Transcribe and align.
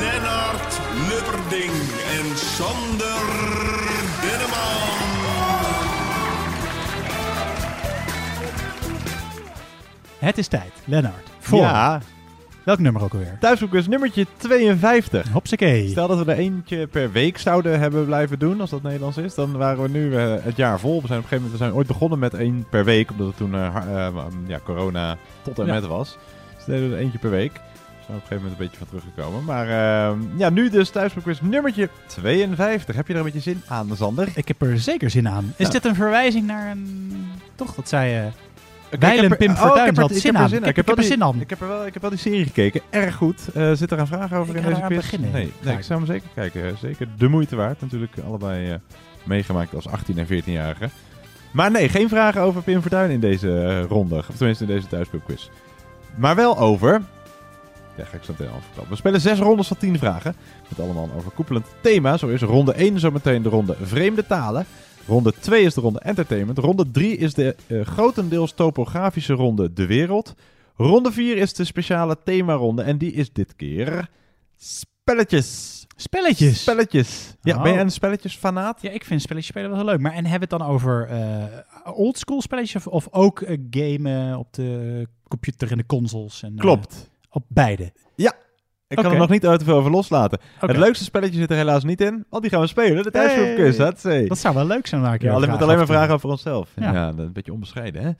Lennart 0.00 0.80
Lubberding 1.08 1.72
en 2.18 2.36
Sander 2.38 3.22
Denneman. 4.22 4.80
Het 10.18 10.38
is 10.38 10.48
tijd, 10.48 10.72
Lennart. 10.84 11.28
Voor 11.38 11.58
Ja, 11.58 12.00
welk 12.64 12.78
nummer 12.78 13.02
ook 13.02 13.12
alweer? 13.12 13.36
thuiszoekers 13.40 13.88
nummertje 13.88 14.26
52. 14.36 15.28
Hopsakee. 15.28 15.88
Stel 15.88 16.08
dat 16.08 16.24
we 16.24 16.32
er 16.32 16.38
eentje 16.38 16.86
per 16.86 17.12
week 17.12 17.38
zouden 17.38 17.78
hebben 17.80 18.04
blijven 18.04 18.38
doen, 18.38 18.60
als 18.60 18.70
dat 18.70 18.82
Nederlands 18.82 19.16
is, 19.16 19.34
dan 19.34 19.56
waren 19.56 19.82
we 19.82 19.88
nu 19.88 20.16
eh, 20.16 20.34
het 20.40 20.56
jaar 20.56 20.80
vol. 20.80 21.00
We 21.00 21.06
zijn 21.06 21.18
op 21.18 21.24
een 21.24 21.30
gegeven 21.30 21.36
moment 21.36 21.52
we 21.52 21.64
zijn 21.64 21.72
ooit 21.74 21.86
begonnen 21.86 22.18
met 22.18 22.34
één 22.34 22.66
per 22.70 22.84
week, 22.84 23.10
omdat 23.10 23.26
het 23.26 23.36
toen 23.36 23.54
eh, 23.54 23.66
eh, 24.06 24.14
ja, 24.46 24.58
corona 24.64 25.16
tot 25.42 25.58
en 25.58 25.66
Ja. 25.66 25.72
met 25.74 25.86
was. 25.86 26.18
Dus 26.56 26.64
deden 26.64 26.88
we 26.90 26.94
er 26.96 27.00
eentje 27.02 27.18
per 27.18 27.30
week. 27.30 27.52
Op 28.14 28.20
een 28.20 28.26
gegeven 28.28 28.42
moment 28.42 28.60
een 28.60 28.66
beetje 28.66 28.78
van 28.78 28.86
teruggekomen. 28.86 29.44
Maar 29.44 29.66
eh, 29.68 30.16
ja, 30.36 30.50
nu 30.50 30.70
dus 30.70 30.90
thuiszoekers 30.90 31.40
nummertje 31.40 31.88
52. 32.06 32.96
Heb 32.96 33.06
je 33.06 33.12
er 33.12 33.18
een 33.18 33.24
beetje 33.24 33.40
zin 33.40 33.62
aan, 33.66 33.88
Sander? 33.96 34.28
Ik 34.34 34.48
heb 34.48 34.62
er 34.62 34.78
zeker 34.78 35.10
zin 35.10 35.28
aan. 35.28 35.52
Is 35.56 35.66
Ja. 35.66 35.72
dit 35.72 35.84
een 35.84 35.94
verwijzing 35.94 36.46
naar 36.46 36.70
een... 36.70 37.12
Toch, 37.54 37.74
dat 37.74 37.88
zei 37.88 38.10
je... 38.10 38.28
Ik 38.90 39.00
Wijlen 39.00 39.28
heb 39.28 39.38
Pim 39.38 39.54
Fortuyn 39.56 39.80
ik 39.80 39.86
heb 39.86 39.96
had 39.96 40.12
zin 40.12 40.36
aan. 40.38 40.52
Ik 40.52 40.76
heb- 40.76 40.98
er 40.98 41.02
zin 41.04 41.22
aan. 41.24 41.40
Ik 41.40 41.50
heb, 41.50 41.60
er 41.60 41.68
wel, 41.68 41.86
ik 41.86 41.92
heb 41.92 42.02
wel 42.02 42.10
die 42.10 42.18
serie 42.20 42.44
gekeken. 42.44 42.80
Erg 42.90 43.14
goed. 43.14 43.40
Eh, 43.54 43.72
zit 43.72 43.90
er 43.90 43.98
een 43.98 44.06
vraag 44.06 44.32
over 44.32 44.56
Ik 44.56 44.62
in 44.62 44.68
deze 44.68 44.80
quiz? 44.86 44.96
beginnen. 44.96 45.30
Nee, 45.32 45.52
nee 45.62 45.76
ik. 45.76 45.82
zou 45.82 45.98
hem 45.98 46.08
zeker 46.08 46.28
kijken. 46.34 46.76
Zeker 46.80 47.08
de 47.18 47.28
moeite 47.28 47.56
waard. 47.56 47.80
Natuurlijk 47.80 48.12
allebei 48.26 48.70
eh, 48.70 48.74
meegemaakt 49.24 49.74
als 49.74 49.88
18 49.88 50.18
en 50.18 50.26
14-jarige. 50.26 50.88
Maar 51.52 51.70
nee, 51.70 51.88
geen 51.88 52.08
vragen 52.08 52.40
over 52.40 52.62
Pim 52.62 52.80
Fortuyn 52.80 53.10
in 53.10 53.20
deze 53.20 53.62
eh, 53.62 53.84
ronde. 53.84 54.16
Of 54.16 54.36
tenminste 54.36 54.64
in 54.64 54.70
deze 54.70 54.86
thuispubquiz. 54.86 55.48
Maar 56.14 56.36
wel 56.36 56.58
over... 56.58 57.02
Ja, 58.02 58.08
ga 58.08 58.16
ik 58.16 58.22
zo 58.22 58.34
meteen 58.38 58.52
al 58.54 58.60
verklappen. 58.60 58.92
We 58.92 58.96
spelen 58.98 59.20
zes 59.20 59.38
rondes 59.38 59.66
van 59.66 59.76
10 59.76 59.98
vragen. 59.98 60.34
Met 60.68 60.80
allemaal 60.80 61.04
een 61.04 61.12
overkoepelend 61.16 61.66
thema. 61.80 62.16
Zo 62.16 62.28
is 62.28 62.40
ronde 62.40 62.72
1 62.72 63.00
zometeen 63.00 63.42
de 63.42 63.48
ronde 63.48 63.76
vreemde 63.82 64.26
talen. 64.26 64.66
Ronde 65.06 65.32
2 65.40 65.64
is 65.64 65.74
de 65.74 65.80
ronde 65.80 65.98
entertainment. 66.00 66.58
Ronde 66.58 66.90
3 66.90 67.16
is 67.16 67.34
de 67.34 67.56
eh, 67.66 67.80
grotendeels 67.80 68.52
topografische 68.52 69.32
ronde 69.32 69.72
de 69.72 69.86
wereld. 69.86 70.34
Ronde 70.76 71.12
4 71.12 71.36
is 71.36 71.54
de 71.54 71.64
speciale 71.64 72.16
themaronde. 72.24 72.82
En 72.82 72.98
die 72.98 73.12
is 73.12 73.32
dit 73.32 73.56
keer 73.56 74.08
spelletjes. 74.56 75.80
Spelletjes. 75.96 76.60
Spelletjes. 76.60 77.34
Ja, 77.42 77.56
Oh. 77.56 77.62
ben 77.62 77.72
jij 77.72 77.80
een 77.80 77.90
spelletjesfanaat? 77.90 78.82
Ja, 78.82 78.90
ik 78.90 79.04
vind 79.04 79.22
spelletjes 79.22 79.50
spelen 79.50 79.70
wel 79.70 79.78
heel 79.78 79.88
leuk. 79.88 80.00
Maar 80.00 80.12
en 80.12 80.26
hebben 80.26 80.48
we 80.48 80.54
het 80.54 80.62
dan 80.64 80.74
over 80.74 81.06
eh 81.08 81.44
oldschool 81.94 82.42
spelletjes 82.42 82.86
of, 82.86 82.92
of 82.92 83.08
ook 83.10 83.40
eh, 83.40 83.58
gamen 83.70 84.38
op 84.38 84.52
de 84.52 85.06
computer 85.28 85.70
en 85.70 85.76
de 85.76 85.86
consoles? 85.86 86.42
En, 86.42 86.54
Klopt. 86.56 87.10
Op 87.32 87.44
beide. 87.48 87.92
Ik 88.88 88.98
kan 89.02 89.12
er 89.12 89.18
nog 89.18 89.28
niet 89.28 89.46
uit 89.46 89.58
te 89.58 89.64
veel 89.64 89.74
over 89.76 89.90
loslaten. 89.90 90.38
Het 90.58 90.76
leukste 90.76 91.04
spelletje 91.04 91.38
zit 91.38 91.50
er 91.50 91.56
helaas 91.56 91.84
niet 91.84 92.00
in. 92.00 92.24
Want 92.30 92.42
die 92.42 92.52
gaan 92.52 92.60
we 92.60 92.66
spelen. 92.66 93.02
De 93.02 93.10
thuisgroepquiz. 93.10 94.02
Hey. 94.02 94.26
Dat 94.26 94.38
zou 94.38 94.54
wel 94.54 94.66
leuk 94.66 94.86
zijn. 94.86 95.02
Ja, 95.02 95.08
alleen 95.08 95.42
een 95.42 95.50
met 95.50 95.62
alleen 95.62 95.76
maar 95.76 95.86
vragen 95.86 96.14
over 96.14 96.28
onszelf. 96.30 96.70
Ja, 96.76 96.92
Ja. 96.92 97.06
dat 97.10 97.18
is 97.18 97.24
een 97.24 97.32
beetje 97.32 97.52
onbescheiden, 97.52 98.02
hè? 98.02 98.10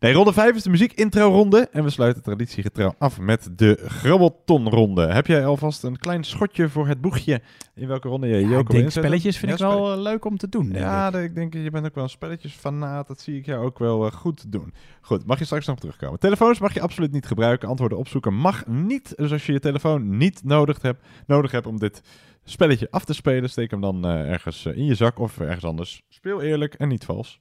Nee, 0.00 0.12
ronde 0.12 0.32
5 0.32 0.54
is 0.56 0.62
de 0.62 0.70
muziek-intro-ronde. 0.70 1.68
En 1.72 1.84
we 1.84 1.90
sluiten 1.90 2.22
traditiegetrouw 2.22 2.94
af 2.98 3.20
met 3.20 3.48
de 3.56 3.78
Grabbelton-ronde. 3.86 5.06
Heb 5.06 5.26
jij 5.26 5.46
alvast 5.46 5.82
een 5.82 5.98
klein 5.98 6.24
schotje 6.24 6.68
voor 6.68 6.86
het 6.88 7.00
boegje 7.00 7.40
in 7.74 7.88
welke 7.88 8.08
ronde 8.08 8.26
je. 8.26 8.34
Ja, 8.34 8.48
joker 8.48 8.58
ik 8.74 8.80
denk 8.80 8.90
spelletjes 8.90 9.36
vind 9.36 9.58
Ja, 9.58 9.66
ik 9.66 9.72
wel 9.72 9.92
eh, 9.92 10.00
leuk 10.00 10.24
om 10.24 10.36
te 10.36 10.48
doen. 10.48 10.68
denk 10.68 10.84
Ja, 10.84 11.06
ik. 11.06 11.12
de- 11.12 11.22
ik 11.22 11.34
denk, 11.34 11.54
je 11.54 11.70
bent 11.70 11.86
ook 11.86 11.94
wel 11.94 12.04
een 12.04 12.10
spelletjesfanaat. 12.10 13.06
Dat 13.08 13.20
zie 13.20 13.36
ik 13.38 13.46
jou 13.46 13.64
ook 13.64 13.78
wel 13.78 14.06
eh, 14.06 14.12
goed 14.12 14.52
doen. 14.52 14.74
Goed, 15.00 15.26
mag 15.26 15.38
je 15.38 15.44
straks 15.44 15.66
nog 15.66 15.78
terugkomen. 15.78 16.18
Telefoons 16.18 16.58
mag 16.60 16.74
je 16.74 16.80
absoluut 16.80 17.12
niet 17.12 17.26
gebruiken. 17.26 17.68
Antwoorden 17.68 17.98
opzoeken 17.98 18.34
mag 18.34 18.66
niet. 18.66 19.12
Dus 19.16 19.32
als 19.32 19.46
je 19.46 19.52
je 19.52 19.60
telefoon 19.60 20.16
niet 20.16 20.44
nodig 20.44 20.82
hebt, 20.82 21.06
nodig 21.26 21.50
hebt 21.50 21.66
om 21.66 21.78
dit 21.78 22.02
spelletje 22.44 22.88
af 22.90 23.04
te 23.04 23.14
spelen, 23.14 23.50
steek 23.50 23.70
hem 23.70 23.80
dan 23.80 24.04
eh, 24.04 24.30
ergens 24.30 24.66
in 24.66 24.84
je 24.84 24.94
zak 24.94 25.18
of 25.18 25.40
ergens 25.40 25.64
anders. 25.64 26.02
Speel 26.08 26.42
eerlijk 26.42 26.74
en 26.74 26.88
niet 26.88 27.04
vals. 27.04 27.40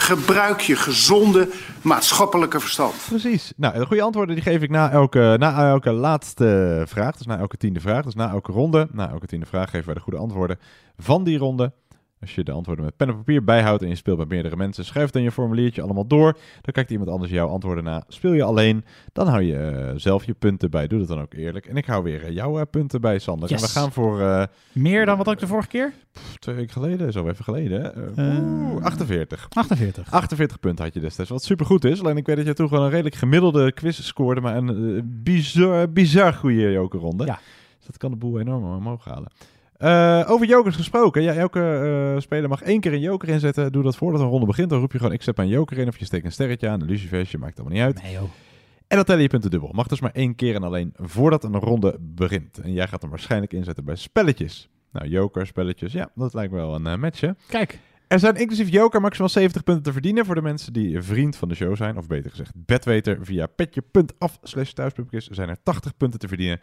Gebruik 0.00 0.60
je 0.60 0.76
gezonde 0.76 1.48
maatschappelijke 1.82 2.60
verstand. 2.60 2.94
Precies. 3.08 3.52
Nou, 3.56 3.78
de 3.78 3.86
goede 3.86 4.02
antwoorden 4.02 4.34
die 4.34 4.44
geef 4.44 4.62
ik 4.62 4.70
na 4.70 4.90
elke, 4.90 5.36
na 5.38 5.68
elke 5.68 5.90
laatste 5.92 6.82
vraag. 6.86 7.16
Dus 7.16 7.26
na 7.26 7.38
elke 7.38 7.56
tiende 7.56 7.80
vraag. 7.80 8.04
Dus 8.04 8.14
na 8.14 8.30
elke 8.30 8.52
ronde. 8.52 8.88
Na 8.92 9.10
elke 9.10 9.26
tiende 9.26 9.46
vraag 9.46 9.70
geven 9.70 9.86
wij 9.86 9.94
de 9.94 10.00
goede 10.00 10.18
antwoorden 10.18 10.58
van 10.98 11.24
die 11.24 11.38
ronde. 11.38 11.72
Als 12.20 12.34
je 12.34 12.44
de 12.44 12.52
antwoorden 12.52 12.84
met 12.84 12.96
pen 12.96 13.08
en 13.08 13.16
papier 13.16 13.44
bijhoudt 13.44 13.82
en 13.82 13.88
je 13.88 13.94
speelt 13.94 14.18
met 14.18 14.28
meerdere 14.28 14.56
mensen, 14.56 14.84
schrijf 14.84 15.14
in 15.14 15.22
je 15.22 15.32
formuliertje 15.32 15.82
allemaal 15.82 16.06
door. 16.06 16.32
Dan 16.60 16.72
kijkt 16.72 16.90
iemand 16.90 17.10
anders 17.10 17.30
jouw 17.30 17.48
antwoorden 17.48 17.84
na. 17.84 18.04
Speel 18.08 18.32
je 18.32 18.42
alleen, 18.42 18.84
dan 19.12 19.26
hou 19.28 19.42
je 19.42 19.56
eh, 19.56 19.92
zelf 19.96 20.24
je 20.24 20.34
punten 20.34 20.70
bij. 20.70 20.86
Doe 20.86 20.98
dat 20.98 21.08
dan 21.08 21.20
ook 21.20 21.34
eerlijk. 21.34 21.66
En 21.66 21.76
ik 21.76 21.86
hou 21.86 22.02
weer 22.02 22.24
eh, 22.24 22.32
jouw 22.34 22.58
eh, 22.58 22.64
punten 22.70 23.00
bij, 23.00 23.18
Sander. 23.18 23.48
Yes. 23.50 23.60
En 23.60 23.66
we 23.66 23.72
gaan 23.72 23.92
voor 23.92 24.46
Meer 24.72 25.06
dan 25.06 25.16
wat 25.16 25.28
ook 25.28 25.38
de 25.38 25.46
vorige 25.46 25.68
keer? 25.68 25.92
pff, 26.12 26.36
twee 26.38 26.54
weken 26.54 26.72
geleden, 26.72 27.12
zo 27.12 27.28
even 27.28 27.44
geleden? 27.44 27.94
Eh, 28.16 28.36
Eh, 28.36 28.42
oeh, 28.42 28.84
48. 28.84 29.46
48. 29.50 30.10
48 30.12 30.60
punten 30.60 30.84
had 30.84 30.94
je 30.94 31.00
destijds, 31.00 31.30
wat 31.30 31.42
supergoed 31.42 31.84
is. 31.84 32.00
Alleen 32.00 32.16
ik 32.16 32.26
weet 32.26 32.36
dat 32.36 32.46
je 32.46 32.54
toen 32.54 32.68
gewoon 32.68 32.84
een 32.84 32.90
redelijk 32.90 33.14
gemiddelde 33.14 33.72
quiz 33.72 34.00
scoorde, 34.00 34.40
maar 34.40 34.56
een 34.56 35.00
bizar, 35.22 35.92
bizar 35.92 36.32
goede 36.34 36.72
jokerronde. 36.72 37.24
Ja. 37.24 37.38
Dus 37.78 37.86
dat 37.86 37.96
kan 37.96 38.10
de 38.10 38.16
boel 38.16 38.40
enorm 38.40 38.64
omhoog 38.64 39.04
halen. 39.04 39.30
Eh, 39.78 40.24
over 40.26 40.46
jokers 40.46 40.76
gesproken. 40.76 41.22
Ja, 41.22 41.32
elke 41.34 41.60
eh, 42.14 42.20
speler 42.20 42.48
mag 42.48 42.62
één 42.62 42.80
keer 42.80 42.92
een 42.92 43.00
joker 43.00 43.28
inzetten. 43.28 43.72
Doe 43.72 43.82
dat 43.82 43.96
voordat 43.96 44.20
een 44.20 44.26
ronde 44.26 44.46
begint. 44.46 44.70
Dan 44.70 44.80
roep 44.80 44.92
je 44.92 44.98
gewoon, 44.98 45.12
ik 45.12 45.22
zet 45.22 45.36
mijn 45.36 45.48
joker 45.48 45.78
in. 45.78 45.88
Of 45.88 45.98
je 45.98 46.04
steekt 46.04 46.24
een 46.24 46.32
sterretje 46.32 46.68
aan, 46.68 46.80
een 46.80 46.86
lucifersje, 46.86 47.38
maakt 47.38 47.60
allemaal 47.60 47.76
niet 47.76 47.86
uit. 47.86 48.02
Nee, 48.02 48.12
joh. 48.12 48.22
En 48.86 48.96
dan 48.96 49.04
tellen 49.04 49.22
je 49.22 49.28
punten 49.28 49.50
dubbel. 49.50 49.70
Mag 49.72 49.86
dus 49.86 50.00
maar 50.00 50.12
één 50.12 50.34
keer 50.34 50.54
en 50.54 50.62
alleen 50.62 50.92
voordat 50.96 51.44
een 51.44 51.56
ronde 51.56 51.96
begint. 52.00 52.58
En 52.58 52.72
jij 52.72 52.88
gaat 52.88 53.00
hem 53.00 53.10
waarschijnlijk 53.10 53.52
inzetten 53.52 53.84
bij 53.84 53.96
spelletjes. 53.96 54.68
Nou, 54.92 55.08
joker, 55.08 55.46
spelletjes, 55.46 55.92
ja, 55.92 56.10
dat 56.14 56.34
lijkt 56.34 56.52
me 56.52 56.58
wel 56.58 56.74
een 56.74 57.00
match, 57.00 57.20
hè? 57.20 57.30
Kijk, 57.48 57.78
Er 58.08 58.18
zijn 58.18 58.34
inclusief 58.34 58.68
Joker 58.68 59.00
maximaal 59.00 59.28
70 59.28 59.64
punten 59.64 59.84
te 59.84 59.92
verdienen 59.92 60.26
voor 60.26 60.34
de 60.34 60.42
mensen 60.42 60.72
die 60.72 61.02
vriend 61.02 61.36
van 61.36 61.48
de 61.48 61.54
show 61.54 61.76
zijn. 61.76 61.96
Of 61.96 62.06
beter 62.06 62.30
gezegd, 62.30 62.52
bedweter 62.56 63.18
via 63.20 63.46
petje.af 63.46 64.38
slash 64.42 64.70
thuispubquiz 64.70 65.26
zijn 65.26 65.48
er 65.48 65.56
80 65.62 65.96
punten 65.96 66.20
te 66.20 66.28
verdienen. 66.28 66.60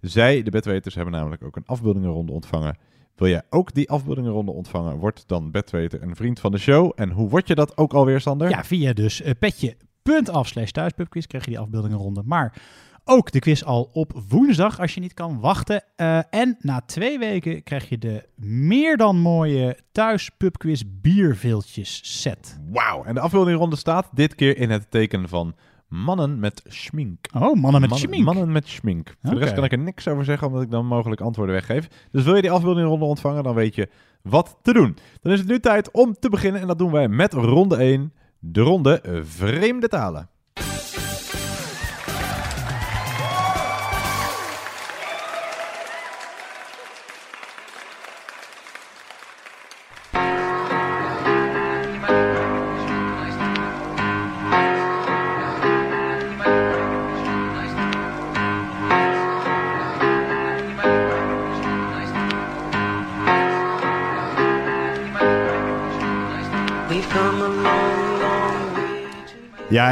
Zij, 0.00 0.42
de 0.42 0.50
bedweters, 0.50 0.94
hebben 0.94 1.14
namelijk 1.14 1.44
ook 1.44 1.56
een 1.56 1.66
afbeeldingenronde 1.66 2.32
ontvangen. 2.32 2.76
Wil 3.16 3.28
jij 3.28 3.42
ook 3.50 3.74
die 3.74 3.90
afbeeldingenronde 3.90 4.52
ontvangen, 4.52 4.98
word 4.98 5.28
dan 5.28 5.50
bedweter 5.50 6.02
een 6.02 6.16
vriend 6.16 6.40
van 6.40 6.52
de 6.52 6.58
show. 6.58 6.92
En 6.94 7.10
hoe 7.10 7.28
word 7.28 7.48
je 7.48 7.54
dat 7.54 7.76
ook 7.76 7.92
alweer, 7.92 8.20
Sander? 8.20 8.50
ja, 8.50 8.64
via 8.64 8.92
dus 8.92 9.22
uh, 9.22 9.30
petje.af 9.38 10.48
slash 10.48 10.70
thuispubquiz 10.70 11.26
krijg 11.26 11.44
je 11.44 11.50
die 11.50 11.58
afbeeldingenronde. 11.58 12.22
Maar 12.24 12.62
ook 13.08 13.30
de 13.32 13.38
quiz 13.38 13.62
al 13.62 13.90
op 13.92 14.22
woensdag, 14.28 14.80
als 14.80 14.94
je 14.94 15.00
niet 15.00 15.14
kan 15.14 15.40
wachten. 15.40 15.84
Uh, 15.96 16.18
en 16.30 16.56
na 16.60 16.80
twee 16.80 17.18
weken 17.18 17.62
krijg 17.62 17.88
je 17.88 17.98
de 17.98 18.28
meer 18.36 18.96
dan 18.96 19.18
mooie 19.18 19.78
thuispubquiz 19.92 20.82
bierveeltjes 20.86 22.20
set. 22.20 22.58
Wauw, 22.70 23.04
en 23.04 23.14
de 23.14 23.20
afbeeldingenronde 23.20 23.76
staat 23.76 24.08
dit 24.12 24.34
keer 24.34 24.56
in 24.56 24.70
het 24.70 24.90
teken 24.90 25.28
van 25.28 25.54
mannen 25.88 26.38
met 26.38 26.62
schmink. 26.66 27.26
Oh, 27.34 27.40
mannen 27.40 27.62
met 27.62 27.72
mannen, 27.80 27.98
schmink. 27.98 28.24
Mannen 28.24 28.52
met 28.52 28.68
schmink. 28.68 29.14
Voor 29.22 29.34
de 29.34 29.40
rest 29.40 29.54
kan 29.54 29.64
ik 29.64 29.72
er 29.72 29.78
niks 29.78 30.08
over 30.08 30.24
zeggen, 30.24 30.46
omdat 30.46 30.62
ik 30.62 30.70
dan 30.70 30.86
mogelijk 30.86 31.20
antwoorden 31.20 31.54
weggeef. 31.54 31.88
Dus 32.10 32.24
wil 32.24 32.34
je 32.34 32.42
die 32.42 32.50
afbeeldingronde 32.50 33.04
ontvangen, 33.04 33.42
dan 33.42 33.54
weet 33.54 33.74
je 33.74 33.88
wat 34.22 34.58
te 34.62 34.72
doen. 34.72 34.96
Dan 35.20 35.32
is 35.32 35.38
het 35.38 35.48
nu 35.48 35.60
tijd 35.60 35.90
om 35.90 36.14
te 36.18 36.28
beginnen 36.28 36.60
en 36.60 36.66
dat 36.66 36.78
doen 36.78 36.92
wij 36.92 37.08
met 37.08 37.32
ronde 37.32 37.76
1, 37.76 38.12
de 38.38 38.60
ronde 38.60 39.22
vreemde 39.22 39.88
talen. 39.88 40.28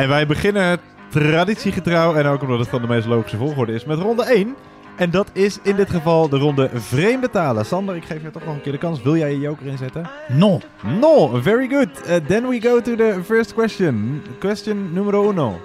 En 0.05 0.11
wij 0.11 0.27
beginnen 0.27 0.79
traditiegetrouw 1.09 2.15
en 2.15 2.27
ook 2.27 2.43
omdat 2.43 2.59
het 2.59 2.69
van 2.69 2.83
de 2.83 2.89
meest 2.89 3.07
logische 3.07 3.37
volgorde 3.37 3.73
is 3.73 3.85
met 3.85 3.99
ronde 3.99 4.25
1. 4.25 4.55
En 4.97 5.11
dat 5.11 5.31
is 5.33 5.59
in 5.63 5.77
dit 5.77 5.91
geval 5.91 6.29
de 6.29 6.39
ronde 6.39 6.71
vreemde 6.75 7.31
talen. 7.31 7.67
Sander, 7.67 7.97
ik 7.97 8.05
geef 8.05 8.23
je 8.23 8.31
toch 8.31 8.45
nog 8.45 8.55
een 8.55 8.61
keer 8.61 8.73
de 8.73 8.79
kans. 8.79 9.03
Wil 9.03 9.17
jij 9.17 9.31
je 9.31 9.41
joker 9.41 9.67
inzetten? 9.67 10.11
No. 10.29 10.61
No, 11.01 11.41
very 11.43 11.69
good. 11.69 11.89
Uh, 12.09 12.17
then 12.17 12.49
we 12.49 12.61
go 12.61 12.81
to 12.81 12.97
the 12.97 13.21
first 13.25 13.55
question. 13.55 14.23
Question 14.39 14.93
numero 14.93 15.31
uno. 15.31 15.61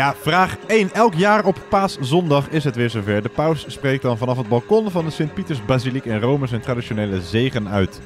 Ja, 0.00 0.14
vraag 0.20 0.56
1. 0.66 0.92
Elk 0.92 1.14
jaar 1.14 1.44
op 1.44 1.62
paaszondag 1.68 2.48
is 2.48 2.64
het 2.64 2.76
weer 2.76 2.90
zover. 2.90 3.22
De 3.22 3.28
paus 3.28 3.64
spreekt 3.68 4.02
dan 4.02 4.18
vanaf 4.18 4.36
het 4.36 4.48
balkon 4.48 4.90
van 4.90 5.04
de 5.04 5.10
Sint-Pietersbasiliek 5.10 6.04
in 6.04 6.20
Rome 6.20 6.46
zijn 6.46 6.60
traditionele 6.60 7.20
zegen 7.20 7.68
uit. 7.68 8.00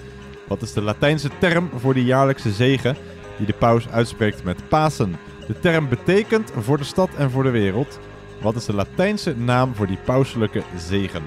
Wat 0.49 0.63
is 0.63 0.73
de 0.73 0.83
Latijnse 0.83 1.29
term 1.39 1.71
voor 1.77 1.95
die 1.95 2.05
jaarlijkse 2.05 2.51
zegen 2.51 2.97
die 3.37 3.47
de 3.47 3.53
paus 3.53 3.89
uitspreekt 3.89 4.45
met 4.45 4.69
Pasen? 4.69 5.17
De 5.47 5.59
term 5.61 5.89
betekent 5.89 6.53
voor 6.59 6.79
de 6.79 6.85
stad 6.85 7.11
en 7.17 7.31
voor 7.31 7.43
de 7.43 7.51
wereld. 7.51 7.99
Wat 8.41 8.57
is 8.57 8.65
de 8.65 8.75
Latijnse 8.75 9.37
naam 9.37 9.75
voor 9.75 9.87
die 9.87 9.99
pauselijke 10.05 10.63
zegen? 10.77 11.23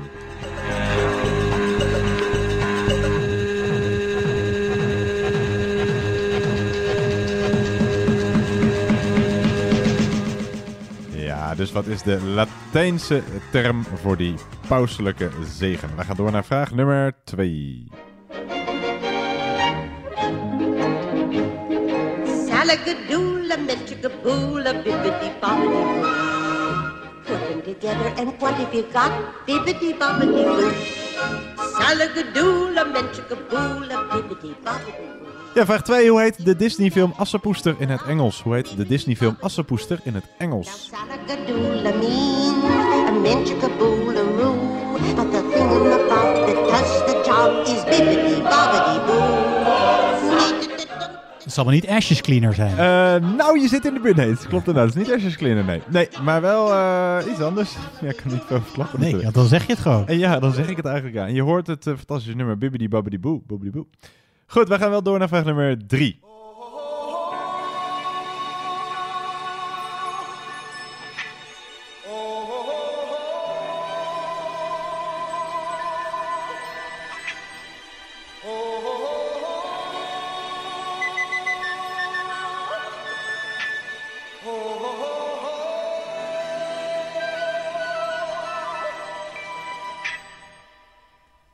Dus 11.55 11.71
wat 11.71 11.85
is 11.85 12.01
de 12.01 12.21
Latijnse 12.21 13.23
term 13.51 13.83
voor 13.83 14.17
die 14.17 14.35
pauselijke 14.67 15.29
zegen? 15.57 15.89
We 15.95 16.03
gaan 16.03 16.15
door 16.15 16.31
naar 16.31 16.45
vraag 16.45 16.71
nummer 16.71 17.13
2. 17.23 17.87
Salagadoola, 22.47 23.55
metricaboola, 23.65 24.71
bibbidi 24.83 25.31
bobbidi. 25.41 25.83
Put 27.25 27.39
them 27.47 27.61
together 27.63 28.11
and 28.17 28.39
what 28.39 28.53
have 28.53 28.73
you 28.73 28.85
got? 28.93 29.11
Bibbidi 29.45 29.95
bobbidi 29.99 30.43
boo. 30.43 30.71
Salagadoola, 31.79 32.83
metricaboola, 32.83 34.03
bibbidi 34.11 34.55
bobbidi. 34.63 35.16
Ja, 35.57 35.65
vraag 35.65 35.83
2. 35.83 36.09
Hoe 36.09 36.21
heet 36.21 36.45
de 36.45 36.55
Disney-film 36.55 37.13
Assepoester 37.15 37.75
in 37.77 37.89
het 37.89 38.01
Engels? 38.03 38.41
Hoe 38.41 38.53
heet 38.53 38.77
de 38.77 38.87
Disney-film 38.87 39.37
Assepoester 39.39 39.99
in 40.03 40.13
het 40.13 40.23
Engels? 40.37 40.89
Bobbidi 48.43 48.99
boo. 49.05 49.35
Het 51.43 51.53
zal 51.53 51.63
wel 51.63 51.73
niet 51.73 51.87
Ashes 51.87 52.21
Cleaner 52.21 52.53
zijn. 52.53 52.71
Eh, 52.71 53.35
nou, 53.37 53.59
je 53.59 53.67
zit 53.67 53.85
in 53.85 53.93
de 53.93 53.99
buurt. 53.99 54.15
Nee, 54.15 54.29
het 54.29 54.47
klopt 54.47 54.67
inderdaad. 54.67 54.93
Het 54.93 55.01
is 55.01 55.07
niet 55.07 55.17
Ashes 55.17 55.37
Cleaner, 55.37 55.63
nee. 55.63 55.81
Nee, 55.89 56.07
maar 56.23 56.41
wel 56.41 56.71
eh, 56.71 57.31
iets 57.31 57.41
anders. 57.41 57.75
Ja, 58.01 58.09
ik 58.09 58.15
kan 58.15 58.31
niet 58.31 58.43
veel 58.45 58.61
verklappen 58.61 58.99
nee, 58.99 59.11
natuurlijk. 59.11 59.35
ja, 59.35 59.41
dan 59.41 59.49
zeg 59.49 59.65
je 59.67 59.73
het 59.73 59.81
gewoon. 59.81 60.07
En 60.07 60.17
ja, 60.17 60.39
dan 60.39 60.53
zeg 60.53 60.69
ik 60.69 60.77
het 60.77 60.85
eigenlijk 60.85 61.17
aan. 61.17 61.33
Je 61.33 61.41
hoort 61.41 61.67
het 61.67 61.87
eh, 61.87 61.93
fantastische 61.95 62.35
nummer 62.35 62.57
Bibbidi 62.57 62.89
Babbidi 62.89 63.19
Boe. 63.19 63.41
Bobbidi 63.45 63.71
Boe. 63.71 63.85
Goed, 64.49 64.67
we 64.67 64.77
gaan 64.77 64.89
wel 64.89 65.03
door 65.03 65.19
naar 65.19 65.27
vraag 65.27 65.45
nummer 65.45 65.87
3. 65.87 66.19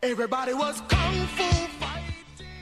Everybody 0.01 0.53
was 0.53 0.81
kung. 0.87 1.62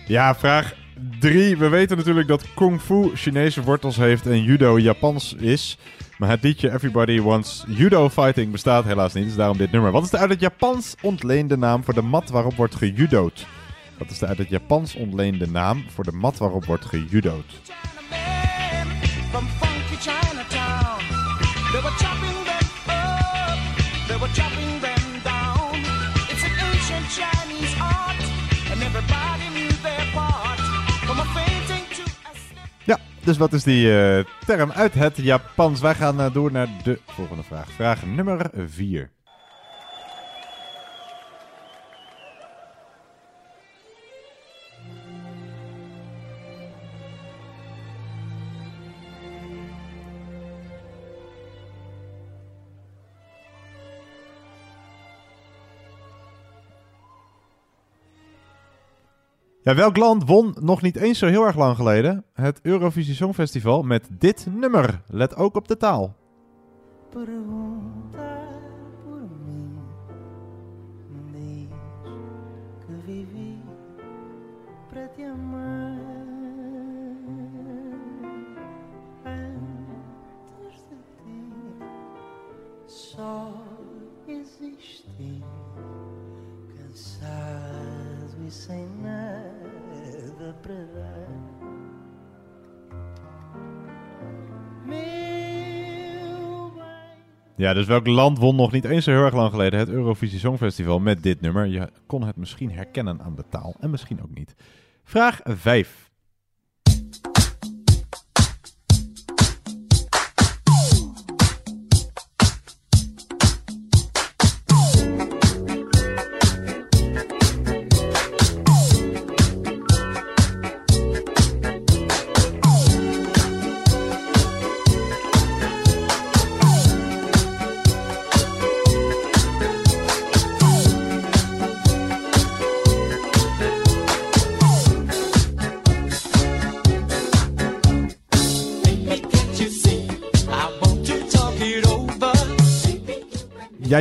Ja, 0.05 0.35
vraag 0.35 0.73
3. 1.19 1.57
We 1.57 1.69
weten 1.69 1.97
natuurlijk 1.97 2.27
dat 2.27 2.53
Kung 2.53 2.81
Fu 2.81 3.15
Chinese 3.15 3.61
wortels 3.61 3.95
heeft 3.95 4.25
en 4.25 4.43
judo 4.43 4.79
Japans 4.79 5.33
is. 5.33 5.77
Maar 6.17 6.29
het 6.29 6.43
liedje 6.43 6.73
Everybody 6.73 7.21
Wants 7.21 7.63
Judo 7.67 8.09
Fighting 8.09 8.51
bestaat 8.51 8.83
helaas 8.85 9.13
niet, 9.13 9.25
dus 9.25 9.35
daarom 9.35 9.57
dit 9.57 9.71
nummer. 9.71 9.91
Wat 9.91 10.03
is 10.03 10.09
de 10.09 10.17
uit 10.17 10.29
het 10.29 10.39
Japans 10.39 10.95
ontleende 11.01 11.57
naam 11.57 11.83
voor 11.83 11.93
de 11.93 12.01
mat 12.01 12.29
waarop 12.29 12.55
wordt 12.55 12.75
gejudo'd? 12.75 13.45
Wat 13.97 14.09
is 14.09 14.19
de 14.19 14.25
uit 14.27 14.37
het 14.37 14.49
Japans 14.49 14.95
ontleende 14.95 15.47
naam 15.47 15.85
voor 15.89 16.03
de 16.03 16.11
mat 16.11 16.37
waarop 16.37 16.65
wordt 16.65 16.85
gejudo'd? 16.85 17.61
Dus 33.23 33.37
wat 33.37 33.53
is 33.53 33.63
die 33.63 33.99
eh, 33.99 34.25
term 34.45 34.71
uit 34.71 34.93
het 34.93 35.17
Japans? 35.17 35.81
Wij 35.81 35.95
gaan 35.95 36.21
eh, 36.21 36.33
door 36.33 36.51
naar 36.51 36.67
de 36.83 36.99
volgende 37.05 37.43
vraag. 37.43 37.71
Vraag 37.71 38.05
nummer 38.05 38.49
4. 38.67 39.09
Ja, 59.63 59.75
welk 59.75 59.97
land 59.97 60.27
won 60.27 60.55
nog 60.59 60.81
niet 60.81 60.95
eens 60.95 61.19
zo 61.19 61.27
heel 61.27 61.45
erg 61.45 61.55
lang 61.55 61.75
geleden 61.75 62.25
het 62.33 62.59
Eurovisie 62.61 63.15
Songfestival 63.15 63.83
met 63.83 64.07
dit 64.09 64.47
nummer? 64.49 65.01
Let 65.07 65.35
ook 65.35 65.55
op 65.55 65.67
de 65.67 65.77
taal. 65.77 66.15
Só 82.85 83.53
existi 84.27 85.43
cansado 86.75 88.45
e 88.47 88.51
sem 88.51 89.00
Ja, 97.55 97.73
dus 97.73 97.85
welk 97.85 98.07
land 98.07 98.37
won 98.37 98.55
nog 98.55 98.71
niet 98.71 98.85
eens 98.85 99.03
zo 99.03 99.11
heel 99.11 99.23
erg 99.23 99.33
lang 99.33 99.49
geleden 99.49 99.79
het 99.79 99.89
Eurovisie 99.89 100.39
Songfestival 100.39 100.99
met 100.99 101.23
dit 101.23 101.41
nummer? 101.41 101.65
Je 101.65 101.89
kon 102.05 102.23
het 102.23 102.35
misschien 102.35 102.71
herkennen 102.71 103.21
aan 103.21 103.35
de 103.35 103.43
taal 103.49 103.75
en 103.79 103.89
misschien 103.89 104.21
ook 104.21 104.33
niet. 104.33 104.55
Vraag 105.03 105.39
5. 105.43 106.10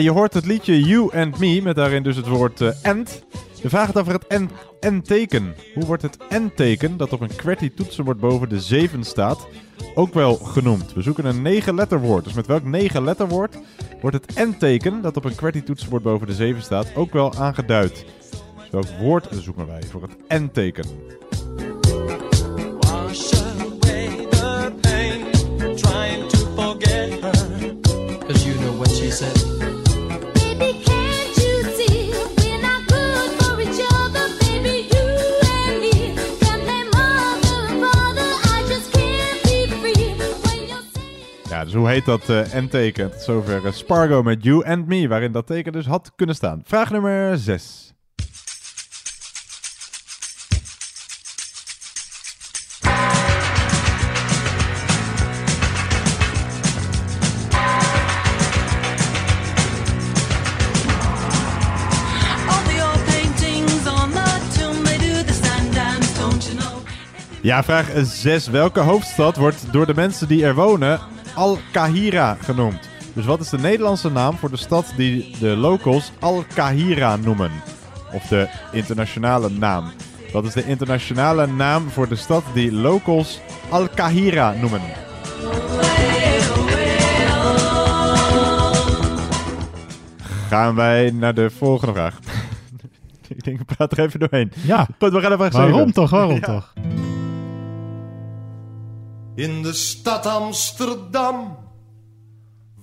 Je 0.02 0.10
hoort 0.10 0.34
het 0.34 0.46
liedje 0.46 0.80
You 0.80 1.16
and 1.16 1.38
Me 1.38 1.60
met 1.62 1.76
daarin 1.76 2.02
dus 2.02 2.16
het 2.16 2.26
woord 2.26 2.60
eh, 2.60 2.70
and. 2.82 3.22
De 3.62 3.68
vraag 3.68 3.86
gaat 3.86 3.98
over 3.98 4.12
het 4.12 4.26
en- 4.26 4.50
en-teken. 4.80 5.54
Hoe 5.74 5.84
wordt 5.84 6.02
het 6.02 6.16
en-teken 6.28 6.96
dat 6.96 7.12
op 7.12 7.20
een 7.20 7.36
QWERTY 7.36 7.70
toetsenbord 7.74 8.20
boven 8.20 8.48
de 8.48 8.60
7 8.60 9.04
staat 9.04 9.46
ook 9.94 10.14
wel 10.14 10.34
genoemd? 10.34 10.92
We 10.92 11.02
zoeken 11.02 11.24
een 11.24 11.42
9 11.42 11.74
letterwoord. 11.74 12.24
Dus 12.24 12.32
met 12.32 12.46
welk 12.46 12.64
9 12.64 13.04
letterwoord 13.04 13.56
wordt 14.00 14.16
het 14.16 14.34
en-teken 14.34 15.02
dat 15.02 15.16
op 15.16 15.24
een 15.24 15.34
QWERTY 15.34 15.62
toetsenbord 15.62 16.02
boven 16.02 16.26
de 16.26 16.34
7 16.34 16.62
staat 16.62 16.86
ook 16.94 17.12
wel 17.12 17.34
aangeduid? 17.34 18.04
Dus 18.56 18.70
welk 18.70 18.86
woord 19.00 19.28
zoeken 19.30 19.66
wij 19.66 19.82
voor 19.90 20.02
het 20.02 20.40
N-teken? 20.42 20.84
Wash 22.80 23.32
away 23.32 24.26
the 24.30 24.72
pain, 24.80 25.24
trying 25.76 26.28
to 26.28 26.38
forget 26.56 27.20
her. 27.20 27.74
Cause 28.26 28.46
you 28.48 28.58
know 28.58 28.76
what 28.76 28.90
she 28.90 29.10
said. 29.10 29.49
Ja, 41.60 41.66
dus 41.66 41.74
hoe 41.74 41.88
heet 41.88 42.04
dat 42.04 42.28
eh, 42.28 42.40
N-teken? 42.54 43.10
Tot 43.10 43.20
zover 43.20 43.66
eh, 43.66 43.72
Spargo 43.72 44.22
met 44.22 44.44
You 44.44 44.64
and 44.66 44.86
Me, 44.86 45.08
waarin 45.08 45.32
dat 45.32 45.46
teken 45.46 45.72
dus 45.72 45.86
had 45.86 46.12
kunnen 46.16 46.34
staan. 46.34 46.62
Vraag 46.64 46.90
nummer 46.90 47.38
6. 47.38 47.92
All 62.48 62.62
the 62.64 62.82
old 62.82 63.04
paintings 63.04 63.86
on 63.86 64.10
the 64.10 64.58
tomb, 64.58 64.84
they 64.84 64.98
do 64.98 65.24
the 65.24 65.32
stand 65.32 65.74
dance, 65.74 66.20
don't 66.20 66.44
you 66.44 66.56
know? 66.56 66.82
Ja, 67.40 67.62
vraag 67.62 67.90
6. 68.02 68.48
Welke 68.48 68.80
hoofdstad 68.80 69.36
wordt 69.36 69.72
door 69.72 69.86
de 69.86 69.94
mensen 69.94 70.28
die 70.28 70.44
er 70.44 70.54
wonen 70.54 71.18
Al-Kahira 71.34 72.36
genoemd? 72.40 72.88
Dus 73.12 73.24
wat 73.24 73.40
is 73.40 73.48
de 73.48 73.58
Nederlandse 73.58 74.10
naam 74.10 74.36
voor 74.36 74.50
de 74.50 74.56
stad 74.56 74.92
die 74.96 75.36
de 75.40 75.56
locals 75.56 76.12
Al-Kahira 76.20 77.16
noemen? 77.16 77.50
Of 78.12 78.26
de 78.26 78.48
internationale 78.72 79.50
naam. 79.50 79.84
Wat 80.32 80.44
is 80.44 80.52
de 80.52 80.64
internationale 80.66 81.46
naam 81.46 81.88
voor 81.90 82.08
de 82.08 82.16
stad 82.16 82.44
die 82.54 82.72
locals 82.72 83.40
Al-Kahira 83.68 84.52
noemen? 84.60 84.80
Gaan 90.48 90.74
wij 90.74 91.10
naar 91.10 91.34
de 91.34 91.50
volgende 91.50 91.92
vraag. 91.94 92.18
Ik 93.28 93.44
denk, 93.44 93.60
ik 93.60 93.66
praat 93.76 93.92
er 93.92 94.04
even 94.04 94.20
doorheen. 94.20 94.52
Ja, 94.62 94.86
Goed, 94.98 95.12
we 95.12 95.20
gaan 95.20 95.36
vraag 95.38 95.52
waarom 95.52 95.92
toch? 95.92 96.10
Waarom 96.10 96.34
Ja. 96.34 96.40
toch? 96.40 96.72
In 99.34 99.62
de 99.62 99.72
stad 99.72 100.26
Amsterdam, 100.26 101.56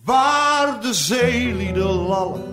waar 0.03 0.81
de 0.81 0.93
zeelieden 0.93 1.87
lallen, 1.87 2.43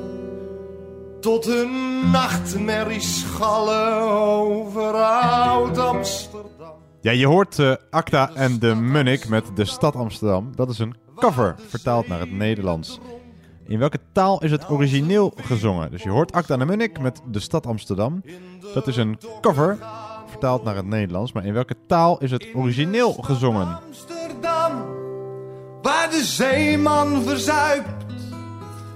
tot 1.21 1.45
hun 1.45 1.71
nachtmerries 2.11 3.21
schallen 3.21 4.03
over 4.03 4.93
oud 4.93 5.79
Amsterdam. 5.79 6.73
Ja, 7.01 7.11
je 7.11 7.27
hoort 7.27 7.59
eh, 7.59 7.75
Acta 7.91 8.31
en 8.35 8.59
de 8.59 8.75
Munnik 8.75 9.29
met 9.29 9.45
de 9.55 9.65
stad 9.65 9.97
Amsterdam. 9.97 10.53
Dat 10.55 10.71
is 10.71 10.79
een 10.79 10.95
cover, 11.17 11.55
vertaald 11.69 12.09
naar 12.09 12.21
het 12.21 12.33
Nederlands. 12.33 12.99
In 13.67 13.79
welke 13.79 13.99
taal 14.13 14.43
is 14.43 14.51
het 14.51 14.71
origineel 14.71 15.33
gezongen? 15.37 15.91
Dus 15.91 16.03
je 16.03 16.11
hoort 16.11 16.33
Acta 16.33 16.55
en 16.55 16.61
de 16.61 16.67
Munnik 16.67 17.01
met 17.01 17.21
de 17.31 17.41
stad 17.41 17.67
Amsterdam. 17.67 18.23
Dat 18.75 18.87
is 18.87 18.97
een 18.97 19.19
cover, 19.41 19.79
vertaald 20.35 20.65
naar 20.65 20.77
het 20.77 20.87
Nederlands. 20.87 21.33
Maar 21.33 21.45
in 21.45 21.53
welke 21.53 21.77
taal 21.87 22.19
is 22.19 22.31
het 22.31 22.47
origineel 22.55 23.13
gezongen? 23.13 23.79
Amsterdam, 23.87 24.73
waar 25.83 26.11
de 26.11 26.25
zeeman 26.25 27.23
verzuipt, 27.23 28.05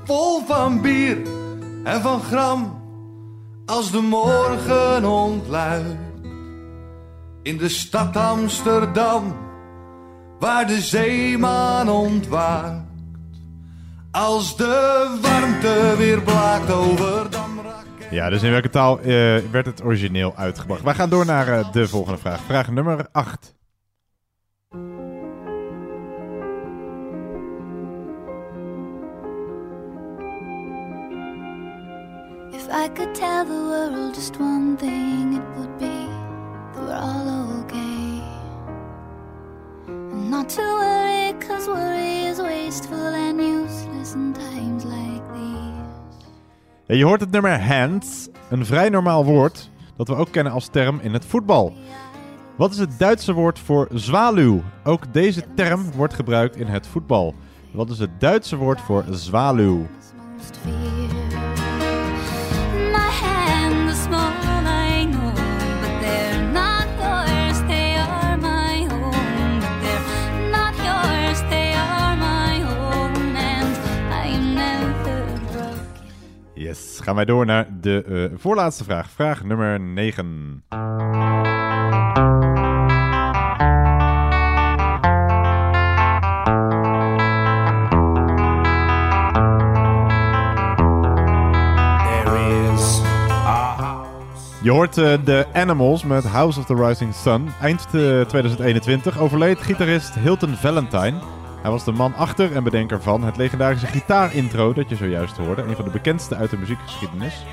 vol 0.04 0.40
van 0.46 0.80
bier 0.80 1.18
en 1.84 2.00
van 2.00 2.20
gram, 2.20 2.82
als 3.66 3.90
de 3.90 4.00
morgen 4.00 5.04
ontluikt. 5.04 5.96
In 7.42 7.56
de 7.56 7.68
stad 7.68 8.16
Amsterdam, 8.16 9.36
waar 10.38 10.66
de 10.66 10.80
zeeman 10.80 11.90
ontwaakt, 11.90 12.86
als 14.10 14.56
de 14.56 15.06
warmte 15.20 15.94
weer 15.96 16.22
blaakt 16.22 16.70
over 16.72 17.30
Damrak. 17.30 17.57
Ja, 18.10 18.30
dus 18.30 18.42
in 18.42 18.50
welke 18.50 18.70
taal 18.70 19.00
eh, 19.00 19.04
werd 19.50 19.66
het 19.66 19.84
origineel 19.84 20.36
uitgebracht? 20.36 20.82
Wij 20.82 20.94
gaan 20.94 21.10
door 21.10 21.26
naar 21.26 21.48
eh, 21.48 21.72
de 21.72 21.88
volgende 21.88 22.18
vraag. 22.18 22.40
Vraag 22.40 22.70
nummer 22.70 23.06
8. 23.12 23.56
If 32.52 32.66
I 32.68 32.88
could 32.94 33.14
tell 33.14 33.44
the 33.44 33.64
world 33.68 34.14
just 34.14 34.36
one 34.38 34.76
thing, 34.76 35.34
it 35.34 35.42
would 35.56 35.78
be 35.78 36.06
that 36.74 36.84
we're 36.84 36.94
all 36.94 37.60
okay. 37.60 38.22
And 39.88 40.30
not 40.30 40.48
to 40.48 40.62
worry, 40.62 41.34
cause 41.48 41.66
worry 41.66 42.24
is 42.30 42.38
wasteful 42.38 43.14
and 43.14 43.40
useless 43.40 44.14
in 44.14 44.32
times 44.32 44.84
like. 44.84 45.17
Je 46.96 47.04
hoort 47.04 47.20
het 47.20 47.30
nummer 47.30 47.62
hands, 47.62 48.28
een 48.50 48.66
vrij 48.66 48.88
normaal 48.88 49.24
woord 49.24 49.70
dat 49.96 50.08
we 50.08 50.14
ook 50.14 50.30
kennen 50.30 50.52
als 50.52 50.68
term 50.68 51.00
in 51.02 51.12
het 51.12 51.24
voetbal. 51.24 51.72
Wat 52.56 52.70
is 52.70 52.78
het 52.78 52.98
Duitse 52.98 53.32
woord 53.32 53.58
voor 53.58 53.88
zwaluw? 53.92 54.62
Ook 54.84 55.12
deze 55.12 55.42
term 55.54 55.90
wordt 55.92 56.14
gebruikt 56.14 56.56
in 56.56 56.66
het 56.66 56.86
voetbal. 56.86 57.34
Wat 57.70 57.90
is 57.90 57.98
het 57.98 58.20
Duitse 58.20 58.56
woord 58.56 58.80
voor 58.80 59.04
zwaluw? 59.10 59.86
Yes, 76.68 76.98
gaan 77.02 77.14
wij 77.14 77.24
door 77.24 77.46
naar 77.46 77.66
de 77.80 78.04
eh, 78.04 78.38
voorlaatste 78.38 78.84
vraag. 78.84 79.10
Vraag 79.10 79.44
nummer 79.44 79.80
9. 79.80 80.62
There 80.68 80.78
is 92.72 93.00
a 93.30 93.74
house. 93.76 94.52
Je 94.62 94.70
hoort 94.70 94.98
eh, 94.98 95.14
de 95.24 95.46
Animals 95.52 96.04
met 96.04 96.24
House 96.24 96.58
of 96.58 96.66
the 96.66 96.74
Rising 96.74 97.14
Sun. 97.14 97.48
Eind 97.60 97.84
eh, 97.84 97.90
2021 98.20 99.18
overleed 99.18 99.58
gitarist 99.58 100.14
Hilton 100.14 100.54
Valentine. 100.54 101.37
Hij 101.68 101.76
was 101.76 101.86
de 101.86 101.92
man 101.92 102.14
achter 102.14 102.56
en 102.56 102.62
bedenker 102.64 103.02
van 103.02 103.24
het 103.24 103.36
legendarische 103.36 103.86
gitaarintro 103.86 104.72
dat 104.72 104.88
je 104.88 104.96
zojuist 104.96 105.36
hoorde. 105.36 105.62
Een 105.62 105.74
van 105.76 105.84
de 105.84 105.90
bekendste 105.90 106.36
uit 106.36 106.50
de 106.50 106.56
muziekgeschiedenis. 106.56 107.44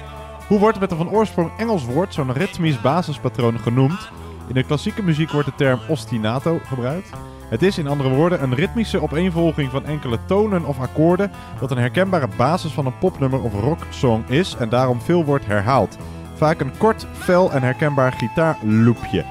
Hoe 0.47 0.59
wordt 0.59 0.79
met 0.79 0.91
een 0.91 0.97
van 0.97 1.09
oorsprong 1.09 1.51
Engels 1.57 1.85
woord 1.85 2.13
zo'n 2.13 2.33
ritmisch 2.33 2.81
basispatroon 2.81 3.59
genoemd? 3.59 4.09
In 4.47 4.53
de 4.53 4.63
klassieke 4.63 5.03
muziek 5.03 5.31
wordt 5.31 5.47
de 5.47 5.55
term 5.55 5.79
ostinato 5.87 6.59
gebruikt. 6.67 7.09
Het 7.49 7.63
is 7.63 7.77
in 7.77 7.87
andere 7.87 8.09
woorden 8.09 8.43
een 8.43 8.55
ritmische 8.55 9.01
opeenvolging 9.01 9.71
van 9.71 9.85
enkele 9.85 10.19
tonen 10.25 10.65
of 10.65 10.79
akkoorden 10.79 11.31
dat 11.59 11.71
een 11.71 11.77
herkenbare 11.77 12.27
basis 12.37 12.71
van 12.71 12.85
een 12.85 12.97
popnummer 12.97 13.41
of 13.41 13.53
rocksong 13.53 14.29
is 14.29 14.55
en 14.59 14.69
daarom 14.69 15.01
veel 15.01 15.23
wordt 15.25 15.45
herhaald. 15.45 15.97
Vaak 16.35 16.59
een 16.59 16.77
kort, 16.77 17.07
fel 17.13 17.51
en 17.51 17.61
herkenbaar 17.63 18.11
gitaarloopje. 18.11 19.25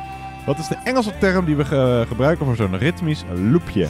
Wat 0.46 0.58
is 0.58 0.68
de 0.68 0.76
Engelse 0.84 1.18
term 1.18 1.44
die 1.44 1.56
we 1.56 1.64
ge- 1.64 2.04
gebruiken 2.08 2.46
voor 2.46 2.56
zo'n 2.56 2.78
ritmisch 2.78 3.24
loopje? 3.34 3.88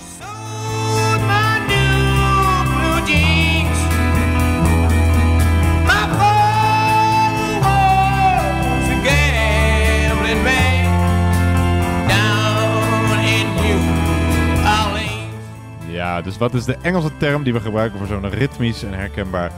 Dus 16.23 16.39
wat 16.39 16.55
is 16.55 16.65
de 16.65 16.77
Engelse 16.83 17.17
term 17.17 17.43
die 17.43 17.53
we 17.53 17.61
gebruiken 17.61 17.99
voor 17.99 18.07
zo'n 18.07 18.29
ritmisch 18.29 18.83
en 18.83 18.93
herkenbaar 18.93 19.53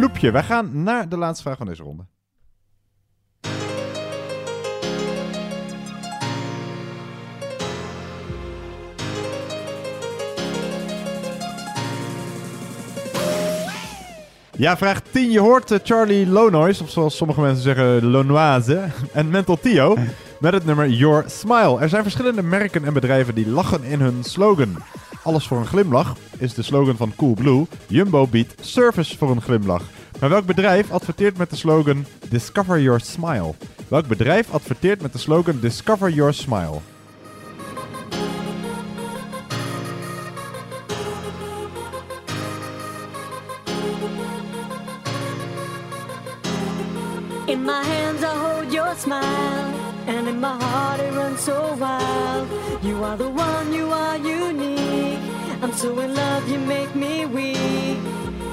loopje? 0.00 0.30
Wij 0.30 0.42
gaan 0.42 0.82
naar 0.82 1.08
de 1.08 1.16
laatste 1.16 1.42
vraag 1.42 1.56
van 1.56 1.66
deze 1.66 1.82
ronde. 1.82 2.04
Ja, 14.56 14.76
vraag 14.76 15.00
10. 15.10 15.30
Je 15.30 15.40
hoort 15.40 15.70
eh, 15.70 15.78
Charlie 15.82 16.26
Lonois, 16.26 16.80
of 16.80 16.90
zoals 16.90 17.16
sommige 17.16 17.40
mensen 17.40 17.62
zeggen, 17.62 18.04
Lonoise, 18.04 18.88
en 19.12 19.30
Mental 19.30 19.58
Theo 19.60 19.96
met 20.40 20.52
het 20.52 20.64
nummer 20.64 20.88
Your 20.88 21.24
Smile. 21.26 21.80
Er 21.80 21.88
zijn 21.88 22.02
verschillende 22.02 22.42
merken 22.42 22.84
en 22.84 22.92
bedrijven 22.92 23.34
die 23.34 23.48
lachen 23.48 23.84
in 23.84 24.00
hun 24.00 24.24
slogan. 24.24 24.76
Alles 25.22 25.46
voor 25.46 25.58
een 25.58 25.66
glimlach 25.66 26.16
is 26.38 26.54
de 26.54 26.62
slogan 26.62 26.96
van 26.96 27.12
Coolblue. 27.16 27.66
Jumbo 27.86 28.26
biedt 28.26 28.54
service 28.66 29.18
voor 29.18 29.30
een 29.30 29.42
glimlach. 29.42 29.82
Maar 30.20 30.28
welk 30.28 30.46
bedrijf 30.46 30.90
adverteert 30.90 31.36
met 31.36 31.50
de 31.50 31.56
slogan 31.56 32.06
Discover 32.28 32.80
Your 32.80 33.00
Smile. 33.00 33.54
Welk 33.88 34.06
bedrijf 34.06 34.50
adverteert 34.50 35.02
met 35.02 35.12
de 35.12 35.18
slogan 35.18 35.60
Discover 35.60 36.10
Your 36.10 36.34
Smile? 36.34 36.78
In 47.46 47.64
my 47.64 47.82
hands 47.84 48.22
I 48.22 48.26
hold 48.26 48.72
your 48.72 48.94
smile, 48.96 49.81
and 50.06 50.28
in 50.28 50.40
my 50.40 50.56
heart 50.62 51.00
it 51.00 51.12
runs 51.14 51.40
so 51.40 51.74
wild. 51.78 52.48
You 52.82 53.04
are 53.04 53.16
the 53.16 53.28
one, 53.28 53.72
you 53.72 53.86
are 53.92 54.16
unique. 54.18 55.18
I'm 55.62 55.72
so 55.72 55.98
in 56.00 56.14
love, 56.14 56.48
you 56.48 56.58
make 56.58 56.94
me 56.94 57.26
weak. 57.26 57.98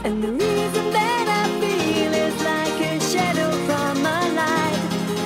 And 0.03 0.21
the 0.23 0.31
reason 0.31 0.91
that 0.91 1.25
I 1.41 1.43
feel 1.59 2.13
is 2.13 2.35
like 2.43 2.79
a 2.91 2.99
shadow 2.99 3.51
from 3.67 4.01
my 4.01 4.29
light. 4.29 4.79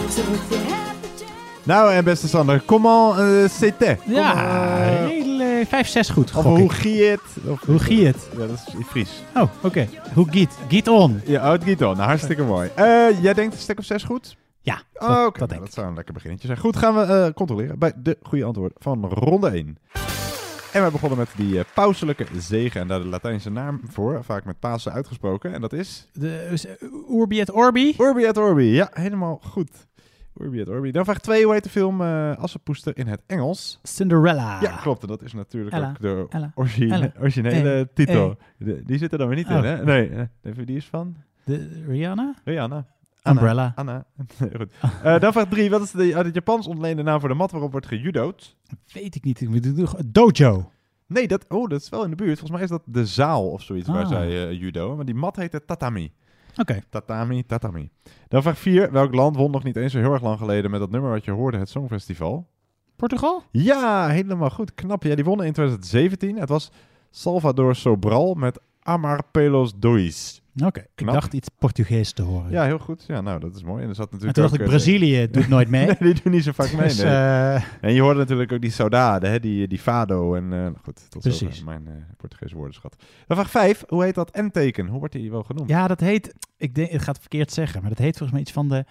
So 0.09 0.21
if 0.21 0.51
you 0.51 0.57
have 0.73 1.01
the 1.01 1.07
chance. 1.19 1.63
Nou, 1.63 1.91
en 1.93 2.03
beste 2.03 2.27
Sander, 2.27 2.61
comment 2.65 3.17
uh, 3.19 3.49
c'était? 3.49 3.97
Ja, 4.05 4.33
eh, 4.33 5.07
hele 5.07 5.65
5-6 5.65 6.13
goed. 6.13 6.31
Of 6.35 6.43
hoe 6.43 6.59
ik. 6.63 6.71
gie 6.71 7.03
het? 7.03 7.19
Of, 7.47 7.61
Hoe 7.65 7.79
gie 7.79 8.05
het? 8.05 8.17
Ja, 8.31 8.37
dat 8.47 8.63
is 8.67 8.73
in 8.73 8.83
Fries. 8.89 9.09
Oh, 9.35 9.43
oké. 9.61 9.87
Hoe 10.13 10.27
giet? 10.31 10.49
Giet 10.67 10.87
on. 10.87 11.21
Ja, 11.25 11.45
oh, 11.45 11.51
het 11.51 11.63
giet 11.63 11.81
on. 11.83 11.95
Nou, 11.95 12.07
hartstikke 12.07 12.43
mooi. 12.43 12.69
Eh, 12.75 13.21
jij 13.21 13.33
denkt 13.33 13.53
een 13.55 13.61
stuk 13.61 13.79
of 13.79 13.85
zes 13.85 14.03
goed? 14.03 14.35
Ja, 14.65 14.81
Oh, 14.93 15.07
dat, 15.07 15.27
Oké, 15.27 15.39
dat 15.39 15.49
nou, 15.49 15.61
dat 15.61 15.73
zou 15.73 15.87
een 15.87 15.95
lekker 15.95 16.13
beginnetje 16.13 16.47
zijn. 16.47 16.59
Goed, 16.59 16.75
gaan 16.77 16.95
we 16.95 17.01
eh, 17.01 17.33
controleren 17.33 17.79
bij 17.79 17.93
de 17.97 18.17
goede 18.21 18.43
antwoorden 18.45 18.77
van 18.81 19.05
ronde 19.05 19.49
1. 19.49 19.77
En 20.73 20.83
we 20.83 20.91
begonnen 20.91 21.17
met 21.17 21.29
die 21.35 21.59
eh, 21.59 21.65
pauselijke 21.73 22.25
zegen 22.39 22.81
en 22.81 22.87
daar 22.87 22.99
de 22.99 23.05
Latijnse 23.07 23.49
naam 23.49 23.81
voor, 23.89 24.23
vaak 24.23 24.45
met 24.45 24.59
Pasen 24.59 24.91
uitgesproken. 24.91 25.53
En 25.53 25.61
dat 25.61 25.73
is 25.73 26.07
De, 26.13 26.37
eh, 26.79 27.19
Urbi 27.19 27.39
et 27.39 27.51
Orbi? 27.51 27.95
Urbi 27.97 28.23
et 28.23 28.37
Orbi. 28.37 28.63
Ja, 28.65 28.89
helemaal 28.93 29.39
goed. 29.43 29.87
Urbi 30.37 30.61
et 30.61 30.69
Orbi. 30.69 30.91
Dan 30.91 31.03
vraag 31.03 31.19
2, 31.19 31.43
hoe 31.43 31.53
heet 31.53 31.63
de 31.63 31.69
film 31.69 32.01
eh 32.01 32.37
Assenpoester 32.37 32.97
in 32.97 33.07
het 33.07 33.21
Engels? 33.27 33.79
Cinderella. 33.83 34.61
Ja, 34.61 34.75
klopt. 34.75 35.01
En 35.01 35.07
dat 35.07 35.21
is 35.21 35.33
natuurlijk 35.33 35.75
Ella, 35.75 35.89
ook 35.89 35.99
de 36.01 36.25
Ella, 36.29 36.51
origine- 36.55 36.93
Ella. 36.95 37.11
originele 37.19 37.89
titel. 37.93 38.37
De- 38.57 38.83
die 38.85 38.97
zit 38.97 39.11
er 39.11 39.17
dan 39.17 39.27
weer 39.27 39.37
niet 39.37 39.47
Oh. 39.47 39.57
in, 39.57 39.63
hè? 39.63 39.83
Nee, 39.83 40.09
eh, 40.09 40.21
even 40.41 40.65
die 40.65 40.77
is 40.77 40.85
van 40.85 41.15
De, 41.45 41.83
Rihanna? 41.87 42.33
Rihanna. 42.43 42.85
Umbrella. 43.23 43.71
Anna. 43.75 44.05
Goed. 44.57 44.73
Eh, 45.03 45.19
dan 45.19 45.31
vraag 45.31 45.47
3. 45.47 45.69
Wat 45.69 45.81
is 45.81 45.91
de 45.91 46.15
uit 46.15 46.25
het 46.25 46.35
Japans 46.35 46.67
ontleende 46.67 47.03
naam 47.03 47.19
voor 47.19 47.29
de 47.29 47.35
mat 47.35 47.51
waarop 47.51 47.71
wordt 47.71 47.87
gejudo'd? 47.87 48.55
Weet 48.93 49.15
ik 49.15 49.23
niet. 49.23 49.41
Ik 49.41 50.13
Dojo. 50.13 50.71
Nee, 51.07 51.27
dat, 51.27 51.45
oh, 51.49 51.69
dat 51.69 51.81
is 51.81 51.89
wel 51.89 52.03
in 52.03 52.09
de 52.09 52.15
buurt. 52.15 52.39
Volgens 52.39 52.51
mij 52.51 52.61
is 52.61 52.69
dat 52.69 52.81
de 52.85 53.05
zaal 53.05 53.49
of 53.49 53.61
zoiets 53.61 53.87
waar 53.87 54.03
Ah. 54.03 54.09
zij 54.09 54.47
eh, 54.47 54.59
judo. 54.59 54.95
Maar 54.95 55.05
die 55.05 55.15
mat 55.15 55.35
heet 55.35 55.51
de 55.51 55.65
tatami. 55.65 56.11
Oké. 56.55 56.81
Tatami, 56.89 57.45
tatami. 57.45 57.89
Dan 58.27 58.41
vraag 58.41 58.57
4. 58.57 58.91
Welk 58.91 59.13
land 59.13 59.35
won 59.35 59.51
nog 59.51 59.63
niet 59.63 59.75
eens 59.75 59.91
zo 59.91 59.99
heel 59.99 60.13
erg 60.13 60.21
lang 60.21 60.37
geleden 60.37 60.71
met 60.71 60.79
dat 60.79 60.91
nummer 60.91 61.09
wat 61.11 61.25
je 61.25 61.31
hoorde, 61.31 61.57
het 61.57 61.69
Songfestival? 61.69 62.47
Portugal? 62.95 63.43
Ja, 63.51 64.07
helemaal 64.07 64.49
goed. 64.49 64.73
Knap. 64.73 65.03
Ja, 65.03 65.15
die 65.15 65.23
wonnen 65.23 65.45
in 65.45 65.53
2017. 65.53 66.37
Het 66.39 66.49
was 66.49 66.71
Salvador 67.09 67.75
Sobral 67.75 68.33
met 68.33 68.59
Amar 68.81 69.23
Pelos 69.31 69.73
Dois. 69.79 70.42
Oké. 70.65 70.85
Ik 70.95 71.05
dacht 71.05 71.33
iets 71.33 71.47
Portugees 71.59 72.11
te 72.11 72.21
horen. 72.21 72.51
Ja, 72.51 72.63
heel 72.65 72.79
goed. 72.79 73.03
Ja, 73.07 73.21
nou, 73.21 73.39
dat 73.39 73.55
is 73.55 73.63
mooi. 73.63 73.83
En 73.83 73.89
er 73.89 73.95
zat 73.95 74.05
en 74.05 74.11
natuurlijk 74.11 74.33
toen 74.33 74.43
dacht 74.43 74.55
ik, 74.55 74.61
eh, 74.61 74.67
Brazilië 74.67 75.27
doet 75.31 75.47
nooit 75.47 75.67
mee. 75.69 75.85
nee, 75.85 75.95
die 75.99 76.21
doen 76.23 76.33
niet 76.33 76.43
zo 76.43 76.51
vaak 76.51 76.71
mee. 76.73 76.87
Dus, 76.87 76.97
nee. 76.97 77.05
eh, 77.11 77.53
En 77.81 77.93
je 77.93 78.01
hoorde 78.01 78.19
natuurlijk 78.19 78.51
ook 78.51 78.61
die 78.61 78.71
saudade, 78.71 79.27
hè? 79.27 79.39
Die, 79.39 79.67
die 79.67 79.79
fado 79.79 80.35
en 80.35 80.53
eh, 80.53 80.65
goed, 80.83 81.05
tot 81.09 81.21
Precies. 81.21 81.55
zover 81.57 81.65
mijn 81.65 82.07
Portugese 82.17 82.55
woordenschat. 82.55 82.95
Dan 83.27 83.37
vraag 83.37 83.49
5. 83.49 83.83
Hoe 83.87 84.03
heet 84.03 84.15
dat 84.15 84.35
N-teken? 84.37 84.87
Hoe 84.87 84.99
wordt 84.99 85.13
die 85.13 85.31
wel 85.31 85.43
genoemd? 85.43 85.69
ja, 85.69 85.87
dat 85.87 85.99
heet... 85.99 86.33
Ik 86.57 86.75
denk, 86.75 86.91
het 86.91 87.01
gaat 87.01 87.19
verkeerd 87.19 87.51
zeggen, 87.51 87.79
maar 87.81 87.89
dat 87.89 87.99
heet 87.99 88.17
volgens 88.17 88.31
mij 88.31 88.41
iets 88.41 88.51
van 88.51 88.69
de... 88.69 88.85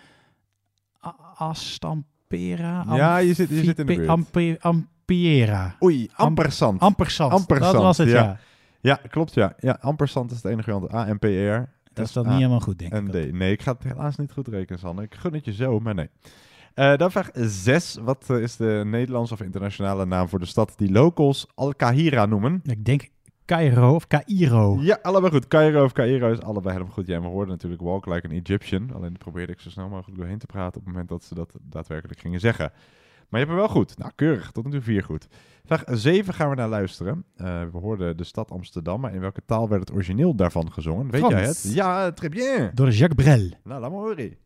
Astampera? 1.37 2.85
Ja, 2.89 3.17
je 3.17 3.35
zit- 3.35 3.49
je 3.49 3.65
zit 3.65 3.79
in 3.79 3.87
de 3.87 3.95
buurt. 3.95 4.09
Ampi- 4.09 4.57
Ampiera. 4.61 5.77
Oei, 5.83 6.09
ampersand. 6.15 6.81
Ampersand. 6.81 7.33
Ampersand, 7.33 7.73
Dat 7.73 7.83
was 7.83 7.99
het, 7.99 8.09
ja. 8.09 8.15
ja. 8.23 8.39
Ja, 8.83 9.01
klopt 9.11 9.35
ja. 9.35 9.55
Ja, 9.59 9.79
ampersand 9.81 10.31
is 10.31 10.37
het 10.37 10.53
enige 10.53 10.71
kant. 10.71 10.95
A-M-P-R. 10.95 11.71
Dat 11.93 12.07
is 12.07 12.13
dan 12.13 12.27
niet 12.27 12.35
helemaal 12.35 12.61
goed, 12.61 12.79
denk 12.79 12.93
ik. 12.93 12.99
En 12.99 13.31
D. 13.31 13.33
Nee, 13.33 13.53
ik 13.53 13.63
ga 13.63 13.73
het 13.73 13.83
helaas 13.83 14.17
niet 14.17 14.33
goed 14.33 14.49
rekenen, 14.49 14.81
Sander. 14.81 15.05
Ik 15.05 15.15
gun 15.15 15.35
het 15.35 15.45
je 15.45 15.53
zo, 15.53 15.81
maar 15.81 15.95
nee. 15.95 16.09
Eh, 16.75 16.97
dan 16.97 17.11
vraag 17.11 17.31
6. 17.33 17.99
Wat 18.03 18.25
eh, 18.31 18.43
is 18.43 18.57
de 18.57 18.83
Nederlandse 18.87 19.35
of 19.35 19.41
internationale 19.41 20.07
naam 20.07 20.29
voor 20.29 20.39
de 20.39 20.47
stad 20.47 20.73
die 20.77 20.91
locals 20.91 21.47
Al-Kahira 21.55 22.27
noemen? 22.27 22.61
Ik 22.65 22.85
denk 22.85 23.09
Cairo 23.45 23.95
of 23.95 24.07
Cairo. 24.07 24.79
Ja, 24.81 24.99
allebei 25.03 25.33
goed. 25.33 25.49
Cairo 25.49 25.85
of 25.85 25.93
Cairo 25.93 26.33
is 26.33 26.41
allebei 26.41 26.73
helemaal 26.73 26.95
goed. 26.95 27.07
Ja, 27.07 27.17
en 27.17 27.23
we 27.23 27.29
hoorden 27.29 27.49
natuurlijk 27.49 27.83
Walk 27.83 28.07
Like 28.07 28.29
an 28.29 28.35
Egyptian. 28.35 28.91
Alleen 28.95 29.19
probeerde 29.19 29.53
ik 29.53 29.61
zo 29.61 29.71
snel 29.71 29.89
mogelijk 29.89 30.19
doorheen 30.19 30.39
te 30.39 30.47
praten 30.47 30.81
op 30.81 30.85
het 30.85 30.93
moment 30.93 31.09
dat 31.09 31.25
ze 31.25 31.35
dat 31.35 31.55
daadwerkelijk 31.63 32.21
gingen 32.21 32.41
zeggen. 32.41 32.73
Maar 33.33 33.41
je 33.41 33.47
hebt 33.47 33.59
hem 33.59 33.67
wel 33.67 33.69
goed. 33.83 33.99
Nou, 33.99 34.11
keurig. 34.15 34.51
Tot 34.51 34.65
nu 34.65 34.71
toe 34.71 34.81
vier 34.81 35.03
goed. 35.03 35.27
Vraag 35.65 35.83
7 35.87 36.35
gaan 36.35 36.49
we 36.51 36.55
naar 36.55 36.69
luisteren. 36.69 37.25
Eh, 37.37 37.47
we 37.73 37.79
hoorden 37.79 38.17
de 38.17 38.25
stad 38.25 38.51
Amsterdam, 38.51 39.01
maar 39.01 39.15
in 39.15 39.21
welke 39.21 39.41
taal 39.47 39.69
werd 39.69 39.81
het 39.81 39.93
origineel 39.93 40.35
daarvan 40.35 40.73
gezongen? 40.73 41.11
Weet 41.11 41.29
jij 41.29 41.43
het? 41.43 41.63
Ja, 41.75 42.11
très 42.13 42.29
bien. 42.31 42.71
Door 42.75 42.91
Jacques 42.91 43.25
Brel. 43.25 43.49
Nou, 43.65 43.81
laat 43.81 43.91
maar 43.91 44.01
horen. 44.01 44.37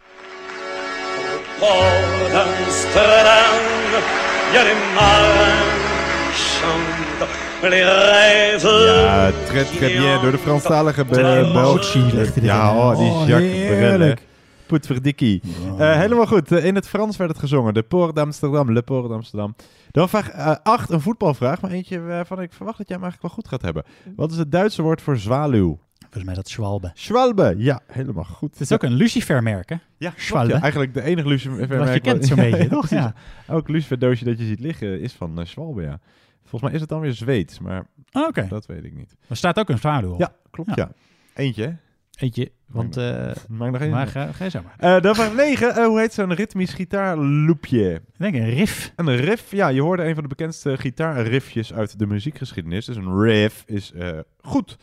Ja, 9.04 9.30
très, 9.46 9.64
très 9.64 9.92
bien. 9.98 10.20
Door 10.22 10.30
de 10.30 10.38
Franstalige 10.38 11.04
be- 11.04 11.36
Emotie 11.36 12.00
Belg. 12.00 12.12
ligt 12.12 12.36
erin. 12.36 12.48
Ja, 12.48 12.76
oh, 12.76 12.98
die 12.98 13.10
Oh, 13.10 13.26
Jacques 13.28 13.50
heerlijk. 13.52 14.14
Brel. 14.14 14.25
Poetverdikkie. 14.66 15.42
Eh, 15.78 15.96
helemaal 15.98 16.26
goed. 16.26 16.52
Eh, 16.52 16.64
in 16.64 16.74
het 16.74 16.88
Frans 16.88 17.16
werd 17.16 17.30
het 17.30 17.38
gezongen. 17.38 17.74
De 17.74 17.82
Port 17.82 18.14
d'Amsterdam, 18.14 18.72
Le 18.72 18.82
Port 18.82 19.08
d'Amsterdam. 19.08 19.54
Dan 19.90 20.08
vraag 20.08 20.32
8, 20.62 20.90
een 20.90 21.00
voetbalvraag. 21.00 21.60
Maar 21.60 21.70
eentje 21.70 22.00
waarvan 22.00 22.40
ik 22.42 22.52
verwacht 22.52 22.78
dat 22.78 22.88
jij 22.88 22.96
hem 22.96 23.04
eigenlijk 23.04 23.34
wel 23.34 23.42
goed 23.42 23.48
gaat 23.52 23.62
hebben. 23.62 23.84
Wat 24.16 24.30
is 24.30 24.36
het 24.38 24.52
Duitse 24.52 24.82
woord 24.82 25.02
voor 25.02 25.16
zwaluw? 25.16 25.78
Volgens 26.00 26.24
mij 26.24 26.34
dat 26.34 26.48
Schwalbe. 26.48 26.90
Schwalbe. 26.94 27.54
Ja, 27.58 27.80
helemaal 27.86 28.24
goed. 28.24 28.50
Het 28.50 28.60
is 28.60 28.72
ook 28.72 28.82
een 28.82 28.92
lucifermerk, 28.92 29.68
hè? 29.68 29.76
Ja, 29.98 30.12
Schwalbe. 30.16 30.52
Ja, 30.52 30.60
eigenlijk 30.60 30.94
de 30.94 31.02
enige 31.02 31.28
lucifer. 31.28 31.78
Wat 31.78 31.92
je 31.92 32.00
kent 32.00 32.24
zo'n 32.26 32.36
beetje, 32.36 32.68
toch? 32.76 32.88
Ja. 32.90 33.14
Ook 33.48 33.68
luciferdoosje 33.68 34.24
dat 34.24 34.38
je 34.38 34.44
ziet 34.44 34.60
liggen 34.60 35.00
is 35.00 35.12
van 35.12 35.38
uh, 35.40 35.44
Schwalbe, 35.44 35.82
ja. 35.82 35.98
Volgens 36.40 36.62
mij 36.62 36.72
is 36.72 36.80
het 36.80 36.88
dan 36.88 37.00
weer 37.00 37.12
Zweeds, 37.12 37.58
maar 37.58 37.86
Oh, 38.12 38.26
Oké. 38.28 38.46
dat 38.48 38.66
weet 38.66 38.84
ik 38.84 38.94
niet. 38.96 39.16
Er 39.28 39.36
staat 39.36 39.58
ook 39.58 39.68
een 39.68 39.78
zwaluw 39.78 40.12
op. 40.12 40.20
Ja, 40.20 40.32
klopt, 40.50 40.74
ja. 40.74 40.90
Eentje? 41.34 41.76
Eentje, 42.16 42.50
want... 42.66 42.96
eh 42.96 43.30
Maak 43.48 43.70
nog 43.72 43.80
één. 43.80 43.90
maar 43.90 44.06
ga, 44.06 44.32
ga 44.32 44.44
je 44.44 44.50
zo 44.50 44.60
maar. 44.62 44.96
Eh, 44.96 45.02
dan 45.02 45.14
vraag 45.14 45.34
9. 45.34 45.84
hoe 45.84 46.00
heet 46.00 46.12
zo'n 46.14 46.34
ritmisch 46.34 46.72
gitaarloopje? 46.74 47.94
Ik 47.94 48.00
denk 48.16 48.34
een 48.34 48.50
riff. 48.50 48.92
Een 48.96 49.16
riff, 49.16 49.50
ja, 49.50 49.68
je 49.68 49.82
hoorde 49.82 50.04
een 50.04 50.14
van 50.14 50.22
de 50.22 50.28
bekendste 50.28 50.76
gitaarriffjes 50.76 51.72
uit 51.74 51.98
de 51.98 52.06
muziekgeschiedenis. 52.06 52.84
Dus 52.84 52.96
een 52.96 53.20
riff 53.20 53.62
is 53.66 53.92
eh, 53.92 54.18
goed. 54.40 54.76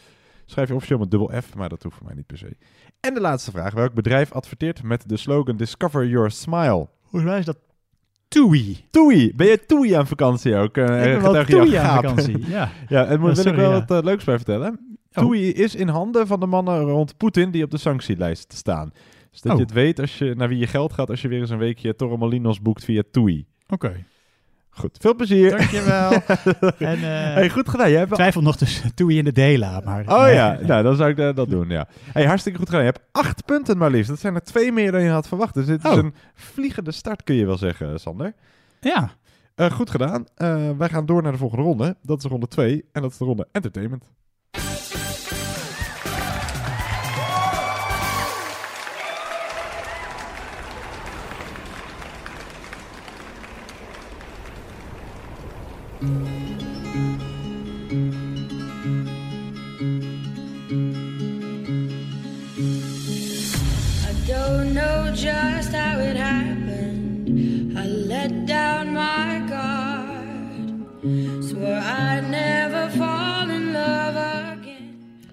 Schrijf 0.45 0.67
je 0.67 0.75
officieel 0.75 0.99
met 0.99 1.11
dubbel 1.11 1.31
F, 1.41 1.55
maar 1.55 1.69
dat 1.69 1.83
hoeft 1.83 1.95
voor 1.95 2.05
mij 2.05 2.15
niet 2.15 2.25
per 2.25 2.37
se. 2.37 2.55
En 2.99 3.13
de 3.13 3.21
laatste 3.21 3.51
vraag. 3.51 3.73
Welk 3.73 3.93
bedrijf 3.93 4.31
adverteert 4.31 4.83
met 4.83 5.09
de 5.09 5.17
slogan 5.17 5.57
Discover 5.57 6.07
Your 6.07 6.31
Smile? 6.31 6.87
Volgens 7.01 7.31
mij 7.31 7.39
is 7.39 7.45
dat 7.45 7.57
Toei. 8.27 8.85
Toei. 8.91 9.33
Ben 9.35 9.47
je 9.47 9.65
Toei 9.65 9.93
aan 9.93 10.07
vakantie 10.07 10.55
ook? 10.55 10.77
Eh, 10.77 10.83
Ik 11.13 11.21
ben 11.21 11.31
wel 11.31 11.45
Toei 11.45 11.75
aan 11.75 11.95
vakantie, 11.95 12.49
ja. 12.49 12.71
ja, 12.87 13.05
en 13.05 13.19
moet 13.19 13.35
wil 13.37 13.45
ik 13.53 13.55
wel 13.59 13.71
wat 13.71 13.91
eh, 13.91 14.03
leuks 14.03 14.23
bij 14.23 14.35
vertellen. 14.35 14.92
Toei 15.13 15.49
is 15.53 15.75
in 15.75 15.87
handen 15.87 16.27
van 16.27 16.39
de 16.39 16.45
mannen 16.45 16.79
rond 16.81 17.17
Poetin 17.17 17.51
die 17.51 17.63
op 17.63 17.71
de 17.71 17.77
sanctielijst 17.77 18.53
staan. 18.53 18.91
Dus 19.31 19.41
dat 19.41 19.51
Oh. 19.51 19.57
je 19.57 19.63
het 19.63 19.73
weet 19.73 19.99
als 19.99 20.17
je, 20.17 20.33
naar 20.37 20.47
wie 20.47 20.57
je 20.59 20.67
geld 20.67 20.93
gaat 20.93 21.09
als 21.09 21.21
je 21.21 21.27
weer 21.27 21.39
eens 21.39 21.49
een 21.49 21.57
weekje 21.57 21.95
Torremolinos 21.95 22.61
boekt 22.61 22.83
via 22.83 23.01
Toei. 23.11 23.45
Oké. 23.67 24.05
Goed, 24.69 24.97
veel 25.01 25.15
plezier. 25.15 25.49
Dankjewel. 25.49 26.11
en, 26.91 26.95
eh, 26.95 27.33
hey, 27.33 27.49
goed 27.49 27.69
gedaan. 27.69 27.89
Jij 27.89 27.97
hebt 27.99 28.09
Ik 28.11 28.15
twijfel 28.17 28.41
nog 28.41 28.57
tussen 28.57 28.93
Toei 28.95 29.19
en 29.19 29.25
de 29.25 29.31
Dela, 29.31 29.81
maar... 29.85 30.07
Oh 30.07 30.23
nee, 30.23 30.33
ja, 30.33 30.53
nee. 30.53 30.65
nou 30.65 30.83
dan 30.83 30.95
zou 30.95 31.09
ik 31.15 31.35
dat 31.35 31.49
doen, 31.49 31.69
ja. 31.69 31.87
Hey, 32.11 32.25
hartstikke 32.25 32.57
goed 32.59 32.67
gedaan. 32.69 32.83
Je 32.85 32.91
hebt 32.91 33.03
acht 33.11 33.45
punten 33.45 33.77
maar 33.77 33.91
liefst. 33.91 34.09
Dat 34.09 34.19
zijn 34.19 34.35
er 34.35 34.43
twee 34.43 34.71
meer 34.71 34.91
dan 34.91 35.01
je 35.01 35.09
had 35.09 35.27
verwacht. 35.27 35.53
Dus 35.53 35.65
dit 35.65 35.83
is 35.83 35.89
Oh. 35.91 35.97
een 35.97 36.13
vliegende 36.33 36.91
start, 36.91 37.23
kun 37.23 37.35
je 37.35 37.45
wel 37.45 37.57
zeggen, 37.57 37.99
Sander. 37.99 38.33
Ja. 38.81 39.11
Eh, 39.55 39.71
goed 39.71 39.89
gedaan. 39.89 40.25
Eh, 40.35 40.69
wij 40.77 40.89
gaan 40.89 41.05
door 41.05 41.21
naar 41.23 41.31
de 41.31 41.37
volgende 41.37 41.63
ronde. 41.63 41.95
Dat 42.01 42.17
is 42.17 42.23
de 42.23 42.29
ronde 42.29 42.47
2 42.47 42.85
en 42.91 43.01
dat 43.01 43.11
is 43.11 43.17
de 43.17 43.25
ronde 43.25 43.47
entertainment. 43.51 44.11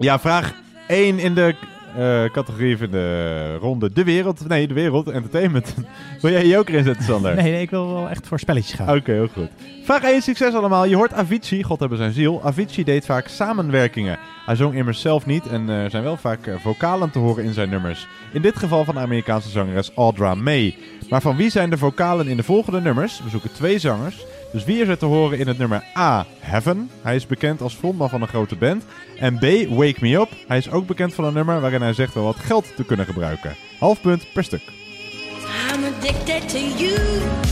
Ja, 0.01 0.19
vraag 0.19 0.53
1 0.87 1.19
in 1.19 1.33
de 1.33 1.55
eh, 1.97 2.23
categorie 2.31 2.77
van 2.77 2.89
de 2.91 3.55
ronde 3.55 3.91
De 3.91 4.03
Wereld. 4.03 4.47
Nee, 4.47 4.67
De 4.67 4.73
Wereld, 4.73 5.09
Entertainment. 5.09 5.75
Wil 6.21 6.31
jij 6.31 6.45
je 6.45 6.57
ook 6.57 6.69
erin 6.69 6.83
zetten, 6.83 7.03
Sander? 7.03 7.35
Nee, 7.35 7.51
nee, 7.51 7.61
ik 7.61 7.69
wil 7.69 7.93
wel 7.93 8.09
echt 8.09 8.27
voor 8.27 8.39
spelletjes 8.39 8.73
gaan. 8.73 8.97
Oké, 8.97 9.11
heel 9.11 9.27
goed. 9.27 9.49
Vraag 9.83 10.03
1, 10.03 10.21
succes 10.21 10.53
allemaal. 10.53 10.85
Je 10.85 10.95
hoort 10.95 11.13
Avicii, 11.13 11.63
God 11.63 11.79
hebben 11.79 11.97
zijn 11.97 12.11
ziel. 12.11 12.41
Avicii 12.43 12.83
deed 12.83 13.05
vaak 13.05 13.27
samenwerkingen. 13.27 14.19
Hij 14.45 14.55
zong 14.55 14.75
immers 14.75 15.01
zelf 15.01 15.25
niet 15.25 15.47
en 15.47 15.69
er 15.69 15.89
zijn 15.89 16.03
wel 16.03 16.17
vaak 16.17 16.47
eh, 16.47 16.55
vocalen 16.59 17.11
te 17.11 17.19
horen 17.19 17.43
in 17.43 17.53
zijn 17.53 17.69
nummers. 17.69 18.07
In 18.33 18.41
dit 18.41 18.57
geval 18.57 18.83
van 18.83 18.95
de 18.95 19.01
Amerikaanse 19.01 19.49
zangeres 19.49 19.91
Audra 19.95 20.35
May. 20.35 20.75
Maar 21.09 21.21
van 21.21 21.35
wie 21.35 21.49
zijn 21.49 21.69
de 21.69 21.77
vocalen 21.77 22.27
in 22.27 22.37
de 22.37 22.43
volgende 22.43 22.81
nummers? 22.81 23.21
We 23.23 23.29
zoeken 23.29 23.53
twee 23.53 23.79
zangers. 23.79 24.25
Dus 24.51 24.63
wie 24.63 24.81
is 24.81 24.87
er 24.87 24.97
te 24.97 25.05
horen 25.05 25.39
in 25.39 25.47
het 25.47 25.57
nummer 25.57 25.83
A, 25.97 26.25
Heaven? 26.39 26.89
Hij 27.01 27.15
is 27.15 27.27
bekend 27.27 27.61
als 27.61 27.73
frontman 27.73 28.09
van 28.09 28.21
een 28.21 28.27
grote 28.27 28.55
band. 28.55 28.83
En 29.19 29.37
B, 29.37 29.41
Wake 29.69 29.95
Me 29.99 30.15
Up. 30.15 30.29
Hij 30.47 30.57
is 30.57 30.71
ook 30.71 30.87
bekend 30.87 31.13
van 31.13 31.25
een 31.25 31.33
nummer 31.33 31.61
waarin 31.61 31.81
hij 31.81 31.93
zegt 31.93 32.13
wel 32.13 32.23
wat 32.23 32.35
geld 32.35 32.75
te 32.75 32.85
kunnen 32.85 33.05
gebruiken. 33.05 33.55
Half 33.79 34.01
punt 34.01 34.25
per 34.33 34.43
stuk. 34.43 34.61
I'm 35.73 35.83
to 36.47 36.57
you. 36.57 37.50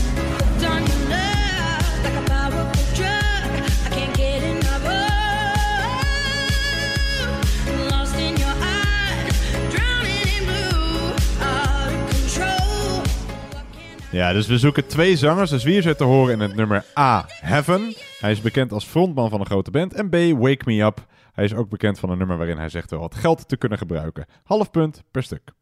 Ja, 14.20 14.32
dus 14.32 14.46
we 14.46 14.58
zoeken 14.58 14.86
twee 14.86 15.16
zangers. 15.16 15.50
Dus 15.50 15.64
wie 15.64 15.76
is 15.76 15.84
er 15.84 15.96
te 15.96 16.04
horen 16.04 16.32
in 16.32 16.40
het 16.40 16.54
nummer 16.54 16.84
A, 16.98 17.24
Heaven? 17.28 17.94
Hij 18.18 18.30
is 18.30 18.40
bekend 18.40 18.72
als 18.72 18.84
frontman 18.84 19.30
van 19.30 19.40
een 19.40 19.46
grote 19.46 19.70
band. 19.70 19.94
En 19.94 20.08
B, 20.08 20.14
Wake 20.14 20.62
Me 20.64 20.82
Up. 20.82 21.06
Hij 21.32 21.44
is 21.44 21.54
ook 21.54 21.68
bekend 21.68 21.98
van 21.98 22.10
een 22.10 22.18
nummer 22.18 22.36
waarin 22.36 22.58
hij 22.58 22.68
zegt 22.68 22.90
wel 22.90 23.00
wat 23.00 23.14
geld 23.14 23.48
te 23.48 23.56
kunnen 23.56 23.78
gebruiken. 23.78 24.26
Half 24.44 24.70
punt 24.70 25.02
per 25.10 25.22
stuk. 25.22 25.52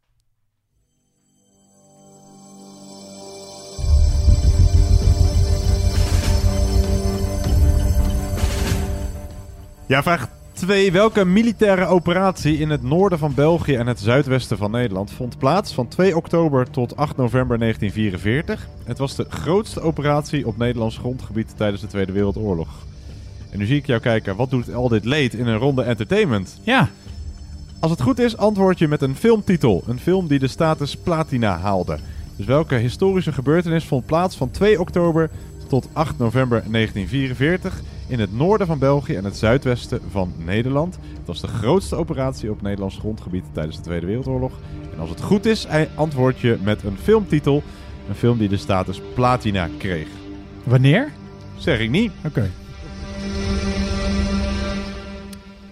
Ja, 9.87 10.03
vraag 10.03 10.38
2. 10.59 10.93
Welke 10.93 11.25
militaire 11.25 11.87
operatie 11.87 12.59
in 12.59 12.71
het 12.71 12.83
noorden 12.83 13.19
van 13.19 13.35
België 13.35 13.75
en 13.75 13.87
het 13.87 14.01
zuidwesten 14.01 14.57
van 14.57 14.71
Nederland 14.71 15.11
vond 15.11 15.39
plaats 15.39 15.73
van 15.73 15.89
2 15.89 16.17
oktober 16.17 16.71
tot 16.71 16.97
8 16.97 17.17
november 17.17 17.59
1944? 17.59 18.69
Het 18.85 18.99
was 18.99 19.17
de 19.17 19.27
grootste 19.29 19.81
operatie 19.81 20.47
op 20.47 20.57
Nederlands 20.57 20.99
grondgebied 20.99 21.57
tijdens 21.57 21.81
de 21.81 21.87
Tweede 21.87 22.13
Wereldoorlog. 22.13 22.69
En 23.51 23.59
nu 23.59 23.67
zie 23.67 23.77
ik 23.77 23.87
jou 23.87 24.01
kijken, 24.01 24.37
wat 24.37 24.51
doet 24.51 24.75
al 24.75 24.89
dit 24.89 25.05
leed 25.05 25.35
in 25.35 25.47
een 25.47 25.59
ronde 25.59 25.83
entertainment? 25.83 26.61
Ja. 26.63 26.89
Als 27.81 27.91
het 27.91 28.03
goed 28.03 28.19
is, 28.19 28.37
antwoord 28.37 28.79
je 28.79 28.89
met 28.89 29.03
een 29.03 29.17
filmtitel. 29.17 29.85
Een 29.87 30.01
film 30.01 30.27
die 30.27 30.39
de 30.39 30.49
status 30.49 30.97
platina 30.97 31.59
haalde. 31.59 31.99
Dus 32.37 32.47
welke 32.47 32.75
historische 32.75 33.33
gebeurtenis 33.33 33.85
vond 33.85 34.07
plaats 34.07 34.37
van 34.37 34.51
2 34.51 34.81
oktober 34.81 35.31
tot 35.69 35.89
8 35.93 36.19
november 36.19 36.63
1944 36.71 37.83
in 38.09 38.21
het 38.21 38.33
noorden 38.33 38.67
van 38.67 38.79
België 38.79 39.15
en 39.15 39.25
het 39.25 39.37
zuidwesten 39.37 40.01
van 40.11 40.33
Nederland. 40.37 40.95
Het 40.95 41.27
was 41.27 41.41
de 41.41 41.47
grootste 41.47 41.97
operatie 41.97 42.51
op 42.51 42.63
Nederlands 42.63 42.97
grondgebied 42.97 43.45
tijdens 43.53 43.77
de 43.77 43.83
Tweede 43.83 44.07
Wereldoorlog. 44.07 44.53
En 44.93 44.99
als 44.99 45.11
het 45.11 45.21
goed 45.21 45.47
is, 45.47 45.67
antwoord 45.95 46.39
je 46.39 46.59
met 46.63 46.83
een 46.83 46.99
filmtitel. 47.03 47.63
Een 48.09 48.15
film 48.15 48.39
die 48.39 48.49
de 48.49 48.57
status 48.57 49.01
platina 49.15 49.69
kreeg. 49.79 50.09
Wanneer? 50.65 51.13
Zeg 51.57 51.79
ik 51.79 51.91
niet. 51.91 52.13
Oké. 52.25 52.51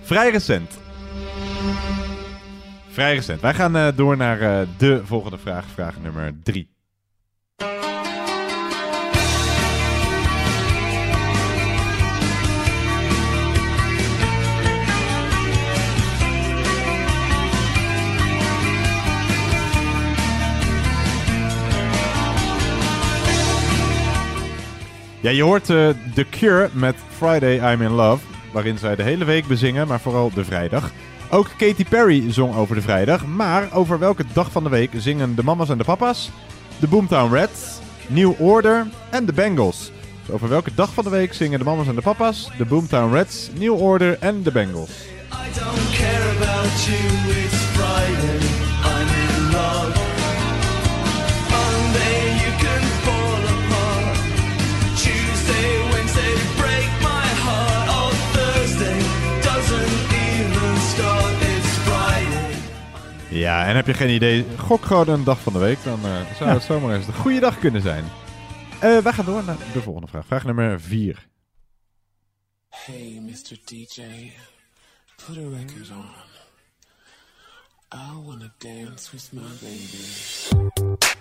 Vrij 0.00 0.30
recent. 0.30 0.78
Vrij 2.88 3.14
recent. 3.14 3.40
Wij 3.40 3.54
gaan 3.54 3.76
eh, 3.76 3.88
door 3.94 4.16
naar 4.16 4.40
eh, 4.40 4.68
de 4.76 5.00
volgende 5.04 5.38
vraag. 5.38 5.66
Vraag 5.66 6.00
nummer 6.02 6.34
3. 6.42 6.68
Ja, 25.26 25.32
je 25.32 25.42
hoort 25.42 25.70
eh, 25.70 25.88
The 26.14 26.24
Cure 26.30 26.68
met 26.72 26.94
Friday 27.16 27.72
I'm 27.72 27.82
in 27.82 27.90
Love, 27.90 28.24
waarin 28.52 28.78
zij 28.78 28.96
de 28.96 29.02
hele 29.02 29.24
week 29.24 29.46
bezingen, 29.46 29.88
maar 29.88 30.00
vooral 30.00 30.30
de 30.34 30.44
vrijdag. 30.44 30.90
Ook 31.30 31.50
Katy 31.56 31.84
Perry 31.84 32.32
zong 32.32 32.54
over 32.54 32.74
de 32.74 32.80
vrijdag, 32.80 33.26
maar 33.26 33.72
over 33.72 33.98
welke 33.98 34.24
dag 34.32 34.52
van 34.52 34.64
de 34.64 34.70
week 34.70 34.90
zingen 34.96 35.34
de 35.34 35.42
mama's 35.42 35.68
en 35.68 35.78
de 35.78 35.84
papa's, 35.84 36.30
de 36.78 36.88
Boomtown 36.88 37.34
Reds, 37.34 37.78
New 38.06 38.40
Order 38.40 38.86
en 39.10 39.26
de 39.26 39.32
Bengals. 39.32 39.92
Dus 40.24 40.34
over 40.34 40.48
welke 40.48 40.74
dag 40.74 40.94
van 40.94 41.04
de 41.04 41.10
week 41.10 41.34
zingen 41.34 41.58
de 41.58 41.64
mama's 41.64 41.86
en 41.86 41.94
de 41.94 42.02
papa's, 42.02 42.50
de 42.58 42.64
Boomtown 42.64 43.12
Reds, 43.12 43.50
New 43.58 43.82
Order 43.82 44.18
en 44.20 44.42
de 44.42 44.52
Bengals. 44.52 44.90
I 44.90 45.58
don't 45.58 45.90
care 45.96 46.30
about 46.36 46.84
you, 46.84 46.98
it's 47.44 47.54
Friday, 47.54 48.38
I'm 48.84 49.08
in 49.08 49.52
love. 49.52 50.05
Ja, 63.38 63.66
en 63.66 63.76
heb 63.76 63.86
je 63.86 63.94
geen 63.94 64.10
idee, 64.10 64.46
gok 64.58 64.84
gewoon 64.84 65.08
een 65.08 65.24
dag 65.24 65.40
van 65.40 65.52
de 65.52 65.58
week, 65.58 65.78
dan 65.84 66.04
eh, 66.04 66.10
zou 66.36 66.48
Ja. 66.50 66.54
het 66.54 66.62
zomaar 66.62 66.94
eens 66.96 67.06
een 67.06 67.14
goede 67.14 67.40
dag 67.40 67.58
kunnen 67.58 67.82
zijn. 67.82 68.04
Eh 68.80 68.98
wij 68.98 69.12
gaan 69.12 69.24
door 69.24 69.44
naar 69.44 69.56
de 69.72 69.82
volgende 69.82 70.08
vraag. 70.08 70.26
Vraag 70.26 70.44
nummer 70.44 70.80
4. 70.80 71.26
Hey, 72.68 73.18
Mr. 73.22 73.56
DJ, 73.64 74.02
put 75.26 75.36
a 75.36 75.48
record 75.58 75.90
on. 75.90 76.04
I 77.94 78.24
wanna 78.24 78.52
dance 78.58 79.10
with 79.12 79.28
my 79.32 79.42
baby. 79.60 81.15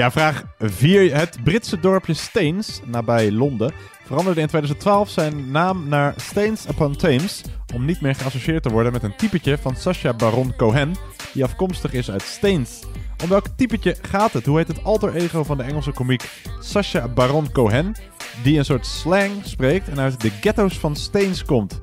Ja, 0.00 0.10
vraag 0.10 0.44
4. 0.58 1.16
Het 1.16 1.38
Britse 1.44 1.80
dorpje 1.80 2.14
Staines, 2.14 2.80
nabij 2.84 3.32
Londen, 3.32 3.72
veranderde 4.04 4.40
in 4.40 4.46
2012 4.46 5.10
zijn 5.10 5.50
naam 5.50 5.88
naar 5.88 6.14
Staines 6.16 6.68
upon 6.68 6.96
Thames 6.96 7.42
om 7.74 7.84
niet 7.84 8.00
meer 8.00 8.14
geassocieerd 8.14 8.62
te 8.62 8.70
worden 8.70 8.92
met 8.92 9.02
een 9.02 9.16
typetje 9.16 9.58
van 9.58 9.76
Sacha 9.76 10.12
Baron 10.12 10.56
Cohen, 10.56 10.94
die 11.32 11.44
afkomstig 11.44 11.92
is 11.92 12.10
uit 12.10 12.22
Staines. 12.22 12.82
Om 13.22 13.28
welk 13.28 13.46
typetje 13.56 13.96
gaat 14.02 14.32
het? 14.32 14.46
Hoe 14.46 14.56
heet 14.56 14.68
het 14.68 14.84
alter 14.84 15.14
ego 15.14 15.44
van 15.44 15.56
de 15.56 15.62
Engelse 15.62 15.92
komiek 15.92 16.30
Sacha 16.60 17.08
Baron 17.08 17.52
Cohen, 17.52 17.94
die 18.42 18.58
een 18.58 18.64
soort 18.64 18.86
slang 18.86 19.32
spreekt 19.44 19.88
en 19.88 20.00
uit 20.00 20.20
de 20.20 20.30
ghetto's 20.30 20.78
van 20.78 20.96
Staines 20.96 21.44
komt? 21.44 21.80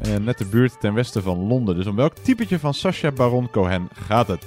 Eh, 0.00 0.16
net 0.16 0.38
de 0.38 0.46
buurt 0.46 0.80
ten 0.80 0.94
westen 0.94 1.22
van 1.22 1.38
Londen. 1.38 1.76
Dus 1.76 1.86
om 1.86 1.96
welk 1.96 2.18
typetje 2.18 2.58
van 2.58 2.74
Sacha 2.74 3.12
Baron 3.12 3.50
Cohen 3.50 3.88
gaat 4.06 4.28
het? 4.28 4.44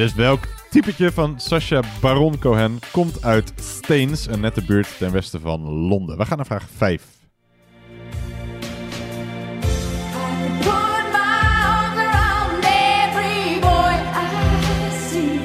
Dus 0.00 0.14
welk 0.14 0.44
typetje 0.70 1.12
van 1.12 1.34
Sacha 1.40 1.80
Baron 2.00 2.38
Cohen 2.38 2.78
komt 2.92 3.24
uit 3.24 3.52
Staines, 3.56 4.26
een 4.26 4.40
nette 4.40 4.64
buurt 4.64 4.98
ten 4.98 5.12
westen 5.12 5.40
van 5.40 5.60
Londen? 5.60 6.16
We 6.16 6.24
gaan 6.24 6.36
naar 6.36 6.46
vraag 6.46 6.66
5. 6.76 7.02
Put 10.58 10.72
my 11.12 11.18
arms 11.62 11.96
around 11.96 12.64
every 12.64 13.58
boy 13.60 13.92
I 14.14 14.26
see. 15.08 15.40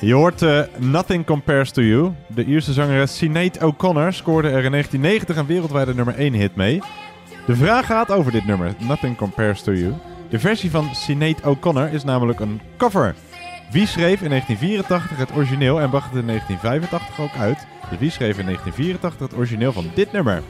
Je 0.00 0.14
hoort 0.14 0.42
eh, 0.42 0.62
Nothing 0.78 1.24
Compares 1.26 1.70
to 1.70 1.82
You. 1.82 2.12
De 2.26 2.44
Ierse 2.44 2.72
zangeres 2.72 3.16
Sinead 3.16 3.62
O'Connor 3.62 4.12
scoorde 4.12 4.48
er 4.48 4.64
in 4.64 4.70
1990 4.70 5.36
een 5.36 5.46
wereldwijde 5.46 5.94
nummer 5.94 6.14
1 6.14 6.32
hit 6.32 6.56
mee. 6.56 6.80
De 7.46 7.56
vraag 7.56 7.86
gaat 7.86 8.10
over 8.10 8.32
dit 8.32 8.46
nummer, 8.46 8.74
Nothing 8.78 9.16
Compares 9.16 9.62
to 9.62 9.72
You. 9.72 9.94
De 10.30 10.38
versie 10.38 10.70
van 10.70 10.94
Sinead 10.94 11.46
O'Connor 11.46 11.92
is 11.92 12.04
namelijk 12.04 12.40
een 12.40 12.60
cover. 12.76 13.14
Wie 13.70 13.86
schreef 13.86 14.22
in 14.22 14.28
1984 14.28 15.16
het 15.16 15.32
origineel 15.32 15.80
en 15.80 15.90
bracht 15.90 16.10
het 16.10 16.20
in 16.20 16.26
1985 16.26 17.20
ook 17.24 17.40
uit? 17.40 17.66
Dus 17.90 17.98
wie 17.98 18.10
schreef 18.10 18.38
in 18.38 18.44
1984 18.44 19.28
het 19.28 19.36
origineel 19.36 19.72
van 19.72 19.90
dit 19.94 20.12
nummer? 20.12 20.42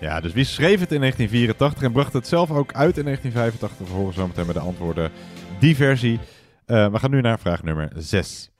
Ja, 0.00 0.20
dus 0.20 0.32
wie 0.32 0.44
schreef 0.44 0.80
het 0.80 0.92
in 0.92 1.00
1984 1.00 1.82
en 1.82 1.92
bracht 1.92 2.12
het 2.12 2.26
zelf 2.26 2.50
ook 2.50 2.72
uit 2.72 2.98
in 2.98 3.04
1985? 3.04 3.88
We 3.88 3.94
horen 3.94 4.14
zo 4.14 4.26
meteen 4.26 4.44
bij 4.44 4.54
de 4.54 4.60
antwoorden 4.60 5.10
die 5.58 5.76
versie. 5.76 6.18
Eh, 6.66 6.86
we 6.90 6.98
gaan 6.98 7.10
nu 7.10 7.20
naar 7.20 7.38
vraag 7.38 7.62
nummer 7.62 7.88
6. 7.96 8.50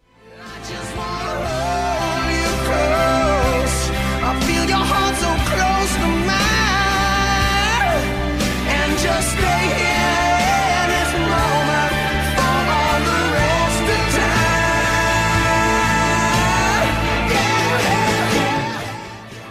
I 4.22 4.40
feel 4.40 4.66
your 4.68 4.84
heart 4.84 5.16
so 5.16 5.34
close 5.50 5.94
to 5.94 6.06
mine. 6.06 6.44
And 8.68 8.92
just 9.00 9.28
stay 9.28 9.62
here 9.76 10.80
in 10.80 10.88
this 10.94 11.12
moment 11.32 11.92
for 12.36 12.56
all 12.78 13.00
the 13.10 13.20
rest 13.32 13.82
of 13.96 14.04
time. 14.14 14.64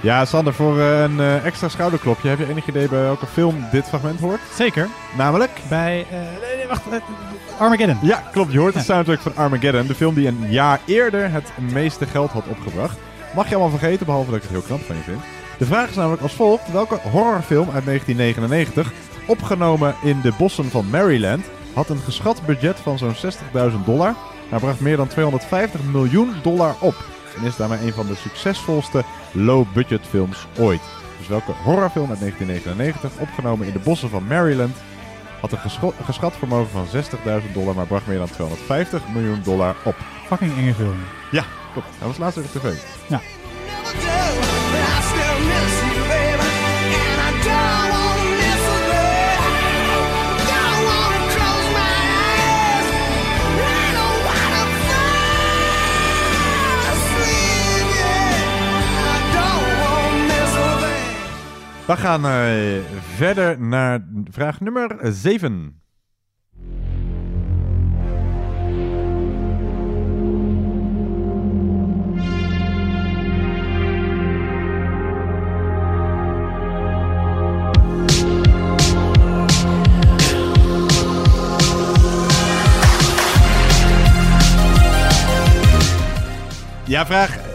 Ja, 0.02 0.26
Sander, 0.26 0.54
voor 0.54 0.80
eh, 0.80 1.02
een 1.02 1.20
eh, 1.20 1.46
extra 1.46 1.70
schouderklopje, 1.70 2.30
heb 2.30 2.38
je 2.40 2.48
enig 2.50 2.68
idee 2.68 2.88
bij 2.90 3.02
welke 3.02 3.26
film 3.26 3.66
dit 3.72 3.88
fragment 3.88 4.20
hoort? 4.20 4.42
Zeker. 4.56 4.88
Namelijk? 5.18 5.52
Bij, 5.70 6.06
eh, 6.12 6.18
nee, 6.42 6.56
nee, 6.58 6.68
wacht, 6.68 6.84
Armageddon. 7.60 7.98
Ja, 8.02 8.24
klopt. 8.32 8.52
Je 8.52 8.60
hoort 8.60 8.74
de 8.74 8.80
soundtrack 8.80 9.20
van 9.20 9.36
Armageddon, 9.36 9.88
de 9.88 9.96
film 9.96 10.14
die 10.14 10.28
een 10.28 10.46
jaar 10.50 10.80
eerder 10.86 11.32
het 11.32 11.52
meeste 11.72 12.06
geld 12.06 12.32
had 12.32 12.48
opgebracht. 12.48 12.98
Mag 13.36 13.50
je 13.50 13.56
allemaal 13.56 13.78
vergeten, 13.78 14.06
behalve 14.06 14.30
dat 14.30 14.36
ik 14.36 14.42
het 14.42 14.52
heel 14.52 14.62
knap 14.62 14.82
van 14.82 14.96
je 14.96 15.02
vind. 15.02 15.22
De 15.58 15.66
vraag 15.66 15.90
is 15.90 15.96
namelijk 15.96 16.22
als 16.22 16.34
volgt. 16.34 16.72
Welke 16.72 17.00
horrorfilm 17.12 17.70
uit 17.74 17.86
1999, 17.86 18.92
opgenomen 19.26 19.96
in 20.04 20.22
de 20.22 20.32
bossen 20.38 20.70
van 20.70 20.90
Maryland, 20.90 21.46
had 21.74 21.90
een 21.90 22.00
geschat 22.00 22.46
budget 22.46 22.80
van 22.80 22.98
zo'n 22.98 23.16
60.000 23.16 23.86
dollar, 23.86 24.16
maar 24.50 24.60
bracht 24.60 24.80
meer 24.80 24.98
dan 24.98 25.08
250 25.08 25.80
miljoen 25.92 26.34
dollar 26.44 26.76
op. 26.80 26.96
En 27.38 27.46
is 27.46 27.56
daarmee 27.56 27.86
een 27.86 27.94
van 27.94 28.08
de 28.08 28.16
succesvolste 28.16 29.04
low-budget 29.32 30.02
films 30.10 30.48
ooit. 30.60 30.82
Dus 31.18 31.28
welke 31.28 31.52
horrorfilm 31.64 32.10
uit 32.10 32.20
1999, 32.20 33.12
opgenomen 33.20 33.68
in 33.68 33.74
de 33.74 33.80
bossen 33.80 34.10
van 34.10 34.28
Maryland, 34.28 34.76
had 35.44 35.52
een 35.52 35.60
gescho- 35.60 35.94
geschat 36.06 36.34
vermogen 36.38 36.70
van 36.72 36.86
60.000 36.88 37.54
dollar, 37.54 37.76
maar 37.76 37.86
bracht 37.86 38.08
meer 38.08 38.18
dan 38.18 38.30
250 38.30 39.02
miljoen 39.14 39.42
dollar 39.44 39.76
op. 39.84 39.96
Fucking 40.28 40.58
enge 40.58 40.74
film. 40.74 40.96
Ja, 41.32 41.44
klopt. 41.74 41.88
Dat 42.00 42.08
was 42.08 42.18
laatst 42.18 42.38
op 42.38 42.46
tv. 42.46 42.74
Ja. 43.08 43.22
We 61.88 61.98
gaan 61.98 62.26
eh, 62.26 62.84
verder 63.16 63.60
naar 63.60 64.08
vraag 64.32 64.60
nummer 64.60 64.98
7. 65.02 65.82
Ja, 86.86 87.06
vraag 87.06 87.53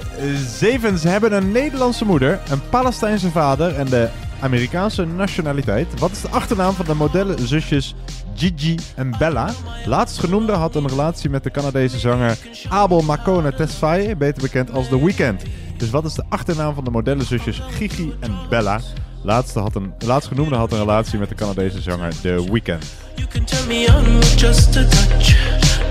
7. 0.59 0.99
Ze 0.99 1.09
hebben 1.09 1.33
een 1.33 1.53
Nederlandse 1.53 2.05
moeder, 2.05 2.41
een 2.51 2.69
Palestijnse 2.69 3.31
vader 3.31 3.75
en 3.75 3.87
de 3.87 4.09
Amerikaanse 4.41 5.05
nationaliteit. 5.05 6.01
Wat 6.01 6.11
is 6.11 6.21
de 6.21 6.29
achternaam 6.29 6.75
van 6.75 6.85
de 6.85 6.95
modellenzusjes 6.95 7.95
Gigi 8.35 8.79
en 8.95 9.15
Bella? 9.19 9.51
Laatstgenoemde 9.85 10.53
had 10.53 10.75
een 10.75 10.89
relatie 10.89 11.31
met 11.31 11.43
de 11.43 11.51
Canadese 11.51 11.99
zanger 11.99 12.39
Abel 12.69 13.01
Makone 13.01 13.55
Tesfaye, 13.55 14.17
beter 14.17 14.43
bekend 14.43 14.71
als 14.73 14.89
The 14.89 15.05
Weeknd. 15.05 15.43
Dus 15.77 15.91
wat 15.91 16.05
is 16.05 16.15
de 16.15 16.25
achternaam 16.29 16.75
van 16.75 16.85
de 16.85 16.91
modellenzusjes 16.91 17.63
Gigi 17.71 18.13
en 18.21 18.37
Bella? 18.49 18.81
Laatste 19.23 19.59
had 19.59 19.75
een, 19.75 19.93
laatstgenoemde 19.99 20.55
had 20.55 20.73
een 20.73 20.79
relatie 20.79 21.19
met 21.19 21.29
de 21.29 21.35
Canadese 21.35 21.81
zanger 21.81 22.21
The 22.21 22.45
Weeknd. 22.51 22.85
You 23.15 23.29
can 23.29 23.45
turn 23.45 23.67
me 23.67 23.87
on 23.97 24.19
just 24.37 24.77
a 24.77 24.85
touch, 24.85 25.37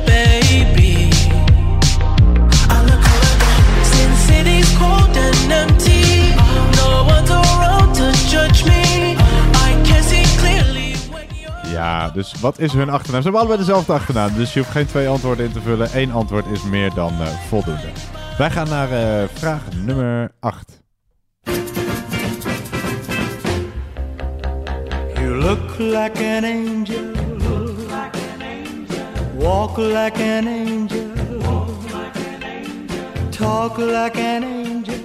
baby. 0.06 0.87
Ja, 11.78 12.10
dus 12.10 12.34
wat 12.39 12.60
is 12.60 12.74
hun 12.74 12.89
achternaam? 12.89 13.22
Ze 13.22 13.30
hebben 13.30 13.39
allebei 13.39 13.60
dezelfde 13.60 13.93
achternaam, 13.93 14.34
dus 14.36 14.54
je 14.54 14.60
hoeft 14.60 14.72
geen 14.72 14.86
twee 14.86 15.08
antwoorden 15.08 15.46
in 15.46 15.52
te 15.52 15.62
vullen. 15.62 15.89
Eén 15.93 16.12
antwoord 16.12 16.46
is 16.46 16.63
meer 16.63 16.93
dan 16.93 17.22
eh, 17.22 17.28
voldoende. 17.48 17.88
Wij 18.38 18.52
gaan 18.52 18.70
naar 18.70 18.91
eh, 18.91 19.28
vraag 19.34 19.62
nummer 19.86 20.32
8. 20.39 20.82
You 25.13 25.36
look 25.36 25.78
like 25.78 26.38
an 26.38 26.43
angel. 26.43 27.15
Walk 29.38 29.78
like 29.78 30.38
an 30.39 30.48
angel. 30.48 30.97
Talk 33.38 33.78
like 33.78 34.17
an 34.17 34.43
angel. 34.43 34.95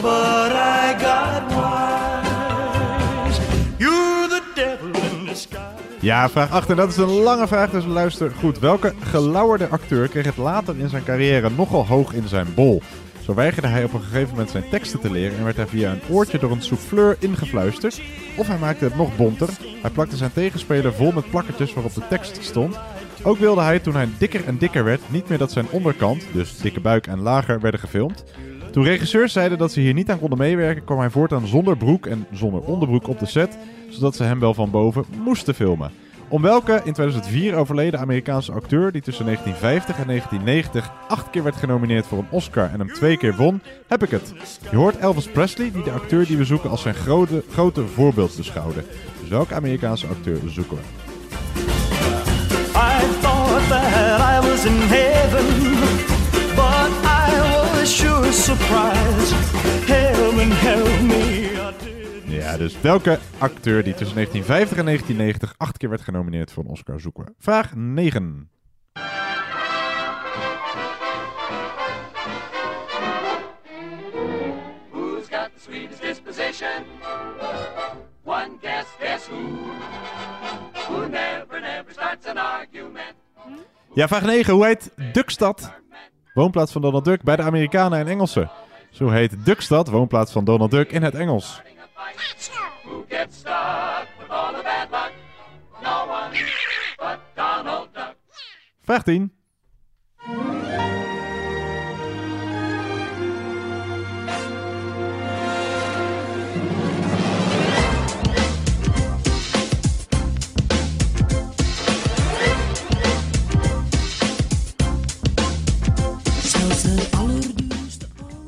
But 0.00 0.52
I 0.52 0.94
got 1.00 1.50
wise. 1.50 3.40
You're 3.78 4.28
the 4.28 4.42
devil 4.54 4.88
in 4.88 5.24
disguise. 5.24 5.82
Ja, 6.00 6.28
vraag 6.28 6.50
8. 6.50 6.70
En 6.70 6.76
dat 6.76 6.88
is 6.88 6.96
een 6.96 7.08
lange 7.22 7.46
vraag, 7.46 7.70
dus 7.70 7.84
luister 7.84 8.30
goed. 8.30 8.58
Welke 8.58 8.94
gelauwerde 9.00 9.68
acteur 9.68 10.08
kreeg 10.08 10.24
het 10.24 10.36
later 10.36 10.78
in 10.78 10.88
zijn 10.88 11.04
carrière 11.04 11.50
nogal 11.50 11.86
hoog 11.86 12.12
in 12.12 12.28
zijn 12.28 12.54
bol? 12.54 12.82
Zo 13.24 13.34
weigerde 13.34 13.68
hij 13.68 13.84
op 13.84 13.92
een 13.92 14.02
gegeven 14.02 14.30
moment 14.30 14.50
zijn 14.50 14.68
teksten 14.70 15.00
te 15.00 15.10
leren 15.10 15.38
en 15.38 15.44
werd 15.44 15.56
hij 15.56 15.66
via 15.66 15.90
een 15.90 16.02
oortje 16.10 16.38
door 16.38 16.50
een 16.50 16.62
souffleur 16.62 17.16
ingefluisterd. 17.18 18.00
Of 18.36 18.46
hij 18.46 18.58
maakte 18.58 18.84
het 18.84 18.96
nog 18.96 19.16
bonter. 19.16 19.48
Hij 19.82 19.90
plakte 19.90 20.16
zijn 20.16 20.32
tegenspeler 20.32 20.94
vol 20.94 21.12
met 21.12 21.30
plakkertjes 21.30 21.74
waarop 21.74 21.94
de 21.94 22.08
tekst 22.08 22.38
stond. 22.40 22.78
Ook 23.22 23.38
wilde 23.38 23.60
hij, 23.60 23.78
toen 23.78 23.94
hij 23.94 24.08
dikker 24.18 24.44
en 24.44 24.58
dikker 24.58 24.84
werd, 24.84 25.00
niet 25.10 25.28
meer 25.28 25.38
dat 25.38 25.52
zijn 25.52 25.66
onderkant, 25.70 26.26
dus 26.32 26.58
dikke 26.58 26.80
buik 26.80 27.06
en 27.06 27.20
lager, 27.20 27.60
werden 27.60 27.80
gefilmd. 27.80 28.24
Toen 28.70 28.84
regisseurs 28.84 29.32
zeiden 29.32 29.58
dat 29.58 29.72
ze 29.72 29.80
hier 29.80 29.94
niet 29.94 30.10
aan 30.10 30.18
konden 30.18 30.38
meewerken, 30.38 30.84
kwam 30.84 30.98
hij 30.98 31.10
voortaan 31.10 31.46
zonder 31.46 31.76
broek 31.76 32.06
en 32.06 32.26
zonder 32.32 32.60
onderbroek 32.60 33.08
op 33.08 33.18
de 33.18 33.26
set, 33.26 33.58
zodat 33.88 34.16
ze 34.16 34.22
hem 34.22 34.40
wel 34.40 34.54
van 34.54 34.70
boven 34.70 35.04
moesten 35.24 35.54
filmen. 35.54 35.90
Om 36.28 36.42
welke 36.42 36.80
in 36.84 36.92
2004 36.92 37.54
overleden 37.54 38.00
Amerikaanse 38.00 38.52
acteur 38.52 38.92
die 38.92 39.02
tussen 39.02 39.24
1950 39.24 39.98
en 39.98 40.06
1990 40.06 40.92
acht 41.08 41.30
keer 41.30 41.42
werd 41.42 41.56
genomineerd 41.56 42.06
voor 42.06 42.18
een 42.18 42.30
Oscar 42.30 42.70
en 42.70 42.78
hem 42.78 42.92
twee 42.92 43.16
keer 43.16 43.36
won, 43.36 43.62
heb 43.86 44.02
ik 44.02 44.10
het. 44.10 44.34
Je 44.70 44.76
hoort 44.76 44.96
Elvis 44.96 45.28
Presley 45.28 45.70
die 45.72 45.82
de 45.82 45.90
acteur 45.90 46.26
die 46.26 46.36
we 46.36 46.44
zoeken 46.44 46.70
als 46.70 46.82
zijn 46.82 46.94
grote, 46.94 47.42
grote 47.50 47.86
voorbeeld 47.86 48.36
beschouwde. 48.36 48.84
Dus 49.20 49.28
welke 49.28 49.54
Amerikaanse 49.54 50.06
acteur 50.06 50.38
zoeken 50.46 50.76
we? 50.76 51.87
Was 54.58 54.66
in 54.66 54.80
heaven, 54.88 55.46
but 56.56 56.90
I 57.04 57.70
was 57.72 57.90
sure 57.90 58.32
surprised. 58.32 59.34
Heaven 59.86 60.50
help 60.50 61.00
me. 61.02 61.56
Ja, 62.24 62.56
dus 62.56 62.80
welke 62.80 63.18
acteur 63.38 63.82
die 63.82 63.94
tussen 63.94 64.14
1950 64.14 64.78
en 64.78 64.84
1990 64.84 65.54
acht 65.56 65.76
keer 65.76 65.88
werd 65.88 66.00
genomineerd 66.00 66.52
voor 66.52 66.64
een 66.64 66.70
Oscar 66.70 67.00
zoeken 67.00 67.24
we? 67.24 67.32
Vraag 67.38 67.74
9. 67.74 68.50
Who's 74.90 75.28
got 75.28 75.50
the 75.54 75.60
sweetest 75.60 76.00
disposition? 76.00 76.84
One 78.24 78.50
guess, 78.60 78.86
guess 79.00 79.26
who? 79.26 79.36
Who 80.88 81.08
never, 81.08 81.60
never 81.60 81.92
starts 81.92 82.26
an 82.26 82.36
argument. 82.36 83.14
Ja, 83.94 84.08
vraag 84.08 84.22
9. 84.22 84.54
Hoe 84.54 84.66
heet 84.66 84.90
Dukstad, 85.12 85.72
woonplaats 86.34 86.72
van 86.72 86.82
Donald 86.82 87.04
Duck, 87.04 87.22
bij 87.22 87.36
de 87.36 87.42
Amerikanen 87.42 87.98
en 87.98 88.06
Engelsen? 88.06 88.50
Zo 88.90 89.08
heet 89.08 89.44
Dukstad, 89.44 89.88
woonplaats 89.88 90.32
van 90.32 90.44
Donald 90.44 90.70
Duck, 90.70 90.92
in 90.92 91.02
het 91.02 91.14
Engels. 91.14 91.60
Vraag 98.82 99.02
10. 99.02 99.37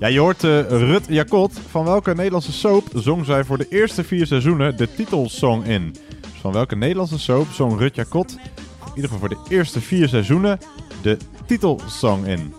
Ja, 0.01 0.07
je 0.07 0.19
hoort 0.19 0.45
eh, 0.45 0.69
Rut 0.69 1.05
Jacot. 1.09 1.61
Van 1.69 1.85
welke 1.85 2.15
Nederlandse 2.15 2.53
soap 2.53 2.85
zong 2.95 3.25
zij 3.25 3.45
voor 3.45 3.59
de 3.59 3.67
eerste 3.69 4.05
vier 4.05 4.27
seizoenen 4.27 4.77
de 4.77 4.95
titelsong 4.95 5.65
in? 5.65 5.91
Dus 6.21 6.41
van 6.41 6.53
welke 6.53 6.77
Nederlandse 6.77 7.19
soap 7.19 7.47
zong 7.53 7.79
Rut 7.79 7.95
Jacot 7.95 8.31
in 8.31 8.93
ieder 8.95 9.11
geval 9.11 9.19
voor 9.19 9.29
de 9.29 9.55
eerste 9.55 9.81
vier 9.81 10.09
seizoenen 10.09 10.59
de 11.03 11.17
titelsong 11.47 12.27
in? 12.27 12.55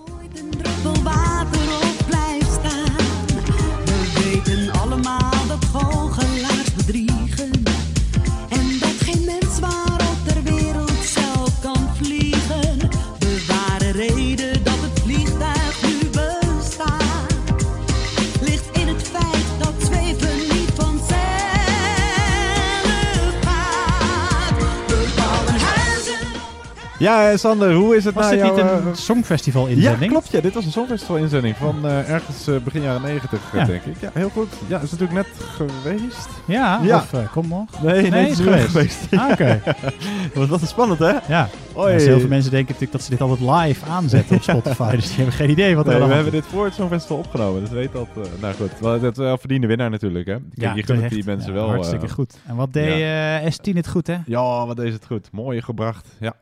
Ja, 27.01 27.31
eh, 27.31 27.37
Sander, 27.37 27.73
hoe 27.73 27.95
is 27.95 28.03
het 28.05 28.13
Was 28.13 28.23
nou 28.29 28.35
dit 28.35 28.43
niet 28.51 28.57
een 28.57 28.67
eh, 28.67 28.93
songfestival 28.93 29.67
Ja, 29.67 29.93
klopt. 29.93 30.31
Ja, 30.31 30.41
dit 30.41 30.53
was 30.53 30.65
een 30.65 30.71
Songfestival-inzending 30.71 31.55
van 31.55 31.85
eh, 31.85 32.09
ergens 32.09 32.63
begin 32.63 32.81
jaren 32.81 33.01
90, 33.01 33.39
eh, 33.53 33.59
Ja. 33.59 33.65
denk 33.65 33.83
ik. 33.83 33.95
Ja, 34.01 34.09
heel 34.13 34.29
goed. 34.29 34.47
Ja, 34.67 34.79
is 34.79 34.91
natuurlijk 34.91 35.11
net 35.13 35.27
geweest. 35.55 36.29
Ja, 36.45 36.79
Ja. 36.83 36.95
of 36.97 37.31
kom 37.31 37.47
nog? 37.47 37.81
Nee, 37.83 38.09
nee, 38.09 38.21
het 38.29 38.39
is 38.39 38.45
niet 38.45 38.47
geweest. 38.55 38.97
Ah, 39.15 39.29
oké. 39.31 39.61
Wat 40.33 40.47
was 40.47 40.69
spannend, 40.69 40.99
hè? 40.99 41.13
Ja. 41.27 41.49
Oei. 41.77 41.93
Dus 41.93 42.05
heel 42.05 42.19
veel 42.19 42.27
mensen 42.29 42.51
denken 42.51 42.67
natuurlijk 42.73 42.91
dat 42.91 43.01
ze 43.01 43.09
dit 43.09 43.21
altijd 43.21 43.39
live 43.67 43.85
aanzetten 43.89 44.35
op 44.35 44.41
Spotify. 44.41 44.95
dus 44.95 45.07
die 45.07 45.15
hebben 45.15 45.33
geen 45.33 45.49
idee 45.49 45.75
wat 45.75 45.87
er 45.87 45.99
Nee, 45.99 46.07
we 46.07 46.13
hebben 46.13 46.31
dit 46.31 46.45
voor 46.45 46.65
het 46.65 46.73
Songfestival 46.73 47.17
opgenomen, 47.17 47.61
dus 47.61 47.69
weet 47.69 47.91
dat. 47.91 48.07
nou 48.41 48.53
goed, 48.55 48.79
wel, 48.79 48.99
dat 48.99 49.11
is 49.11 49.17
wel 49.17 49.31
een 49.31 49.37
verdiende 49.37 49.67
winnaar 49.67 49.89
natuurlijk, 49.89 50.25
hè? 50.25 50.33
Kijk, 50.33 50.43
Ja, 50.53 50.73
je 50.73 50.83
gunt 50.83 51.09
die 51.09 51.23
mensen 51.25 51.53
wel. 51.53 51.67
hartstikke 51.69 52.09
goed. 52.09 52.37
En 52.47 52.55
wat 52.55 52.73
deed 52.73 53.01
eh, 53.01 53.51
S10 53.51 53.75
het 53.75 53.87
goed, 53.87 54.07
hè? 54.07 54.17
Ja, 54.25 54.65
wat 54.65 54.75
deed 54.77 54.93
het 54.93 55.05
goed. 55.05 55.29
Mooi 55.31 55.61
gebracht, 55.61 56.07
ja. 56.19 56.33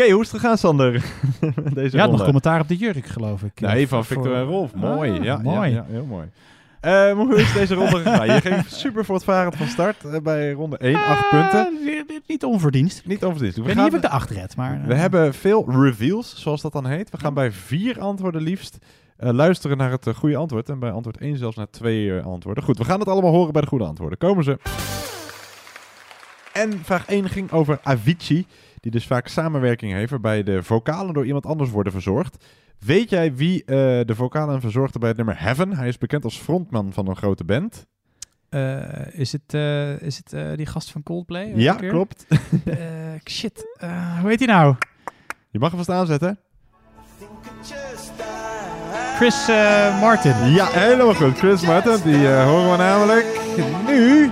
Oké, 0.00 0.10
hoe 0.10 0.22
is 0.22 0.30
het 0.30 0.40
gegaan, 0.40 0.58
Sander? 0.58 1.04
Deze 1.74 1.96
Ja, 1.96 2.06
nog 2.06 2.24
commentaar 2.24 2.60
op 2.60 2.68
de 2.68 2.76
jurk, 2.76 3.06
geloof 3.06 3.42
ik. 3.42 3.60
Nee, 3.60 3.88
van 3.88 4.04
voor- 4.04 4.16
Victor 4.16 4.34
en 4.36 4.44
Rolf. 4.44 4.74
Mooi, 4.74 5.18
Ah, 5.18 5.24
ja, 5.24 5.36
mooi. 5.38 5.70
Ja, 5.70 5.76
ja, 5.76 5.84
heel 5.88 6.04
mooi. 6.04 6.26
Maar 6.82 7.14
hoe 7.14 7.36
is 7.36 7.52
deze 7.52 7.74
ronde 7.74 7.96
gegaan? 8.02 8.26
Je 8.26 8.40
ging 8.40 8.64
super 8.66 9.04
voortvarend 9.04 9.56
van 9.56 9.66
start 9.66 10.04
eh, 10.04 10.20
bij 10.22 10.52
ronde 10.52 10.78
1, 10.78 10.94
8 10.96 11.28
punten. 11.30 11.78
Eh, 11.86 12.16
niet 12.26 12.44
onverdienst. 12.44 13.06
Niet 13.06 13.24
onverdienst. 13.24 13.56
We 13.56 13.72
gaan- 13.74 13.84
niet 13.84 13.94
of 13.94 14.00
de 14.00 14.08
acht 14.08 14.30
red, 14.30 14.56
maar... 14.56 14.82
We 14.86 14.92
eh, 14.92 15.00
hebben 15.00 15.34
veel 15.34 15.82
reveals, 15.82 16.34
zoals 16.42 16.60
dat 16.62 16.72
dan 16.72 16.86
heet. 16.86 17.10
We 17.10 17.18
gaan 17.18 17.34
bij 17.34 17.52
vier 17.52 18.00
antwoorden 18.00 18.42
liefst 18.42 18.78
luisteren 19.16 19.76
naar 19.76 19.90
het 19.90 20.06
goede 20.16 20.36
antwoord. 20.36 20.68
En 20.68 20.78
bij 20.78 20.90
antwoord 20.90 21.16
1 21.18 21.36
zelfs 21.36 21.56
naar 21.56 21.70
twee 21.70 22.20
antwoorden. 22.20 22.62
Goed, 22.64 22.78
we 22.78 22.84
gaan 22.84 22.98
het 22.98 23.08
allemaal 23.08 23.32
horen 23.32 23.52
bij 23.52 23.62
de 23.62 23.68
goede 23.68 23.84
antwoorden. 23.84 24.18
Komen 24.18 24.44
ze. 24.44 24.58
En 26.52 26.80
vraag 26.84 27.06
1 27.06 27.28
ging 27.28 27.52
over 27.52 27.78
Avicii, 27.82 28.46
die 28.80 28.90
dus 28.90 29.06
vaak 29.06 29.28
samenwerking 29.28 29.92
heeft 29.92 30.10
waarbij 30.10 30.42
de 30.42 30.62
vocalen 30.62 31.14
door 31.14 31.26
iemand 31.26 31.46
anders 31.46 31.70
worden 31.70 31.92
verzorgd. 31.92 32.44
Weet 32.78 33.10
jij 33.10 33.34
wie 33.34 33.64
eh, 33.64 33.76
de 34.04 34.14
vocalen 34.14 34.60
verzorgde 34.60 34.98
bij 34.98 35.08
het 35.08 35.16
nummer 35.16 35.40
Heaven? 35.40 35.76
Hij 35.76 35.88
is 35.88 35.98
bekend 35.98 36.24
als 36.24 36.38
frontman 36.38 36.92
van 36.92 37.08
een 37.08 37.16
grote 37.16 37.44
band. 37.44 37.86
eh, 38.48 39.14
is 39.14 39.32
het, 39.32 39.54
eh, 39.54 40.02
is 40.02 40.20
het 40.24 40.56
die 40.56 40.66
gast 40.66 40.90
van 40.90 41.02
Coldplay? 41.02 41.52
Ja, 41.54 41.74
klopt. 41.74 42.26
Shit, 43.30 43.66
hoe 44.20 44.28
heet 44.28 44.38
hij 44.38 44.48
nou? 44.48 44.74
Je 45.50 45.58
mag 45.58 45.68
hem 45.68 45.84
vast 45.84 45.90
aanzetten. 45.98 46.38
Chris 49.16 49.46
Martin. 50.00 50.50
Ja, 50.52 50.66
helemaal 50.66 51.14
goed. 51.14 51.38
Chris 51.38 51.62
Martin, 51.62 51.96
die 52.04 52.28
horen 52.28 52.70
we 52.70 52.76
namelijk 52.76 53.40
nu. 53.86 54.30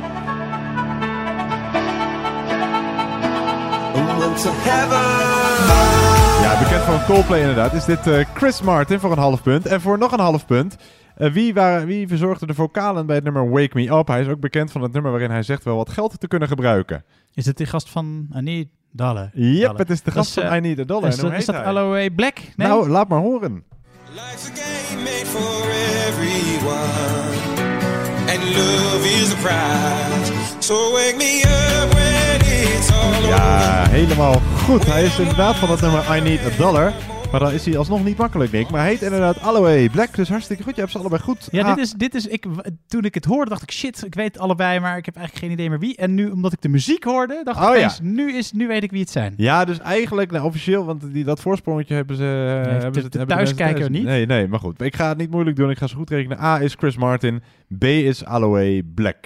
Ja, 6.42 6.58
bekend 6.58 6.82
van 6.82 7.04
Coldplay 7.04 7.40
inderdaad. 7.40 7.72
Is 7.72 7.84
dit 7.84 8.06
eh, 8.06 8.24
Chris 8.34 8.62
Martin 8.62 9.00
voor 9.00 9.12
een 9.12 9.18
half 9.18 9.42
punt. 9.42 9.66
En 9.66 9.80
voor 9.80 9.98
nog 9.98 10.12
een 10.12 10.20
half 10.20 10.46
punt. 10.46 10.76
eh, 11.16 11.32
wie, 11.32 11.54
waren, 11.54 11.86
wie 11.86 12.08
verzorgde 12.08 12.46
de 12.46 12.54
vocalen 12.54 13.06
bij 13.06 13.14
het 13.14 13.24
nummer 13.24 13.50
Wake 13.50 13.70
Me 13.72 13.90
Up? 13.96 14.06
Hij 14.08 14.20
is 14.20 14.28
ook 14.28 14.40
bekend 14.40 14.72
van 14.72 14.82
het 14.82 14.92
nummer 14.92 15.10
waarin 15.10 15.30
hij 15.30 15.42
zegt 15.42 15.64
wel 15.64 15.76
wat 15.76 15.88
geld 15.90 16.20
te 16.20 16.28
kunnen 16.28 16.48
gebruiken. 16.48 17.04
Is 17.34 17.46
het 17.46 17.56
die 17.56 17.66
gast 17.66 17.90
van 17.90 18.26
I 18.36 18.40
Need 18.40 18.68
Dollar? 18.92 19.30
Yep, 19.32 19.60
Dollar. 19.62 19.76
het 19.78 19.90
is 19.90 20.02
de 20.02 20.10
gast 20.10 20.32
van 20.32 20.42
eh, 20.42 20.56
I 20.56 20.60
Need 20.60 20.78
a 20.78 20.84
Dollar. 20.84 21.08
Is, 21.08 21.14
En 21.16 21.20
hoe 21.20 21.30
dat- 21.30 21.40
is 21.40 21.46
heet 21.46 21.56
dat? 21.56 21.64
Aloe 21.64 22.10
Black? 22.10 22.38
Nee? 22.56 22.68
Nou, 22.68 22.88
laat 22.88 23.08
maar 23.08 23.20
horen. 23.20 23.64
everyone. 26.08 27.57
And 28.40 28.54
love 28.54 29.04
is 29.06 29.30
the 29.30 29.36
prize. 29.42 30.56
So 30.60 30.94
wake 30.94 31.16
me 31.16 31.42
up 31.42 31.94
when 31.94 32.40
it's 32.44 32.90
all 32.92 33.28
Ja, 33.28 33.86
helemaal 33.90 34.40
goed. 34.64 34.86
Hij 34.86 35.04
is 35.04 35.18
inderdaad 35.18 35.56
van 35.56 35.70
het 35.70 35.80
nummer 35.80 36.16
I 36.16 36.20
Need 36.20 36.40
a 36.40 36.56
Dollar. 36.56 36.92
Maar 37.30 37.40
dan 37.40 37.52
is 37.52 37.64
hij 37.64 37.78
alsnog 37.78 38.04
niet 38.04 38.16
makkelijk, 38.16 38.52
Nick. 38.52 38.70
Maar 38.70 38.80
hij 38.80 38.90
heet 38.90 39.02
inderdaad 39.02 39.40
Aloe 39.40 39.88
Black. 39.90 40.14
Dus 40.14 40.28
hartstikke 40.28 40.62
goed. 40.62 40.74
Je 40.74 40.80
hebt 40.80 40.92
ze 40.92 40.98
allebei 40.98 41.22
goed. 41.22 41.48
Ja, 41.50 41.62
Ah, 41.62 41.74
dit 41.74 41.84
is, 41.84 41.92
dit 41.92 42.14
is 42.14 42.26
ik, 42.26 42.46
toen 42.86 43.04
ik 43.04 43.14
het 43.14 43.24
hoorde, 43.24 43.50
dacht 43.50 43.62
ik, 43.62 43.70
shit, 43.70 44.04
ik 44.06 44.14
weet 44.14 44.38
allebei, 44.38 44.80
maar 44.80 44.96
ik 44.96 45.04
heb 45.04 45.16
eigenlijk 45.16 45.44
geen 45.46 45.54
idee 45.54 45.68
meer 45.68 45.78
wie. 45.78 45.96
En 45.96 46.14
nu, 46.14 46.30
omdat 46.30 46.52
ik 46.52 46.60
de 46.60 46.68
muziek 46.68 47.04
hoorde, 47.04 47.40
dacht 47.44 47.58
ik, 47.60 47.68
Oh, 47.68 47.76
ja. 47.76 47.90
nu, 48.02 48.32
is, 48.32 48.52
nu 48.52 48.66
weet 48.66 48.82
ik 48.82 48.90
wie 48.90 49.00
het 49.00 49.10
zijn. 49.10 49.34
Ja, 49.36 49.64
dus 49.64 49.78
eigenlijk, 49.78 50.30
nou, 50.30 50.44
officieel, 50.44 50.84
want 50.84 51.12
die, 51.12 51.24
dat 51.24 51.40
voorsprongetje 51.40 51.94
hebben 51.94 52.16
ze... 52.16 52.62
eh, 52.64 52.70
hebben 52.72 52.92
de- 52.92 53.00
ze 53.00 53.08
de 53.08 53.18
hebben 53.18 53.36
mensen 53.36 53.56
thuiskijker 53.56 53.74
thuis- 53.76 53.88
niet? 53.98 54.04
Nee, 54.04 54.26
nee, 54.26 54.48
maar 54.48 54.60
goed. 54.60 54.82
Ik 54.82 54.96
ga 54.96 55.08
het 55.08 55.18
niet 55.18 55.30
moeilijk 55.30 55.56
doen. 55.56 55.70
Ik 55.70 55.78
ga 55.78 55.86
ze 55.86 55.96
goed 55.96 56.10
rekenen. 56.10 56.40
A 56.40 56.60
is 56.60 56.74
Chris 56.78 56.96
Martin. 56.96 57.42
B 57.78 57.84
is 57.84 58.24
Aloe 58.24 58.82
Black. 58.94 59.16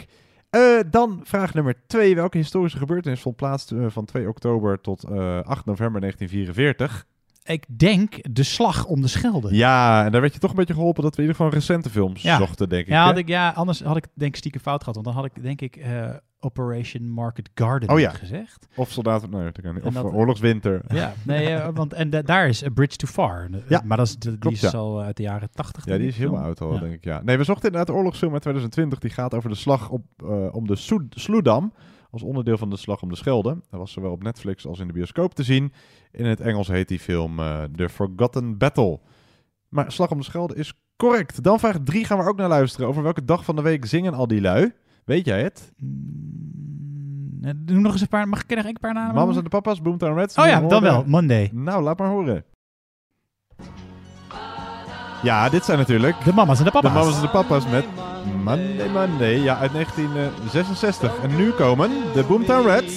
Eh, 0.50 0.60
dan 0.90 1.20
vraag 1.24 1.54
nummer 1.54 1.74
2. 1.86 2.14
Welke 2.14 2.36
historische 2.38 2.78
gebeurtenis 2.78 3.20
vond 3.20 3.36
plaats 3.36 3.72
eh, 3.72 3.78
van 3.88 4.04
2 4.04 4.28
oktober 4.28 4.80
tot 4.80 5.04
eh, 5.04 5.40
8 5.42 5.64
november 5.64 6.00
1944? 6.00 7.04
Ik 7.44 7.64
denk 7.78 8.34
de 8.34 8.42
slag 8.42 8.84
om 8.86 9.00
de 9.00 9.08
Schelde. 9.08 9.54
Ja, 9.54 10.04
en 10.04 10.12
daar 10.12 10.20
werd 10.20 10.32
je 10.34 10.38
toch 10.40 10.50
een 10.50 10.56
beetje 10.56 10.74
geholpen 10.74 11.02
dat 11.02 11.16
we 11.16 11.22
in 11.22 11.28
ieder 11.28 11.42
geval 11.42 11.58
recente 11.58 11.90
films 11.90 12.22
Ja. 12.22 12.36
zochten, 12.38 12.68
denk 12.68 12.82
ik. 12.82 12.88
Ja, 12.88 13.00
hè? 13.00 13.04
had 13.06 13.16
ik, 13.18 13.28
ja, 13.28 13.50
anders 13.50 13.82
had 13.82 13.96
ik 13.96 14.06
denk 14.14 14.30
ik 14.30 14.36
stiekem 14.36 14.60
fout 14.60 14.78
gehad, 14.80 14.94
want 14.94 15.06
dan 15.06 15.14
had 15.16 15.24
ik 15.24 15.42
denk 15.42 15.60
ik 15.60 15.76
eh, 15.76 16.10
Operation 16.40 17.10
Market 17.10 17.50
Garden 17.54 17.88
Oh 17.90 17.98
ja. 18.00 18.10
gezegd. 18.10 18.66
Of 18.74 18.90
Soldaten... 18.90 19.30
Nee, 19.30 19.44
dat 19.44 19.60
kan 19.60 19.74
niet. 19.74 19.82
Of 19.82 19.94
dat- 19.94 20.04
eh, 20.04 20.14
Oorlogswinter. 20.14 20.80
Ja, 20.88 21.12
nee, 21.24 21.46
eh, 21.54 21.68
want 21.74 21.92
en 21.92 22.10
da- 22.10 22.22
daar 22.22 22.48
is 22.48 22.64
A 22.64 22.68
Bridge 22.68 22.96
Too 22.96 23.10
Far. 23.10 23.48
Ja, 23.68 23.82
maar 23.84 23.96
dat 23.96 24.06
is, 24.06 24.16
die 24.16 24.38
klopt, 24.38 24.62
is 24.62 24.74
al 24.74 25.02
uit 25.02 25.16
de 25.16 25.22
jaren 25.22 25.48
80. 25.52 25.84
Ja, 25.84 25.96
die 25.96 26.06
is 26.06 26.16
heel 26.16 26.28
film. 26.28 26.42
oud 26.42 26.60
al, 26.60 26.78
denk 26.80 26.92
ik. 26.92 27.04
Ja. 27.04 27.22
Nee, 27.24 27.36
we 27.36 27.44
zochten 27.44 27.64
inderdaad 27.64 27.88
de 27.88 27.94
oorlogsfilm 27.94 28.32
uit 28.32 28.42
2020. 28.42 28.98
Die 28.98 29.10
gaat 29.10 29.34
over 29.34 29.50
de 29.50 29.56
slag 29.56 29.90
op, 29.90 30.02
om 30.52 30.66
de 30.66 31.06
Sloedam. 31.10 31.72
Als 32.12 32.22
onderdeel 32.22 32.58
van 32.58 32.70
de 32.70 32.76
slag 32.76 33.02
om 33.02 33.08
de 33.08 33.16
Schelde. 33.16 33.60
Dat 33.70 33.80
was 33.80 33.92
zowel 33.92 34.10
op 34.10 34.22
Netflix 34.22 34.66
als 34.66 34.78
in 34.78 34.86
de 34.86 34.92
bioscoop 34.92 35.34
te 35.34 35.42
zien. 35.42 35.72
In 36.10 36.26
het 36.26 36.40
Engels 36.40 36.68
heet 36.68 36.88
die 36.88 36.98
film 36.98 37.38
eh, 37.38 37.62
The 37.76 37.88
Forgotten 37.88 38.58
Battle. 38.58 39.00
Maar 39.68 39.92
Slag 39.92 40.10
om 40.10 40.18
de 40.18 40.24
Schelde 40.24 40.54
is 40.54 40.74
correct. 40.96 41.42
Dan 41.42 41.58
vraag 41.58 41.76
3 41.84 42.04
gaan 42.04 42.18
we 42.18 42.24
ook 42.28 42.36
naar 42.36 42.48
luisteren. 42.48 42.88
Over 42.88 43.02
welke 43.02 43.24
dag 43.24 43.44
van 43.44 43.56
de 43.56 43.62
week 43.62 43.84
zingen 43.86 44.14
al 44.14 44.26
die 44.26 44.40
lui? 44.40 44.72
Weet 45.04 45.24
jij 45.24 45.42
het? 45.42 45.72
Eh, 47.42 47.50
Doe 47.56 47.78
nog 47.78 47.92
eens 47.92 48.00
een 48.00 48.08
paar, 48.08 48.28
mag 48.28 48.42
ik 48.42 48.50
er 48.50 48.56
nog 48.56 48.66
een 48.66 48.76
paar 48.80 48.94
namen? 48.94 49.14
Mama's 49.14 49.36
en 49.36 49.42
de 49.42 49.48
papa's, 49.48 49.82
Boomtown 49.82 50.18
Reds. 50.18 50.36
Oh 50.38 50.46
ja, 50.46 50.60
dan 50.60 50.82
wel. 50.82 51.04
Monday. 51.06 51.50
Nou, 51.52 51.82
laat 51.82 51.98
maar 51.98 52.08
horen. 52.08 52.44
Ja, 55.22 55.48
dit 55.48 55.64
zijn 55.64 55.78
natuurlijk... 55.78 56.24
De 56.24 56.32
mama's 56.32 56.58
en 56.58 56.64
de 56.64 56.70
papa's. 56.70 56.92
De 56.92 56.98
mama's 56.98 57.14
en 57.16 57.22
de 57.22 57.28
papa's 57.28 57.66
met 57.68 57.84
Monday 58.44 58.88
Monday. 58.88 59.36
Ja, 59.36 59.58
uit 59.58 59.72
1966. 59.72 61.12
En 61.22 61.36
nu 61.36 61.50
komen 61.50 61.90
de 62.14 62.22
Boomtown 62.22 62.68
Reds. 62.68 62.94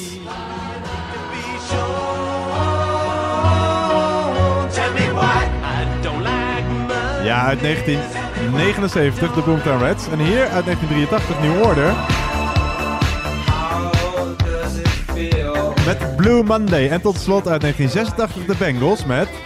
Ja, 7.23 7.45
uit 7.45 7.61
1979 7.61 9.33
de 9.33 9.41
Boomtown 9.41 9.83
Reds. 9.83 10.07
En 10.07 10.19
hier 10.19 10.47
uit 10.47 10.65
1983 10.65 11.39
New 11.41 11.61
Order. 11.63 11.93
Met 15.85 16.15
Blue 16.15 16.43
Monday. 16.43 16.89
En 16.89 17.01
tot 17.01 17.17
slot 17.17 17.47
uit 17.47 17.61
1986 17.61 18.45
de 18.45 18.55
Bengals 18.57 19.05
met... 19.05 19.44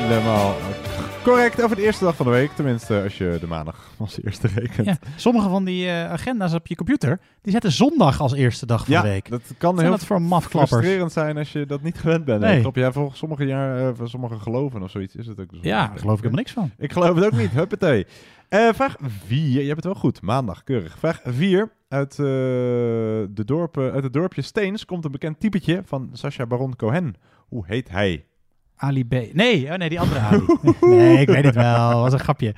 helemaal 0.00 0.54
correct 1.22 1.62
over 1.62 1.76
de 1.76 1.82
eerste 1.82 2.04
dag 2.04 2.16
van 2.16 2.26
de 2.26 2.32
week. 2.32 2.50
Tenminste, 2.50 3.02
als 3.02 3.18
je 3.18 3.36
de 3.40 3.46
maandag 3.46 3.90
als 3.98 4.22
eerste 4.22 4.48
rekent. 4.54 4.86
Ja, 4.86 4.96
sommige 5.16 5.48
van 5.48 5.64
die 5.64 5.86
eh, 5.86 6.10
agenda's 6.10 6.54
op 6.54 6.66
je 6.66 6.74
computer, 6.74 7.20
die 7.42 7.52
zetten 7.52 7.72
zondag 7.72 8.20
als 8.20 8.32
eerste 8.32 8.66
dag 8.66 8.84
van 8.84 8.94
Ja, 8.94 9.02
de 9.02 9.08
week. 9.08 9.30
dat 9.30 9.42
kan 9.58 9.74
zijn 9.74 9.86
heel 9.88 9.96
dat 9.96 10.06
voor 10.06 10.22
mafklappers? 10.22 10.70
frustrerend 10.72 11.12
zijn 11.12 11.36
als 11.36 11.52
je 11.52 11.66
dat 11.66 11.82
niet 11.82 11.98
gewend 11.98 12.24
bent. 12.24 12.40
Nee. 12.40 12.60
Klopt, 12.60 12.76
ja, 12.76 12.92
volgens 12.92 13.18
sommige, 13.18 13.44
jaar, 13.44 13.94
voor 13.96 14.08
sommige 14.08 14.38
geloven 14.38 14.82
of 14.82 14.90
zoiets 14.90 15.16
is 15.16 15.26
het 15.26 15.40
ook 15.40 15.48
zo. 15.52 15.58
Ja, 15.62 15.86
daar 15.86 15.98
geloof 15.98 16.16
ik 16.18 16.22
helemaal 16.22 16.44
niks 16.44 16.52
van. 16.52 16.70
Ik 16.78 16.92
geloof 16.92 17.14
het 17.14 17.24
ook 17.24 17.32
niet. 17.32 17.50
Huppatee. 17.50 18.06
Eh 18.48 18.68
vraag 18.72 18.96
4. 19.26 19.60
Je 19.60 19.66
hebt 19.66 19.76
het 19.76 19.84
wel 19.84 19.94
goed. 19.94 20.22
Maandag, 20.22 20.64
keurig. 20.64 20.98
Vraag 20.98 21.20
4. 21.24 21.72
Uit, 21.88 22.16
de 22.16 23.42
dorpen, 23.44 23.92
uit 23.92 24.02
het 24.04 24.12
dorpje 24.12 24.42
Steens 24.42 24.84
komt 24.84 25.04
een 25.04 25.10
bekend 25.10 25.40
typetje 25.40 25.82
van 25.84 26.08
Sacha 26.12 26.46
Baron 26.46 26.76
Cohen. 26.76 27.14
Hoe 27.48 27.64
heet 27.66 27.90
hij? 27.90 28.24
Ali 28.84 29.04
B. 29.04 29.14
Nee, 29.32 29.70
oh 29.70 29.74
nee, 29.76 29.88
die 29.88 30.00
andere 30.00 30.20
Ali. 30.20 30.44
nee, 30.80 31.18
ik 31.20 31.28
weet 31.28 31.44
het 31.44 31.54
wel. 31.54 32.00
was 32.00 32.12
een 32.12 32.18
grapje. 32.18 32.54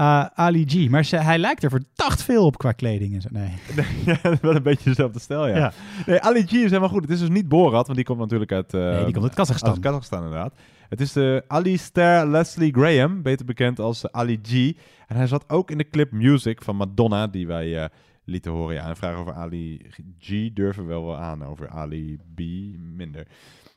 Uh, 0.00 0.24
Ali 0.34 0.64
G. 0.68 0.88
Maar 0.88 1.04
ze, 1.04 1.16
hij 1.16 1.38
lijkt 1.38 1.62
er 1.62 1.70
verdacht 1.70 2.22
veel 2.22 2.44
op 2.44 2.58
qua 2.58 2.72
kleding 2.72 3.14
en 3.14 3.20
zo. 3.20 3.28
Nee. 3.32 3.50
ja, 4.06 4.36
wel 4.40 4.54
een 4.56 4.62
beetje 4.62 4.88
dezelfde 4.88 5.20
stijl, 5.20 5.46
ja. 5.46 5.56
Ja. 5.56 5.72
Nee, 6.06 6.20
Ali 6.20 6.42
G 6.46 6.52
is 6.52 6.62
helemaal 6.62 6.88
goed. 6.88 7.02
Het 7.02 7.10
is 7.10 7.18
dus 7.20 7.28
niet 7.28 7.48
Borat, 7.48 7.84
want 7.84 7.96
die 7.96 8.04
komt 8.04 8.18
natuurlijk 8.18 8.52
uit... 8.52 8.74
eh, 8.74 8.80
Nee, 8.80 9.04
die 9.04 9.12
komt 9.12 9.24
uit 9.24 9.34
Kazachstan. 9.34 9.70
Uit 9.70 9.80
Kazachstan, 9.80 10.22
inderdaad. 10.22 10.54
Het 10.88 11.00
is 11.00 11.12
de 11.12 11.44
Alistair 11.46 12.26
Leslie 12.26 12.72
Graham, 12.72 13.22
beter 13.22 13.46
bekend 13.46 13.78
als 13.78 14.12
Ali 14.12 14.40
G. 14.42 14.52
En 15.06 15.16
hij 15.16 15.26
zat 15.26 15.44
ook 15.48 15.70
in 15.70 15.78
de 15.78 15.88
clip 15.90 16.12
Music 16.12 16.62
van 16.62 16.76
Madonna, 16.76 17.26
die 17.26 17.46
wij 17.46 17.82
eh, 17.82 17.88
lieten 18.24 18.52
horen. 18.52 18.74
Ja, 18.74 18.88
en 18.88 18.96
vragen 18.96 19.18
over 19.18 19.32
Ali 19.32 19.80
G 20.18 20.50
durven 20.54 20.82
we 20.82 20.88
wel 20.88 21.04
wel 21.06 21.16
aan, 21.18 21.44
over 21.44 21.68
Ali 21.68 22.18
B 22.34 22.40
minder. 22.96 23.26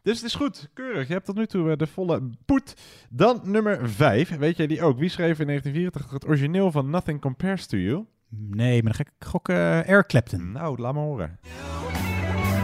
Dus 0.04 0.18
het 0.18 0.26
is 0.26 0.36
goed, 0.36 0.70
keurig. 0.74 1.08
Je 1.08 1.14
hebt 1.14 1.26
tot 1.26 1.36
nu 1.36 1.46
toe 1.46 1.72
eh, 1.72 1.78
de 1.78 1.88
volle 1.88 2.30
poet. 2.46 2.76
Dan 3.10 3.42
nummer 3.44 3.90
5. 3.90 4.38
Weet 4.38 4.58
jij 4.58 4.68
die 4.68 4.82
ook? 4.82 5.00
Wie 5.00 5.10
schreef 5.10 5.40
in 5.40 5.48
1984 5.48 6.12
het 6.12 6.28
origineel 6.28 6.72
van 6.72 6.90
Nothing 6.90 7.22
Compares 7.22 7.66
to 7.66 7.78
You? 7.78 8.06
Nee, 8.30 8.84
maar 8.84 8.94
dan 8.94 9.06
ga 9.06 9.12
ik 9.12 9.28
gokken 9.28 9.56
uh, 9.56 9.90
Eric 9.90 10.08
Clapton. 10.08 10.52
Nou, 10.52 10.80
laat 10.80 10.94
maar 10.94 11.04
horen. 11.04 11.40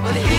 Weet 0.03 0.13
je 0.13 0.35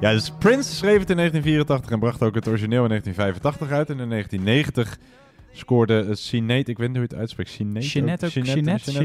Ja, 0.00 0.12
dus 0.12 0.32
Prince 0.38 0.74
schreef 0.74 0.98
het 0.98 1.10
in 1.10 1.16
1984 1.16 1.90
en 1.90 1.98
bracht 1.98 2.22
ook 2.22 2.34
het 2.34 2.48
origineel 2.48 2.82
in 2.82 2.88
1985 2.88 3.76
uit. 3.76 3.90
En 3.90 4.00
in 4.00 4.08
1990 4.08 4.98
scoorde 5.56 6.04
uh, 6.04 6.14
Sinead, 6.14 6.68
ik 6.68 6.78
weet 6.78 6.88
niet 6.88 6.96
hoe 6.96 7.06
je 7.08 7.12
het 7.12 7.18
uitspreekt, 7.18 7.50
Sinead? 7.50 8.22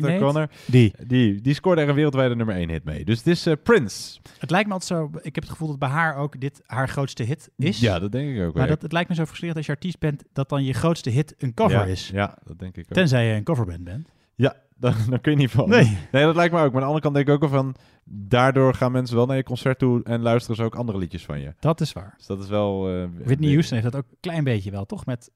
O'Connor. 0.04 0.50
Die. 0.66 0.94
die. 1.08 1.42
Die 1.42 1.54
scoorde 1.54 1.82
er 1.82 1.90
een 1.90 1.96
wereldwijde 1.96 2.36
nummer 2.36 2.56
1 2.56 2.70
hit 2.70 2.84
mee. 2.84 3.06
Dus 3.06 3.18
het 3.18 3.28
is 3.28 3.46
eh, 3.46 3.54
Prince. 3.64 4.20
Het 4.38 4.50
lijkt 4.50 4.68
me 4.68 4.74
altijd 4.74 5.00
zo... 5.00 5.10
Ik 5.22 5.36
heb 5.36 5.44
het 5.44 5.52
gevoel 5.52 5.68
dat 5.68 5.80
bij 5.80 5.90
haar 5.90 6.16
ook 6.16 6.40
dit 6.40 6.62
haar 6.66 6.90
grootste 6.90 7.24
hit 7.24 7.50
is. 7.58 7.80
Ja, 7.80 8.00
dat 8.00 8.12
denk 8.12 8.36
ik 8.36 8.44
ook 8.44 8.56
Maar 8.56 8.68
dat, 8.68 8.82
het 8.82 8.92
lijkt 8.92 9.10
me 9.10 9.16
zo 9.16 9.26
frustrerend 9.26 9.58
als 9.58 9.66
je 9.66 9.72
artiest 9.72 10.00
bent... 10.00 10.24
dat 10.34 10.50
dan 10.50 10.64
je 10.64 10.74
grootste 10.74 11.10
hit 11.10 11.36
een 11.38 11.54
cover 11.54 11.78
Ja, 11.78 11.86
is. 11.86 12.10
ja, 12.14 12.38
dat 12.44 12.60
denk 12.60 12.78
ik 12.78 12.86
ook. 12.90 12.94
Tenzij 12.94 13.28
je 13.28 13.34
een 13.34 13.44
coverband 13.44 13.84
bent. 13.84 14.08
Ja, 14.36 14.56
dan, 14.78 14.94
dan 15.10 15.22
kun 15.22 15.32
je 15.32 15.38
niet 15.38 15.52
van. 15.52 15.70
Nee. 15.70 15.98
nee, 16.12 16.24
dat 16.26 16.36
lijkt 16.36 16.54
me 16.54 16.60
ook. 16.60 16.72
Maar 16.74 16.82
aan 16.82 16.88
de 16.88 16.94
andere 16.96 17.02
kant 17.02 17.16
denk 17.16 17.28
ik 17.28 17.34
ook 17.34 17.50
wel 17.50 17.60
van... 17.62 17.76
Daardoor 18.04 18.74
gaan 18.74 18.92
mensen 18.92 19.16
wel 19.16 19.26
naar 19.26 19.36
je 19.38 19.44
concert 19.44 19.80
toe 19.80 20.04
en 20.04 20.22
luisteren 20.22 20.56
ze 20.56 20.64
ook 20.64 20.76
andere 20.76 20.98
liedjes 20.98 21.26
van 21.26 21.40
je. 21.40 21.54
Dat 21.60 21.82
is 21.82 21.94
waar. 21.94 22.14
Dus 22.18 22.26
dat 22.26 22.40
is 22.40 22.50
wel... 22.50 22.90
eh, 22.90 23.08
Whitney 23.24 23.50
Houston 23.52 23.78
heeft 23.78 23.92
dat 23.92 24.04
ook 24.04 24.12
een 24.12 24.18
klein 24.20 24.44
beetje 24.44 24.72
wel, 24.72 24.86
toch? 24.86 25.06
Met... 25.06 25.32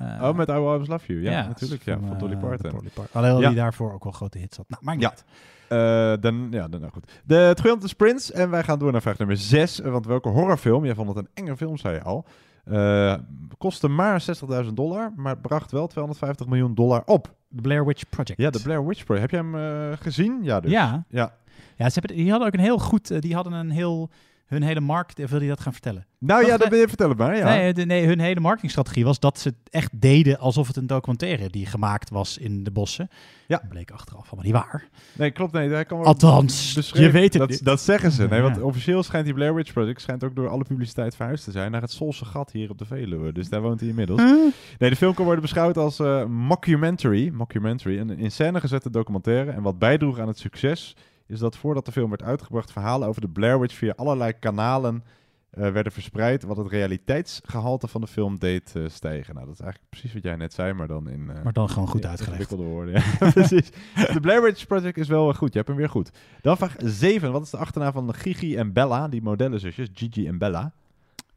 eh, 0.00 0.28
Oh, 0.28 0.36
met 0.36 0.48
I 0.48 0.52
Will 0.52 0.62
Always 0.66 0.88
Love 0.88 1.12
You. 1.12 1.22
Ja, 1.22 1.30
ja, 1.30 1.46
natuurlijk. 1.46 1.82
Ja, 1.84 1.92
van, 1.94 2.02
van 2.06 2.12
eh, 2.12 2.18
Dolly 2.18 2.34
de 2.34 2.40
Parton. 2.40 2.70
Dolly 2.70 2.90
Parton. 2.94 3.14
Alhoewel 3.20 3.40
Ja. 3.40 3.48
die 3.48 3.56
daarvoor 3.56 3.92
ook 3.92 4.04
wel 4.04 4.12
grote 4.12 4.38
hits 4.38 4.56
had. 4.56 4.68
Nou, 4.68 4.82
maakt 4.84 4.98
niet 4.98 5.24
Ja. 5.68 6.12
Eh, 6.12 6.20
dan, 6.20 6.48
ja, 6.50 6.68
dan, 6.68 6.80
nou 6.80 6.92
goed. 6.92 7.20
De 7.24 7.78
is 7.82 7.92
Prince. 7.92 8.32
En 8.32 8.50
wij 8.50 8.62
gaan 8.62 8.78
door 8.78 8.92
naar 8.92 9.00
vraag 9.02 9.18
nummer 9.18 9.36
6. 9.36 9.78
Want 9.78 10.06
welke 10.06 10.28
horrorfilm, 10.28 10.84
jij 10.84 10.94
vond 10.94 11.08
het 11.08 11.16
een 11.16 11.28
enge 11.34 11.56
film, 11.56 11.76
zei 11.76 11.94
je 11.94 12.02
al. 12.02 12.24
eh, 12.64 13.14
kostte 13.58 13.88
maar 13.88 14.20
60.000 14.64 14.74
dollar, 14.74 15.12
maar 15.16 15.38
bracht 15.38 15.72
wel 15.72 15.86
250 15.86 16.46
miljoen 16.46 16.74
dollar 16.74 17.02
op. 17.06 17.34
The 17.56 17.60
Blair 17.62 17.86
Witch 17.86 18.08
Project. 18.08 18.40
Ja, 18.40 18.50
de 18.50 18.62
Blair 18.62 18.86
Witch 18.86 19.04
Project. 19.04 19.30
Heb 19.30 19.42
je 19.44 19.48
hem 19.50 19.96
gezien? 19.96 20.38
Ja, 20.42 20.60
dus. 20.60 20.70
Ja. 20.70 21.04
ja. 21.08 21.32
Ja, 21.76 21.90
ze 21.90 21.98
hebben, 21.98 22.16
die 22.16 22.30
hadden 22.30 22.48
ook 22.48 22.54
een 22.54 22.60
heel 22.60 22.78
goed... 22.78 23.20
die 23.22 23.34
hadden 23.34 23.52
een 23.52 23.70
heel... 23.70 24.10
Hun 24.50 24.62
hele 24.62 24.80
markt... 24.80 25.22
Of 25.22 25.30
wil 25.30 25.42
je 25.42 25.48
dat 25.48 25.60
gaan 25.60 25.72
vertellen? 25.72 26.06
Nou 26.18 26.46
ja, 26.46 26.50
dat 26.50 26.62
eh, 26.62 26.70
ben 26.70 26.78
je 26.78 26.88
vertel 26.88 27.08
het 27.08 27.18
maar. 27.18 27.36
Ja. 27.36 27.44
Nee, 27.44 27.72
de, 27.72 27.84
nee, 27.84 28.06
hun 28.06 28.20
hele 28.20 28.40
marketingstrategie 28.40 29.04
was 29.04 29.20
dat 29.20 29.38
ze 29.38 29.48
het 29.48 29.56
echt 29.70 30.00
deden 30.00 30.38
alsof 30.38 30.66
het 30.66 30.76
een 30.76 30.86
documentaire 30.86 31.50
die 31.50 31.66
gemaakt 31.66 32.10
was 32.10 32.38
in 32.38 32.64
de 32.64 32.70
bossen. 32.70 33.08
Ja. 33.46 33.58
Dat 33.58 33.68
bleek 33.68 33.90
achteraf 33.90 34.26
allemaal 34.32 34.44
niet 34.44 34.54
waar. 34.54 34.88
Nee, 35.12 35.30
klopt. 35.30 35.52
Nee, 35.52 35.68
hij 35.68 35.84
kan 35.84 35.98
wel 35.98 36.06
Althans, 36.06 36.90
je 36.92 37.10
weet 37.10 37.32
het 37.32 37.32
dat, 37.32 37.48
niet. 37.48 37.64
Dat 37.64 37.80
zeggen 37.80 38.10
ze. 38.12 38.26
Nee, 38.28 38.40
want 38.40 38.60
officieel 38.60 39.02
schijnt 39.02 39.24
die 39.24 39.34
Blair 39.34 39.54
Witch 39.54 39.72
Project 39.72 40.00
schijnt 40.00 40.24
ook 40.24 40.36
door 40.36 40.48
alle 40.48 40.64
publiciteit 40.64 41.16
verhuisd 41.16 41.44
te 41.44 41.50
zijn 41.50 41.70
naar 41.70 41.80
het 41.80 41.92
Solse 41.92 42.24
gat 42.24 42.52
hier 42.52 42.70
op 42.70 42.78
de 42.78 42.84
Veluwe. 42.84 43.32
Dus 43.32 43.48
daar 43.48 43.62
woont 43.62 43.80
hij 43.80 43.88
inmiddels. 43.88 44.20
Huh? 44.20 44.52
Nee, 44.78 44.90
de 44.90 44.96
film 44.96 45.14
kan 45.14 45.24
worden 45.24 45.42
beschouwd 45.42 45.76
als 45.76 45.98
eh, 45.98 46.24
mockumentary, 46.24 47.30
mockumentary, 47.34 47.98
een 47.98 48.18
in 48.18 48.30
scène 48.30 48.60
gezette 48.60 48.90
documentaire. 48.90 49.50
En 49.50 49.62
wat 49.62 49.78
bijdroeg 49.78 50.18
aan 50.18 50.28
het 50.28 50.38
succes 50.38 50.96
is 51.30 51.38
dat 51.38 51.56
voordat 51.56 51.84
de 51.84 51.92
film 51.92 52.08
werd 52.10 52.22
uitgebracht, 52.22 52.72
verhalen 52.72 53.08
over 53.08 53.20
de 53.20 53.28
Blair 53.28 53.60
Witch 53.60 53.74
via 53.74 53.92
allerlei 53.96 54.32
kanalen 54.38 55.04
eh, 55.50 55.70
werden 55.72 55.92
verspreid, 55.92 56.42
wat 56.42 56.56
het 56.56 56.68
realiteitsgehalte 56.68 57.88
van 57.88 58.00
de 58.00 58.06
film 58.06 58.38
deed 58.38 58.72
eh, 58.76 58.82
stijgen. 58.88 59.34
Nou, 59.34 59.46
dat 59.46 59.54
is 59.54 59.60
eigenlijk 59.60 59.90
precies 59.90 60.12
wat 60.12 60.22
jij 60.22 60.36
net 60.36 60.52
zei, 60.52 60.72
maar 60.72 60.86
dan 60.88 61.08
in... 61.08 61.30
eh, 61.30 61.42
Maar 61.42 61.52
dan 61.52 61.68
gewoon 61.68 61.88
goed 61.88 62.06
uitgelegd. 62.06 62.40
ingewikkelde 62.40 62.72
woorden. 62.74 62.94
Ja, 63.20 63.30
precies. 63.40 63.70
De 64.12 64.20
Blair 64.20 64.42
Witch 64.42 64.66
Project 64.66 64.96
is 64.98 65.08
wel 65.08 65.34
goed. 65.34 65.48
Je 65.52 65.56
hebt 65.56 65.68
hem 65.68 65.76
weer 65.78 65.88
goed. 65.88 66.10
Dan 66.42 66.56
vraag 66.56 66.74
7. 66.78 67.32
Wat 67.32 67.42
is 67.42 67.50
de 67.50 67.56
achternaam 67.56 67.92
van 67.92 68.14
Gigi 68.14 68.56
en 68.56 68.72
Bella, 68.72 69.08
die 69.08 69.22
modellenzusjes? 69.22 69.88
Gigi 69.94 70.26
en 70.26 70.38
Bella. 70.38 70.72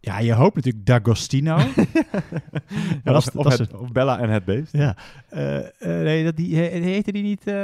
Ja, 0.06 0.20
je 0.20 0.34
hoopt 0.34 0.56
natuurlijk 0.56 0.86
D'Agostino. 0.86 1.58
Ja, 3.04 3.12
dat 3.12 3.22
is- 3.22 3.32
of, 3.32 3.58
het- 3.58 3.74
of 3.74 3.92
Bella 3.92 4.20
en 4.20 4.30
het 4.30 4.46
beest. 4.46 4.72
Ja. 4.72 4.96
Eh, 5.30 5.58
nee, 5.80 6.24
dat 6.24 6.36
die, 6.36 6.56
he- 6.56 6.80
heette 6.80 7.12
die 7.12 7.24
niet 7.24 7.48
eh, 7.48 7.56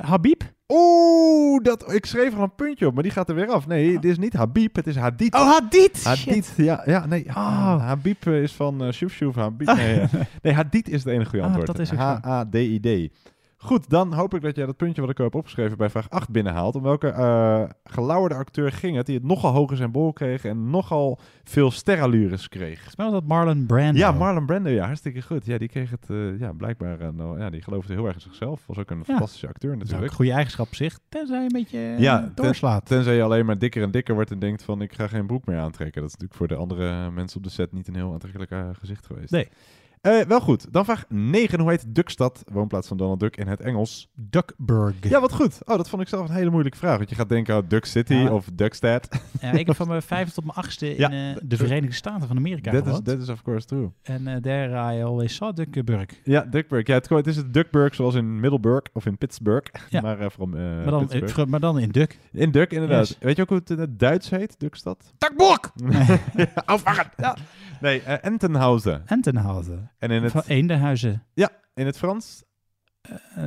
Habib? 0.00 0.42
Oeh, 0.68 1.62
dat, 1.62 1.92
ik 1.92 2.06
schreef 2.06 2.32
er 2.34 2.40
een 2.40 2.54
puntje 2.54 2.86
op, 2.86 2.94
maar 2.94 3.02
die 3.02 3.12
gaat 3.12 3.28
er 3.28 3.34
weer 3.34 3.48
af. 3.48 3.66
Nee, 3.66 3.92
dit 3.98 4.10
is 4.10 4.18
niet 4.18 4.32
Habib, 4.32 4.76
het 4.76 4.86
is 4.86 4.96
Hadid. 4.96 5.34
Oh, 5.34 5.50
Hadid! 5.52 6.04
Hadid, 6.04 6.52
ja, 6.56 6.82
ja, 6.86 7.06
nee. 7.06 7.24
Oh. 7.28 7.80
Habib 7.86 8.26
eh, 8.26 8.42
is 8.42 8.52
van 8.52 8.84
uh, 8.84 8.92
Shuf 8.92 9.12
Shuf 9.12 9.34
Habib. 9.34 9.66
Nee, 9.76 10.02
nee, 10.42 10.52
Hadid 10.52 10.88
is 10.88 11.04
het 11.04 11.12
enige 11.12 11.28
goede 11.30 11.40
Ah, 11.44 11.46
antwoord. 11.46 11.66
dat 11.66 11.78
is 11.78 11.92
ook 11.92 11.98
zo. 11.98 12.04
H-A-D-I-D. 12.04 13.12
Goed, 13.58 13.90
dan 13.90 14.12
hoop 14.12 14.34
ik 14.34 14.42
dat 14.42 14.56
jij 14.56 14.66
dat 14.66 14.76
puntje 14.76 15.00
wat 15.00 15.10
ik 15.10 15.18
heb 15.18 15.34
opgeschreven 15.34 15.76
bij 15.76 15.90
vraag 15.90 16.10
8 16.10 16.30
binnenhaalt. 16.30 16.74
Om 16.74 16.82
welke 16.82 17.08
eh 17.08 17.62
gelauwerde 17.84 18.34
acteur 18.34 18.72
ging 18.72 18.96
het 18.96 19.06
die 19.06 19.14
het 19.14 19.24
nogal 19.24 19.52
hoog 19.52 19.70
in 19.70 19.76
zijn 19.76 19.90
bol 19.90 20.12
kreeg 20.12 20.44
en 20.44 20.70
nogal 20.70 21.18
veel 21.44 21.70
sterallures 21.70 22.48
kreeg? 22.48 22.92
Was 22.96 23.12
dat 23.12 23.24
Marlon 23.26 23.66
Brando. 23.66 23.98
Ja, 23.98 24.12
Marlon 24.12 24.46
Brando, 24.46 24.70
ja, 24.70 24.86
hartstikke 24.86 25.22
goed. 25.22 25.46
Ja, 25.46 25.58
die 25.58 25.68
kreeg 25.68 25.90
het, 25.90 26.10
eh, 26.10 26.38
ja, 26.38 26.52
blijkbaar, 26.52 27.00
eh, 27.00 27.08
nou, 27.12 27.38
ja, 27.40 27.50
die 27.50 27.62
geloofde 27.62 27.92
heel 27.92 28.06
erg 28.06 28.14
in 28.14 28.20
zichzelf. 28.20 28.66
Was 28.66 28.78
ook 28.78 28.90
een 28.90 28.98
Ja. 28.98 29.04
fantastische 29.04 29.48
acteur 29.48 29.70
Dat 29.70 29.78
is 29.78 29.84
ook 29.84 29.90
natuurlijk. 29.90 30.16
goede 30.16 30.32
eigenschap 30.32 30.66
op 30.66 30.74
zich. 30.74 30.98
Tenzij 31.08 31.36
je 31.38 31.42
een 31.42 31.48
beetje 31.52 31.94
ten- 31.98 32.32
doorslaat. 32.34 32.86
tenzij 32.86 33.14
je 33.16 33.22
alleen 33.22 33.46
maar 33.46 33.58
dikker 33.58 33.82
en 33.82 33.90
dikker 33.90 34.14
wordt 34.14 34.30
en 34.30 34.38
denkt 34.38 34.62
van 34.62 34.82
ik 34.82 34.92
ga 34.92 35.06
geen 35.06 35.26
broek 35.26 35.46
meer 35.46 35.58
aantrekken. 35.58 36.00
Dat 36.00 36.10
is 36.10 36.16
natuurlijk 36.16 36.38
voor 36.38 36.48
de 36.48 36.62
andere 36.62 37.10
mensen 37.10 37.36
op 37.38 37.44
de 37.44 37.50
set 37.50 37.72
niet 37.72 37.88
een 37.88 37.94
heel 37.94 38.12
aantrekkelijk 38.12 38.76
gezicht 38.78 39.06
geweest. 39.06 39.30
Nee. 39.30 39.48
Eh, 40.06 40.20
wel 40.26 40.40
goed. 40.40 40.72
Dan 40.72 40.84
vraag 40.84 41.04
9. 41.08 41.60
Hoe 41.60 41.70
heet 41.70 41.84
Duckstad, 41.94 42.44
woonplaats 42.52 42.88
van 42.88 42.96
Donald 42.96 43.20
Duck 43.20 43.36
in 43.36 43.46
het 43.46 43.60
Engels? 43.60 44.08
Duckburg. 44.14 44.94
Ja, 45.00 45.20
wat 45.20 45.32
goed. 45.32 45.58
Oh, 45.64 45.76
dat 45.76 45.88
vond 45.88 46.02
ik 46.02 46.08
zelf 46.08 46.28
een 46.28 46.34
hele 46.34 46.50
moeilijke 46.50 46.78
vraag. 46.78 46.96
Want 46.96 47.08
je 47.08 47.14
gaat 47.14 47.28
denken 47.28 47.54
aan 47.54 47.64
Duck 47.68 47.84
City 47.84 48.14
Ja. 48.14 48.30
of 48.32 48.48
Duckstad. 48.52 49.08
Ja, 49.40 49.52
ik 49.52 49.66
heb 49.66 49.76
van 49.76 49.88
mijn 49.88 50.02
vijfde 50.02 50.32
tot 50.34 50.44
mijn 50.44 50.56
achtste 50.56 50.90
in 50.90 50.96
Ja. 51.10 51.30
eh, 51.34 51.36
de 51.42 51.56
Verenigde 51.56 51.94
Staten 51.94 52.28
van 52.28 52.36
Amerika 52.36 52.70
That 52.70 52.80
is, 52.80 52.86
gewoond. 52.86 53.04
that 53.04 53.18
is 53.18 53.28
of 53.28 53.42
course 53.42 53.66
true. 53.66 53.90
En 54.02 54.26
eh 54.26 54.36
there 54.36 54.68
I 54.96 55.02
always 55.02 55.34
saw 55.34 55.56
Duckburg. 55.56 56.06
Ja, 56.24 56.40
Duckburg. 56.50 56.86
Ja, 56.86 56.94
het, 56.94 57.08
het 57.08 57.26
is 57.26 57.36
het 57.36 57.54
Duckburg 57.54 57.94
zoals 57.94 58.14
in 58.14 58.40
Middelburg 58.40 58.82
of 58.92 59.06
in 59.06 59.18
Pittsburgh. 59.18 59.66
Ja. 59.88 60.00
Maar, 60.00 60.30
from, 60.30 60.54
eh, 60.54 60.60
maar, 60.62 60.84
dan, 60.84 61.06
Pittsburgh. 61.06 61.50
maar 61.50 61.60
dan 61.60 61.78
in 61.78 61.88
Duck. 61.90 62.18
In 62.32 62.50
Duck, 62.50 62.72
inderdaad. 62.72 63.08
Yes. 63.08 63.16
Weet 63.20 63.36
je 63.36 63.42
ook 63.42 63.48
hoe 63.48 63.58
het 63.58 63.70
in 63.70 63.78
het 63.78 63.98
Duits 63.98 64.30
heet, 64.30 64.54
Duckstad? 64.58 65.12
Duckburg! 65.18 65.72
afwachten. 66.64 67.10
Ja. 67.16 67.36
Nee, 67.80 68.02
eh, 68.02 68.16
Entenhausen. 68.30 69.02
Entenhausen. 69.06 69.90
En 69.98 70.10
in 70.10 70.22
het, 70.22 70.32
Van 70.32 70.42
Eendenhuizen. 70.46 71.22
ja, 71.34 71.48
in 71.74 71.86
het 71.86 71.98
Frans 71.98 72.42
Eh 73.36 73.44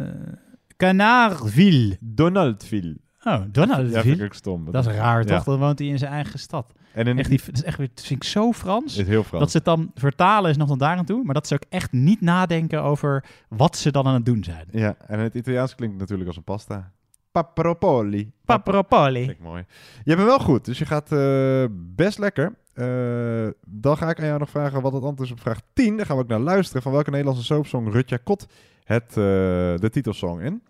Canardville. 0.78 1.98
Donaldville. 2.00 2.98
Oh, 3.20 3.24
Ja, 3.24 3.40
vind 3.42 3.54
Donaldville. 3.54 4.24
ik 4.24 4.34
stom. 4.34 4.72
Dat 4.72 4.86
is 4.88 4.94
raar, 4.94 5.28
Ja. 5.28 5.36
toch? 5.36 5.44
Dan 5.44 5.60
woont 5.60 5.80
hij 5.80 5.88
in 5.88 5.98
zijn 5.98 6.12
eigen 6.12 6.40
stad. 6.40 6.74
En 6.94 7.08
in 7.08 7.20
Echt, 7.20 7.30
die, 7.30 7.40
dat 7.46 7.56
is 7.56 7.64
echt 7.64 7.78
weer, 7.78 7.90
vind 7.96 8.24
ik 8.24 8.30
zo 8.30 8.52
Frans. 8.54 8.98
is 8.98 9.08
heel 9.08 9.24
Frans. 9.24 9.40
Dat 9.44 9.52
ze 9.52 9.58
het 9.58 9.66
dan 9.66 9.92
vertalen 9.96 10.50
is 10.52 10.58
nog 10.58 10.68
tot 10.68 10.80
daar 10.80 10.98
aan 10.98 11.06
toe. 11.06 11.24
Maar 11.24 11.34
dat 11.34 11.48
ze 11.48 11.54
ook 11.54 11.64
echt 11.70 11.92
niet 11.92 12.22
nadenken 12.22 12.82
over 12.84 13.26
wat 13.50 13.78
ze 13.78 13.92
dan 13.92 14.08
aan 14.08 14.14
het 14.14 14.26
doen 14.26 14.44
zijn. 14.44 14.66
Ja, 14.72 14.96
en 15.08 15.18
in 15.18 15.24
het 15.24 15.36
Italiaans 15.36 15.76
klinkt 15.76 15.98
natuurlijk 15.98 16.28
als 16.28 16.38
een 16.38 16.44
pasta. 16.44 16.92
Paparopoli. 17.32 18.32
Paparopoli. 18.46 19.20
Vind 19.26 19.32
ik 19.38 19.40
mooi. 19.40 19.66
Je 20.04 20.16
hem 20.16 20.26
wel 20.26 20.40
goed, 20.40 20.66
dus 20.66 20.78
je 20.78 20.86
gaat 20.86 21.12
eh, 21.12 21.66
best 21.72 22.18
lekker. 22.18 22.56
Eh, 22.80 23.48
dan 23.66 23.98
ga 23.98 24.10
ik 24.10 24.20
aan 24.20 24.26
jou 24.26 24.40
nog 24.40 24.50
vragen 24.50 24.82
wat 24.82 24.94
het 24.94 25.04
antwoord 25.04 25.30
is 25.30 25.32
op 25.36 25.42
vraag 25.42 25.60
10. 25.74 25.98
Dan 25.98 26.06
gaan 26.06 26.16
we 26.16 26.22
ook 26.22 26.30
naar 26.30 26.40
luisteren. 26.40 26.82
Van 26.82 26.92
welke 26.92 27.10
Nederlandse 27.10 27.44
soapsong 27.44 27.92
Rutja 27.92 28.18
Kot 28.24 28.46
het, 28.84 29.10
eh, 29.10 29.16
de 29.16 29.90
titelsong 29.92 30.42
in? 30.42 30.64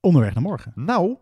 Onderweg 0.00 0.34
naar 0.34 0.42
morgen. 0.42 0.72
Nou, 0.74 1.16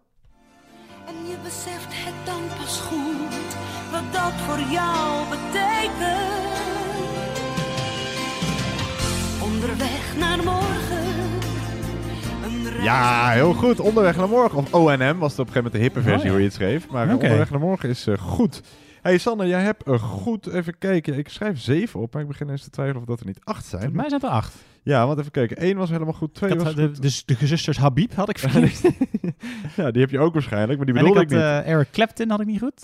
En 1.07 1.15
je 1.31 1.37
beseft 1.43 1.87
het 1.91 2.15
dan 2.27 2.43
pas 2.59 2.81
goed 2.81 3.57
wat 3.93 4.13
dat 4.13 4.33
voor 4.33 4.59
jou 4.73 5.29
betekent. 5.31 6.33
Onderweg 9.43 10.17
naar 10.19 10.43
morgen. 10.45 11.03
Ja, 12.83 13.31
heel 13.31 13.53
goed. 13.55 13.81
Onderweg 13.81 14.17
naar 14.17 14.29
morgen. 14.29 14.59
Of 14.59 14.75
ONM 14.75 15.19
was 15.19 15.31
het 15.31 15.41
op 15.41 15.47
een 15.47 15.53
gegeven 15.53 15.55
moment 15.55 15.73
de 15.73 15.79
hippe 15.79 16.01
versie 16.03 16.19
Oh, 16.19 16.25
ja. 16.25 16.31
hoe 16.31 16.39
je 16.39 16.45
het 16.45 16.55
schreef. 16.55 16.89
Maar 16.91 17.05
Oké. 17.05 17.15
onderweg 17.25 17.51
naar 17.51 17.61
morgen 17.61 17.89
is 17.89 18.07
eh, 18.07 18.19
goed. 18.19 18.61
Hey 19.05 19.19
Sanne, 19.19 19.47
jij 19.47 19.63
hebt 19.63 19.87
een 19.87 19.99
goed, 19.99 20.47
even 20.47 20.79
kijken. 20.79 21.19
Ik 21.19 21.29
schrijf 21.29 21.61
zeven 21.61 22.01
op, 22.01 22.13
maar 22.13 22.23
ik 22.23 22.29
begin 22.29 22.51
eens 22.51 22.63
te 22.63 22.71
twijfelen 22.71 23.01
of 23.01 23.07
dat 23.09 23.21
er 23.21 23.27
niet 23.27 23.41
acht 23.45 23.65
zijn. 23.67 23.83
Volgens 23.83 24.01
mij 24.01 24.11
zijn 24.19 24.33
er 24.33 24.37
acht. 24.39 24.55
Ja, 24.83 25.07
want 25.07 25.19
even 25.19 25.31
kijken. 25.31 25.65
Eén 25.69 25.77
was 25.77 25.91
helemaal 25.91 26.13
goed, 26.13 26.35
twee 26.35 26.51
Ik 26.51 26.57
had, 26.57 26.65
was 26.67 26.75
de, 26.75 26.87
goed. 26.87 27.03
dus 27.03 27.25
de 27.25 27.35
gezusters 27.35 27.77
Habib 27.79 28.15
had 28.15 28.29
ik 28.29 28.39
verkeerd. 28.49 28.81
ja, 29.77 29.91
die 29.91 30.01
heb 30.01 30.11
je 30.11 30.19
ook 30.19 30.33
waarschijnlijk, 30.33 30.77
maar 30.77 30.87
die 30.87 30.95
en 30.95 31.01
ik 31.07 31.13
bedoelde 31.15 31.35
had 31.37 31.45
ik, 31.55 31.57
niet. 31.59 31.67
eh, 31.67 31.73
Eric 31.75 31.91
Clapton 31.91 32.31
had 32.31 32.41
ik 32.41 32.47
niet 32.47 32.61
goed. 32.61 32.83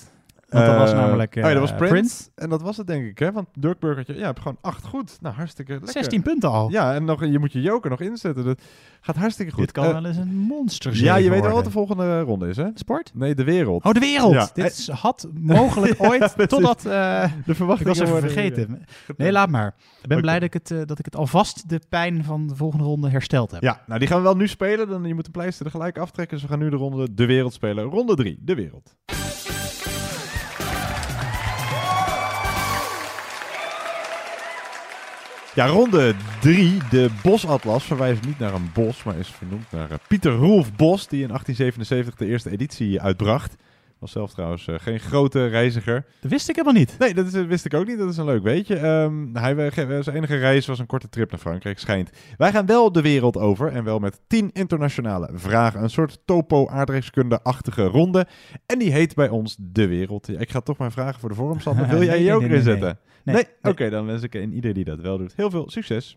Want 0.50 0.66
dat 0.66 0.76
was 0.76 0.90
Eh, 0.90 0.96
namelijk 0.96 1.36
oh 1.36 1.42
ja, 1.42 1.50
dat 1.50 1.60
was 1.60 1.70
eh, 1.70 1.76
Prince. 1.76 2.22
En 2.34 2.48
dat 2.48 2.62
was 2.62 2.76
het 2.76 2.86
denk 2.86 3.04
ik, 3.06 3.18
hè? 3.18 3.32
Want 3.32 3.48
Dirk 3.58 3.78
Burgertje, 3.78 4.12
ja, 4.12 4.18
je 4.18 4.24
hebt 4.24 4.38
gewoon 4.40 4.56
acht 4.60 4.84
goed. 4.84 5.16
Nou, 5.20 5.34
hartstikke 5.34 5.72
lekker. 5.72 5.92
16 5.92 6.22
punten 6.22 6.50
al. 6.50 6.70
Ja, 6.70 6.94
en 6.94 7.04
nog, 7.04 7.24
je 7.24 7.38
moet 7.38 7.52
je 7.52 7.60
joker 7.60 7.90
nog 7.90 8.00
inzetten. 8.00 8.44
Dat 8.44 8.62
gaat 9.00 9.16
hartstikke 9.16 9.52
goed. 9.52 9.60
Dit 9.60 9.72
kan 9.72 9.84
Eh, 9.84 9.92
wel 9.92 10.04
eens 10.04 10.16
een 10.16 10.34
monster 10.36 10.96
Ja, 10.96 11.16
je 11.16 11.30
weet 11.30 11.42
wel 11.42 11.52
wat 11.54 11.64
de 11.64 11.70
volgende 11.70 12.20
ronde 12.20 12.48
is, 12.48 12.56
hè? 12.56 12.66
Sport? 12.74 13.10
Nee, 13.14 13.34
de 13.34 13.44
wereld. 13.44 13.84
Oh, 13.84 13.92
de 13.92 14.00
wereld! 14.00 14.32
Ja. 14.32 14.50
Dit 14.54 14.64
is- 14.66 14.88
had 14.88 15.28
mogelijk 15.34 15.94
ooit, 16.10 16.34
totdat... 16.48 16.80
De 16.82 17.54
verwachtingen 17.54 17.92
ik 17.92 17.98
was 17.98 18.08
even 18.08 18.20
vergeten. 18.20 18.84
Nee, 19.16 19.32
laat 19.32 19.48
maar. 19.48 19.74
Ik 20.02 20.08
ben 20.08 20.20
blij 20.20 20.34
dat 20.38 20.54
ik, 20.54 20.62
het, 20.68 20.88
dat 20.88 20.98
ik 20.98 21.04
het 21.04 21.16
alvast 21.16 21.68
de 21.68 21.80
pijn 21.88 22.24
van 22.24 22.46
de 22.46 22.56
volgende 22.56 22.84
ronde 22.84 23.08
hersteld 23.10 23.50
heb. 23.50 23.62
Ja, 23.62 23.82
nou 23.86 23.98
die 23.98 24.08
gaan 24.08 24.16
we 24.18 24.22
wel 24.22 24.36
nu 24.36 24.48
spelen. 24.48 24.88
Dan, 24.88 25.04
je 25.04 25.14
moet 25.14 25.24
de 25.24 25.30
pleister 25.30 25.64
er 25.64 25.70
gelijk 25.70 25.98
aftrekken. 25.98 26.36
Dus 26.36 26.46
we 26.46 26.50
gaan 26.52 26.58
nu 26.62 26.70
de 26.70 26.76
ronde 26.76 27.14
de 27.14 27.26
wereld 27.26 27.52
spelen. 27.52 27.84
Ronde 27.84 28.14
3, 28.14 28.38
de 28.40 28.54
wereld. 28.54 28.94
Ja, 35.54 35.66
ronde 35.66 36.14
3, 36.40 36.78
de 36.90 37.10
Bosatlas, 37.22 37.84
verwijst 37.84 38.26
niet 38.26 38.38
naar 38.38 38.54
een 38.54 38.70
bos, 38.74 39.02
maar 39.02 39.16
is 39.16 39.28
vernoemd 39.28 39.70
naar 39.70 39.90
eh, 39.90 39.96
Pieter 40.08 40.32
Roelf 40.32 40.72
Bos, 40.72 41.08
die 41.08 41.22
in 41.22 41.28
1877 41.28 42.14
de 42.14 42.26
eerste 42.26 42.50
editie 42.50 43.00
uitbracht. 43.00 43.56
Was 44.00 44.12
zelf 44.12 44.32
trouwens 44.32 44.66
eh, 44.68 44.74
geen 44.78 45.00
grote 45.00 45.46
reiziger. 45.46 46.04
Dat 46.20 46.30
wist 46.30 46.48
ik 46.48 46.54
helemaal 46.56 46.78
niet. 46.80 46.96
Nee, 46.98 47.14
dat, 47.14 47.26
is, 47.26 47.32
dat 47.32 47.46
wist 47.46 47.64
ik 47.64 47.74
ook 47.74 47.86
niet. 47.86 47.98
Dat 47.98 48.10
is 48.10 48.16
een 48.16 48.24
leuk 48.24 48.42
weetje. 48.42 48.76
Ehm, 48.76 49.34
hij, 49.36 49.70
ge- 49.70 49.98
zijn 50.02 50.16
enige 50.16 50.36
reis 50.36 50.66
was 50.66 50.78
een 50.78 50.86
korte 50.86 51.08
trip 51.08 51.30
naar 51.30 51.40
Frankrijk, 51.40 51.78
schijnt. 51.78 52.10
Wij 52.36 52.52
gaan 52.52 52.66
wel 52.66 52.92
de 52.92 53.02
wereld 53.02 53.36
over 53.36 53.72
en 53.72 53.84
wel 53.84 53.98
met 53.98 54.20
10 54.26 54.50
internationale 54.52 55.30
vragen. 55.34 55.82
Een 55.82 55.90
soort 55.90 56.18
topo-aardrijkskunde-achtige 56.24 57.84
ronde. 57.84 58.26
En 58.66 58.78
die 58.78 58.92
heet 58.92 59.14
bij 59.14 59.28
ons 59.28 59.56
de 59.60 59.86
wereld. 59.86 60.28
Ik 60.40 60.50
ga 60.50 60.60
toch 60.60 60.76
maar 60.78 60.92
vragen 60.92 61.20
voor 61.20 61.28
de 61.28 61.34
vorm, 61.34 61.60
Sander. 61.60 61.88
Wil 61.88 62.02
jij 62.12 62.22
je 62.22 62.32
ook 62.32 62.42
inzetten? 62.42 62.98
nee, 63.24 63.34
nee. 63.34 63.34
Nee, 63.34 63.44
nee. 63.62 63.72
Oké, 63.72 63.90
dan 63.90 64.06
wens 64.06 64.22
ik 64.22 64.34
in 64.34 64.52
ieder 64.52 64.74
die 64.74 64.84
dat 64.84 65.00
wel 65.00 65.18
doet 65.18 65.32
heel 65.36 65.50
veel 65.50 65.70
succes. 65.70 66.16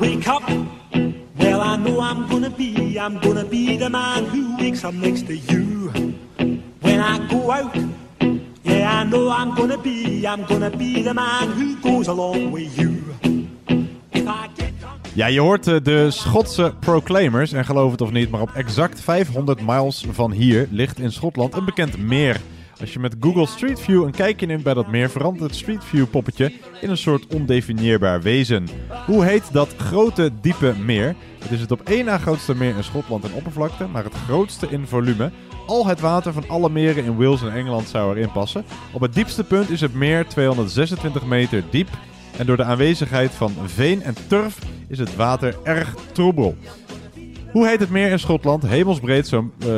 Wake 0.00 0.28
up, 0.28 0.42
well, 1.38 1.60
I 1.60 1.76
know 1.76 2.00
I'm 2.00 2.28
gonna 2.28 2.50
be, 2.50 2.98
I'm 2.98 3.18
gonna 3.20 3.44
be 3.44 3.76
the 3.76 3.88
man 3.88 4.24
who 4.24 4.56
wakes 4.56 4.84
up 4.84 4.94
next 4.94 5.26
to 5.26 5.36
you. 5.36 5.90
When 6.80 7.00
I 7.00 7.18
go 7.28 7.50
out, 7.50 7.74
yeah, 8.64 9.00
I 9.00 9.04
know 9.04 9.30
I'm 9.30 9.54
gonna 9.54 9.78
be, 9.78 10.26
I'm 10.26 10.44
gonna 10.44 10.70
be 10.70 11.02
the 11.02 11.14
man 11.14 11.50
who 11.52 11.76
goes 11.76 12.08
along 12.08 12.52
with 12.52 12.78
you. 12.78 13.02
Ja, 15.14 15.26
je 15.26 15.40
hoort 15.40 15.66
eh, 15.66 15.76
de 15.82 16.10
Schotse 16.10 16.74
Proclaimers. 16.80 17.52
En 17.52 17.64
geloof 17.64 17.90
het 17.90 18.00
of 18.00 18.10
niet, 18.10 18.30
maar 18.30 18.40
op 18.40 18.50
exact 18.54 19.00
500 19.00 19.60
miles 19.60 20.04
van 20.10 20.32
hier 20.32 20.68
ligt 20.70 20.98
in 20.98 21.12
Schotland 21.12 21.54
een 21.54 21.64
bekend 21.64 21.98
meer. 21.98 22.40
Als 22.80 22.92
je 22.92 22.98
met 22.98 23.16
Google 23.20 23.46
Street 23.46 23.80
View 23.80 24.04
een 24.04 24.10
kijkje 24.10 24.46
neemt 24.46 24.62
bij 24.62 24.74
dat 24.74 24.88
meer, 24.88 25.10
verandert 25.10 25.50
het 25.50 25.54
Street 25.54 25.84
View 25.84 26.06
poppetje 26.10 26.52
in 26.80 26.90
een 26.90 26.96
soort 26.96 27.34
ondefinieerbaar 27.34 28.22
wezen. 28.22 28.68
Hoe 29.06 29.24
heet 29.24 29.52
dat 29.52 29.74
grote, 29.76 30.30
diepe 30.40 30.74
meer? 30.84 31.14
Het 31.38 31.50
is 31.50 31.60
het 31.60 31.70
op 31.70 31.80
één 31.80 32.04
na 32.04 32.18
grootste 32.18 32.54
meer 32.54 32.76
in 32.76 32.84
Schotland 32.84 33.24
in 33.24 33.32
oppervlakte, 33.34 33.86
maar 33.86 34.04
het 34.04 34.14
grootste 34.14 34.66
in 34.70 34.86
volume. 34.86 35.30
Al 35.66 35.86
het 35.86 36.00
water 36.00 36.32
van 36.32 36.48
alle 36.48 36.70
meren 36.70 37.04
in 37.04 37.16
Wales 37.16 37.42
en 37.42 37.52
Engeland 37.52 37.88
zou 37.88 38.16
erin 38.16 38.32
passen. 38.32 38.64
Op 38.92 39.00
het 39.00 39.14
diepste 39.14 39.44
punt 39.44 39.70
is 39.70 39.80
het 39.80 39.94
meer 39.94 40.26
226 40.26 41.24
meter 41.24 41.64
diep. 41.70 41.88
En 42.38 42.46
door 42.46 42.56
de 42.56 42.64
aanwezigheid 42.64 43.30
van 43.30 43.52
veen 43.64 44.02
en 44.02 44.14
turf 44.26 44.58
is 44.88 44.98
het 44.98 45.16
water 45.16 45.56
erg 45.62 45.94
troebel. 46.12 46.56
Hoe 47.56 47.68
heet 47.68 47.80
het 47.80 47.90
meer 47.90 48.10
in 48.10 48.18
Schotland? 48.18 48.62
Hemelsbreed 48.66 49.26
zo'n 49.26 49.52
eh, 49.60 49.68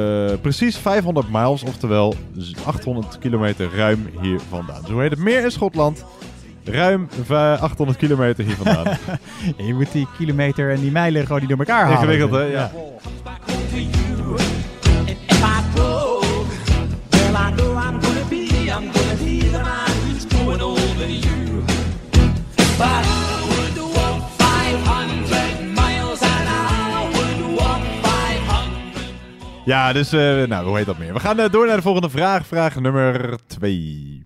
precies 0.41 0.77
500 0.77 1.27
miles, 1.33 1.63
oftewel 1.63 2.15
z- 2.37 2.55
800 2.65 3.19
kilometer 3.19 3.69
ruim 3.77 4.09
hier 4.21 4.41
vandaan. 4.49 4.81
Dus 4.81 4.91
hoe 4.91 5.01
heet 5.01 5.11
het 5.11 5.19
meer 5.19 5.43
in 5.45 5.51
Schotland? 5.51 6.05
Ruim 6.65 7.09
va- 7.25 7.55
800 7.55 7.99
kilometer 7.99 8.45
hier 8.45 8.57
vandaan. 8.57 8.97
je 9.67 9.75
moet 9.75 9.93
die 9.93 10.07
kilometer 10.17 10.71
en 10.71 10.81
die 10.81 10.91
mijlen 10.91 11.27
gewoon 11.27 11.41
niet 11.41 11.49
door 11.49 11.59
elkaar 11.59 11.83
halen. 11.85 11.99
Ingewikkeld, 11.99 12.31
hè? 12.31 12.43
Ja. 12.43 12.71
Ja, 29.69 29.93
dus 29.93 30.13
eh, 30.13 30.43
nou, 30.43 30.67
hoe 30.67 30.77
heet 30.77 30.87
dat 30.87 30.99
meer? 30.99 31.13
We 31.13 31.21
gaan 31.21 31.39
eh, 31.39 31.51
door 31.51 31.67
naar 31.67 31.77
de 31.77 31.83
volgende 31.83 32.11
vraag. 32.11 32.47
Vraag 32.47 32.81
nummer 32.81 33.39
2. 33.47 34.18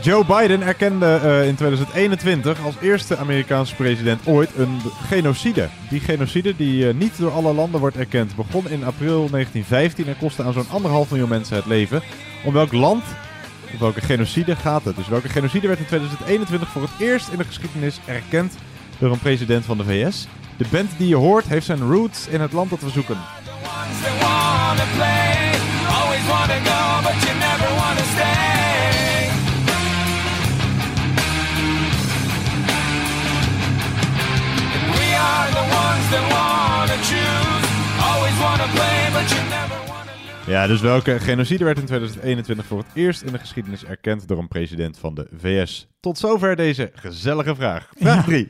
Joe 0.00 0.24
Biden 0.24 0.62
erkende 0.62 1.06
eh, 1.06 1.46
in 1.46 1.54
2021 1.54 2.64
als 2.64 2.74
eerste 2.80 3.16
Amerikaanse 3.16 3.74
president 3.74 4.26
ooit 4.26 4.50
een 4.56 4.80
genocide. 5.08 5.68
Die 5.88 6.00
genocide, 6.00 6.56
die 6.56 6.88
eh, 6.88 6.94
niet 6.94 7.18
door 7.18 7.30
alle 7.30 7.52
landen 7.52 7.80
wordt 7.80 7.96
erkend, 7.96 8.36
begon 8.36 8.68
in 8.68 8.84
april 8.84 9.28
1915 9.30 10.06
en 10.06 10.18
kostte 10.18 10.42
aan 10.42 10.52
zo'n 10.52 10.68
anderhalf 10.70 11.10
miljoen 11.10 11.28
mensen 11.28 11.56
het 11.56 11.66
leven. 11.66 12.02
Om 12.44 12.52
welk 12.52 12.72
land, 12.72 13.02
of 13.72 13.78
welke 13.78 14.00
genocide 14.00 14.56
gaat 14.56 14.84
het? 14.84 14.96
Dus 14.96 15.08
welke 15.08 15.28
genocide 15.28 15.66
werd 15.66 15.78
in 15.78 15.86
2021 15.86 16.68
voor 16.68 16.82
het 16.82 16.90
eerst 16.98 17.28
in 17.28 17.38
de 17.38 17.44
geschiedenis 17.44 18.00
erkend 18.06 18.54
door 18.98 19.12
een 19.12 19.18
president 19.18 19.64
van 19.64 19.78
de 19.78 19.84
VS? 19.84 20.26
De 20.56 20.66
band 20.70 20.90
die 20.96 21.08
je 21.08 21.16
hoort 21.16 21.44
heeft 21.44 21.66
zijn 21.66 21.80
roots 21.80 22.28
in 22.28 22.40
het 22.40 22.52
land 22.52 22.70
dat 22.70 22.80
we 22.80 22.90
zoeken. 22.90 23.16
always 26.02 26.26
wanna 26.28 26.58
go, 26.64 27.02
but 27.02 27.16
you 27.24 27.34
never 27.38 27.68
wanna 27.74 28.02
stay. 28.14 28.51
Ja, 40.46 40.66
dus 40.66 40.80
welke 40.80 41.20
genocide 41.20 41.64
werd 41.64 41.78
in 41.78 41.84
2021 41.86 42.66
voor 42.66 42.78
het 42.78 42.86
eerst 42.94 43.22
in 43.22 43.32
de 43.32 43.38
geschiedenis 43.38 43.84
erkend 43.84 44.28
door 44.28 44.38
een 44.38 44.48
president 44.48 44.98
van 44.98 45.14
de 45.14 45.26
VS? 45.38 45.86
Tot 46.00 46.18
zover 46.18 46.56
deze 46.56 46.90
gezellige 46.94 47.54
vraag. 47.54 47.88
Vraag 47.98 48.24
3. 48.30 48.48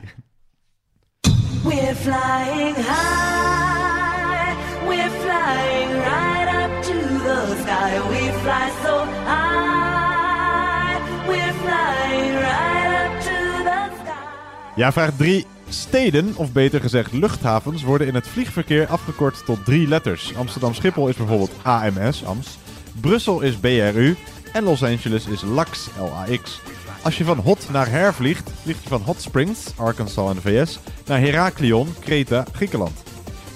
We're 1.63 1.95
flying 1.95 2.75
high, 2.75 4.55
we're 4.87 5.09
flying 5.09 5.91
right 5.91 6.53
up 6.63 6.81
to 6.83 6.93
the 7.23 7.61
sky. 7.61 7.91
We 8.09 8.31
fly 8.41 8.69
so 8.83 9.05
high, 9.25 10.97
we're 11.27 11.53
flying 11.53 12.33
right 12.33 13.05
up 13.05 13.21
to 13.21 13.63
the 13.63 13.89
sky. 14.03 14.71
Ja, 14.75 14.91
vraag 14.91 15.11
3. 15.17 15.45
Steden, 15.73 16.33
of 16.35 16.51
beter 16.51 16.81
gezegd 16.81 17.13
luchthavens, 17.13 17.83
worden 17.83 18.07
in 18.07 18.15
het 18.15 18.27
vliegverkeer 18.27 18.87
afgekort 18.87 19.45
tot 19.45 19.65
drie 19.65 19.87
letters. 19.87 20.35
Amsterdam 20.35 20.73
Schiphol 20.73 21.07
is 21.07 21.15
bijvoorbeeld 21.15 21.51
AMS, 21.61 22.25
AMS. 22.25 22.57
Brussel 23.01 23.41
is 23.41 23.55
BRU. 23.55 24.15
En 24.53 24.63
Los 24.63 24.83
Angeles 24.83 25.25
is 25.25 25.41
LAX, 25.41 25.89
LAX. 25.97 26.61
Als 27.01 27.17
je 27.17 27.23
van 27.23 27.37
Hot 27.37 27.67
naar 27.71 27.89
Her 27.89 28.13
vliegt, 28.13 28.49
vlieg 28.61 28.83
je 28.83 28.89
van 28.89 29.01
Hot 29.01 29.21
Springs, 29.21 29.59
Arkansas 29.75 30.29
in 30.29 30.35
de 30.35 30.41
VS, 30.41 30.79
naar 31.05 31.19
Heraklion, 31.19 31.93
Kreta, 31.99 32.45
Griekenland. 32.51 33.03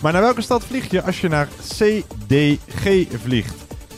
Maar 0.02 0.14
naar 0.14 0.22
welke 0.22 0.42
stad 0.42 0.64
vlieg 0.64 0.92
je 0.92 1.02
als 1.02 1.22
je 1.22 1.28
naar 1.28 1.48
CDG 1.62 3.08
vliegt? 3.24 3.56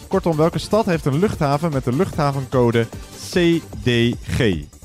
Kortom, 0.08 0.38
welke 0.38 0.60
stad 0.60 0.86
heeft 0.86 1.06
een 1.06 1.20
luchthaven 1.20 1.72
met 1.72 1.84
de 1.84 1.96
luchthavencode 1.96 2.88
CDG? 3.30 4.79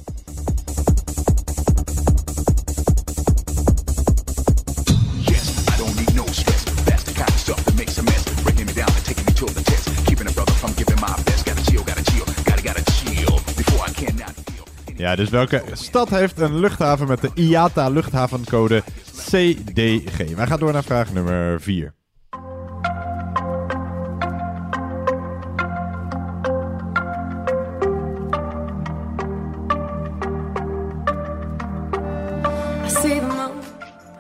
Ja, 15.05 15.17
dus 15.17 15.31
welke 15.31 15.63
stad 15.73 16.11
heeft 16.11 16.41
een 16.41 16.59
luchthaven 16.59 17.09
met 17.09 17.21
de 17.21 17.31
IATA 17.35 17.89
luchthavencode 17.89 18.83
CDG? 19.17 20.35
Wij 20.35 20.47
gaan 20.47 20.59
door 20.59 20.73
naar 20.73 20.85
vraag 20.85 21.13
nummer 21.13 21.61
4. 21.61 21.95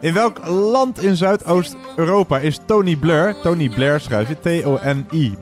In 0.04 0.14
welk 0.14 0.46
land 0.46 1.02
in 1.02 1.16
Zuidoost-Europa 1.16 2.38
is 2.38 2.60
Tony 2.66 2.96
Blair, 2.96 3.36
Tony 3.42 3.68
Blair 3.68 4.00
schrijf 4.00 4.28
je, 4.28 4.40
T-O-N-I-B-L-E-R, 4.40 5.40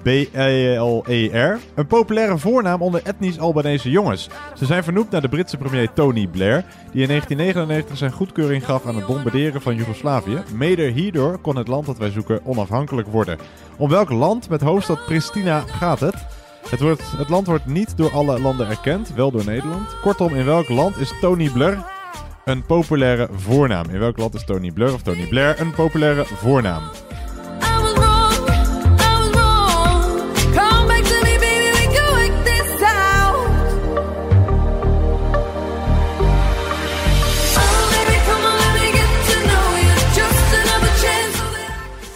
een 1.74 1.86
populaire 1.86 2.38
voornaam 2.38 2.82
onder 2.82 3.02
etnisch 3.04 3.38
Albanese 3.38 3.90
jongens? 3.90 4.28
Ze 4.54 4.66
zijn 4.66 4.84
vernoemd 4.84 5.10
naar 5.10 5.20
de 5.20 5.28
Britse 5.28 5.56
premier 5.56 5.92
Tony 5.92 6.26
Blair, 6.26 6.64
die 6.92 7.02
in 7.02 7.08
1999 7.08 7.96
zijn 7.96 8.12
goedkeuring 8.12 8.64
gaf 8.64 8.86
aan 8.86 8.96
het 8.96 9.06
bombarderen 9.06 9.62
van 9.62 9.76
Joegoslavië. 9.76 10.42
Mede 10.54 10.90
hierdoor 10.90 11.38
kon 11.38 11.56
het 11.56 11.68
land 11.68 11.86
dat 11.86 11.98
wij 11.98 12.10
zoeken 12.10 12.40
onafhankelijk 12.44 13.08
worden. 13.08 13.38
Om 13.76 13.88
welk 13.88 14.10
land 14.10 14.48
met 14.48 14.60
hoofdstad 14.60 15.04
Pristina 15.06 15.60
gaat 15.60 16.00
het? 16.00 16.16
Het, 16.68 16.80
wordt, 16.80 17.12
het 17.16 17.28
land 17.28 17.46
wordt 17.46 17.66
niet 17.66 17.96
door 17.96 18.12
alle 18.12 18.40
landen 18.40 18.68
erkend, 18.68 19.14
wel 19.14 19.30
door 19.30 19.44
Nederland. 19.44 20.00
Kortom, 20.00 20.34
in 20.34 20.44
welk 20.44 20.68
land 20.68 20.96
is 20.96 21.12
Tony 21.20 21.50
Blair 21.50 22.00
een 22.44 22.66
populaire 22.66 23.28
voornaam? 23.32 23.90
In 23.90 23.98
welk 23.98 24.18
land 24.18 24.34
is 24.34 24.44
Tony 24.44 24.70
Blair 24.70 24.94
of 24.94 25.02
Tony 25.02 25.26
Blair 25.26 25.60
een 25.60 25.74
populaire 25.74 26.24
voornaam? 26.24 26.82
Oh. 26.84 27.92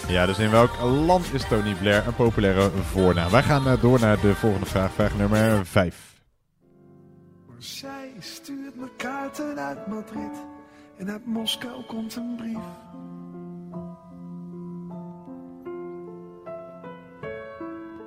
Ja, 0.09 0.27
dus 0.27 0.39
in 0.39 0.51
welk 0.51 0.81
land 0.81 1.35
is 1.35 1.49
Tony 1.49 1.75
Blair 1.75 2.07
een 2.07 2.15
populaire 2.15 2.71
voornaam? 2.71 3.31
Wij 3.31 3.43
gaan 3.43 3.69
eh, 3.69 3.81
door 3.81 4.01
naar 4.01 4.21
de 4.21 4.35
volgende 4.35 4.67
vraag, 4.67 4.93
vraag 4.93 5.17
nummer 5.17 5.67
5. 5.67 6.15
Uit 9.27 9.87
Madrid 9.87 10.47
en 10.97 11.11
uit 11.11 11.27
Moskou 11.27 11.83
komt 11.87 12.17
een 12.17 12.35
brief. 12.37 12.65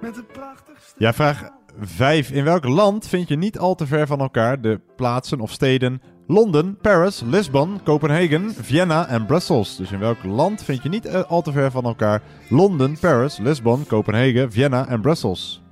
Met 0.01 0.15
de 0.15 0.23
prachtigste. 0.23 0.95
Ja, 0.97 1.13
vraag 1.13 1.49
5. 1.79 2.31
In 2.31 2.43
welk 2.43 2.65
land 2.65 3.07
vind 3.07 3.27
je 3.27 3.35
niet 3.35 3.57
al 3.57 3.75
te 3.75 3.87
ver 3.87 4.07
van 4.07 4.19
elkaar 4.19 4.61
de 4.61 4.81
plaatsen 4.95 5.39
of 5.39 5.51
steden 5.51 6.01
Londen, 6.27 6.77
Paris, 6.81 7.21
Lisbon, 7.21 7.79
Kopenhagen, 7.83 8.53
Vienna 8.53 9.07
en 9.07 9.25
Brussels? 9.25 9.75
Dus 9.75 9.91
in 9.91 9.99
welk 9.99 10.23
land 10.23 10.63
vind 10.63 10.83
je 10.83 10.89
niet 10.89 11.05
eh, 11.05 11.23
al 11.23 11.41
te 11.41 11.51
ver 11.51 11.71
van 11.71 11.83
elkaar 11.83 12.21
Londen, 12.49 12.99
Paris, 12.99 13.37
Lisbon, 13.37 13.85
Kopenhagen, 13.87 14.51
Vienna 14.51 14.87
en 14.87 15.01
Brussels? 15.01 15.63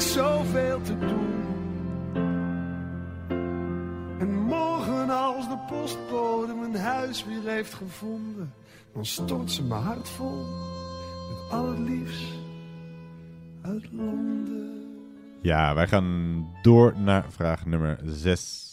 Zoveel 0.00 0.80
te 0.80 0.98
doen. 0.98 1.46
En 4.18 4.32
morgen 4.32 5.10
als 5.10 5.48
de 5.48 5.58
postbode 5.68 6.54
mijn 6.54 6.76
huis 6.76 7.24
weer 7.24 7.52
heeft 7.52 7.74
gevonden, 7.74 8.54
dan 8.94 9.06
stort 9.06 9.50
ze 9.50 9.62
mijn 9.62 9.82
hart 9.82 10.08
vol 10.08 10.44
met 11.28 11.50
al 11.50 11.68
het 11.68 11.78
liefst 11.78 12.32
uit 13.62 13.88
Londen. 13.92 14.68
Ja, 15.42 15.74
wij 15.74 15.86
gaan 15.86 16.46
door 16.62 16.94
naar 16.96 17.24
vraag 17.32 17.66
nummer 17.66 17.98
6. 18.04 18.68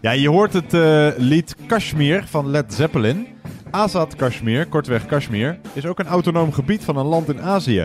Ja, 0.00 0.10
je 0.10 0.28
hoort 0.28 0.52
het 0.52 0.74
eh, 0.74 1.08
lied 1.16 1.56
Kashmir 1.66 2.24
van 2.26 2.50
Led 2.50 2.74
Zeppelin. 2.74 3.26
Azad 3.70 4.16
Kashmir, 4.16 4.66
kortweg 4.66 5.06
Kashmir, 5.06 5.58
is 5.72 5.86
ook 5.86 5.98
een 5.98 6.06
autonoom 6.06 6.52
gebied 6.52 6.84
van 6.84 6.96
een 6.96 7.06
land 7.06 7.28
in 7.28 7.40
Azië. 7.40 7.84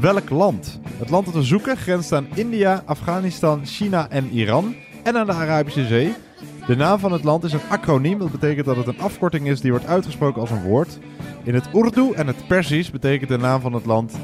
Welk 0.00 0.30
land? 0.30 0.80
Het 0.98 1.10
land 1.10 1.24
dat 1.24 1.34
we 1.34 1.42
zoeken 1.42 1.76
grenst 1.76 2.12
aan 2.12 2.26
India, 2.34 2.82
Afghanistan, 2.86 3.66
China 3.66 4.08
en 4.10 4.30
Iran 4.30 4.74
en 5.02 5.16
aan 5.16 5.26
de 5.26 5.32
Arabische 5.32 5.86
Zee. 5.86 6.14
De 6.66 6.76
naam 6.76 6.98
van 6.98 7.12
het 7.12 7.24
land 7.24 7.44
is 7.44 7.52
een 7.52 7.68
acroniem, 7.68 8.18
dat 8.18 8.30
betekent 8.30 8.66
dat 8.66 8.76
het 8.76 8.86
een 8.86 9.00
afkorting 9.00 9.46
is 9.46 9.60
die 9.60 9.70
wordt 9.70 9.86
uitgesproken 9.86 10.40
als 10.40 10.50
een 10.50 10.62
woord. 10.62 10.98
In 11.44 11.54
het 11.54 11.68
Urdu 11.74 12.12
en 12.12 12.26
het 12.26 12.46
Persisch 12.46 12.90
betekent 12.90 13.30
de 13.30 13.38
naam 13.38 13.60
van 13.60 13.72
het 13.72 13.86
land 13.86 14.18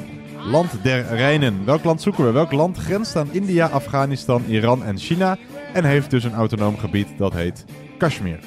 Land 0.50 0.70
der 0.82 1.06
Rijnen. 1.14 1.64
Welk 1.64 1.84
land 1.84 2.02
zoeken 2.02 2.24
we? 2.24 2.30
Welk 2.30 2.52
land 2.52 2.76
grenst 2.76 3.16
aan 3.16 3.28
India, 3.30 3.66
Afghanistan, 3.66 4.42
Iran 4.48 4.84
en 4.84 4.98
China 4.98 5.36
en 5.74 5.84
heeft 5.84 6.10
dus 6.10 6.24
een 6.24 6.34
autonoom 6.34 6.78
gebied 6.78 7.08
dat 7.18 7.32
heet 7.32 7.64
Kashmir? 7.98 8.38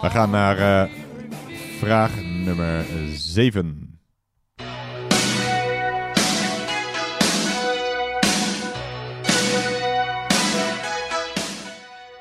We 0.00 0.10
gaan 0.10 0.30
naar 0.30 0.58
eh, 0.58 0.90
vraag 1.78 2.10
nummer 2.22 2.84
7. 3.12 3.89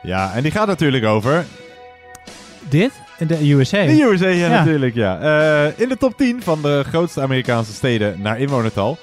Ja, 0.01 0.33
en 0.33 0.43
die 0.43 0.51
gaat 0.51 0.67
natuurlijk 0.67 1.05
over 1.05 1.45
Dit? 2.69 2.91
De 3.27 3.51
USA. 3.51 3.85
de 3.85 4.01
USA, 4.01 4.27
ja, 4.27 4.47
Ja. 4.47 4.49
natuurlijk, 4.49 4.95
ja. 4.95 5.19
Eh, 5.19 5.79
in 5.79 5.89
de 5.89 5.97
top 5.97 6.17
10 6.17 6.43
van 6.43 6.61
de 6.61 6.83
grootste 6.87 7.21
Amerikaanse 7.21 7.73
steden 7.73 8.21
naar 8.21 8.39
inwonertal 8.39 8.97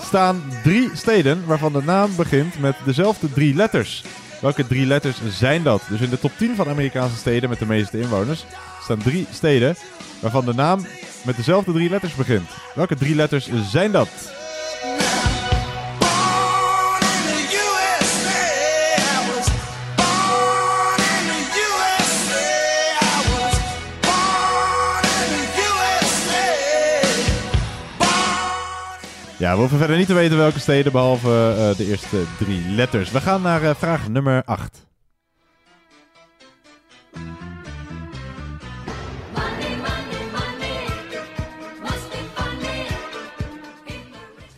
staan 0.00 0.42
drie 0.62 0.90
steden 0.94 1.42
waarvan 1.46 1.72
de 1.72 1.82
naam 1.84 2.10
begint 2.16 2.60
met 2.60 2.74
dezelfde 2.84 3.32
drie 3.32 3.54
letters. 3.54 4.04
Welke 4.40 4.66
drie 4.66 4.86
letters 4.86 5.16
zijn 5.28 5.62
dat? 5.62 5.82
Dus 5.88 6.00
in 6.00 6.10
de 6.10 6.18
top 6.18 6.32
10 6.38 6.54
van 6.56 6.68
Amerikaanse 6.68 7.16
steden 7.16 7.48
met 7.48 7.58
de 7.58 7.66
meeste 7.66 8.00
inwoners 8.00 8.44
staan 8.82 8.98
drie 8.98 9.26
steden 9.32 9.76
waarvan 10.20 10.44
de 10.44 10.54
naam 10.54 10.86
met 11.22 11.36
dezelfde 11.36 11.72
drie 11.72 11.90
letters 11.90 12.14
begint. 12.14 12.50
Welke 12.74 12.96
drie 12.96 13.14
letters 13.14 13.48
zijn 13.70 13.90
dat? 13.92 14.08
Ja, 29.38 29.52
we 29.52 29.58
hoeven 29.58 29.78
verder 29.78 29.96
niet 29.96 30.06
te 30.06 30.14
weten 30.14 30.36
welke 30.36 30.58
steden, 30.58 30.92
behalve 30.92 31.54
eh, 31.58 31.76
de 31.76 31.86
eerste 31.86 32.22
drie 32.38 32.68
letters. 32.68 33.10
We 33.10 33.20
gaan 33.20 33.42
naar 33.42 33.62
eh, 33.62 33.74
vraag 33.74 34.08
nummer 34.08 34.42
8. 34.44 34.86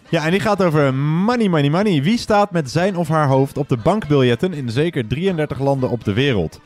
Ja, 0.09 0.25
en 0.25 0.31
die 0.31 0.41
gaat 0.41 0.63
over 0.63 0.95
money, 0.95 1.49
money, 1.49 1.71
money. 1.71 2.03
Wie 2.03 2.19
staat 2.19 2.51
met 2.51 2.71
zijn 2.71 2.97
of 2.97 3.09
haar 3.09 3.27
hoofd 3.27 3.57
op 3.59 3.69
de 3.69 3.77
bankbiljetten 3.77 4.53
in 4.53 4.71
zeker 4.71 5.07
33 5.07 5.59
landen 5.59 5.91
op 5.91 6.05
de 6.05 6.13
wereld? 6.13 6.61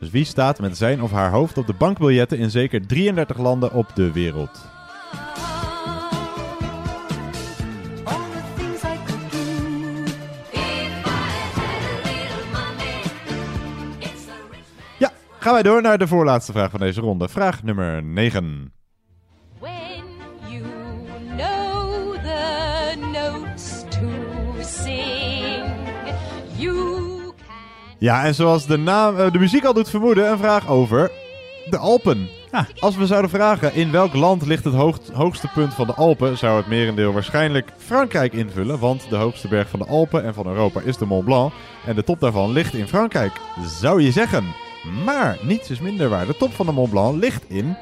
Dus 0.00 0.10
wie 0.10 0.24
staat 0.24 0.60
met 0.60 0.76
zijn 0.76 1.02
of 1.02 1.10
haar 1.10 1.30
hoofd 1.30 1.58
op 1.58 1.66
de 1.66 1.74
bankbiljetten 1.74 2.38
in 2.38 2.50
zeker 2.50 2.86
33 2.86 3.38
landen 3.38 3.72
op 3.72 3.86
de 3.94 4.12
wereld? 4.12 4.60
Gaan 15.40 15.52
wij 15.52 15.62
door 15.62 15.82
naar 15.82 15.98
de 15.98 16.06
voorlaatste 16.06 16.52
vraag 16.52 16.70
van 16.70 16.80
deze 16.80 17.00
ronde. 17.00 17.28
Vraag 17.28 17.62
nummer 17.62 18.02
9. 18.02 18.72
You 20.48 20.62
know 21.36 22.14
the 22.22 22.96
notes 23.12 23.84
to 23.88 24.08
sing. 24.60 25.64
You 26.56 27.32
Ja, 27.98 28.24
en 28.24 28.34
zoals 28.34 28.66
de, 28.66 28.76
naam, 28.76 29.18
eh, 29.18 29.32
de 29.32 29.38
muziek 29.38 29.64
al 29.64 29.74
doet 29.74 29.90
vermoeden, 29.90 30.30
een 30.30 30.38
vraag 30.38 30.68
over 30.68 31.10
De 31.70 31.78
Alpen. 31.78 32.28
Als 32.78 32.96
we 32.96 33.06
zouden 33.06 33.30
vragen 33.30 33.74
in 33.74 33.90
welk 33.90 34.14
land 34.14 34.46
ligt 34.46 34.64
het 34.64 34.74
hoogst- 34.74 35.10
hoogste 35.12 35.48
punt 35.54 35.74
van 35.74 35.86
de 35.86 35.94
Alpen, 35.94 36.38
zou 36.38 36.56
het 36.56 36.66
merendeel 36.66 37.12
waarschijnlijk 37.12 37.72
Frankrijk 37.76 38.32
invullen. 38.32 38.78
Want 38.78 39.06
de 39.10 39.16
hoogste 39.16 39.48
berg 39.48 39.68
van 39.68 39.78
de 39.78 39.86
Alpen 39.86 40.24
en 40.24 40.34
van 40.34 40.46
Europa 40.46 40.80
is 40.80 40.96
de 40.96 41.06
Mont 41.06 41.24
Blanc. 41.24 41.52
En 41.86 41.94
de 41.94 42.04
top 42.04 42.20
daarvan 42.20 42.52
ligt 42.52 42.74
in 42.74 42.88
Frankrijk, 42.88 43.32
zou 43.80 44.02
je 44.02 44.10
zeggen. 44.12 44.44
Maar 45.04 45.38
niets 45.42 45.70
is 45.70 45.80
minder 45.80 46.08
waar. 46.08 46.26
De 46.26 46.36
top 46.36 46.52
van 46.52 46.66
de 46.66 46.72
Mont 46.72 46.90
Blanc 46.90 47.20
ligt 47.20 47.44
in 47.48 47.76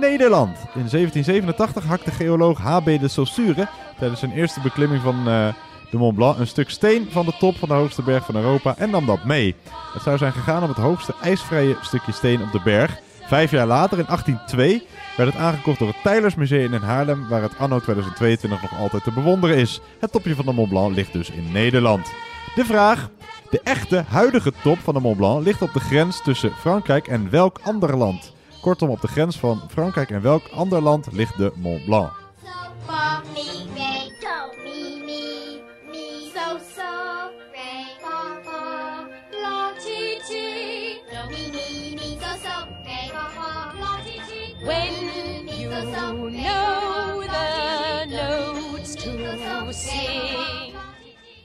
Nederland. 0.00 0.56
In 0.56 0.88
1787 0.90 1.84
hakte 1.84 2.10
geoloog 2.10 2.58
H.B. 2.58 2.84
de 2.84 3.08
Saussure 3.08 3.68
tijdens 3.98 4.20
zijn 4.20 4.32
eerste 4.32 4.60
beklimming 4.60 5.02
van 5.02 5.28
eh, 5.28 5.48
de 5.90 5.96
Mont 5.96 6.14
Blanc 6.14 6.38
een 6.38 6.46
stuk 6.46 6.70
steen 6.70 7.08
van 7.10 7.26
de 7.26 7.34
top 7.38 7.56
van 7.56 7.68
de 7.68 7.74
hoogste 7.74 8.02
berg 8.02 8.24
van 8.24 8.36
Europa 8.36 8.74
en 8.76 8.90
nam 8.90 9.06
dat 9.06 9.24
mee. 9.24 9.54
Het 9.92 10.02
zou 10.02 10.18
zijn 10.18 10.32
gegaan 10.32 10.62
om 10.62 10.68
het 10.68 10.78
hoogste 10.78 11.14
ijsvrije 11.22 11.76
stukje 11.82 12.12
steen 12.12 12.42
op 12.42 12.52
de 12.52 12.60
berg. 12.64 12.98
Vijf 13.26 13.50
jaar 13.50 13.66
later, 13.66 13.98
in 13.98 14.04
1802, 14.06 14.86
werd 15.16 15.32
het 15.32 15.42
aangekocht 15.42 15.78
door 15.78 15.88
het 15.88 16.02
Tijlersmuseum 16.02 16.74
in 16.74 16.80
Haarlem, 16.80 17.28
waar 17.28 17.42
het 17.42 17.58
anno 17.58 17.78
2022 17.78 18.62
nog 18.62 18.80
altijd 18.80 19.04
te 19.04 19.12
bewonderen 19.12 19.56
is. 19.56 19.80
Het 19.98 20.12
topje 20.12 20.34
van 20.34 20.44
de 20.44 20.52
Mont 20.52 20.68
Blanc 20.68 20.94
ligt 20.94 21.12
dus 21.12 21.30
in 21.30 21.52
Nederland. 21.52 22.10
De 22.54 22.64
vraag: 22.64 23.08
de 23.52 23.60
echte 23.60 24.04
huidige 24.08 24.52
top 24.62 24.78
van 24.78 24.94
de 24.94 25.00
Mont 25.00 25.16
Blanc 25.16 25.44
ligt 25.44 25.62
op 25.62 25.72
de 25.72 25.80
grens 25.80 26.22
tussen 26.22 26.52
Frankrijk 26.52 27.08
en 27.08 27.30
welk 27.30 27.60
ander 27.62 27.96
land? 27.96 28.32
Kortom, 28.60 28.90
op 28.90 29.00
de 29.00 29.08
grens 29.08 29.38
van 29.38 29.62
Frankrijk 29.70 30.10
en 30.10 30.22
welk 30.22 30.42
ander 30.54 30.82
land 30.82 31.12
ligt 31.12 31.36
de 31.36 31.52
Mont 31.56 31.84
Blanc? 31.84 32.12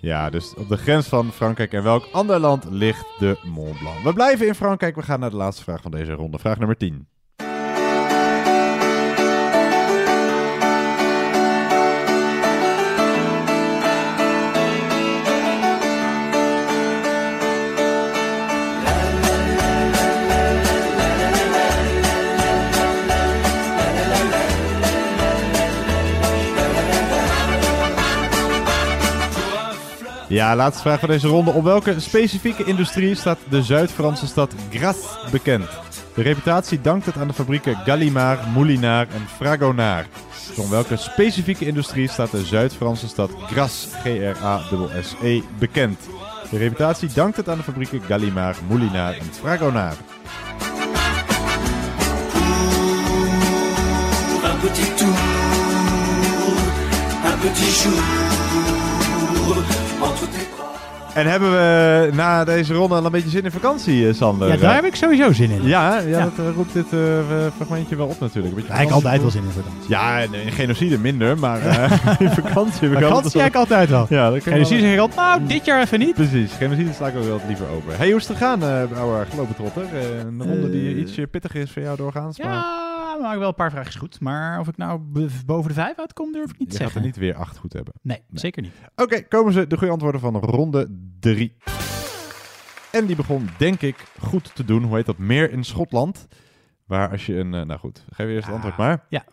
Ja, 0.07 0.29
dus 0.29 0.53
op 0.53 0.69
de 0.69 0.77
grens 0.77 1.07
van 1.07 1.31
Frankrijk 1.31 1.73
en 1.73 1.83
welk 1.83 2.07
ander 2.11 2.39
land 2.39 2.65
ligt 2.69 3.05
de 3.19 3.37
Mont 3.43 3.77
Blanc? 3.79 4.03
We 4.03 4.13
blijven 4.13 4.47
in 4.47 4.55
Frankrijk. 4.55 4.95
We 4.95 5.01
gaan 5.01 5.19
naar 5.19 5.29
de 5.29 5.35
laatste 5.35 5.63
vraag 5.63 5.81
van 5.81 5.91
deze 5.91 6.11
ronde. 6.11 6.39
Vraag 6.39 6.57
nummer 6.57 6.77
10. 6.77 7.07
Ja, 30.27 30.55
laatste 30.55 30.81
vraag 30.81 30.99
van 30.99 31.09
deze 31.09 31.27
ronde. 31.27 31.51
Op 31.51 31.63
welke 31.63 31.99
specifieke 31.99 32.63
industrie 32.63 33.15
staat 33.15 33.37
de 33.49 33.63
Zuid-Franse 33.63 34.27
stad 34.27 34.53
Grasse 34.71 35.07
bekend? 35.31 35.65
De 36.15 36.21
reputatie 36.21 36.81
dankt 36.81 37.05
het 37.05 37.17
aan 37.17 37.27
de 37.27 37.33
fabrieken 37.33 37.75
Gallimard, 37.75 38.53
Moulinard 38.53 39.13
en 39.13 39.27
Fragonard. 39.35 40.07
Dus 40.47 40.57
om 40.57 40.69
welke 40.69 40.95
specifieke 40.95 41.65
industrie 41.65 42.09
staat 42.09 42.31
de 42.31 42.45
Zuid-Franse 42.45 43.07
stad 43.07 43.31
Grasse, 43.51 43.87
G-R-A-S-S-E, 44.03 45.41
bekend? 45.59 45.99
De 46.51 46.57
reputatie 46.57 47.09
dankt 47.13 47.37
het 47.37 47.49
aan 47.49 47.57
de 47.57 47.63
fabrieken 47.63 48.01
Gallimard, 48.01 48.57
Moulinard 48.67 49.17
en 49.17 49.29
Fragonard. 49.39 49.97
Petit 54.61 54.97
tour, 54.97 55.13
un 57.23 57.39
petit 57.39 57.83
jour. 57.83 59.86
En 61.17 61.25
hebben 61.25 61.51
we 61.51 62.09
na 62.13 62.43
deze 62.43 62.73
ronde 62.73 62.95
al 62.95 63.05
een 63.05 63.11
beetje 63.11 63.29
zin 63.29 63.43
in 63.43 63.51
vakantie, 63.51 64.07
eh, 64.07 64.13
Sander? 64.13 64.47
Ja, 64.47 64.57
daar 64.57 64.75
heb 64.75 64.83
ik 64.85 64.95
sowieso 64.95 65.31
zin 65.31 65.51
in. 65.51 65.67
Ja, 65.67 65.97
ja, 65.97 66.07
Ja. 66.07 66.23
dat 66.23 66.45
eh, 66.45 66.53
roept 66.55 66.73
dit 66.73 66.93
eh, 66.93 66.99
fragmentje 67.55 67.95
wel 67.95 68.07
op 68.07 68.19
natuurlijk. 68.19 68.55
Een 68.55 68.61
Eigenlijk 68.61 68.91
altijd 68.91 69.21
wel 69.21 69.31
zin 69.31 69.43
in 69.43 69.49
vakantie. 69.49 69.89
Ja, 69.89 70.19
in 70.19 70.51
genocide 70.51 70.97
minder, 70.99 71.37
maar 71.37 71.61
eh, 71.61 71.91
in 72.19 72.29
vakantie 72.29 72.89
heb 72.89 72.97
ik 72.97 73.03
Vakantie 73.07 73.55
altijd 73.55 73.89
wel. 73.89 74.05
Ja, 74.09 74.29
dat 74.31 74.43
Genocide 74.43 74.79
zeg 74.79 74.93
ik 74.93 74.99
altijd, 74.99 75.37
nou, 75.37 75.47
dit 75.47 75.65
jaar 75.65 75.81
even 75.81 75.99
niet. 75.99 76.13
Precies, 76.13 76.51
genocide 76.57 76.93
sla 76.93 77.07
ik 77.07 77.15
ook 77.17 77.23
wel 77.23 77.41
liever 77.47 77.65
over. 77.75 77.97
Hey, 77.97 78.07
hoe 78.07 78.19
is 78.19 78.27
het 78.27 78.37
gegaan, 78.37 78.63
uh, 78.63 78.99
oude 78.99 79.25
globetrotter? 79.31 79.83
Eh, 79.83 80.17
een 80.19 80.43
ronde 80.43 80.69
die 80.71 80.95
ietsje 80.97 81.27
pittiger 81.27 81.61
is 81.61 81.71
voor 81.71 81.81
jou 81.81 81.97
doorgaans, 81.97 82.39
maar 82.39 82.63
Ja, 83.07 83.17
maar 83.21 83.33
ik 83.33 83.39
wel 83.39 83.47
een 83.47 83.53
paar 83.55 83.71
vraagjes 83.71 83.95
goed. 83.95 84.19
Maar 84.19 84.59
of 84.59 84.67
ik 84.67 84.77
nou 84.77 84.99
boven 85.45 85.67
de 85.67 85.73
vijf 85.73 85.99
uitkom, 85.99 86.31
durf 86.31 86.51
ik 86.51 86.59
niet 86.59 86.71
je 86.71 86.77
te 86.77 86.83
gaat 86.83 86.91
zeggen. 86.91 87.01
er 87.01 87.07
niet 87.07 87.15
weer 87.17 87.35
acht 87.35 87.57
goed 87.57 87.73
hebben. 87.73 87.93
Nee, 88.01 88.21
zeker 88.33 88.61
niet. 88.61 88.73
Oké, 88.95 89.21
komen 89.21 89.53
ze 89.53 89.67
de 89.67 89.77
goede 89.77 89.91
antwoorden 89.93 90.21
van 90.21 90.35
ronde 90.35 90.87
3. 91.19 91.55
En 92.91 93.05
die 93.05 93.15
begon, 93.15 93.49
denk 93.57 93.81
ik, 93.81 93.95
goed 94.19 94.55
te 94.55 94.65
doen. 94.65 94.83
Hoe 94.83 94.95
heet 94.95 95.05
dat? 95.05 95.17
Meer 95.17 95.51
in 95.51 95.63
Schotland. 95.63 96.27
Waar 96.85 97.11
als 97.11 97.25
je 97.25 97.35
een... 97.35 97.53
eh, 97.53 97.61
nou 97.61 97.79
goed, 97.79 98.05
geef 98.09 98.27
eerst 98.27 98.45
het 98.45 98.53
antwoord 98.55 98.77
maar. 98.77 99.05
Ja, 99.09 99.23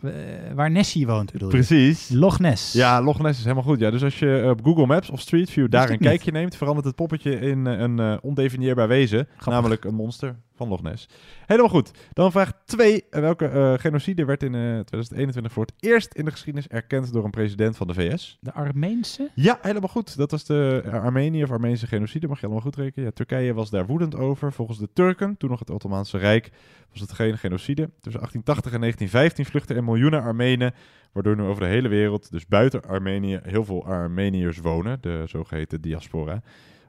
waar 0.55 0.71
Nessie 0.71 1.07
woont 1.07 1.33
bedoel 1.33 1.49
je? 1.49 1.55
Precies. 1.55 2.09
Loch 2.09 2.39
Ness. 2.39 2.73
Ja, 2.73 3.03
Loch 3.03 3.19
Ness 3.19 3.39
is 3.39 3.45
helemaal 3.45 3.65
goed. 3.65 3.79
Ja, 3.79 3.91
dus 3.91 4.03
als 4.03 4.19
je 4.19 4.41
eh, 4.41 4.49
op 4.51 4.65
Google 4.65 4.87
Maps 4.87 5.11
of 5.11 5.21
Street 5.21 5.51
View 5.51 5.71
daar 5.71 5.91
een 5.91 5.99
kijkje 5.99 6.33
neemt, 6.33 6.57
verandert 6.57 6.87
het 6.87 6.95
poppetje 6.95 7.39
in 7.39 7.67
eh, 7.67 7.79
een 7.79 8.23
ondefinieerbaar 8.23 8.89
wezen. 8.89 9.29
Namelijk 9.45 9.85
een 9.85 9.95
monster 9.95 10.37
van 10.57 10.69
Loch 10.69 10.83
Ness. 10.83 11.09
Helemaal 11.47 11.71
goed. 11.71 11.91
Dan 12.13 12.33
vraag 12.33 12.53
2. 12.65 13.05
Welke 13.11 13.47
eh, 13.47 13.75
genocide 13.77 14.25
werd 14.25 14.43
in 14.43 14.55
eh, 14.55 14.61
2021 14.61 15.53
voor 15.53 15.65
het 15.65 15.75
eerst 15.81 16.15
in 16.15 16.25
de 16.25 16.31
geschiedenis 16.31 16.69
erkend 16.69 17.13
door 17.13 17.25
een 17.25 17.31
president 17.31 17.77
van 17.77 17.87
de 17.87 17.95
VS? 17.95 18.39
De 18.41 18.53
Armeense? 18.53 19.31
Ja, 19.35 19.59
helemaal 19.63 19.89
goed. 19.89 20.17
Dat 20.17 20.31
was 20.31 20.45
de 20.45 20.83
Armenië 20.93 21.43
of 21.43 21.51
Armeense 21.51 21.87
genocide, 21.87 22.29
mag 22.29 22.41
je 22.41 22.45
allemaal 22.47 22.65
goed 22.65 22.77
rekenen. 22.77 23.05
Ja, 23.05 23.11
Turkije 23.15 23.55
was 23.55 23.71
daar 23.71 23.87
woedend 23.87 24.17
over. 24.17 24.53
Volgens 24.53 24.79
de 24.79 24.89
Turken, 24.93 25.37
toen 25.37 25.51
nog 25.51 25.59
het 25.59 25.71
Ottomaanse 25.71 26.19
Rijk, 26.19 26.51
was 26.91 27.01
het 27.01 27.13
geen 27.13 27.39
genocide. 27.39 27.91
Tussen 28.01 28.21
1880 28.21 28.73
en 28.73 28.81
1915 28.81 29.45
vluchtten 29.45 29.77
er 29.77 29.85
miljoenen 29.85 30.23
Armenen, 30.23 30.75
waardoor 31.13 31.37
nu 31.37 31.43
over 31.43 31.63
de 31.63 31.69
hele 31.69 31.89
wereld, 31.89 32.31
dus 32.31 32.47
buiten 32.47 32.83
Armenië, 32.83 33.41
heel 33.43 33.65
veel 33.65 33.85
Armeniërs 33.85 34.59
wonen, 34.59 34.99
de 35.01 35.23
zogeheten 35.27 35.81
diaspora. 35.81 36.43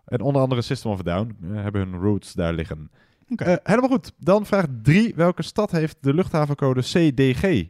En 0.05 0.21
onder 0.21 0.41
andere 0.41 0.61
System 0.61 0.91
of 0.91 0.99
a 0.99 1.03
Down 1.03 1.37
eh, 1.41 1.61
hebben 1.61 1.81
hun 1.81 2.01
roots 2.01 2.33
daar 2.33 2.53
liggen. 2.53 2.91
Eh, 3.35 3.55
helemaal 3.63 3.89
goed. 3.89 4.11
Dan 4.17 4.45
vraag 4.45 4.65
3. 4.81 5.13
Welke 5.15 5.43
stad 5.43 5.71
heeft 5.71 5.97
de 5.99 6.13
luchthavencode 6.13 6.81
CDG? 6.81 7.63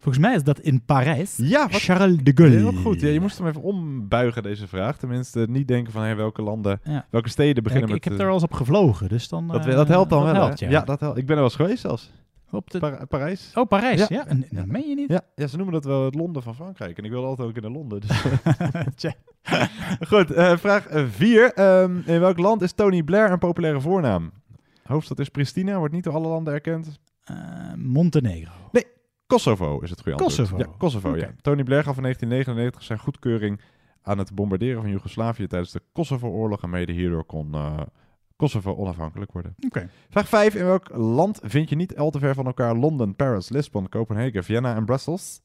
Volgens 0.00 0.24
mij 0.24 0.34
is 0.34 0.42
dat 0.42 0.58
in 0.60 0.84
Parijs. 0.84 1.36
Ja, 1.36 1.68
wat- 1.68 1.80
Charles 1.80 2.16
de 2.22 2.32
Gaulle. 2.34 2.56
Heel 2.56 2.72
goed. 2.72 3.00
Ja, 3.00 3.08
je 3.08 3.20
moest 3.20 3.38
hem 3.38 3.46
even 3.46 3.62
ombuigen, 3.62 4.42
deze 4.42 4.66
vraag. 4.66 4.96
Tenminste, 4.98 5.46
niet 5.48 5.68
denken 5.68 5.92
van 5.92 6.02
hey, 6.02 6.16
welke 6.16 6.42
landen, 6.42 6.80
Ja. 6.84 7.06
welke 7.10 7.28
steden 7.28 7.54
Ja, 7.54 7.62
beginnen 7.62 7.88
ik, 7.88 7.94
met... 7.94 8.04
ik 8.04 8.10
heb 8.10 8.12
eh, 8.12 8.20
er 8.20 8.28
al 8.28 8.34
eens 8.34 8.42
op 8.44 8.52
gevlogen, 8.52 9.08
dus 9.08 9.28
dan... 9.28 9.48
dat, 9.48 9.66
eh, 9.66 9.74
dat 9.74 9.88
helpt 9.88 10.10
dan 10.10 10.22
dat 10.24 10.32
wel, 10.32 10.42
helpt, 10.42 10.58
ja. 10.58 10.70
ja. 10.70 10.80
dat 10.80 11.00
helpt. 11.00 11.18
Ik 11.18 11.26
ben 11.26 11.36
er 11.36 11.42
wel 11.42 11.50
eens 11.50 11.60
geweest 11.60 11.80
zelfs. 11.80 12.10
Op 12.50 12.70
de... 12.70 13.06
Parijs. 13.08 13.50
Oh, 13.54 13.68
Parijs, 13.68 13.98
Ja. 14.00 14.06
ja. 14.08 14.26
En, 14.26 14.44
dat 14.50 14.66
meen 14.66 14.88
je 14.88 14.94
niet? 14.94 15.10
Ja, 15.10 15.20
ja, 15.34 15.46
ze 15.46 15.56
noemen 15.56 15.74
dat 15.74 15.84
wel 15.84 16.04
het 16.04 16.14
Londen 16.14 16.42
van 16.42 16.54
Frankrijk. 16.54 16.98
En 16.98 17.04
ik 17.04 17.10
wilde 17.10 17.26
altijd 17.26 17.48
ook 17.48 17.56
in 17.56 17.62
de 17.62 17.70
Londen. 17.70 18.00
Dus. 18.00 18.22
Goed, 20.08 20.30
eh, 20.30 20.56
vraag 20.56 20.86
4. 21.10 21.56
in 22.06 22.20
welk 22.20 22.38
land 22.38 22.62
is 22.62 22.72
Tony 22.72 23.02
Blair 23.02 23.30
een 23.32 23.38
populaire 23.38 23.80
voornaam? 23.80 24.30
Hoofdstad 24.88 25.18
is 25.18 25.28
Pristina, 25.28 25.78
wordt 25.78 25.94
niet 25.94 26.04
door 26.04 26.14
alle 26.14 26.28
landen 26.28 26.54
erkend. 26.54 26.98
Eh, 27.24 27.36
Montenegro. 27.76 28.52
Nee, 28.72 28.86
Kosovo 29.26 29.80
is 29.80 29.90
het 29.90 30.00
goede 30.00 30.18
antwoord. 30.18 30.48
Kosovo. 30.48 30.58
Ja, 30.58 30.76
Kosovo, 30.78 31.16
ja. 31.16 31.34
Tony 31.40 31.62
Blair 31.62 31.82
gaf 31.84 31.96
in 31.96 32.02
1999 32.02 32.82
zijn 32.82 32.98
goedkeuring 32.98 33.60
aan 34.02 34.18
het 34.18 34.34
bombarderen 34.34 34.82
van 34.82 34.90
Joegoslavië 34.90 35.46
tijdens 35.46 35.72
de 35.72 35.82
Kosovo-oorlog. 35.92 36.62
En 36.62 36.70
mede 36.70 36.92
hierdoor 36.92 37.24
kon 37.24 37.54
eh, 37.54 37.80
Kosovo 38.36 38.74
onafhankelijk 38.74 39.32
worden. 39.32 39.54
Oké. 39.66 39.90
Vraag 40.08 40.28
5. 40.28 40.54
In 40.54 40.64
welk 40.64 40.88
land 40.94 41.40
vind 41.42 41.68
je 41.68 41.76
niet 41.76 41.96
al 41.96 42.10
te 42.10 42.18
ver 42.18 42.34
van 42.34 42.46
elkaar 42.46 42.76
Londen, 42.76 43.16
Paris, 43.16 43.48
Lisbon, 43.48 43.88
Kopenhagen, 43.88 44.44
Vienna 44.44 44.74
en 44.74 44.84
Brussels? 44.84 45.40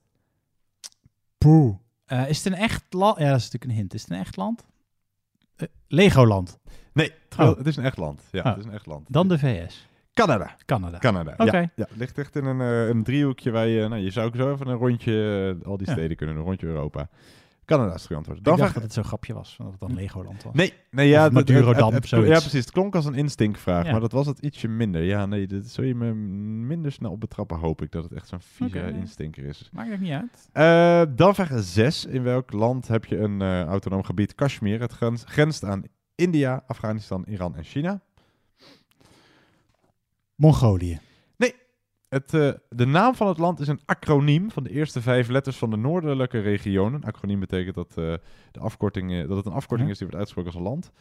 Poeh. 1.38 1.76
Eh, 2.06 2.30
is 2.30 2.44
het 2.44 2.54
een 2.54 2.60
echt 2.60 2.94
land? 2.94 3.18
Ja, 3.18 3.30
dat 3.30 3.40
is 3.40 3.44
natuurlijk 3.44 3.72
een 3.72 3.78
hint. 3.78 3.94
Is 3.94 4.02
het 4.02 4.12
een 4.12 4.18
echt 4.18 4.36
land? 4.36 4.66
Legoland. 5.88 6.60
Nee, 6.94 7.12
Oh. 7.40 7.58
het 7.58 7.68
is 7.68 7.76
een 7.76 7.84
echt 7.84 7.98
land. 7.98 8.22
Ja, 8.32 8.40
Oh. 8.40 8.46
het 8.46 8.58
is 8.58 8.66
een 8.66 8.72
echt 8.72 8.86
land. 8.86 9.08
Dan 9.12 9.28
de 9.28 9.40
VS. 9.40 9.88
Canada. 10.14 10.56
Canada. 10.66 10.98
Canada, 10.98 11.34
Oké. 11.38 11.58
ja. 11.58 11.70
ja. 11.76 11.86
Het 11.90 11.98
ligt 11.98 12.18
echt 12.18 12.36
in 12.36 12.46
een, 12.46 12.62
eh, 12.62 12.88
een 12.88 13.04
driehoekje 13.04 13.52
waar 13.52 13.68
je... 13.68 13.88
Nou, 13.88 14.02
je 14.02 14.10
zou 14.10 14.28
ook 14.28 14.36
zo 14.36 14.52
even 14.54 14.68
een 14.68 14.76
rondje... 14.78 15.56
eh, 15.62 15.68
al 15.68 15.78
die 15.78 15.88
Ja. 15.88 15.94
steden 15.94 16.18
kunnen, 16.18 16.36
een 16.36 16.42
rondje 16.44 16.68
Europa. 16.68 17.10
Canada 17.66 17.94
is 17.94 18.02
het 18.04 18.12
antwoord. 18.18 18.38
Ik 18.38 18.44
Dan 18.44 18.58
dacht 18.58 18.60
vraag- 18.72 18.74
dat 18.74 18.84
het 18.84 18.94
zo'n 18.94 19.04
grapje 19.04 19.34
was, 19.34 19.56
dat 19.58 19.68
het 19.72 19.80
dan 19.80 19.94
Legoland 19.94 20.44
was. 20.44 20.54
Nee, 20.54 20.74
nee 20.92 21.08
ja, 21.08 21.16
het- 21.24 21.24
het- 21.24 21.34
Madurodam, 21.34 21.94
het- 21.94 22.10
het-. 22.10 22.26
Ja, 22.26 22.40
precies. 22.40 22.54
Het 22.54 22.72
klonk 22.72 22.96
als 22.96 23.06
een 23.06 23.14
instinctvraag, 23.16 23.86
Ja. 23.86 23.92
maar 23.92 24.00
dat 24.00 24.12
was 24.12 24.26
het 24.28 24.40
ietsje 24.40 24.68
minder. 24.68 25.02
Ja, 25.04 25.26
nee, 25.26 25.48
dat 25.48 25.66
zul 25.66 25.84
je 25.84 25.96
me 25.96 26.14
minder 26.68 26.92
snel 26.92 27.18
betrappen, 27.18 27.58
hoop 27.58 27.82
ik, 27.82 27.92
dat 27.92 28.04
het 28.04 28.14
echt 28.14 28.28
zo'n 28.28 28.42
vieze 28.42 28.88
instinker 28.92 29.44
is. 29.46 29.70
Maakt 29.74 29.90
het 29.92 30.00
niet 30.00 30.12
uit. 30.12 30.50
Eh, 30.52 31.16
dan 31.16 31.36
vraag 31.36 31.50
6. 31.56 32.06
In 32.06 32.24
welk 32.24 32.52
land 32.52 32.88
heb 32.88 33.06
je 33.06 33.18
een 33.18 33.42
autonoom 33.66 34.04
gebied? 34.04 34.36
Kashmir. 34.36 34.80
Het 34.82 34.92
grens, 34.92 35.24
grenst 35.28 35.64
aan 35.64 35.84
India, 36.16 36.64
Afghanistan, 36.68 37.24
Iran 37.28 37.56
en 37.56 37.64
China. 37.64 38.02
Mongolië. 40.36 41.00
Nee, 41.38 41.56
Het, 42.10 42.34
eh, 42.34 42.52
de 42.70 42.86
naam 42.86 43.16
van 43.16 43.28
het 43.28 43.38
land 43.38 43.60
is 43.60 43.68
een 43.68 43.82
acroniem 43.86 44.52
van 44.52 44.64
de 44.64 44.70
eerste 44.70 45.02
vijf 45.02 45.28
letters 45.28 45.58
van 45.58 45.70
de 45.70 45.78
noordelijke 45.78 46.40
regionen. 46.40 46.94
Een 46.94 47.04
acroniem 47.04 47.40
betekent 47.40 47.76
dat, 47.76 47.90
eh, 47.90 48.14
de 48.52 48.60
afkorting, 48.60 49.12
eh, 49.12 49.28
dat 49.28 49.38
het 49.38 49.46
een 49.46 49.52
afkorting 49.52 49.88
Ja. 49.88 49.94
is 49.94 50.00
die 50.00 50.08
wordt 50.08 50.18
uitgesproken 50.18 50.52
als 50.52 50.60
een 50.62 50.70
land. 50.70 50.92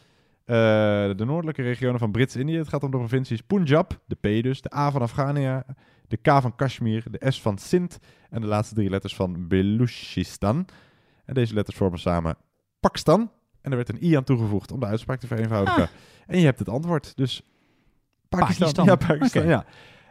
De 1.17 1.25
noordelijke 1.25 1.61
regionen 1.61 1.99
van 1.99 2.11
Brits-Indië. 2.11 2.57
Het 2.57 2.67
gaat 2.67 2.83
om 2.83 2.91
de 2.91 2.97
provincies 2.97 3.41
Punjab, 3.41 3.99
de 4.05 4.15
P 4.15 4.43
dus, 4.43 4.61
de 4.61 4.75
A 4.75 4.91
van 4.91 5.01
Afghania, 5.01 5.65
de 6.07 6.17
K 6.17 6.27
van 6.41 6.55
Kashmir, 6.55 7.03
de 7.11 7.31
S 7.31 7.41
van 7.41 7.57
Sindh 7.57 7.95
en 8.29 8.41
de 8.41 8.47
laatste 8.47 8.75
drie 8.75 8.89
letters 8.89 9.15
van 9.15 9.47
Beluchistan. 9.47 10.65
En 11.25 11.33
deze 11.33 11.53
letters 11.53 11.77
vormen 11.77 11.99
samen 11.99 12.37
Pakistan. 12.79 13.31
En 13.63 13.71
er 13.71 13.75
werd 13.77 13.89
een 13.89 14.03
i 14.03 14.15
aan 14.15 14.23
toegevoegd 14.23 14.71
om 14.71 14.79
de 14.79 14.85
uitspraak 14.85 15.19
te 15.19 15.27
vereenvoudigen. 15.27 15.89
En 16.27 16.39
je 16.39 16.45
hebt 16.45 16.59
het 16.59 16.69
antwoord. 16.69 17.17
Dus 17.17 17.41
Pakistan. 18.29 18.57
Pakistan. 18.73 18.85
Ja, 18.85 18.95
Pakistan, 18.95 19.47
ja. 19.47 19.65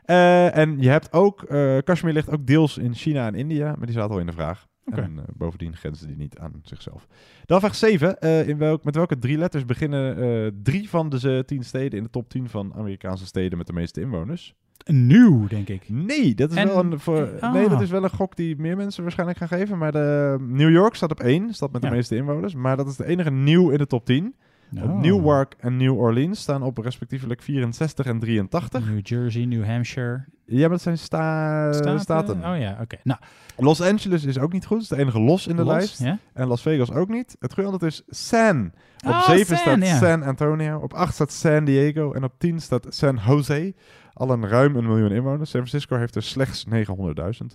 Eh, 0.05 0.57
en 0.57 0.81
je 0.81 0.89
hebt 0.89 1.13
ook, 1.13 1.43
eh 1.43 1.79
Kashmir 1.85 2.13
ligt 2.13 2.31
ook 2.31 2.47
deels 2.47 2.79
in 2.79 2.95
China 2.95 3.27
en 3.27 3.35
India, 3.35 3.75
maar 3.77 3.87
die 3.87 3.95
zaten 3.95 4.11
al 4.11 4.21
in 4.21 4.27
de 4.27 4.33
vraag. 4.33 4.67
En 4.85 5.19
eh, 5.19 5.25
bovendien 5.37 5.77
grenzen 5.77 6.07
die 6.07 6.17
niet 6.17 6.39
aan 6.39 6.61
zichzelf. 6.63 7.07
Dan 7.45 7.61
vraag 7.61 7.75
7. 7.75 8.19
eh, 8.19 8.49
in 8.49 8.59
welk, 8.59 8.85
met 8.85 8.95
welke 8.95 9.19
drie 9.19 9.39
letters 9.39 9.65
beginnen 9.65 10.61
drie 10.63 10.89
van 10.89 11.09
de 11.09 11.43
tien 11.47 11.65
steden 11.65 11.99
in 11.99 12.05
de 12.05 12.11
top 12.11 12.29
10 12.29 12.49
van 12.49 12.75
Amerikaanse 12.75 13.27
steden 13.27 13.59
met 13.59 13.67
de 13.67 13.73
meeste 13.73 14.01
inwoners? 14.01 14.55
Nieuw, 14.85 15.47
denk 15.49 15.69
ik. 15.69 15.83
Nee, 15.89 16.35
dat 16.35 16.51
is, 16.51 16.57
En- 16.57 16.67
wel 16.67 16.79
een, 16.79 17.01
voor, 17.01 17.29
Ah. 17.41 17.53
nee, 17.53 17.69
dat 17.69 17.81
is 17.81 17.91
wel 17.91 18.05
een 18.05 18.11
gok 18.11 18.37
die 18.37 18.57
meer 18.57 18.77
mensen 18.77 19.03
waarschijnlijk 19.03 19.39
gaan 19.39 19.49
geven. 19.49 19.79
Maar 19.79 19.93
de, 19.93 20.37
New 20.41 20.71
York 20.71 20.95
staat 20.95 21.11
op 21.11 21.21
1, 21.21 21.55
stad 21.55 21.73
met 21.73 21.81
de 21.83 21.89
Ja. 21.89 21.95
meeste 21.95 22.17
inwoners. 22.17 22.55
Maar 22.55 22.77
dat 22.77 22.87
is 22.87 22.97
de 22.97 23.07
enige 23.07 23.31
nieuw 23.31 23.71
in 23.71 23.79
de 23.79 23.87
top 23.87 24.05
10. 24.05 24.35
Oh. 24.77 24.83
Want 24.83 25.01
Newark 25.01 25.55
en 25.59 25.77
New 25.77 25.99
Orleans 25.99 26.41
staan 26.41 26.63
op 26.63 26.79
respectievelijk 26.79 27.43
64 27.43 28.07
en 28.07 28.19
83. 28.19 28.87
New 28.91 29.01
Jersey, 29.03 29.45
New 29.45 29.65
Hampshire. 29.65 30.25
Ja, 30.47 30.61
maar 30.61 30.69
dat 30.69 30.81
zijn 30.83 30.99
sta 30.99 31.73
Staten? 31.73 32.01
staten. 32.01 32.37
Oh 32.37 32.59
ja, 32.59 32.79
oké. 32.81 32.97
Nou, 33.05 33.21
Los 33.57 33.81
Angeles 33.81 34.25
is 34.25 34.39
ook 34.39 34.53
niet 34.53 34.67
goed. 34.67 34.77
Het 34.81 34.91
is 34.91 34.97
de 34.97 35.03
enige 35.03 35.21
los 35.21 35.47
in 35.47 35.57
de 35.57 35.65
Los, 35.65 35.73
lijst. 35.99 36.19
En 36.33 36.47
Las 36.47 36.63
Vegas 36.63 36.91
ook 36.93 37.09
niet. 37.09 37.37
Het 37.39 37.55
goede 37.55 37.87
is 37.87 38.03
San. 38.09 38.73
Op 39.07 39.11
Oh, 39.11 39.23
7 39.23 39.57
San, 39.57 39.83
staat. 39.83 39.99
San 39.99 40.23
Antonio. 40.23 40.79
Op 40.79 40.93
8 40.93 41.15
staat 41.15 41.33
San 41.33 41.65
Diego. 41.65 42.13
En 42.13 42.25
op 42.25 42.33
10 42.39 42.61
staat 42.61 42.87
San 42.89 43.19
Jose. 43.27 43.75
Al 44.15 44.31
een 44.31 44.49
ruim 44.49 44.77
een 44.77 44.87
miljoen 44.87 45.11
inwoners. 45.13 45.51
San 45.51 45.67
Francisco 45.67 45.97
heeft 45.97 46.15
er 46.15 46.23
slechts 46.23 46.65
900.000. 46.67 46.75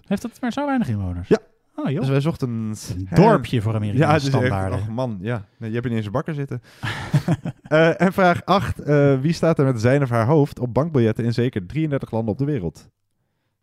heeft 0.07 0.21
dat 0.21 0.37
maar 0.41 0.51
zo 0.51 0.65
weinig 0.65 0.87
inwoners? 0.87 1.27
Ja. 1.27 1.37
Oh 1.75 1.89
joh. 1.89 1.99
Dus 1.99 2.09
wij 2.09 2.21
zochten 2.21 2.49
een... 2.49 2.75
Dorpje 3.13 3.61
voor 3.61 3.75
Amerikaanse 3.75 4.31
Ja, 4.31 4.41
is 4.41 4.49
echt... 4.49 4.87
man, 4.89 5.17
ja. 5.21 5.45
Nee, 5.57 5.69
je 5.69 5.75
hebt 5.75 5.87
niet 5.87 5.97
eens 5.97 6.05
een 6.05 6.11
bakker 6.11 6.33
zitten. 6.33 6.61
Eh, 7.67 8.01
en 8.01 8.13
vraag 8.13 8.45
8. 8.45 8.79
eh, 8.79 9.19
wie 9.19 9.33
staat 9.33 9.59
er 9.59 9.65
met 9.65 9.81
zijn 9.81 10.01
of 10.03 10.09
haar 10.09 10.25
hoofd 10.25 10.59
op 10.59 10.73
bankbiljetten 10.73 11.23
in 11.25 11.33
zeker 11.33 11.65
33 11.65 12.11
landen 12.11 12.31
op 12.31 12.37
de 12.39 12.45
wereld? 12.45 12.89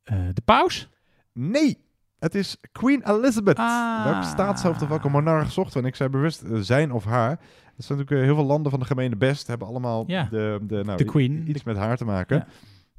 Eh, 0.03 0.17
de 0.35 0.41
paus? 0.45 0.89
Nee, 1.33 1.79
het 2.19 2.35
is 2.35 2.57
Queen 2.73 3.03
Elizabeth. 3.11 3.57
Ah. 3.59 4.05
Welke 4.05 4.27
staatshoofd 4.27 4.83
of 4.83 4.89
welke 4.89 5.09
monarch 5.09 5.53
zochten 5.53 5.75
we? 5.77 5.81
En 5.83 5.87
ik 5.89 5.97
zei 5.97 6.09
bewust 6.09 6.43
zijn 6.55 6.93
of 6.93 7.05
haar. 7.05 7.31
Er 7.31 7.39
zijn 7.77 7.99
natuurlijk 7.99 8.27
heel 8.27 8.37
veel 8.37 8.45
landen 8.47 8.71
van 8.71 8.81
de 8.81 8.87
gemene 8.87 9.17
best 9.17 9.47
hebben 9.47 9.69
allemaal 9.69 10.05
Ja. 10.07 10.27
de, 10.31 10.59
de, 10.63 10.83
nou, 10.85 10.97
De 10.99 11.05
queen. 11.05 11.45
iets 11.51 11.63
met 11.65 11.77
haar 11.77 11.97
te 11.97 12.05
maken. 12.05 12.37
Ja. 12.37 12.47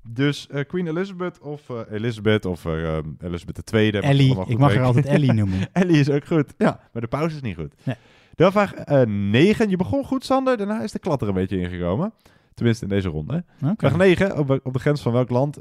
Dus 0.09 0.47
eh, 0.47 0.65
Queen 0.67 0.87
Elizabeth 0.87 1.39
of 1.39 1.69
eh, 1.69 1.79
Elizabeth 1.91 2.45
of 2.45 2.65
eh, 2.65 2.95
um, 2.95 3.17
Elizabeth 3.21 3.73
II. 3.73 3.91
Ellie. 3.91 4.29
Ik 4.29 4.57
mag 4.57 4.59
haar 4.59 4.69
weten. 4.69 4.83
altijd 4.83 5.05
Ellie 5.05 5.33
noemen. 5.33 5.59
Ellie 5.73 5.99
is 5.99 6.09
ook 6.09 6.25
goed. 6.25 6.53
Ja, 6.57 6.79
maar 6.91 7.01
de 7.01 7.07
pauze 7.07 7.35
is 7.35 7.41
niet 7.41 7.55
goed. 7.55 7.73
Nee. 7.83 7.95
Dan 8.35 8.51
vraag 8.51 8.73
9. 9.05 9.69
Je 9.69 9.75
begon 9.75 10.05
goed, 10.05 10.25
Sander. 10.25 10.57
Daarna 10.57 10.81
is 10.81 10.91
de 10.91 10.99
klat 10.99 11.21
er 11.21 11.27
een 11.27 11.33
beetje 11.33 11.59
ingekomen. 11.59 12.13
Tenminste 12.53 12.83
in 12.83 12.89
deze 12.89 13.09
ronde. 13.09 13.43
Vraag 13.77 13.97
9. 13.97 14.37
Op, 14.37 14.59
op 14.63 14.73
de 14.73 14.79
grens 14.79 15.01
van 15.01 15.11
welk 15.11 15.29
land 15.29 15.57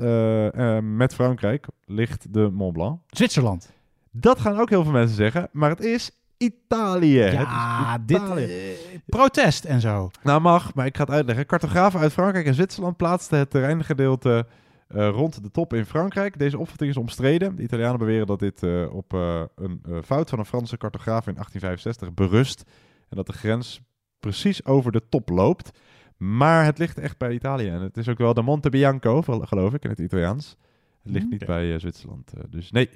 met 0.82 1.14
Frankrijk 1.14 1.66
ligt 1.84 2.32
de 2.32 2.50
Mont 2.52 2.72
Blanc? 2.72 3.00
Zwitserland. 3.10 3.72
Dat 4.10 4.40
gaan 4.40 4.58
ook 4.58 4.70
heel 4.70 4.82
veel 4.82 4.92
mensen 4.92 5.16
zeggen, 5.16 5.48
maar 5.52 5.70
het 5.70 5.80
is 5.80 6.10
Italië. 6.36 7.18
Ja, 7.18 7.98
dit... 7.98 8.16
Italië. 8.16 8.44
eh, 8.44 8.98
protest 9.06 9.64
en 9.64 9.80
zo. 9.80 10.10
Nou 10.22 10.40
mag, 10.40 10.74
maar 10.74 10.86
ik 10.86 10.96
ga 10.96 11.02
het 11.02 11.12
uitleggen. 11.12 11.46
Cartografen 11.46 12.00
uit 12.00 12.12
Frankrijk 12.12 12.46
en 12.46 12.54
Zwitserland 12.54 12.96
plaatsten 12.96 13.38
het 13.38 13.50
terreingedeelte 13.50 14.46
eh, 14.88 15.08
rond 15.08 15.42
de 15.42 15.50
top 15.50 15.72
in 15.72 15.84
Frankrijk. 15.84 16.38
Deze 16.38 16.58
opvatting 16.58 16.90
is 16.90 16.96
omstreden. 16.96 17.56
De 17.56 17.62
Italianen 17.62 17.98
beweren 17.98 18.26
dat 18.26 18.38
dit 18.38 18.62
eh, 18.62 18.94
op 18.94 19.14
eh, 19.14 19.42
een 19.54 20.02
fout 20.04 20.30
van 20.30 20.38
een 20.38 20.44
Franse 20.44 20.76
cartograaf 20.76 21.26
in 21.26 21.34
1865 21.34 22.14
berust. 22.14 22.62
En 23.08 23.16
dat 23.16 23.26
de 23.26 23.32
grens 23.32 23.80
precies 24.20 24.64
over 24.64 24.92
de 24.92 25.02
top 25.08 25.28
loopt. 25.28 25.78
Maar 26.16 26.64
het 26.64 26.78
ligt 26.78 26.98
echt 26.98 27.18
bij 27.18 27.32
Italië. 27.32 27.68
En 27.68 27.80
het 27.80 27.96
is 27.96 28.08
ook 28.08 28.18
wel 28.18 28.34
de 28.34 28.42
Monte 28.42 28.70
Bianco, 28.70 29.22
geloof 29.22 29.74
ik, 29.74 29.84
in 29.84 29.90
het 29.90 29.98
Italiaans. 29.98 30.56
Het 31.02 31.12
ligt 31.12 31.30
niet 31.30 31.46
bij 31.46 31.78
Zwitserland. 31.78 32.32
dus 32.48 32.70
nee. 32.70 32.90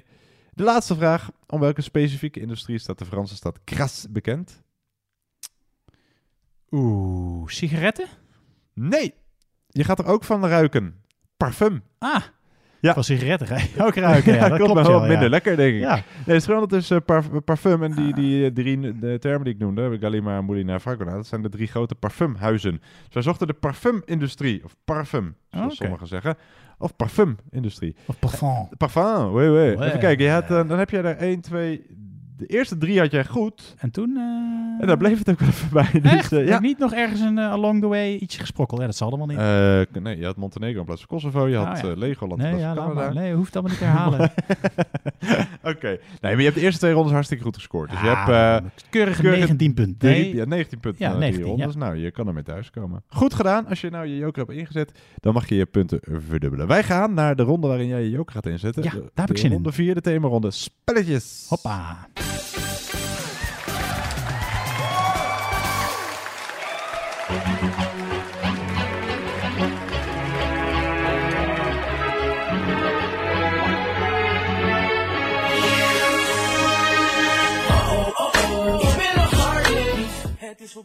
De 0.59 0.65
laatste 0.65 0.95
vraag. 0.95 1.31
Om 1.47 1.59
welke 1.59 1.81
specifieke 1.81 2.39
industrie 2.39 2.77
staat 2.77 2.99
de 2.99 3.05
Franse 3.05 3.35
stad 3.35 3.59
Grasse 3.65 4.09
bekend? 4.11 4.61
Oeh, 6.71 7.47
sigaretten? 7.49 8.07
Nee. 8.73 9.13
Je 9.67 9.83
gaat 9.83 9.99
er 9.99 10.05
ook 10.05 10.23
van 10.23 10.45
ruiken. 10.45 10.95
Parfum. 11.37 11.83
Ah, 11.97 12.21
Ja. 12.79 12.93
van 12.93 13.03
sigaretten 13.03 13.47
ga 13.47 13.55
je 13.57 13.83
ook 13.85 13.95
ruiken. 13.95 14.33
Ja, 14.33 14.47
dat 14.49 14.57
klopt 14.57 14.73
maar 14.73 14.83
wel, 14.83 15.01
ja. 15.01 15.07
minder 15.07 15.29
lekker, 15.29 15.55
denk 15.55 15.73
ik. 15.75 15.79
Ja. 15.81 15.93
Nee, 15.93 16.03
het 16.35 16.43
verschil 16.43 16.65
is 16.65 16.89
eh, 16.91 16.97
parf- 17.05 17.43
parfum 17.45 17.83
en 17.83 17.91
die, 17.91 18.13
die 18.13 18.45
eh, 18.45 18.51
drie 18.53 18.99
de 18.99 19.17
termen 19.19 19.43
die 19.43 19.53
ik 19.53 19.59
noemde, 19.59 19.97
Gallimard, 19.99 20.45
Moulin 20.45 20.79
Fragonard, 20.79 21.15
dat 21.15 21.27
zijn 21.27 21.41
de 21.41 21.49
drie 21.49 21.67
grote 21.67 21.95
parfumhuizen. 21.95 22.81
Dus 23.05 23.13
wij 23.13 23.23
zochten 23.23 23.47
de 23.47 23.53
parfumindustrie, 23.53 24.63
of 24.63 24.75
parfum, 24.85 25.35
zoals 25.49 25.73
Oké. 25.73 25.75
sommigen 25.83 26.07
zeggen. 26.07 26.37
Of 26.81 26.95
parfumindustrie. 26.95 27.95
Of 28.07 28.19
parfum. 28.19 28.69
Parfum, 28.77 29.33
oui, 29.33 29.47
oui. 29.47 29.75
Ouais. 29.75 29.87
Even 29.87 29.99
kijken, 29.99 30.25
je 30.25 30.31
had, 30.31 30.43
eh, 30.43 30.67
dan 30.67 30.77
heb 30.79 30.89
jij 30.89 31.03
er 31.03 31.17
1, 31.21 31.41
2, 31.41 31.85
de 32.39 32.45
eerste 32.45 32.77
drie 32.77 32.99
had 32.99 33.11
jij 33.11 33.25
goed. 33.25 33.75
En 33.77 33.91
toen... 33.91 34.09
eh, 34.17 34.81
En 34.81 34.87
daar 34.87 34.97
bleef 34.97 35.17
het 35.17 35.29
ook 35.29 35.39
wel 35.39 35.49
even 35.49 35.69
bij. 35.73 36.01
Dus, 36.01 36.11
Echt? 36.11 36.31
eh, 36.31 36.47
ja. 36.47 36.59
niet 36.59 36.77
nog 36.77 36.93
ergens 36.93 37.19
een 37.21 37.37
eh, 37.37 37.51
along 37.51 37.81
the 37.81 37.87
way 37.87 38.15
ietsje 38.15 38.39
gesprokkeld? 38.39 38.79
Ja, 38.79 38.85
dat 38.85 38.95
zal 38.95 39.07
allemaal 39.07 39.27
niet. 39.27 40.03
Nee, 40.03 40.17
je 40.17 40.25
had 40.25 40.35
Montenegro 40.35 40.79
in 40.79 40.85
plaats 40.85 41.05
van 41.05 41.09
Kosovo, 41.17 41.47
je 41.47 41.55
had 41.55 41.67
Ah, 41.67 41.81
ja. 41.83 41.89
eh, 41.89 41.97
Legoland 41.97 42.41
nee, 42.41 42.55
ja, 42.55 42.73
Canada. 42.73 43.13
nee, 43.13 43.33
hoeft 43.33 43.53
allemaal 43.55 43.71
niet 43.71 43.79
te 43.81 43.85
herhalen. 43.87 44.31
Oké. 45.73 45.87
Nee, 45.87 45.97
maar 46.21 46.37
je 46.37 46.43
hebt 46.43 46.55
de 46.55 46.61
eerste 46.61 46.79
twee 46.79 46.93
rondes 46.93 47.11
hartstikke 47.13 47.43
goed 47.43 47.55
gescoord. 47.55 47.89
Dus 47.89 47.99
je 48.01 48.07
hebt... 48.07 48.29
eh, 48.63 48.69
keurige 48.89 49.21
19 49.23 49.73
punten. 49.73 50.09
Nee. 50.09 50.35
ja, 50.35 50.45
19 50.45 50.79
punten 50.79 51.05
Ja, 51.05 51.11
na 51.11 51.17
drie 51.19 51.29
19, 51.31 51.55
rondes. 51.55 51.75
Nou, 51.75 51.95
je 51.97 52.11
kan 52.11 52.27
ermee 52.27 52.43
thuiskomen. 52.43 53.03
Goed 53.07 53.33
gedaan. 53.33 53.67
Als 53.67 53.81
je 53.81 53.89
nou 53.89 54.05
je 54.07 54.15
joker 54.17 54.45
hebt 54.45 54.57
ingezet, 54.57 54.91
dan 55.19 55.33
mag 55.33 55.49
je 55.49 55.55
je 55.55 55.65
punten 55.65 55.99
verdubbelen. 56.27 56.67
Wij 56.67 56.83
gaan 56.83 57.13
naar 57.13 57.35
de 57.35 57.43
ronde 57.43 57.67
waarin 57.67 57.87
jij 57.87 58.03
je 58.03 58.09
joker 58.09 58.33
gaat 58.33 58.45
inzetten. 58.45 58.83
Ja, 58.83 58.91
daar 58.91 59.01
heb 59.13 59.29
ik 59.29 59.37
zin 59.37 59.45
in. 59.45 59.51
Ronde 59.53 59.71
4, 59.71 59.93
de 59.93 60.01
themaronde 60.01 60.51
spelletjes. 60.51 61.45
Hoppa. 61.49 61.97
Thank 67.29 67.83
you. 67.83 67.88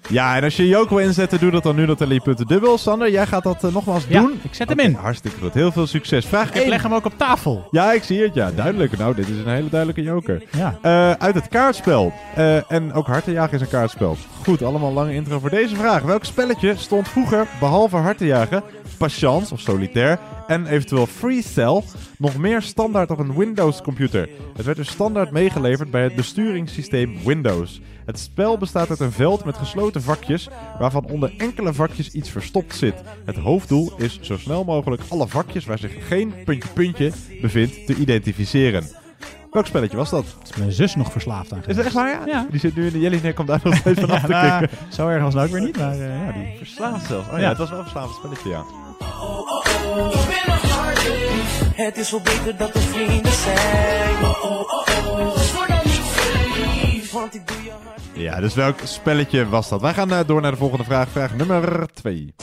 Ja, 0.09 0.37
en 0.37 0.45
als 0.45 0.57
je 0.57 0.69
joker 0.69 0.97
wil 0.97 1.05
inzetten, 1.07 1.39
doe 1.41 1.51
dat 1.51 1.63
dan 1.63 1.77
nu. 1.77 1.87
Dat 1.87 1.99
je 2.09 2.21
punten 2.21 2.47
dubbel. 2.47 2.79
Sander, 2.79 3.11
jij 3.11 3.27
gaat 3.27 3.43
dat 3.43 3.65
eh, 3.65 3.73
nogmaals 3.73 4.05
Ja, 4.09 4.21
doen. 4.21 4.41
ik 4.43 4.55
zet 4.55 4.69
hem 4.69 4.79
in. 4.79 4.95
Hartstikke 4.95 5.39
goed. 5.41 5.55
Heel 5.55 5.73
veel 5.73 5.87
succes. 5.87 6.27
Vraag 6.27 6.49
Ik 6.49 6.55
1. 6.55 6.69
leg 6.69 6.83
hem 6.83 6.95
ook 6.95 7.05
op 7.05 7.13
tafel. 7.19 7.69
Ja, 7.71 7.93
ik 7.93 8.03
zie 8.03 8.23
het. 8.23 8.35
Ja, 8.35 8.51
duidelijk. 8.51 8.99
Nou, 8.99 9.15
dit 9.15 9.29
is 9.29 9.37
een 9.39 9.49
hele 9.53 9.69
duidelijke 9.69 10.03
joker. 10.03 10.43
Ja. 10.57 10.79
Eh, 10.83 11.11
uit 11.11 11.35
het 11.35 11.49
kaartspel. 11.49 12.13
Eh, 12.35 12.71
en 12.73 12.93
ook 12.93 13.07
hartenjagen 13.07 13.55
is 13.55 13.61
een 13.61 13.69
kaartspel. 13.69 14.17
Goed, 14.43 14.63
allemaal 14.63 14.93
lange 14.93 15.15
intro 15.15 15.39
voor 15.39 15.51
deze 15.51 15.77
vraag. 15.77 16.03
Welk 16.03 16.25
spelletje 16.25 16.75
stond 16.77 17.09
vroeger, 17.09 17.47
behalve 17.61 17.97
hartenjagen, 17.97 18.63
patience 18.99 19.53
of 19.53 19.61
solitaire 19.61 20.19
en 20.47 20.67
eventueel 20.67 21.07
free 21.07 21.43
cell, 21.43 21.83
nog 22.19 22.37
meer 22.37 22.63
standaard 22.63 23.11
op 23.11 23.19
een 23.19 23.35
Windows 23.37 23.83
computer? 23.83 24.29
Het 24.57 24.65
werd 24.65 24.77
dus 24.77 24.89
standaard 24.89 25.31
meegeleverd 25.31 25.91
bij 25.91 26.03
het 26.03 26.15
besturingssysteem 26.15 27.19
Windows. 27.25 27.81
Het 28.07 28.19
spel 28.19 28.59
bestaat 28.59 28.91
uit 28.91 29.01
een 29.01 29.13
veld 29.13 29.45
met 29.45 29.57
gesloten 29.57 30.03
vakjes, 30.03 30.49
waarvan 30.79 31.05
onder 31.11 31.35
enkele 31.39 31.73
vakjes 31.75 32.11
iets 32.11 32.31
verstopt 32.31 32.75
zit. 32.77 32.95
Het 33.25 33.37
hoofddoel 33.37 33.93
is 33.97 34.19
zo 34.21 34.37
snel 34.39 34.65
mogelijk 34.65 35.03
alle 35.09 35.29
vakjes 35.29 35.65
waar 35.65 35.79
zich 35.79 36.07
geen 36.09 36.35
puntje 36.45 36.69
puntje 36.75 37.13
bevindt 37.41 37.87
te 37.87 37.95
identificeren. 37.95 38.85
Welk 39.51 39.67
spelletje 39.67 39.97
was 39.97 40.11
dat? 40.11 40.25
Is 40.43 40.57
mijn 40.57 40.73
zus 40.73 40.95
nog 40.95 41.13
verslaafd 41.13 41.53
aan 41.53 41.63
Is 41.67 41.77
dat 41.77 41.85
echt 41.85 41.95
waar, 41.95 42.11
ja? 42.11 42.27
Ja. 42.27 42.47
Die 42.51 42.61
zit 42.61 42.77
nu 42.77 42.87
in 42.87 42.93
de 42.93 43.01
Jellinek, 43.01 43.35
komt 43.35 43.49
daar 43.49 43.61
nog 43.65 43.77
steeds 43.77 44.01
vanaf 44.07 44.21
te 44.23 44.29
Ja, 44.33 44.59
kicken. 44.59 44.77
zo 44.89 45.09
erg 45.09 45.23
was 45.23 45.35
het 45.35 45.43
ook 45.43 45.51
weer 45.51 45.61
niet, 45.61 45.77
maar 45.77 45.93
eh, 45.93 46.27
ja, 46.27 46.33
die... 46.33 46.57
Verslaafd 46.59 47.07
zelfs. 47.07 47.27
Oh 47.29 47.33
ja, 47.33 47.41
Ja. 47.41 47.49
het 47.49 47.59
was 47.59 47.69
wel 47.71 47.79
een 47.79 47.85
verslavend 47.85 48.17
spelletje, 48.17 48.49
ja. 48.51 48.65
Het 51.75 51.97
is 51.97 52.11
wel 52.11 52.21
beter 52.21 52.57
dat 52.57 52.73
we 52.73 52.81
vrienden 52.81 53.33
zijn. 53.33 53.95
Ja, 58.13 58.41
dus 58.41 58.55
welk 58.55 58.79
spelletje 58.85 59.49
was 59.49 59.69
dat? 59.69 59.81
Wij 59.81 59.95
gaan 59.95 60.13
eh, 60.13 60.21
door 60.27 60.41
naar 60.41 60.51
de 60.51 60.57
volgende 60.57 60.85
vraag. 60.85 61.09
Vraag 61.09 61.35
nummer 61.35 61.87
2. 61.93 62.35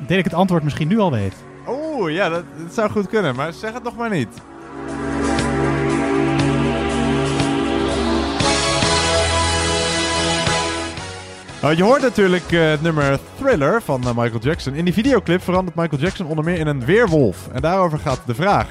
Ik 0.00 0.14
denk 0.14 0.18
ik 0.18 0.24
het 0.24 0.40
antwoord 0.40 0.62
misschien 0.62 0.88
nu 0.88 0.98
al 0.98 1.10
weet. 1.10 1.34
Oeh, 1.68 2.12
ja, 2.12 2.28
dat 2.28 2.44
zou 2.70 2.90
goed 2.90 3.08
kunnen, 3.08 3.34
maar 3.34 3.52
zeg 3.52 3.72
het 3.72 3.82
nog 3.82 3.96
maar 3.96 4.10
niet. 4.10 4.28
Nou, 11.62 11.76
je 11.76 11.82
hoort 11.82 12.02
natuurlijk 12.02 12.52
eh, 12.52 12.70
het 12.70 12.82
nummer 12.82 13.18
Thriller 13.38 13.82
van 13.82 14.02
eh, 14.02 14.16
Michael 14.16 14.40
Jackson. 14.40 14.74
In 14.74 14.84
die 14.84 14.94
videoclip 14.94 15.42
verandert 15.42 15.76
Michael 15.76 16.02
Jackson 16.02 16.26
onder 16.26 16.44
meer 16.44 16.58
in 16.58 16.66
een 16.66 16.84
weerwolf. 16.84 17.48
En 17.52 17.60
daarover 17.60 17.98
gaat 17.98 18.20
de 18.26 18.34
vraag. 18.34 18.68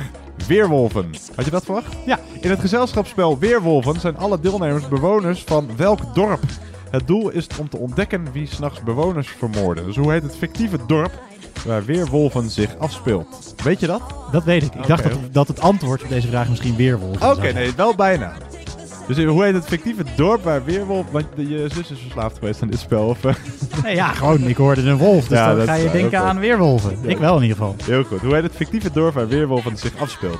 Weerwolven. 0.47 1.09
Had 1.35 1.45
je 1.45 1.51
dat 1.51 1.65
verwacht? 1.65 1.95
Ja. 2.05 2.19
In 2.41 2.49
het 2.49 2.59
gezelschapsspel 2.59 3.39
Weerwolven 3.39 3.99
zijn 3.99 4.17
alle 4.17 4.39
deelnemers 4.39 4.87
bewoners 4.87 5.43
van 5.43 5.69
welk 5.75 6.15
dorp? 6.15 6.43
Het 6.89 7.07
doel 7.07 7.29
is 7.29 7.47
om 7.59 7.69
te 7.69 7.77
ontdekken 7.77 8.31
wie 8.31 8.47
s'nachts 8.47 8.83
bewoners 8.83 9.27
vermoorden. 9.27 9.85
Dus 9.85 9.95
hoe 9.95 10.11
heet 10.11 10.23
het 10.23 10.35
fictieve 10.35 10.79
dorp 10.87 11.11
waar 11.65 11.85
Weerwolven 11.85 12.49
zich 12.49 12.77
afspeelt? 12.77 13.53
Weet 13.63 13.79
je 13.79 13.87
dat? 13.87 14.01
Dat 14.31 14.43
weet 14.43 14.63
ik. 14.63 14.75
Ik 14.75 14.87
dacht 14.87 15.03
dat, 15.03 15.13
dat 15.31 15.47
het 15.47 15.61
antwoord 15.61 16.03
op 16.03 16.09
deze 16.09 16.27
vraag 16.27 16.49
misschien 16.49 16.75
weerwolf 16.75 17.21
Oké, 17.23 17.51
nee, 17.51 17.71
wel 17.75 17.95
bijna. 17.95 18.33
Dus 19.07 19.23
hoe 19.25 19.43
heet 19.43 19.53
het 19.53 19.65
fictieve 19.65 20.03
dorp 20.15 20.43
waar 20.43 20.63
Weerwolf... 20.65 21.05
Want 21.11 21.25
je 21.35 21.67
zus 21.73 21.91
is 21.91 21.99
verslaafd 21.99 22.37
geweest 22.37 22.61
aan 22.61 22.67
dit 22.67 22.79
spel, 22.79 23.05
of... 23.07 23.25
eh? 23.25 23.33
Nee, 23.83 23.95
ja, 23.95 24.07
gewoon, 24.07 24.47
ik 24.47 24.57
hoorde 24.57 24.81
een 24.81 24.97
wolf, 24.97 25.27
dus 25.27 25.37
Ja, 25.37 25.47
dan 25.47 25.57
dat 25.57 25.67
ga 25.67 25.73
je 25.73 25.91
denken 25.91 26.19
aan 26.19 26.39
weerwolven. 26.39 26.97
Ja. 27.01 27.09
Ik 27.09 27.17
wel 27.17 27.35
in 27.35 27.41
ieder 27.41 27.57
geval. 27.57 27.75
Heel 27.83 28.03
goed. 28.03 28.19
Hoe 28.21 28.33
heet 28.33 28.43
het 28.43 28.55
fictieve 28.55 28.91
dorp 28.91 29.13
waar 29.13 29.27
Weerwolven 29.27 29.77
zich 29.77 29.91
afspeelt? 29.99 30.39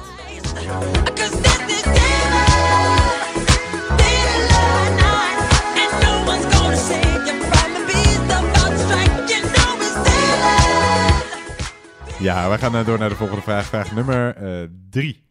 Ja, 12.20 12.50
wij 12.50 12.58
gaan 12.58 12.76
eh, 12.76 12.86
door 12.86 13.00
naar 13.00 13.10
de 13.10 13.16
volgende 13.16 13.42
vraag. 13.42 13.66
Vraag 13.66 13.92
nummer 13.92 14.36
eh, 14.36 14.68
drie. 14.90 15.26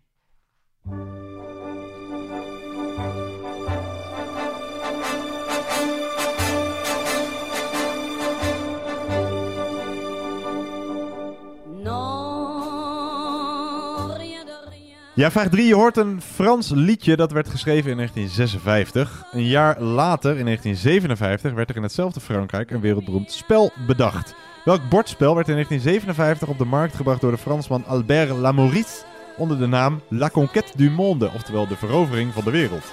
Ja, 15.15 15.31
vraag 15.31 15.49
3. 15.49 15.67
Je 15.67 15.75
hoort 15.75 15.97
een 15.97 16.21
Frans 16.21 16.71
liedje 16.71 17.17
dat 17.17 17.33
werd 17.33 17.49
geschreven 17.49 17.91
in 17.91 17.97
1956. 17.97 19.25
Een 19.33 19.47
jaar 19.47 19.81
later, 19.81 20.37
in 20.37 20.45
1957, 20.45 21.53
werd 21.53 21.71
er 21.71 21.77
in 21.77 21.83
hetzelfde 21.83 22.21
Frankrijk 22.21 22.71
een 22.71 22.81
wereldberoemd 22.81 23.33
spel 23.33 23.73
bedacht. 23.87 24.35
Welk 24.67 24.89
bordspel 24.89 25.35
werd 25.35 25.49
in 25.49 25.55
1957 25.55 26.49
op 26.49 26.59
de 26.59 26.65
markt 26.65 26.95
gebracht 26.95 27.21
door 27.21 27.31
de 27.31 27.39
Fransman 27.39 27.85
Albert 27.85 28.31
Lamouris 28.31 29.05
onder 29.37 29.59
de 29.59 29.67
naam 29.67 30.01
La 30.09 30.31
Conquête 30.31 30.77
du 30.77 30.91
Monde, 30.91 31.31
oftewel 31.35 31.67
de 31.67 31.77
verovering 31.77 32.33
van 32.33 32.45
de 32.45 32.51
wereld? 32.51 32.85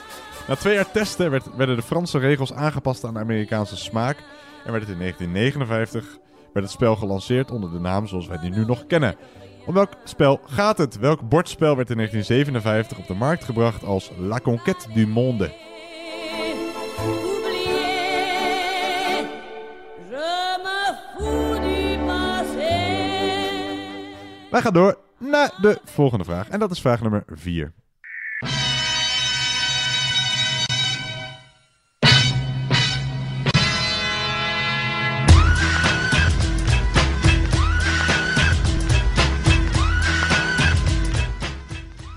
Na 0.47 0.55
twee 0.55 0.74
jaar 0.74 0.91
testen 0.91 1.32
werd- 1.32 1.55
werden 1.55 1.76
de 1.76 1.82
Franse 1.82 2.17
regels 2.17 2.53
aangepast 2.53 3.03
aan 3.03 3.13
de 3.13 3.19
Amerikaanse 3.19 3.78
smaak 3.78 4.17
en 4.65 4.71
werd 4.71 4.84
het 4.84 4.93
in 4.93 4.99
1959 4.99 6.17
werd 6.53 6.65
het 6.65 6.76
spel 6.76 6.95
gelanceerd 6.95 7.51
onder 7.51 7.71
de 7.71 7.80
naam 7.80 8.07
zoals 8.07 8.28
wij 8.28 8.38
die 8.38 8.51
nu 8.51 8.65
nog 8.65 8.86
kennen. 8.86 9.15
Om 9.65 9.74
welk 9.74 9.91
spel 10.03 10.39
gaat 10.45 10.78
het? 10.78 10.99
Welk 10.99 11.30
bordspel 11.30 11.76
werd 11.76 11.89
in 11.89 11.95
1957 11.95 12.97
op 12.97 13.07
de 13.07 13.13
markt 13.13 13.43
gebracht 13.43 13.84
als 13.84 14.11
La 14.17 14.39
Conquête 14.39 14.88
du 14.93 15.07
Monde? 15.07 15.53
Wij 24.54 24.62
gaan 24.62 24.74
door 24.74 24.97
naar 25.20 25.54
de 25.62 25.80
volgende 25.86 26.24
vraag. 26.24 26.49
En 26.49 26.60
dat 26.60 26.72
is 26.72 26.82
vraag 26.82 27.01
nummer 27.01 27.24
4. 27.28 27.74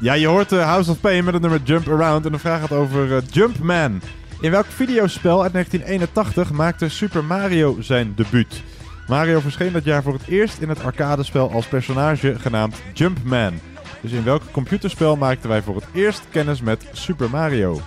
Ja, 0.01 0.13
je 0.13 0.27
hoort 0.27 0.53
eh, 0.53 0.65
House 0.65 0.91
of 0.91 1.01
Pain 1.01 1.25
met 1.25 1.33
het 1.33 1.43
nummer 1.43 1.63
Jump 1.65 1.89
Around. 1.89 2.27
En 2.27 2.33
de 2.33 2.39
vraag 2.39 2.61
gaat 2.61 2.73
over 2.73 3.17
eh, 3.17 3.23
Jumpman. 3.31 4.01
In 4.41 4.51
welk 4.51 4.67
videospel 4.67 5.43
uit 5.43 5.53
1981 5.53 6.53
maakte 6.53 6.89
Super 6.89 7.25
Mario 7.25 7.81
zijn 7.81 8.15
debuut? 8.15 8.63
Mario 9.07 9.41
verscheen 9.41 9.73
dat 9.73 9.85
jaar 9.85 10.03
voor 10.03 10.13
het 10.13 10.27
eerst 10.27 10.59
in 10.59 10.69
het 10.69 10.83
arcadespel 10.83 11.51
als 11.51 11.67
personage 11.67 12.39
genaamd 12.39 12.83
Jumpman. 12.93 13.61
Dus 14.01 14.13
in 14.13 14.25
welk 14.25 14.43
computerspel 14.51 15.17
maakten 15.17 15.49
wij 15.49 15.63
voor 15.63 15.75
het 15.75 15.87
eerst 15.93 16.23
kennis 16.31 16.61
met 16.61 16.87
Super 16.93 17.31
Mario? 17.31 17.81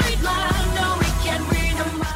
Read 0.00 0.20
lies, 0.22 0.80
no, 0.80 0.98
we 0.98 1.06
can't 1.24 1.50
read 1.50 1.76
them. 1.76 2.06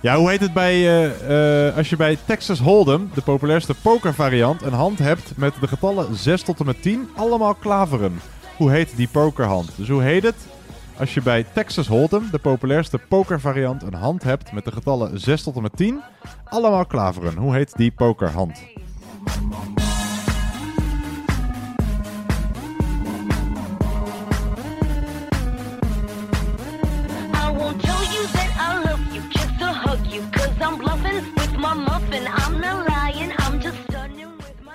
Ja, 0.00 0.16
hoe 0.16 0.30
heet 0.30 0.40
het 0.40 0.52
bij, 0.52 0.72
eh, 0.72 1.68
eh, 1.68 1.76
als 1.76 1.90
je 1.90 1.96
bij 1.96 2.18
Texas 2.24 2.58
Hold'em, 2.58 3.10
de 3.14 3.22
populairste 3.22 3.74
pokervariant, 3.74 4.62
een 4.62 4.72
hand 4.72 4.98
hebt 4.98 5.36
met 5.36 5.54
de 5.60 5.68
getallen 5.68 6.14
6 6.14 6.42
tot 6.42 6.60
en 6.60 6.66
met 6.66 6.82
10, 6.82 7.08
allemaal 7.16 7.54
klaveren? 7.54 8.20
Hoe 8.56 8.70
heet 8.70 8.96
die 8.96 9.08
pokerhand? 9.08 9.70
Dus 9.76 9.88
hoe 9.88 10.02
heet 10.02 10.22
het 10.22 10.36
als 10.98 11.14
je 11.14 11.22
bij 11.22 11.44
Texas 11.52 11.86
Hold'em, 11.86 12.28
de 12.30 12.38
populairste 12.38 12.98
pokervariant, 12.98 13.82
een 13.82 13.94
hand 13.94 14.22
hebt 14.22 14.52
met 14.52 14.64
de 14.64 14.72
getallen 14.72 15.20
6 15.20 15.42
tot 15.42 15.56
en 15.56 15.62
met 15.62 15.76
10, 15.76 16.00
allemaal 16.44 16.86
klaveren? 16.86 17.36
Hoe 17.36 17.54
heet 17.54 17.76
die 17.76 17.90
pokerhand? 17.90 18.58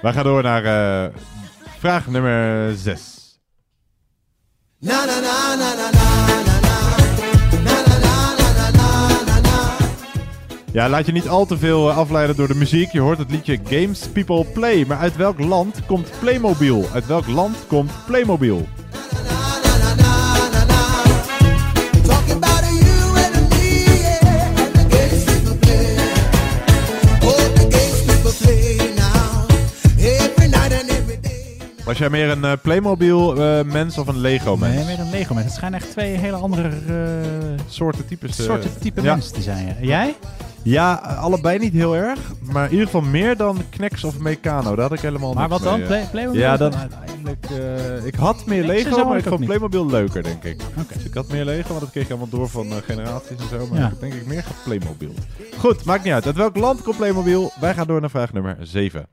Wij 0.02 0.14
gaan 0.14 0.24
door 0.24 0.44
naar 0.44 0.64
eh, 0.64 1.16
vraag 1.80 2.08
nummer 2.08 2.76
6. 2.76 3.40
Na 4.80 5.06
na 5.06 5.20
na 5.20 5.56
na 5.56 5.76
na 5.76 5.76
na 5.76 5.92
na 5.92 6.11
Ja, 10.74 10.90
laat 10.90 11.06
je 11.06 11.12
niet 11.12 11.28
al 11.28 11.46
te 11.46 11.58
veel 11.58 11.90
eh, 11.90 11.98
afleiden 11.98 12.36
door 12.36 12.48
de 12.48 12.56
muziek. 12.56 12.92
Je 12.92 13.00
hoort 13.00 13.18
het 13.18 13.32
liedje 13.32 13.60
Games 13.64 14.08
People 14.08 14.46
Play. 14.46 14.86
Maar 14.88 14.98
uit 14.98 15.16
welk 15.16 15.40
land 15.40 15.86
komt 15.86 16.12
Playmobil? 16.20 16.86
Uit 16.94 17.08
welk 17.08 17.28
land 17.28 17.68
komt 17.68 17.92
Playmobil? 18.06 18.68
Was 31.92 32.00
jij 32.00 32.10
meer 32.10 32.30
een 32.30 32.44
eh, 32.46 32.52
Playmobil-mens 32.62 33.98
of 33.98 34.08
een 34.08 34.18
Lego-mens? 34.18 34.76
Nee, 34.76 34.86
meer 34.86 34.98
dan 34.98 35.10
Lego 35.10 35.34
mensen. 35.34 35.44
Het 35.44 35.54
schijnen 35.54 35.80
echt 35.80 35.92
twee 35.92 36.18
hele 36.18 36.36
andere 36.36 36.70
eh, 36.88 37.60
soorten 37.68 38.06
types. 38.08 38.40
eh, 38.40 38.46
soorten 38.46 38.80
type 38.80 39.02
ja. 39.02 39.14
mensen 39.14 39.34
te 39.34 39.42
zijn. 39.42 39.76
jij? 39.82 40.16
Ja, 40.64 41.04
eh, 41.10 41.24
allebei 41.24 41.60
niet 41.60 41.74
heel 41.74 41.96
erg. 41.96 42.20
Maar 42.42 42.66
in 42.66 42.72
ieder 42.72 42.86
geval 42.86 43.02
meer 43.02 43.38
dan 43.38 43.58
Knex 43.70 44.04
of 44.04 44.20
Meccano. 44.20 44.76
Daar 44.76 44.84
had 44.90 44.94
ik 44.94 45.00
helemaal 45.00 45.34
Maar 45.34 45.50
wat 45.50 45.62
dan? 45.64 45.74
mee, 45.74 45.82
eh. 45.82 45.88
Play- 45.88 46.08
Playmobil 46.12 46.42
Ja, 46.42 46.58
dan 46.58 46.76
uiteindelijk... 46.76 47.46
eh, 47.50 48.06
ik 48.06 48.16
had 48.16 48.46
meer 48.46 48.64
Lego, 48.64 49.06
maar 49.06 49.18
ik 49.18 49.22
ik 49.24 49.28
vond 49.28 49.40
niet. 49.40 49.50
Playmobil 49.50 49.86
leuker, 49.90 50.24
denk 50.24 50.44
ik. 50.44 50.58
Dus 50.94 51.04
ik 51.04 51.14
had 51.14 51.28
meer 51.28 51.46
Lego, 51.46 51.68
want 51.68 51.80
dat 51.80 51.90
kreeg 51.92 52.04
je 52.08 52.10
allemaal 52.14 52.30
door 52.40 52.50
van 52.50 52.68
eh, 52.72 52.76
generaties 52.86 53.30
en 53.40 53.48
zo. 53.60 53.68
Maar 53.72 53.80
Ja. 53.80 53.88
ik 53.88 54.00
denk 54.00 54.14
ik 54.14 54.26
meer 54.26 54.44
geplaymobield. 54.44 55.18
Goed, 55.58 55.84
maakt 55.86 56.04
niet 56.04 56.14
uit. 56.14 56.26
Uit 56.26 56.36
welk 56.36 56.56
land 56.58 56.82
komt 56.82 56.98
Playmobil? 56.98 57.52
Wij 57.60 57.74
gaan 57.74 57.88
door 57.88 58.02
naar 58.02 58.10
vraag 58.10 58.34
nummer 58.34 58.58
7. 58.62 59.06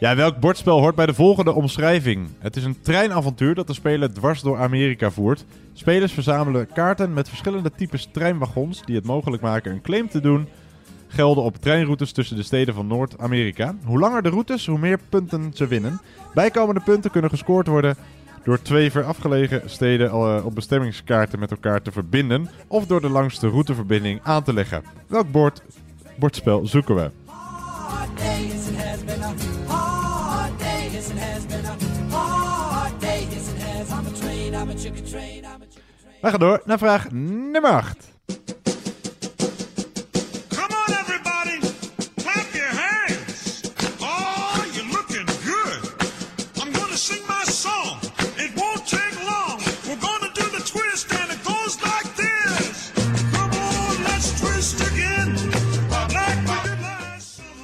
Ja, 0.00 0.16
welk 0.16 0.40
bordspel 0.40 0.80
hoort 0.80 0.94
bij 0.94 1.06
de 1.06 1.14
volgende 1.14 1.52
omschrijving? 1.52 2.28
Het 2.38 2.56
is 2.56 2.64
een 2.64 2.80
treinavontuur 2.80 3.54
dat 3.54 3.66
de 3.66 3.72
speler 3.72 4.12
dwars 4.12 4.42
door 4.42 4.58
Amerika 4.58 5.10
voert. 5.10 5.44
Spelers 5.72 6.12
verzamelen 6.12 6.72
kaarten 6.72 7.12
met 7.12 7.28
verschillende 7.28 7.70
types 7.76 8.08
treinwagons 8.12 8.82
die 8.84 8.96
het 8.96 9.04
mogelijk 9.04 9.42
maken 9.42 9.72
een 9.72 9.80
claim 9.80 10.08
te 10.08 10.20
doen. 10.20 10.48
Gelden 11.08 11.44
op 11.44 11.56
treinroutes 11.56 12.12
tussen 12.12 12.36
de 12.36 12.42
steden 12.42 12.74
van 12.74 12.86
Noord-Amerika. 12.86 13.74
Hoe 13.84 13.98
langer 13.98 14.22
de 14.22 14.28
routes, 14.28 14.66
hoe 14.66 14.78
meer 14.78 14.98
punten 15.08 15.50
ze 15.54 15.66
winnen. 15.66 16.00
Bijkomende 16.34 16.80
punten 16.80 17.10
kunnen 17.10 17.30
gescoord 17.30 17.66
worden 17.66 17.96
door 18.44 18.62
twee 18.62 18.90
ver 18.90 19.04
afgelegen 19.04 19.70
steden 19.70 20.08
eh, 20.08 20.40
op 20.44 20.54
bestemmingskaarten 20.54 21.38
met 21.38 21.50
elkaar 21.50 21.82
te 21.82 21.92
verbinden. 21.92 22.48
Of 22.66 22.86
door 22.86 23.00
de 23.00 23.08
langste 23.08 23.48
routeverbinding 23.48 24.20
aan 24.22 24.42
te 24.42 24.52
leggen. 24.52 24.82
Welk 25.06 25.30
bord, 25.30 25.62
bordspel 26.18 26.66
zoeken 26.66 26.94
we. 26.94 27.10
We 36.20 36.30
gaan 36.30 36.40
door 36.40 36.62
naar 36.64 36.78
vraag 36.78 37.10
nummer 37.10 37.70
8. 37.70 38.07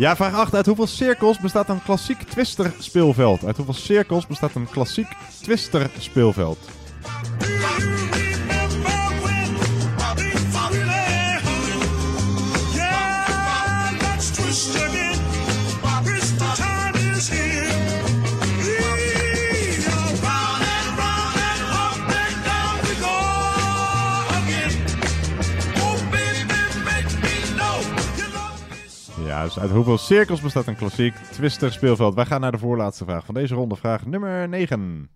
Ja, 0.05 0.17
vraag 0.17 0.35
8. 0.35 0.55
Uit 0.55 0.67
hoeveel 0.67 0.87
cirkels 0.87 1.39
bestaat 1.39 1.69
een 1.69 1.83
klassiek 1.83 2.23
twister 2.23 2.73
speelveld? 2.79 3.45
Uit 3.45 3.57
hoeveel 3.57 3.75
cirkels 3.75 4.27
bestaat 4.27 4.55
een 4.55 4.71
klassiek 4.71 5.07
twister 5.43 5.91
speelveld? 5.99 6.59
Uit 29.53 29.71
hoeveel 29.71 29.99
cirkels 29.99 30.41
bestaat 30.41 30.67
een 30.67 30.77
klassiek 30.77 31.15
twister 31.31 31.73
speelveld? 31.73 32.15
Wij 32.15 32.25
gaan 32.25 32.41
naar 32.41 32.53
de 32.53 32.59
voorlaatste 32.59 33.05
vraag 33.05 33.25
van 33.25 33.35
deze 33.35 33.55
ronde. 33.55 33.77
Vraag 33.77 34.07
nummer 34.07 34.49
9. 34.49 35.09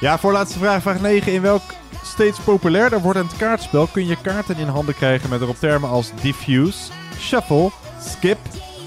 Ja, 0.00 0.18
voorlaatste 0.18 0.58
vraag, 0.58 0.82
vraag 0.82 1.00
9. 1.00 1.32
In 1.32 1.42
welk 1.42 1.62
steeds 2.04 2.38
populairder 2.38 3.00
wordend 3.00 3.36
kaartspel 3.36 3.86
kun 3.86 4.06
je 4.06 4.20
kaarten 4.20 4.56
in 4.56 4.68
handen 4.68 4.94
krijgen 4.94 5.30
met 5.30 5.40
erop 5.40 5.56
termen 5.56 5.88
als 5.88 6.10
Diffuse, 6.22 6.92
Shuffle, 7.18 7.70
Skip, 8.00 8.38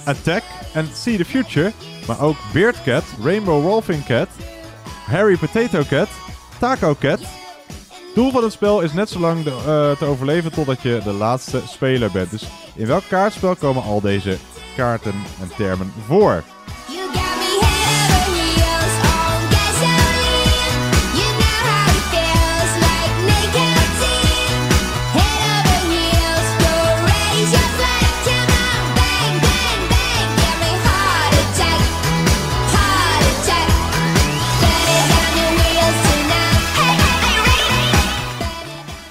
Attack 0.03 0.43
en 0.73 0.87
See 0.93 1.17
the 1.17 1.25
Future, 1.25 1.71
maar 2.07 2.21
ook 2.21 2.35
Beard 2.53 2.83
Cat, 2.83 3.03
Rainbow 3.23 3.63
Rolfing 3.63 4.05
Cat, 4.05 4.27
Harry 5.05 5.37
Potato 5.37 5.83
Cat, 5.83 6.07
Taco 6.59 6.95
Cat. 6.99 7.19
Doel 8.15 8.31
van 8.31 8.43
het 8.43 8.51
spel 8.51 8.81
is 8.81 8.93
net 8.93 9.09
zo 9.09 9.19
lang 9.19 9.45
eh, 9.45 9.53
te 9.91 10.05
overleven 10.05 10.51
totdat 10.51 10.81
je 10.81 11.01
de 11.03 11.11
laatste 11.11 11.61
speler 11.67 12.11
bent. 12.11 12.31
Dus 12.31 12.43
in 12.75 12.87
welk 12.87 13.03
kaartspel 13.09 13.55
komen 13.55 13.83
al 13.83 14.01
deze 14.01 14.37
kaarten 14.75 15.13
en 15.41 15.51
termen 15.57 15.93
voor? 16.07 16.43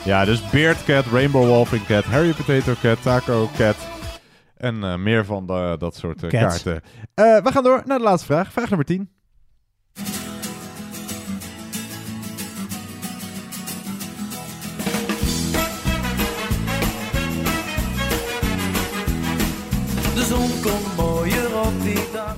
Ja, 0.05 0.25
dus 0.25 0.51
Beard 0.51 0.85
Cat, 0.85 1.05
Rainbow 1.07 1.47
Wolfing 1.47 1.87
Cat, 1.87 2.05
Harry 2.05 2.33
Potato 2.33 2.73
Cat, 2.81 3.03
Taco 3.03 3.51
Cat. 3.57 3.77
En 4.57 4.85
eh, 4.85 4.97
meer 4.97 5.25
van 5.25 5.47
de- 5.47 5.77
dat 5.79 5.97
soort 5.97 6.23
eh, 6.23 6.31
kaarten. 6.31 6.81
Eh, 7.15 7.37
we 7.43 7.53
gaan 7.53 7.63
door 7.63 7.83
naar 7.87 7.99
de 7.99 8.05
laatste 8.05 8.27
vraag. 8.27 8.53
Vraag 8.53 8.69
nummer 8.69 8.87
10. 8.87 9.09
De 20.15 20.25
zon 20.29 20.51
komt 20.63 20.97
mooier 20.97 21.61
op 21.61 21.83
die 21.83 21.99
dag. 22.13 22.37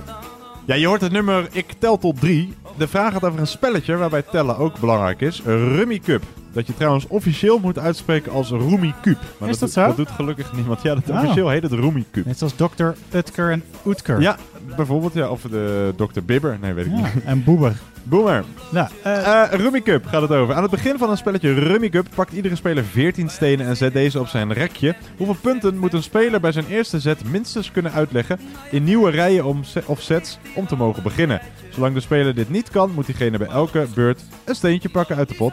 Ja, 0.66 0.74
je 0.74 0.86
hoort 0.86 1.00
het 1.00 1.12
nummer 1.12 1.48
Ik 1.52 1.72
tel 1.78 1.98
tot 1.98 2.20
3. 2.20 2.54
De 2.76 2.88
vraag 2.88 3.12
gaat 3.12 3.24
over 3.24 3.40
een 3.40 3.46
spelletje 3.46 3.96
waarbij 3.96 4.22
tellen 4.22 4.56
ook 4.58 4.78
belangrijk 4.80 5.20
is. 5.20 5.42
Rummy 5.44 5.98
Cup. 5.98 6.22
Dat 6.54 6.66
je 6.66 6.74
trouwens 6.74 7.06
officieel 7.08 7.58
moet 7.58 7.78
uitspreken 7.78 8.32
als 8.32 8.50
Rummy 8.50 8.94
Cup. 9.02 9.18
Maar 9.38 9.48
Is 9.48 9.58
dat 9.58 9.68
doet- 9.68 9.78
zo? 9.78 9.86
Dat 9.86 9.96
doet 9.96 10.10
gelukkig 10.10 10.52
niemand. 10.52 10.82
Ja, 10.82 10.94
dat 10.94 11.10
officieel 11.10 11.48
heet 11.48 11.62
het 11.62 11.72
Rummy 11.72 12.04
Cup. 12.12 12.24
Net 12.26 12.38
zoals 12.38 12.54
Dr. 12.56 12.84
Utker 13.16 13.50
en 13.50 13.62
Oetker. 13.86 14.20
Ja, 14.20 14.36
bijvoorbeeld. 14.76 15.14
Ja, 15.14 15.28
of 15.28 15.40
de 15.42 15.92
Dr. 15.96 16.20
Bibber. 16.26 16.58
Nee, 16.60 16.72
weet 16.72 16.86
ik 16.86 16.92
Ja, 16.92 16.96
niet. 17.14 17.24
en 17.24 17.44
Boeber. 17.44 17.72
Boomer. 18.06 18.44
Ja, 18.72 18.90
Eh, 19.02 19.42
Rummy 19.50 19.80
Cup 19.82 20.06
gaat 20.06 20.22
het 20.22 20.30
over. 20.30 20.54
Aan 20.54 20.62
het 20.62 20.70
begin 20.70 20.98
van 20.98 21.10
een 21.10 21.16
spelletje 21.16 21.52
Rummy 21.54 21.88
Cup 21.88 22.06
pakt 22.14 22.32
iedere 22.32 22.54
speler 22.56 22.84
14 22.84 23.28
stenen 23.28 23.66
en 23.66 23.76
zet 23.76 23.92
deze 23.92 24.20
op 24.20 24.26
zijn 24.26 24.52
rekje. 24.52 24.94
Hoeveel 25.16 25.36
punten 25.40 25.78
moet 25.78 25.92
een 25.92 26.02
speler 26.02 26.40
bij 26.40 26.52
zijn 26.52 26.66
eerste 26.68 27.00
zet 27.00 27.30
minstens 27.30 27.70
kunnen 27.70 27.92
uitleggen 27.92 28.38
in 28.70 28.84
nieuwe 28.84 29.10
rijen 29.10 29.44
om 29.44 29.64
se- 29.64 29.82
of 29.86 30.00
sets 30.00 30.38
om 30.54 30.66
te 30.66 30.76
mogen 30.76 31.02
beginnen? 31.02 31.40
Zolang 31.70 31.94
de 31.94 32.00
speler 32.00 32.34
dit 32.34 32.50
niet 32.50 32.70
kan, 32.70 32.90
moet 32.94 33.06
diegene 33.06 33.38
bij 33.38 33.46
elke 33.48 33.86
beurt 33.94 34.22
een 34.44 34.54
steentje 34.54 34.88
pakken 34.88 35.16
uit 35.16 35.28
de 35.28 35.34
pot. 35.34 35.52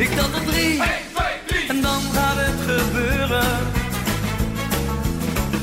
Ik 0.00 0.08
tel 0.08 0.30
tot 0.30 0.46
drie. 0.46 0.82
En 1.68 1.80
dan 1.80 2.00
gaat 2.00 2.36
het 2.36 2.60
gebeuren. 2.70 3.58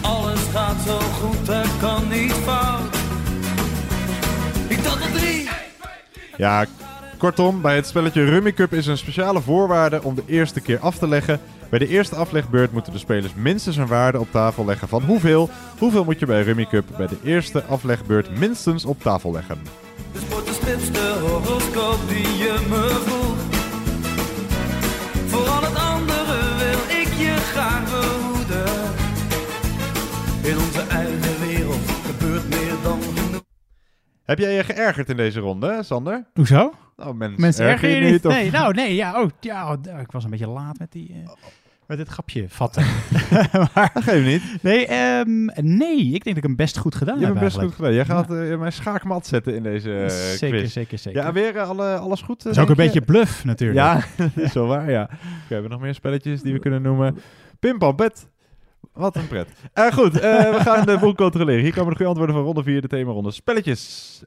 Alles 0.01 0.39
gaat 0.53 0.81
zo 0.85 0.99
goed, 0.99 1.47
er 1.47 1.67
kan 1.79 2.07
niet 2.09 2.31
fout. 2.31 2.95
Ik 4.67 4.77
tel 4.77 4.97
tot 4.97 5.13
drie. 5.13 5.49
Ja, 6.37 6.65
kortom, 7.17 7.61
bij 7.61 7.75
het 7.75 7.87
spelletje 7.87 8.23
Rummy 8.23 8.53
Cup 8.53 8.73
is 8.73 8.87
een 8.87 8.97
speciale 8.97 9.41
voorwaarde 9.41 10.03
om 10.03 10.15
de 10.15 10.23
eerste 10.25 10.59
keer 10.61 10.79
af 10.79 10.97
te 10.97 11.07
leggen. 11.07 11.39
Bij 11.69 11.79
de 11.79 11.87
eerste 11.87 12.15
aflegbeurt 12.15 12.71
moeten 12.71 12.93
de 12.93 12.99
spelers 12.99 13.33
minstens 13.35 13.77
een 13.77 13.87
waarde 13.87 14.19
op 14.19 14.31
tafel 14.31 14.65
leggen 14.65 14.87
van 14.87 15.03
hoeveel. 15.03 15.49
Hoeveel 15.77 16.03
moet 16.03 16.19
je 16.19 16.25
bij 16.25 16.41
Rummy 16.41 16.65
Cup 16.65 16.85
bij 16.97 17.07
de 17.07 17.17
eerste 17.23 17.63
aflegbeurt 17.63 18.39
minstens 18.39 18.85
op 18.85 19.01
tafel 19.01 19.31
leggen? 19.31 19.61
De 20.13 20.19
sport, 20.19 20.93
de 20.93 21.17
horoscoop 21.21 21.99
die 22.07 22.37
je 22.37 22.65
me 22.69 23.01
vroeg. 23.05 23.26
Graag 27.57 27.83
behoeden. 27.83 28.65
In 30.43 30.57
onze 30.57 30.81
eigen 30.81 31.39
wereld 31.47 31.89
gebeurt 32.05 32.49
meer 32.49 32.73
dan 32.83 33.01
genoeg. 33.01 33.41
Heb 34.23 34.39
jij 34.39 34.53
je 34.55 34.63
geërgerd 34.63 35.09
in 35.09 35.17
deze 35.17 35.39
ronde, 35.39 35.79
Sander? 35.83 36.25
Hoezo? 36.33 36.73
Nou, 36.97 37.15
mensen, 37.15 37.41
Mensen 37.41 37.65
erger 37.65 37.89
je 37.89 38.11
niet? 38.11 38.25
of- 38.25 38.33
Nee, 38.33 38.51
nou 38.51 38.73
nee, 38.73 38.95
ja, 38.95 39.21
oh, 39.21 39.29
ja, 39.39 39.71
oh, 39.71 39.99
ik 40.01 40.11
was 40.11 40.23
een 40.23 40.29
beetje 40.29 40.47
laat 40.47 40.79
met 40.79 40.91
die... 40.91 41.13
eh, 41.23 41.29
met 41.87 41.97
dit 41.97 42.07
grapje 42.07 42.45
vatten. 42.49 42.83
maar, 43.73 43.91
Dat 43.93 44.03
geeft 44.03 44.25
niet. 44.25 44.63
Nee, 44.63 44.85
ehm, 44.87 45.45
nee, 45.55 45.97
ik 45.97 46.11
denk 46.11 46.23
dat 46.23 46.37
ik 46.37 46.43
hem 46.43 46.55
best 46.55 46.77
goed 46.77 46.95
gedaan 46.95 47.19
Je 47.19 47.25
heb 47.25 47.39
hebt 47.39 47.53
hem 47.55 47.63
best 47.63 47.75
goed 47.77 47.85
eigenlijk. 47.87 48.07
gedaan. 48.09 48.25
Jij 48.27 48.39
gaat 48.45 48.51
eh, 48.53 48.59
mijn 48.59 48.71
schaakmat 48.71 49.27
zetten 49.27 49.55
in 49.55 49.63
deze 49.63 49.93
eh, 49.99 50.09
Zeker, 50.09 50.59
quiz. 50.59 50.73
zeker, 50.73 50.97
zeker. 50.97 51.21
Ja, 51.23 51.31
weer 51.31 51.59
alle, 51.59 51.97
alles 51.97 52.21
goed? 52.21 52.43
Dat 52.43 52.51
is 52.53 52.59
ook 52.59 52.69
een 52.69 52.75
je? 52.75 52.81
beetje 52.83 53.01
bluff 53.01 53.45
natuurlijk. 53.45 53.79
Ja, 53.79 54.01
dat 54.35 54.43
is 54.45 54.53
wel 54.53 54.67
waar, 54.67 54.89
ja. 54.91 55.01
Oké, 55.03 55.19
hebben 55.47 55.63
we 55.63 55.69
nog 55.75 55.81
meer 55.81 55.93
spelletjes 55.93 56.41
die 56.41 56.53
we 56.53 56.59
kunnen 56.59 56.81
noemen? 56.81 57.17
Pimpam, 57.59 57.95
pet. 57.95 58.27
Wat 58.93 59.15
een 59.15 59.27
pret. 59.27 59.49
Eh, 59.73 59.91
goed, 59.91 60.19
eh, 60.19 60.55
we 60.55 60.59
gaan 60.59 60.85
de 60.85 60.97
boel 60.97 61.15
controleren. 61.15 61.63
Hier 61.63 61.73
komen 61.73 61.89
de 61.89 61.95
goede 61.95 62.09
antwoorden 62.09 62.35
van 62.35 62.45
ronde 62.45 62.63
4, 62.63 62.81
de 62.81 62.87
themaronde. 62.87 63.31
Spelletjes. 63.31 64.21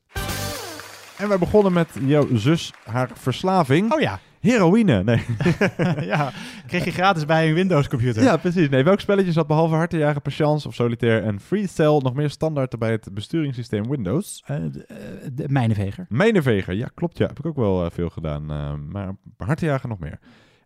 En 1.18 1.28
wij 1.28 1.38
begonnen 1.38 1.72
met 1.72 1.88
jouw 2.04 2.26
zus, 2.36 2.72
haar 2.84 3.10
verslaving. 3.14 3.92
Oh 3.92 4.00
ja. 4.00 4.18
Heroïne, 4.40 5.02
nee. 5.02 5.24
ja, 6.12 6.32
kreeg 6.66 6.84
je 6.84 6.90
gratis 6.90 7.24
bij 7.24 7.48
een 7.48 7.54
Windows 7.54 7.88
computer. 7.88 8.22
Ja, 8.22 8.36
precies. 8.36 8.68
Nee, 8.68 8.84
welk 8.84 9.00
spelletje 9.00 9.32
zat 9.32 9.46
behalve 9.46 9.74
hartenjagen, 9.74 10.22
patience 10.22 10.68
of 10.68 10.74
solitaire 10.74 11.26
en 11.26 11.40
freestyle 11.40 12.00
nog 12.00 12.14
meer 12.14 12.30
standaard 12.30 12.78
bij 12.78 12.90
het 12.90 13.08
besturingssysteem 13.12 13.88
Windows? 13.88 14.42
Eh, 14.46 14.56
de, 14.56 14.86
de 15.32 15.48
Mijnenveger. 15.48 16.06
Mijnenveger, 16.08 16.74
ja 16.74 16.90
klopt 16.94 17.18
ja. 17.18 17.26
Heb 17.26 17.38
ik 17.38 17.46
ook 17.46 17.56
wel 17.56 17.90
veel 17.90 18.10
gedaan. 18.10 18.46
maar 18.90 19.12
hartenjagen 19.36 19.88
nog 19.88 19.98
meer. 19.98 20.18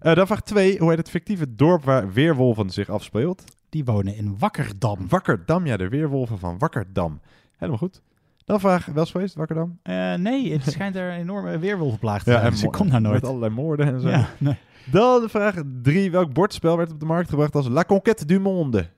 Eh, 0.04 0.14
dan 0.14 0.26
vraag 0.26 0.40
2. 0.42 0.78
Hoe 0.78 0.88
heet 0.88 0.98
het 0.98 1.10
fictieve 1.10 1.54
dorp 1.54 1.84
waar 1.84 2.12
Weerwolven 2.12 2.70
zich 2.70 2.88
afspeelt? 2.88 3.44
Die 3.68 3.84
wonen 3.84 4.16
in 4.16 4.38
Wakkerdam. 4.38 5.08
Wakkerdam, 5.08 5.66
ja. 5.66 5.76
De 5.76 5.88
Weerwolven 5.88 6.38
van 6.38 6.58
Wakkerdam. 6.58 7.20
Helemaal 7.56 7.78
goed. 7.78 8.02
Dan 8.44 8.60
vraag, 8.60 8.86
wel 8.86 8.96
eens 8.96 9.10
geweest, 9.10 9.34
Wakkerdam? 9.34 9.78
Eh, 9.82 10.14
nee, 10.14 10.52
het 10.52 10.62
schijnt 10.72 10.96
er 10.96 11.12
een 11.12 11.18
enorme 11.18 11.58
weerwolvenplaag 11.58 12.22
te 12.22 12.30
Ja, 12.30 12.36
zijn. 12.36 12.46
en 12.46 12.52
dus 12.52 12.62
ik 12.62 12.70
mo- 12.70 12.78
kom 12.78 12.90
daar 12.90 13.00
nooit. 13.00 13.14
Met 13.20 13.30
allerlei 13.30 13.52
moorden 13.52 13.86
en 13.86 14.00
zo. 14.00 14.08
Ja, 14.08 14.28
nee. 14.38 14.56
Dan 14.90 15.28
vraag 15.28 15.54
3. 15.82 16.10
Welk 16.10 16.32
bordspel 16.32 16.76
werd 16.76 16.92
op 16.92 17.00
de 17.00 17.06
markt 17.06 17.28
gebracht 17.28 17.54
als 17.54 17.68
La 17.68 17.84
Conquête 17.84 18.24
du 18.26 18.40
Monde? 18.40 18.88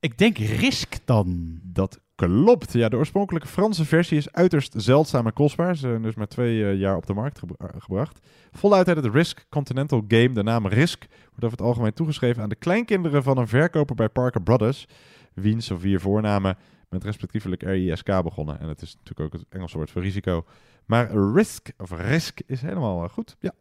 Ik 0.00 0.18
denk 0.18 0.38
Risk 0.38 0.94
dan. 1.04 1.58
Dat 1.62 2.00
klopt. 2.26 2.72
Ja, 2.72 2.88
de 2.88 2.96
oorspronkelijke 2.96 3.48
Franse 3.48 3.84
versie 3.84 4.16
is 4.16 4.32
uiterst 4.32 4.74
zeldzaam 4.76 5.26
en 5.26 5.32
kostbaar. 5.32 5.74
Ze 5.74 5.80
zijn 5.80 6.02
dus 6.02 6.14
maar 6.14 6.26
twee 6.26 6.64
eh, 6.64 6.78
jaar 6.78 6.96
op 6.96 7.06
de 7.06 7.14
markt 7.14 7.38
gebra- 7.38 7.66
eh, 7.66 7.80
gebracht. 7.80 8.26
Voluit 8.52 8.88
uit 8.88 8.96
het 8.96 9.14
Risk 9.14 9.46
Continental 9.48 10.04
Game. 10.08 10.32
De 10.32 10.42
naam 10.42 10.66
Risk 10.66 11.06
wordt 11.08 11.44
over 11.44 11.56
het 11.56 11.66
algemeen 11.66 11.92
toegeschreven 11.92 12.42
aan 12.42 12.48
de 12.48 12.54
kleinkinderen 12.54 13.22
van 13.22 13.38
een 13.38 13.48
verkoper 13.48 13.94
bij 13.94 14.08
Parker 14.08 14.42
Brothers. 14.42 14.86
Wiens 15.34 15.70
of 15.70 15.80
vier 15.80 16.00
voornamen 16.00 16.56
met 16.88 17.04
respectievelijk 17.04 17.62
R-I-S-K 17.62 18.22
begonnen. 18.22 18.60
En 18.60 18.68
het 18.68 18.82
is 18.82 18.96
natuurlijk 18.96 19.34
ook 19.34 19.40
het 19.40 19.50
Engelse 19.50 19.76
woord 19.76 19.90
voor 19.90 20.02
risico. 20.02 20.44
Maar 20.86 21.10
Risk, 21.34 21.70
of 21.78 21.90
Risk, 21.90 22.40
is 22.46 22.60
helemaal 22.62 23.04
eh, 23.04 23.10
goed. 23.10 23.36
Ja. 23.38 23.52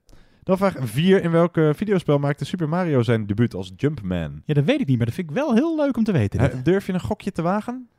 Dan 0.44 0.58
vraag 0.58 0.76
4. 0.80 1.24
In 1.24 1.32
welk 1.32 1.60
videospel 1.74 2.20
maakte 2.20 2.46
Super 2.46 2.70
Mario 2.70 3.02
zijn 3.02 3.26
debuut 3.26 3.54
als 3.54 3.72
Jumpman? 3.76 4.42
Ja, 4.46 4.54
dat 4.54 4.64
weet 4.64 4.80
ik 4.80 4.88
niet, 4.88 4.98
maar 4.98 5.06
dat 5.06 5.16
vind 5.16 5.30
ik 5.30 5.36
wel 5.36 5.54
heel 5.54 5.76
leuk 5.76 5.98
om 5.98 6.04
te 6.04 6.12
weten. 6.12 6.64
durf 6.64 6.86
je 6.86 6.94
een 6.94 7.00
gokje 7.00 7.32
te 7.32 7.42
wagen? 7.42 7.90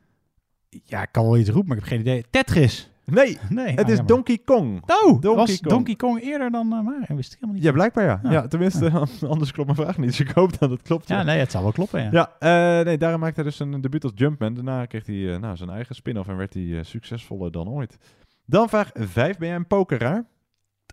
Ja, 0.85 1.01
ik 1.01 1.09
kan 1.11 1.23
wel 1.23 1.37
iets 1.37 1.49
roepen, 1.49 1.67
maar 1.67 1.77
ik 1.77 1.83
heb 1.83 1.91
geen 1.91 2.01
idee. 2.01 2.25
Tetris. 2.29 2.89
Nee, 3.05 3.37
Nee, 3.49 3.67
het 3.67 3.79
ah, 3.79 3.89
is 3.89 3.95
jammer. 3.95 4.05
Donkey 4.05 4.37
Kong. 4.45 4.81
Oh, 4.87 5.21
Donkey 5.21 5.33
was 5.33 5.59
Kong. 5.59 5.73
Donkey 5.73 5.95
Kong 5.95 6.21
eerder 6.21 6.51
dan 6.51 6.73
eh 6.73 6.81
Mario? 6.81 7.15
Wist 7.15 7.33
ik 7.33 7.39
helemaal 7.39 7.55
niet. 7.55 7.63
Ja, 7.63 7.71
blijkbaar 7.71 8.03
ja. 8.03 8.19
Ja. 8.23 8.31
Ja, 8.31 8.47
tenminste, 8.47 8.91
anders 9.27 9.51
klopt 9.51 9.69
mijn 9.69 9.81
vraag 9.81 9.97
niet. 9.97 10.07
Dus 10.07 10.19
ik 10.19 10.29
hoop 10.29 10.59
dat 10.59 10.69
het 10.69 10.81
klopt. 10.81 11.07
Ja, 11.07 11.23
nee, 11.23 11.39
het 11.39 11.51
zou 11.51 11.63
wel 11.63 11.71
kloppen, 11.71 12.03
ja. 12.03 12.09
Ja, 12.11 12.35
eh, 12.79 12.85
nee, 12.85 12.97
daarom 12.97 13.19
maakte 13.19 13.41
hij 13.41 13.49
dus 13.49 13.59
een 13.59 13.81
debuut 13.81 14.03
als 14.03 14.11
Jumpman. 14.15 14.53
Daarna 14.53 14.85
kreeg 14.85 15.05
hij 15.05 15.33
eh, 15.33 15.39
nou, 15.39 15.57
zijn 15.57 15.69
eigen 15.69 15.95
spin-off 15.95 16.29
en 16.29 16.37
werd 16.37 16.53
hij 16.53 16.83
succesvoller 16.83 17.51
dan 17.51 17.69
ooit. 17.69 17.97
Dan 18.45 18.69
vraag 18.69 18.89
5. 18.93 19.37
Ben 19.37 19.47
jij 19.47 19.57
een 19.57 19.67
pokeraar? 19.67 20.25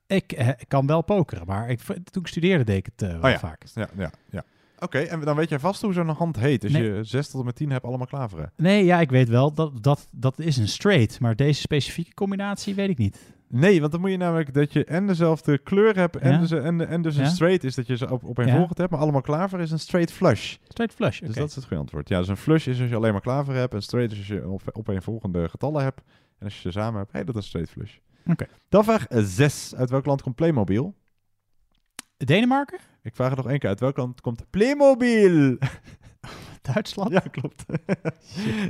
Ik 0.07 0.57
kan 0.69 0.87
wel 0.87 1.03
pokeren, 1.03 1.47
maar 1.47 1.71
ik, 1.71 1.81
toen 1.81 2.23
ik 2.23 2.27
studeerde 2.29 2.65
deed 2.65 2.77
ik 2.77 2.89
het 2.97 3.11
wel 3.11 3.23
Oh 3.23 3.31
ja. 3.31 3.39
vaak. 3.39 3.65
Ja, 3.75 3.89
ja, 3.97 4.11
ja. 4.31 4.45
Oké, 4.81 4.99
en 4.99 5.21
dan 5.21 5.37
weet 5.37 5.49
jij 5.49 5.59
vast 5.59 5.83
hoe 5.83 5.93
zo'n 5.93 6.09
hand 6.09 6.37
heet. 6.39 6.63
Als 6.65 6.73
Nee. 6.73 6.83
je 6.93 7.05
6 7.05 7.29
tot 7.29 7.41
en 7.41 7.47
met 7.47 7.57
10 7.57 7.71
hebt, 7.71 7.85
allemaal 7.85 8.07
klaveren. 8.07 8.53
Nee, 8.57 8.85
ja, 8.85 9.01
ik 9.01 9.11
weet 9.11 9.29
wel, 9.29 9.53
dat, 9.55 9.83
dat, 9.83 10.09
dat 10.13 10.39
is 10.39 10.57
een 10.57 10.69
straight, 10.69 11.21
maar 11.21 11.37
deze 11.37 11.61
specifieke 11.61 12.15
combinatie 12.15 12.75
weet 12.75 12.89
ik 12.89 12.99
niet. 12.99 13.19
Nee, 13.51 13.81
want 13.81 13.93
dan 13.93 14.01
moet 14.01 14.11
je 14.11 14.17
namelijk 14.17 14.55
dat 14.55 14.73
je 14.73 14.85
en 14.85 15.07
dezelfde 15.07 15.59
kleur 15.59 15.97
hebt 15.97 16.17
en, 16.17 16.33
Ja. 16.33 16.39
dus, 16.39 16.51
en, 16.51 16.89
en 16.89 17.03
dus 17.03 17.17
een 17.17 17.23
Ja. 17.23 17.29
straight 17.29 17.65
is 17.65 17.75
dat 17.75 17.87
je 17.87 17.97
ze 17.97 18.11
op, 18.11 18.25
opeenvolgend 18.25 18.79
hebt, 18.79 18.91
maar 18.91 19.01
allemaal 19.01 19.21
klaver 19.21 19.61
is 19.61 19.71
een 19.71 19.79
straight 19.79 20.13
flush. 20.13 20.57
Straight 20.69 20.95
flush, 20.97 21.21
Dus 21.21 21.35
dat 21.35 21.49
is 21.49 21.55
het 21.55 21.65
goede 21.65 21.81
antwoord. 21.83 22.09
Ja, 22.09 22.19
dus 22.19 22.29
een 22.29 22.37
flush 22.37 22.67
is 22.67 22.81
als 22.81 22.89
je 22.89 22.97
alleen 22.97 23.13
maar 23.13 23.21
klaver 23.21 23.55
hebt. 23.55 23.75
En 23.75 23.83
straight 23.83 24.13
is 24.13 24.19
als 24.19 24.27
je 24.27 24.49
op, 24.49 24.63
opeenvolgende 24.73 25.49
getallen 25.49 25.83
hebt. 25.83 26.01
En 26.39 26.45
als 26.45 26.55
je 26.55 26.61
ze 26.61 26.71
samen 26.71 26.99
hebt, 26.99 27.13
hey, 27.13 27.25
dat 27.25 27.35
is 27.37 27.41
een 27.43 27.49
straight 27.49 27.71
flush. 27.73 27.97
Oké. 28.27 28.47
Dan 28.69 28.85
vraag 28.85 29.07
6. 29.11 29.75
Uit 29.75 29.91
welk 29.91 30.07
land 30.07 30.23
komt 30.23 30.35
Playmobil? 30.35 30.95
Denemarken? 32.17 32.79
Ik 33.09 33.15
vraag 33.17 33.29
het 33.29 33.37
nog 33.39 33.49
één 33.49 33.59
keer. 33.59 33.69
Uit 33.69 33.81
welk 33.81 33.97
land 33.97 34.21
komt 34.21 34.45
Playmobil? 34.51 35.57
Duitsland? 36.75 37.11
Ja, 37.11 37.21
klopt. 37.21 37.65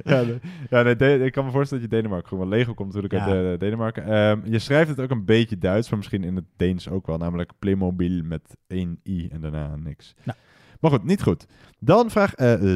ja, 0.04 0.22
nee, 0.22 0.38
ja 0.70 0.82
nee, 0.82 1.24
ik 1.24 1.32
kan 1.32 1.44
me 1.44 1.50
voorstellen 1.50 1.82
dat 1.82 1.92
je 1.92 1.96
Denemarken 1.96 2.28
gewoon. 2.28 2.48
Want 2.48 2.56
Lego 2.56 2.74
komt 2.74 2.94
natuurlijk 2.94 3.24
Ja. 3.24 3.30
uit 3.30 3.52
eh, 3.52 3.58
Denemarken. 3.58 4.04
Ehm, 4.04 4.40
je 4.44 4.58
schrijft 4.58 4.88
het 4.88 5.00
ook 5.00 5.10
een 5.10 5.24
beetje 5.24 5.58
Duits, 5.58 5.88
maar 5.88 5.98
misschien 5.98 6.24
in 6.24 6.36
het 6.36 6.44
Deens 6.56 6.88
ook 6.88 7.06
wel. 7.06 7.16
Namelijk 7.18 7.52
Playmobil 7.58 8.22
met 8.24 8.56
één 8.66 9.00
i 9.04 9.28
en 9.28 9.40
daarna 9.40 9.76
niks. 9.76 10.14
Nou. 10.24 10.38
Maar 10.80 10.90
goed, 10.90 11.04
niet 11.04 11.22
goed. 11.22 11.46
Dan 11.78 12.10
vraag 12.10 12.32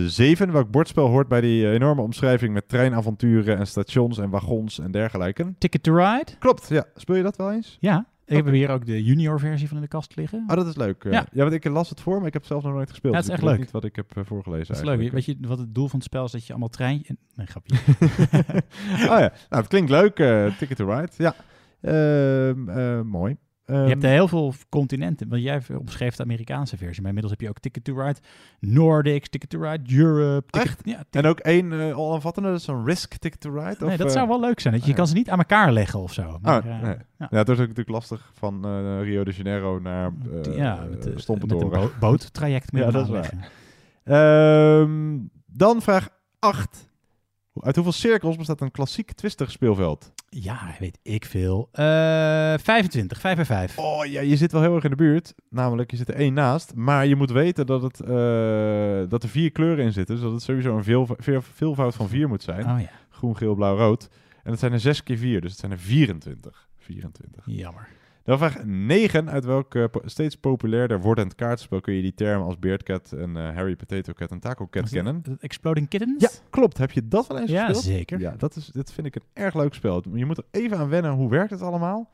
7. 0.07 0.53
welk 0.53 0.71
bordspel 0.71 1.07
hoort 1.07 1.29
bij 1.29 1.41
die 1.41 1.67
eh, 1.67 1.73
enorme 1.73 2.03
omschrijving 2.03 2.53
met 2.53 2.69
treinavonturen 2.69 3.59
en 3.59 3.67
stations 3.67 4.19
en 4.19 4.31
wagons 4.31 4.79
en 4.79 4.91
dergelijke? 4.91 5.55
Ticket 5.59 5.83
to 5.83 5.95
Ride? 5.95 6.33
Klopt, 6.39 6.69
ja. 6.69 6.85
Speel 6.95 7.17
je 7.17 7.23
dat 7.23 7.37
wel 7.37 7.53
eens? 7.53 7.77
Ja, 7.81 8.07
ik 8.27 8.37
heb 8.37 8.47
hier 8.47 8.71
ook 8.71 8.87
de 8.87 9.03
junior 9.03 9.39
versie 9.39 9.69
van 9.69 9.77
in 9.77 9.83
de 9.83 9.89
kast 9.89 10.17
liggen. 10.17 10.45
Oh, 10.47 10.57
dat 10.57 10.67
is 10.67 10.77
leuk. 10.77 11.03
Ja. 11.03 11.11
ja, 11.33 11.43
want 11.43 11.53
ik 11.53 11.65
las 11.65 11.89
het 11.89 12.01
voor, 12.01 12.19
maar 12.19 12.27
ik 12.27 12.33
heb 12.33 12.45
zelf 12.45 12.63
nog 12.63 12.73
nooit 12.73 12.91
gespeeld. 12.91 13.13
Ja, 13.15 13.21
het 13.21 13.29
is 13.29 13.35
dus 13.35 13.41
echt 13.41 13.49
ik 13.51 13.57
leuk. 13.59 13.65
niet 13.67 13.75
wat 13.75 13.85
ik 13.85 13.97
heb 13.97 14.17
eh, 14.17 14.25
voorgelezen 14.25 14.67
Dat 14.67 14.77
is 14.77 14.83
leuk. 14.83 14.99
eigenlijk. 14.99 15.27
Weet 15.27 15.37
je 15.39 15.49
wat 15.49 15.59
het 15.59 15.75
doel 15.75 15.89
van 15.89 15.99
het 15.99 16.09
spel 16.09 16.25
is? 16.25 16.31
Dat 16.33 16.47
je 16.47 16.51
allemaal 16.53 16.69
trein... 16.69 17.19
Nee, 17.35 17.47
grapje. 17.47 17.77
oh 19.13 19.19
ja, 19.19 19.33
nou, 19.49 19.63
het 19.63 19.67
klinkt 19.69 19.91
leuk. 19.91 20.19
eh, 20.19 20.57
Ticket 20.59 20.77
to 20.77 20.87
Ride, 20.95 21.11
ja. 21.17 21.35
Ehm, 21.81 22.69
eh, 22.69 23.01
mooi. 23.01 23.37
Je 23.67 23.73
hebt 23.73 23.91
Ehm, 23.91 24.05
er 24.05 24.11
heel 24.11 24.29
veel 24.29 24.55
continenten. 24.69 25.29
Want 25.29 25.43
jij 25.43 25.61
omschreef 25.79 26.17
de 26.17 26.23
Amerikaanse 26.23 26.77
versie. 26.77 26.99
Maar 27.03 27.07
inmiddels 27.13 27.31
heb 27.39 27.41
je 27.41 27.49
ook 27.49 27.59
Ticket 27.59 27.85
to 27.85 27.95
Ride 28.01 28.19
Nordics, 28.61 29.29
Ticket 29.29 29.51
to 29.51 29.61
Ride 29.61 29.97
Europe. 29.97 30.51
Ticket, 30.51 30.69
Echt? 30.69 30.81
Ja, 30.85 31.05
En 31.11 31.27
ook 31.27 31.39
één 31.39 31.73
eh 31.73 31.93
alomvattende, 31.95 32.49
dat 32.49 32.59
is 32.59 32.65
zo'n 32.65 32.85
Risk 32.85 33.17
Ticket 33.17 33.41
to 33.41 33.51
Ride? 33.51 33.77
nee, 33.79 33.91
of, 33.91 33.97
dat 33.97 34.07
eh, 34.07 34.13
zou 34.13 34.29
wel 34.29 34.41
leuk 34.41 34.61
zijn. 34.61 34.73
Dat 34.75 34.83
je, 34.83 34.89
je 34.89 34.93
ah, 34.93 34.99
kan 34.99 35.09
ze 35.09 35.15
niet 35.15 35.31
aan 35.31 35.39
elkaar 35.39 35.73
leggen 35.73 36.01
of 36.01 36.13
zo. 36.13 36.39
Maar, 36.43 36.65
Oh, 36.65 36.71
eh, 36.71 36.83
nee. 36.83 36.97
ja. 37.19 37.27
Ja, 37.31 37.39
het 37.39 37.49
is 37.49 37.55
ook 37.55 37.61
natuurlijk 37.61 37.89
lastig 37.89 38.31
van 38.35 38.67
Rio 39.03 39.25
de 39.25 39.33
Janeiro 39.33 39.79
naar 39.79 40.13
uh, 40.47 40.57
ja, 40.57 40.87
met, 40.91 41.15
met 41.15 41.29
een 41.29 41.69
bo- 41.69 41.91
boottraject 42.01 42.71
ja, 42.77 42.91
dat 42.91 43.05
is 43.05 43.11
waar. 43.11 43.51
Ehm, 44.05 45.19
dan 45.47 45.83
vraag 45.83 46.09
8. 46.39 46.91
Uit 47.61 47.75
hoeveel 47.75 47.93
cirkels 47.93 48.37
bestaat 48.37 48.61
een 48.61 48.71
klassiek 48.71 49.13
twistig 49.13 49.51
speelveld? 49.51 50.13
Ja, 50.29 50.75
weet 50.79 50.99
ik 51.03 51.25
veel. 51.25 51.69
Eh 51.73 51.85
25, 52.59 53.21
5 53.21 53.39
en 53.39 53.47
5. 53.47 53.79
Oh 53.79 54.05
ja, 54.05 54.21
je 54.21 54.37
zit 54.37 54.53
wel 54.53 54.61
heel 54.63 54.75
erg 54.75 54.85
in 54.85 54.91
de 54.91 54.97
buurt. 54.97 55.35
Namelijk, 55.49 55.91
je 55.91 55.97
zit 55.97 56.09
er 56.09 56.15
één 56.15 56.35
naast. 56.35 56.75
Maar 56.75 57.07
je 57.07 57.17
moet 57.17 57.31
weten 57.31 57.67
dat, 57.67 57.83
het, 57.83 58.01
eh, 58.01 59.03
dat 59.09 59.23
er 59.23 59.29
vier 59.29 59.51
kleuren 59.51 59.85
in 59.85 59.93
zitten. 59.93 60.15
Dus 60.15 60.25
dat 60.25 60.33
het 60.33 60.43
sowieso 60.43 60.77
een 60.77 60.85
veel, 60.85 61.09
veel, 61.19 61.43
veelvoud 61.43 61.95
van 61.95 62.09
vier 62.09 62.29
moet 62.29 62.43
zijn. 62.43 62.71
Oh 62.71 62.81
ja. 62.81 62.91
Groen, 63.11 63.37
geel, 63.37 63.55
blauw, 63.55 63.77
rood. 63.77 64.09
En 64.43 64.51
dat 64.51 64.59
zijn 64.59 64.73
er 64.73 64.81
6 64.81 65.03
keer 65.03 65.19
4, 65.19 65.41
dus 65.41 65.51
het 65.51 65.61
zijn 65.61 65.73
er 65.73 65.79
24. 65.79 66.69
24. 66.79 67.43
Jammer. 67.47 67.89
Dan 68.25 68.39
vraag 68.39 68.65
9. 68.65 69.31
Uit 69.31 69.45
welk 69.45 69.75
eh, 69.75 69.85
steeds 70.05 70.37
populairder 70.37 71.01
wordend 71.01 71.35
kaartspel 71.35 71.81
kun 71.81 71.95
je 71.95 72.03
die 72.03 72.15
termen 72.15 72.47
als 72.47 72.59
Beardcat 72.59 73.13
en 73.13 73.37
eh, 73.37 73.55
Harry 73.55 73.77
Potato 73.77 74.13
Cat 74.13 74.31
en 74.31 74.41
Taco 74.41 74.67
Cat 74.71 74.89
kennen? 74.89 75.23
Exploding 75.41 75.89
Kittens? 75.89 76.23
Ja, 76.23 76.29
klopt. 76.51 76.79
Heb 76.79 76.91
je 76.91 77.09
dat 77.09 77.27
wel 77.27 77.39
eens 77.39 77.51
Ja, 77.51 77.65
gespeeld? 77.67 77.85
zeker. 77.85 78.21
Ja, 78.21 78.35
dat, 78.39 78.57
is, 78.57 78.67
dat 78.67 78.93
vind 78.93 79.07
ik 79.07 79.15
een 79.15 79.23
erg 79.33 79.55
leuk 79.55 79.75
spel. 79.75 80.03
Je 80.15 80.25
moet 80.27 80.39
er 80.39 80.45
even 80.51 80.79
aan 80.79 80.89
wennen 80.89 81.13
hoe 81.13 81.31
werkt 81.31 81.51
het 81.51 81.63
allemaal. 81.63 82.11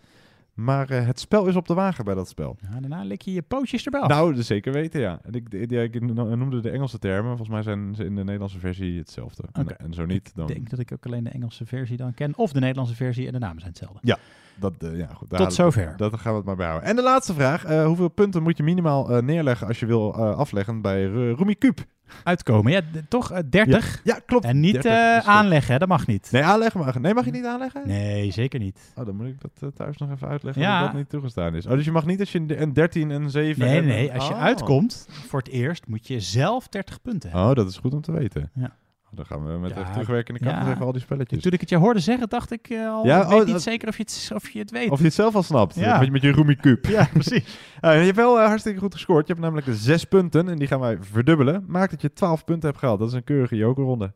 Maar 0.60 0.90
eh, 0.90 1.06
het 1.06 1.20
spel 1.20 1.46
is 1.46 1.56
op 1.56 1.66
de 1.66 1.74
wagen 1.74 2.04
bij 2.04 2.14
dat 2.14 2.28
spel. 2.28 2.56
Ja, 2.70 2.80
daarna 2.80 3.02
lik 3.04 3.22
je 3.22 3.32
je 3.32 3.42
pootjes 3.42 3.84
erbij 3.84 4.00
af. 4.00 4.08
Nou, 4.08 4.42
zeker 4.42 4.72
weten, 4.72 5.00
ja. 5.00 5.20
En 5.22 5.32
ik, 5.32 5.48
ik, 5.52 5.70
ik 5.94 6.00
noemde 6.16 6.60
de 6.60 6.70
Engelse 6.70 6.98
termen. 6.98 7.26
Volgens 7.28 7.48
mij 7.48 7.62
zijn 7.62 7.94
ze 7.94 8.04
in 8.04 8.14
de 8.14 8.24
Nederlandse 8.24 8.58
versie 8.58 8.98
hetzelfde. 8.98 9.42
En- 9.52 9.92
zo 9.94 10.04
niet, 10.06 10.32
dan... 10.34 10.48
Ik 10.48 10.54
denk 10.54 10.70
dat 10.70 10.78
ik 10.78 10.92
ook 10.92 11.06
alleen 11.06 11.24
de 11.24 11.30
Engelse 11.30 11.66
versie 11.66 11.96
dan 11.96 12.14
ken. 12.14 12.36
Of 12.36 12.52
de 12.52 12.60
Nederlandse 12.60 12.94
versie 12.94 13.26
en 13.26 13.32
de 13.32 13.38
namen 13.38 13.60
zijn 13.60 13.70
hetzelfde. 13.70 13.98
Ja, 14.02 14.18
dat, 14.56 14.72
eh, 14.78 14.96
ja 14.98 15.06
goed. 15.14 15.28
Tot 15.30 15.54
zover. 15.54 15.94
Dat 15.96 16.18
gaan 16.18 16.32
we 16.32 16.36
het 16.38 16.46
maar 16.46 16.56
bij 16.56 16.66
houden. 16.66 16.88
En 16.88 16.96
de 16.96 17.02
laatste 17.02 17.34
vraag. 17.34 17.64
eh, 17.64 17.86
hoeveel 17.86 18.08
punten 18.08 18.42
moet 18.42 18.56
je 18.56 18.62
minimaal 18.62 19.22
neerleggen 19.22 19.66
als 19.66 19.80
je 19.80 19.86
wil 19.86 20.14
afleggen 20.14 20.80
bij 20.82 21.04
Ru- 21.04 21.32
Rumi 21.32 21.54
Cube? 21.58 21.82
Uitkomen. 22.24 22.72
Ja, 22.72 22.80
toch 23.08 23.30
eh, 23.32 23.38
30. 23.50 24.00
Ja, 24.04 24.14
ja, 24.14 24.20
klopt. 24.26 24.44
En 24.44 24.60
niet 24.60 24.72
30 24.72 24.92
eh, 24.92 25.18
aanleggen, 25.28 25.78
dat 25.78 25.88
mag 25.88 26.06
niet. 26.06 26.28
Nee, 26.32 26.42
aanleggen 26.44 26.80
mag. 26.80 26.98
Nee, 26.98 27.14
mag 27.14 27.24
je 27.24 27.30
niet 27.30 27.44
aanleggen? 27.44 27.82
Nee, 27.86 28.30
zeker 28.32 28.58
niet. 28.60 28.92
Oh, 28.96 29.06
dan 29.06 29.16
moet 29.16 29.26
ik 29.26 29.40
dat 29.40 29.50
eh, 29.60 29.68
thuis 29.68 29.96
nog 29.96 30.10
even 30.10 30.28
uitleggen 30.28 30.62
Ja. 30.62 30.78
dat 30.78 30.88
dat 30.88 30.96
niet 30.96 31.08
toegestaan 31.08 31.54
is. 31.54 31.66
Oh, 31.66 31.72
dus 31.72 31.84
je 31.84 31.92
mag 31.92 32.06
niet 32.06 32.20
als 32.20 32.32
je 32.32 32.60
een 32.60 32.72
13 32.72 33.10
en 33.10 33.30
7 33.30 33.64
Nee, 33.64 33.82
nee, 33.82 34.12
als 34.12 34.28
je 34.28 34.34
Oh. 34.34 34.40
uitkomt 34.42 35.08
voor 35.28 35.38
het 35.38 35.48
eerst 35.48 35.86
moet 35.86 36.06
je 36.06 36.20
zelf 36.20 36.68
30 36.68 37.02
punten 37.02 37.30
hebben. 37.30 37.48
Oh, 37.48 37.54
dat 37.56 37.68
is 37.68 37.76
goed 37.76 37.94
om 37.94 38.00
te 38.00 38.12
weten. 38.12 38.50
Ja. 38.54 38.76
Oh, 39.10 39.16
dan 39.16 39.26
gaan 39.26 39.46
we 39.46 39.58
met 39.58 39.74
Ja, 39.74 39.90
terugwerkende 39.90 40.40
kracht 40.40 40.66
ja. 40.66 40.72
even 40.72 40.86
al 40.86 40.92
die 40.92 41.00
spelletjes. 41.00 41.42
Toen 41.42 41.52
ik 41.52 41.60
het 41.60 41.68
je 41.68 41.76
hoorde 41.76 42.00
zeggen, 42.00 42.28
dacht 42.28 42.50
ik 42.52 42.68
eh, 42.68 42.88
al, 42.88 43.06
Ja, 43.06 43.22
ik 43.22 43.28
weet 43.28 43.38
oh, 43.38 43.44
niet 43.44 43.52
dat- 43.52 43.62
zeker 43.62 43.88
of 43.88 43.96
je, 43.96 44.02
het, 44.02 44.30
of 44.34 44.48
je 44.50 44.58
het 44.58 44.70
weet. 44.70 44.90
Of 44.90 44.98
je 44.98 45.04
het 45.04 45.14
zelf 45.14 45.34
al 45.34 45.42
snapt. 45.42 45.74
Ja. 45.74 45.98
Met, 45.98 46.10
met 46.10 46.22
je 46.22 46.32
Rumi 46.32 46.56
Cube. 46.56 46.88
Ja, 46.90 47.08
precies. 47.12 47.58
Eh, 47.80 47.98
je 47.98 48.04
hebt 48.04 48.16
wel 48.16 48.40
eh, 48.40 48.46
hartstikke 48.46 48.80
goed 48.80 48.94
gescoord. 48.94 49.26
Je 49.26 49.32
hebt 49.32 49.44
namelijk 49.44 49.66
de 49.66 49.74
zes 49.76 50.04
punten 50.04 50.48
en 50.48 50.58
die 50.58 50.66
gaan 50.68 50.80
wij 50.80 50.96
verdubbelen. 51.00 51.64
Maakt 51.66 51.90
dat 51.90 52.00
je 52.02 52.12
12 52.12 52.44
punten 52.44 52.68
hebt 52.68 52.80
gehaald. 52.80 52.98
Dat 52.98 53.08
is 53.08 53.14
een 53.14 53.24
keurige 53.24 53.56
jokerronde. 53.56 54.12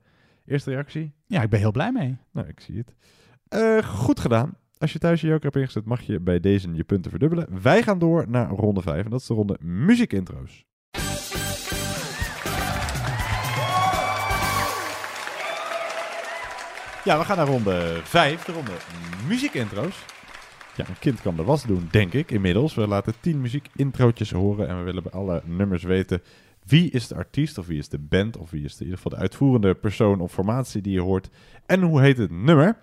Eerste 0.47 0.71
reactie? 0.71 1.13
Ja, 1.27 1.43
ik 1.43 1.51
ben 1.51 1.59
heel 1.59 1.71
blij 1.73 1.93
mee. 1.93 2.17
Nou, 2.33 2.49
ik 2.49 2.61
zie 2.61 2.85
het. 3.49 3.85
Goed 3.85 4.21
gedaan. 4.21 4.57
Als 4.79 4.93
je 4.93 4.99
thuis 4.99 5.21
je 5.21 5.27
joker 5.27 5.43
hebt 5.45 5.57
ingezet, 5.57 5.85
mag 5.85 6.01
je 6.01 6.21
bij 6.21 6.41
deze 6.41 6.75
je 6.75 6.85
punten 6.85 7.11
verdubbelen. 7.11 7.63
Wij 7.63 7.83
gaan 7.83 7.99
door 7.99 8.25
naar 8.29 8.49
ronde 8.51 8.83
5 8.83 9.05
en 9.05 9.11
dat 9.11 9.21
is 9.21 9.27
de 9.27 9.35
ronde 9.35 9.57
muziekintro's. 9.61 10.65
Ja, 17.05 17.19
we 17.19 17.25
gaan 17.25 17.37
naar 17.37 17.47
ronde 17.47 18.01
5, 18.03 18.45
de 18.45 18.53
ronde 18.53 18.71
muziekintro's. 19.29 20.05
Ja, 20.77 20.89
een 20.89 20.99
kind 20.99 21.21
kan 21.21 21.37
de 21.37 21.45
was 21.45 21.65
doen, 21.65 21.89
denk 21.91 22.13
ik, 22.13 22.31
inmiddels. 22.31 22.75
We 22.75 22.89
laten 22.89 23.15
tien 23.21 23.41
muziekintrootjes 23.41 24.31
horen 24.31 24.69
en 24.69 24.79
we 24.79 24.83
willen 24.83 25.03
bij 25.03 25.13
alle 25.13 25.43
nummers 25.45 25.83
weten... 25.83 26.23
wie 26.65 26.91
is 26.91 27.09
de 27.09 27.15
artiest 27.15 27.59
of 27.59 27.67
wie 27.67 27.79
is 27.79 27.89
de 27.89 27.99
band 27.99 28.37
of 28.37 28.51
wie 28.51 28.65
is 28.65 28.73
de, 28.73 28.79
in 28.79 28.85
ieder 28.85 29.03
geval 29.03 29.19
de 29.19 29.23
uitvoerende 29.23 29.75
persoon 29.75 30.21
of 30.21 30.33
formatie 30.33 30.83
die 30.83 30.93
je 30.93 31.01
hoort... 31.01 31.29
en 31.67 31.83
hoe 31.83 32.01
heet 32.01 32.19
het 32.19 32.31
nummer. 32.31 32.77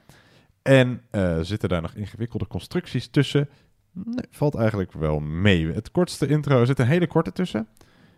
En 0.62 1.02
eh, 1.10 1.40
zitten 1.42 1.70
daar 1.70 1.82
nog 1.82 1.94
ingewikkelde 1.94 2.48
constructies 2.48 3.08
tussen? 3.08 3.50
Nee, 3.92 4.26
valt 4.32 4.56
eigenlijk 4.56 4.92
wel 4.92 5.20
mee. 5.20 5.72
Het 5.72 5.92
kortste 5.92 6.28
intro 6.28 6.66
zit 6.66 6.80
een 6.80 6.88
hele 6.88 7.08
korte 7.08 7.32
tussen. 7.32 7.68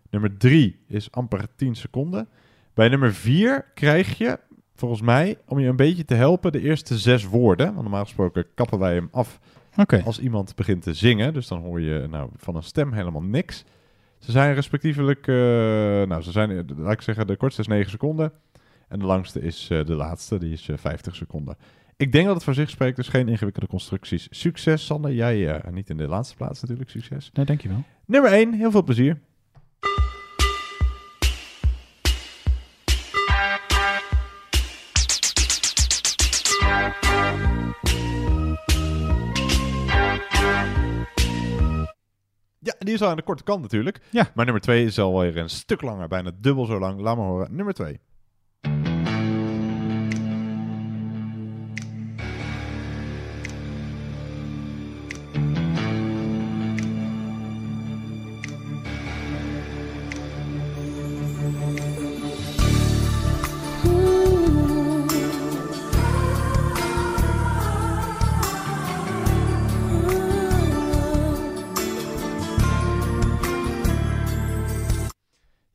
Nummer 0.10 0.38
drie 0.38 0.80
is 0.88 1.12
amper 1.12 1.48
10 1.56 1.76
seconden. 1.76 2.28
Bij 2.74 2.90
nummer 2.90 3.14
vier 3.14 3.66
krijg 3.74 4.18
je, 4.18 4.40
volgens 4.82 5.02
mij, 5.02 5.38
om 5.48 5.60
je 5.60 5.68
een 5.68 5.76
beetje 5.76 6.06
te 6.06 6.14
helpen, 6.14 6.52
de 6.52 6.62
eerste 6.62 6.98
zes 6.98 7.26
woorden. 7.26 7.66
Want 7.66 7.82
normaal 7.82 8.04
gesproken 8.04 8.46
kappen 8.56 8.80
wij 8.80 8.94
hem 8.94 9.08
af 9.12 9.40
als 10.06 10.20
iemand 10.20 10.56
begint 10.56 10.82
te 10.82 10.94
zingen. 10.94 11.34
Dus 11.34 11.48
dan 11.48 11.62
hoor 11.62 11.82
je 11.82 12.08
nou, 12.10 12.30
van 12.36 12.56
een 12.56 12.64
stem 12.64 12.94
helemaal 12.94 13.22
niks. 13.22 13.66
Ze 14.20 14.32
zijn 14.32 14.54
respectievelijk, 14.54 15.28
eh, 15.28 15.36
nou, 16.08 16.22
ze 16.22 16.32
zijn, 16.32 16.52
eh, 16.52 16.78
laat 16.78 16.94
ik 16.94 17.02
zeggen, 17.02 17.28
de 17.28 17.36
kortste 17.36 17.62
is 17.62 17.68
9 17.68 17.90
seconden. 17.92 18.32
En 18.88 19.00
de 19.00 19.06
langste 19.06 19.42
is 19.42 19.68
eh, 19.70 19.86
de 19.86 19.96
laatste, 19.96 20.40
die 20.40 20.54
is 20.54 20.70
eh, 20.70 20.78
50 20.78 21.16
seconden. 21.16 21.58
Ik 21.98 22.12
denk 22.12 22.26
dat 22.26 22.36
het 22.36 22.44
voor 22.44 22.54
zich 22.54 22.70
spreekt, 22.70 22.96
dus 22.96 23.08
geen 23.08 23.28
ingewikkelde 23.28 23.68
constructies. 23.68 24.28
Succes, 24.30 24.86
Sander. 24.86 25.14
Jij 25.14 25.62
niet 25.72 25.90
in 25.90 25.98
de 25.98 26.08
laatste 26.08 26.36
plaats 26.36 26.62
natuurlijk, 26.62 26.90
succes. 26.90 27.30
Nee, 27.34 27.46
dankjewel. 27.46 27.84
Nummer 28.06 28.32
1, 28.32 28.54
heel 28.54 28.72
veel 28.72 28.84
plezier. 28.84 29.20
Ja, 42.82 42.88
die 42.88 42.96
is 42.96 43.02
al 43.02 43.10
aan 43.10 43.16
de 43.16 43.24
korte 43.24 43.44
kant 43.44 43.62
natuurlijk. 43.62 44.02
Ja. 44.10 44.32
Maar 44.36 44.46
nummer 44.46 44.64
2 44.64 44.86
is 44.86 45.00
alweer 45.00 45.38
een 45.38 45.50
stuk 45.50 45.82
langer, 45.82 46.08
bijna 46.08 46.32
dubbel 46.40 46.66
zo 46.66 46.80
lang. 46.80 47.00
Laat 47.00 47.18
maar 47.18 47.26
horen. 47.26 47.56
Nummer 47.56 47.74
2. 47.74 48.00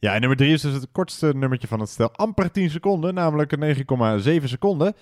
Ja, 0.06 0.14
en 0.14 0.20
nummer 0.20 0.38
3 0.38 0.52
is 0.52 0.60
dus 0.60 0.72
het 0.72 0.88
kortste 0.92 1.32
nummertje 1.34 1.68
van 1.68 1.80
het 1.80 1.88
stel. 1.88 2.12
Amper 2.12 2.50
10 2.50 2.70
seconden, 2.70 3.14
namelijk 3.14 3.56
9,7 4.40 4.44
seconden. 4.44 4.94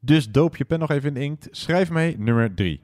Dus 0.00 0.30
doop 0.30 0.56
je 0.56 0.64
pen 0.64 0.78
nog 0.78 0.90
even 0.90 1.16
in 1.16 1.22
inkt. 1.22 1.48
Schrijf 1.50 1.90
mee 1.90 2.18
nummer 2.18 2.54
3. 2.54 2.80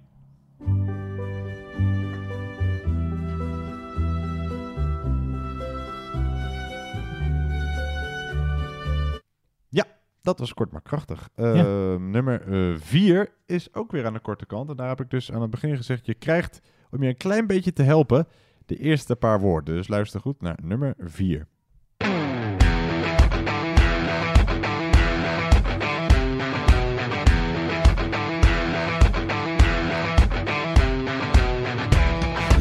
Ja, 9.69 9.85
dat 10.23 10.39
was 10.39 10.55
kort 10.55 10.73
maar 10.73 10.83
krachtig. 10.83 11.29
Eh, 11.35 11.55
Ja. 11.55 11.63
Nummer 11.99 12.43
4 12.81 13.33
is 13.47 13.75
ook 13.75 13.93
weer 13.93 14.07
aan 14.07 14.13
de 14.13 14.21
korte 14.21 14.47
kant. 14.47 14.71
En 14.71 14.77
daar 14.77 14.89
heb 14.89 15.01
ik 15.01 15.11
dus 15.11 15.33
aan 15.33 15.43
het 15.43 15.51
begin 15.51 15.77
gezegd: 15.77 16.07
je 16.07 16.15
krijgt, 16.15 16.61
om 16.91 17.03
je 17.03 17.09
een 17.09 17.17
klein 17.17 17.47
beetje 17.47 17.73
te 17.73 17.83
helpen, 17.83 18.27
de 18.67 18.77
eerste 18.77 19.17
paar 19.17 19.41
woorden. 19.41 19.75
Dus 19.75 19.89
luister 19.89 20.21
goed 20.21 20.41
naar 20.41 20.59
nummer 20.63 20.95
4. 20.99 21.47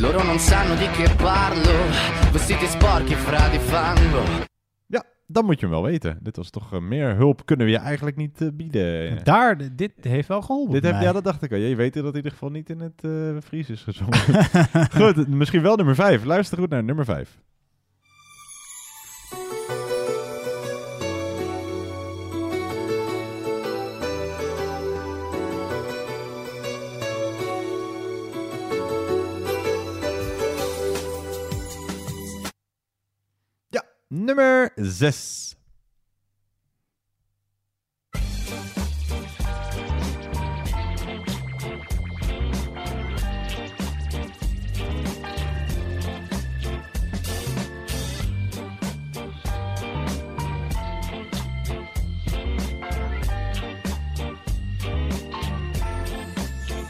Loro 0.04 0.22
non 0.24 0.38
sanno 0.38 0.76
di 0.76 0.86
che 0.88 1.10
parlo, 1.16 1.72
vestiti 2.32 2.66
sporchi 2.66 3.16
fra 3.16 3.48
di 3.48 3.58
fango. 3.58 4.24
Ja, 4.86 5.04
dan 5.28 5.46
moet 5.46 5.60
je 5.60 5.66
hem 5.66 5.76
wel 5.76 5.84
weten. 5.84 6.20
Dit 6.22 6.36
was 6.36 6.50
toch 6.50 6.74
eh, 6.74 6.80
meer 6.80 7.16
hulp 7.16 7.46
kunnen 7.46 7.66
we 7.66 7.72
je 7.72 7.78
eigenlijk 7.78 8.16
niet 8.16 8.42
eh, 8.42 8.48
bieden. 8.54 9.24
Daar, 9.24 9.76
dit 9.76 9.92
heeft 10.02 10.28
wel 10.28 10.42
geholpen. 10.42 10.82
Dit 10.82 11.02
ja, 11.02 11.12
dat 11.12 11.24
dacht 11.24 11.44
ik 11.44 11.52
al. 11.52 11.58
Je 11.58 11.76
weet 11.76 11.94
dat 11.94 12.10
in 12.10 12.16
ieder 12.16 12.32
geval 12.32 12.50
niet 12.50 12.70
in 12.70 12.80
het 12.80 13.04
eh 13.04 13.42
Fries 13.44 13.70
is 13.70 13.82
gezongen. 13.82 14.20
goed, 15.02 15.28
misschien 15.28 15.62
wel 15.62 15.76
nummer 15.76 15.96
5. 15.96 16.24
Luister 16.24 16.58
goed 16.58 16.70
naar 16.70 16.84
nummer 16.84 17.06
5. 17.06 17.40
Nummer 34.14 34.72
6. 34.76 35.56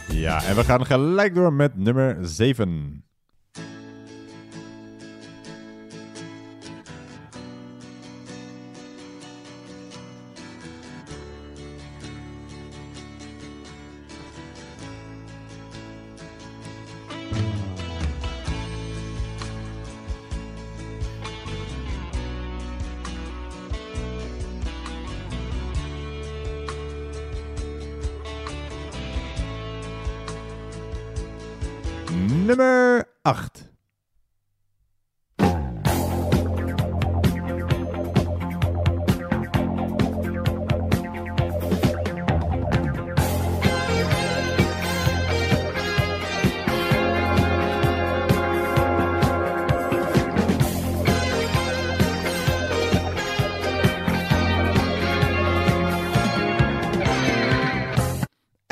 Ja, 0.10 0.44
en 0.44 0.56
we 0.56 0.64
gaan 0.64 0.86
gelijk 0.86 1.36
door 1.36 1.54
met 1.54 1.78
nummer 1.78 2.18
7. 2.22 3.03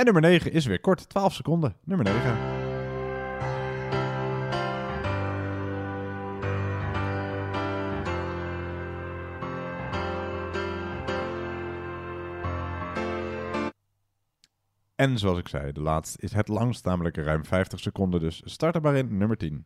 En 0.02 0.08
nummer 0.08 0.30
9 0.30 0.52
is 0.52 0.66
weer 0.66 0.80
kort, 0.80 1.10
12 1.10 1.34
seconden. 1.34 1.76
Nummer 1.84 2.06
9. 2.06 2.38
En 14.96 15.18
zoals 15.18 15.40
ik 15.40 15.48
zei, 15.48 15.72
de 15.72 15.82
laatste 15.82 16.18
is 16.22 16.34
het 16.34 16.48
langst, 16.48 16.86
namelijk 16.86 17.16
ruim 17.18 17.46
50 17.46 17.80
seconden. 17.80 18.20
Dus 18.20 18.42
start 18.46 18.76
er 18.76 18.82
maar 18.82 18.96
in, 18.96 19.18
nummer 19.18 19.38
10. 19.38 19.66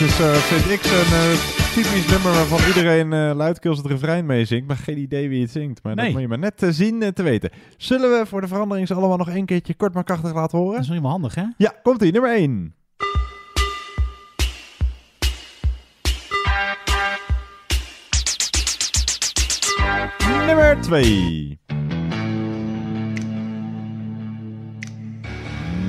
Dit 0.00 0.08
is, 0.08 0.20
eh, 0.20 0.32
vind 0.34 0.70
ik, 0.70 0.82
zo'n 0.82 1.18
eh, 1.18 1.74
typisch 1.74 2.06
nummer 2.06 2.32
waarvan 2.32 2.58
iedereen 2.66 3.12
eh 3.12 3.30
luidkeels 3.34 3.78
het 3.78 3.86
refrein 3.86 4.26
meezingt, 4.26 4.66
maar 4.66 4.76
geen 4.76 4.98
idee 4.98 5.28
wie 5.28 5.42
het 5.42 5.50
zingt. 5.50 5.82
Maar 5.82 5.96
dat 5.96 6.10
moet 6.10 6.20
je 6.20 6.28
maar 6.28 6.38
net 6.38 6.62
zien 6.70 7.02
en 7.02 7.14
te 7.14 7.22
weten. 7.22 7.50
Zullen 7.76 8.18
we 8.18 8.26
voor 8.26 8.40
de 8.40 8.48
verandering 8.48 8.86
ze 8.86 8.94
allemaal 8.94 9.16
nog 9.16 9.28
één 9.28 9.46
keertje 9.46 9.74
kort 9.74 9.94
maar 9.94 10.04
krachtig 10.04 10.34
laten 10.34 10.58
horen? 10.58 10.72
Dat 10.72 10.80
is 10.80 10.88
nog 10.88 10.96
helemaal 10.96 11.18
handig, 11.18 11.34
hè? 11.34 11.44
Ja, 11.56 11.74
komt 11.82 12.02
ie, 12.02 12.12
nummer 12.12 12.30
1. 12.30 12.74
Nummer 20.46 20.80
2. 20.80 21.58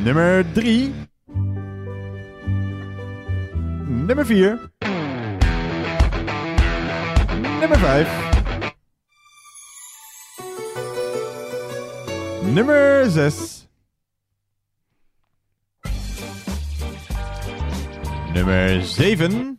Nummer 0.04 0.52
3. 0.52 1.10
Nummer 4.12 4.26
4. 4.26 4.60
Nummer 7.62 7.78
5. 7.78 8.08
Nummer 12.44 13.10
6. 13.10 13.68
Nummer 18.36 18.84
7. 18.84 19.58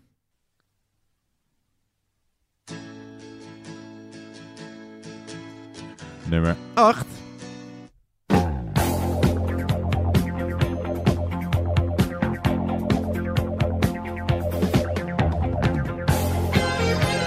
Nummer 6.28 6.56
8. 6.76 7.21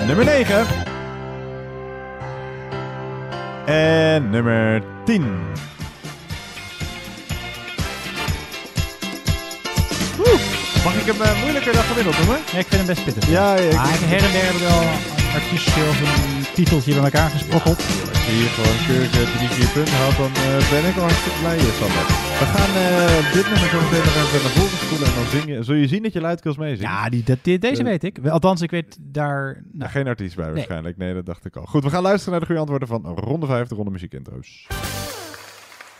Nummer 0.07 0.25
9. 0.25 0.65
En 3.65 4.29
nummer 4.29 4.81
10. 5.05 5.23
Oeh, 10.19 10.39
mag 10.83 10.93
ik 10.95 11.05
hem 11.05 11.21
eh, 11.21 11.41
moeilijker 11.41 11.73
dan 11.73 11.83
gemiddeld 11.83 12.17
noemen? 12.17 12.37
Ja, 12.51 12.57
ik 12.59 12.65
vind 12.67 12.71
hem 12.81 12.85
best 12.85 13.03
pittig. 13.03 13.29
Ja, 13.29 13.55
ja, 13.55 13.61
ik- 13.61 13.73
Maar 13.75 13.85
her 13.87 14.23
en 14.23 14.31
der 14.31 14.43
hebben 14.43 14.61
we 14.61 14.67
wel 14.67 14.83
artiestje 15.41 15.81
of 15.89 15.99
een 16.01 16.45
titeltje 16.53 16.93
bij 16.93 17.03
elkaar 17.03 17.29
gesprokkeld. 17.29 17.79
Hier 18.31 18.49
gewoon 18.57 18.77
keurig 18.87 19.11
eh, 19.21 19.35
drie, 19.35 19.47
vier 19.57 19.71
punten 19.75 19.93
haalt, 20.01 20.17
dan 20.17 20.31
eh, 20.33 20.69
ben 20.73 20.83
ik 20.89 20.95
al 20.95 21.01
hartstikke 21.01 21.39
blij, 21.39 21.57
eh, 21.57 21.63
Sander. 21.79 22.05
We 22.41 22.45
gaan 22.55 22.71
dit 23.37 23.45
nummer 23.51 23.69
zo 23.73 23.79
meteen 23.85 24.05
nog 24.09 24.15
even 24.23 24.41
naar 24.45 24.55
voren 24.59 24.77
spoelen 24.85 25.07
en 25.07 25.15
dan 25.15 25.27
zing 25.35 25.45
je. 25.51 25.63
Zul 25.63 25.75
je 25.75 25.87
zien 25.87 26.03
dat 26.03 26.13
je 26.13 26.21
luidkeels 26.21 26.57
meezingt? 26.57 26.81
Ja, 26.93 27.09
die, 27.09 27.23
dat, 27.23 27.37
die- 27.41 27.59
deze 27.59 27.83
weet 27.83 28.03
ik. 28.03 28.17
Althans, 28.27 28.61
ik 28.61 28.71
weet 28.71 28.97
daar... 29.01 29.63
Nou, 29.71 29.91
Geen 29.91 30.07
artiest 30.07 30.35
bij 30.35 30.51
waarschijnlijk. 30.53 30.97
Nee, 30.97 31.13
dat 31.13 31.25
dacht 31.25 31.45
ik 31.45 31.55
al. 31.55 31.65
Goed, 31.65 31.83
we 31.83 31.89
gaan 31.89 32.01
luisteren 32.03 32.31
naar 32.31 32.39
de 32.39 32.45
goede 32.45 32.61
antwoorden 32.61 32.87
van 32.87 33.05
ronde 33.15 33.45
5, 33.45 33.67
de 33.67 33.75
ronde 33.75 33.91
muziekintro's. 33.91 34.67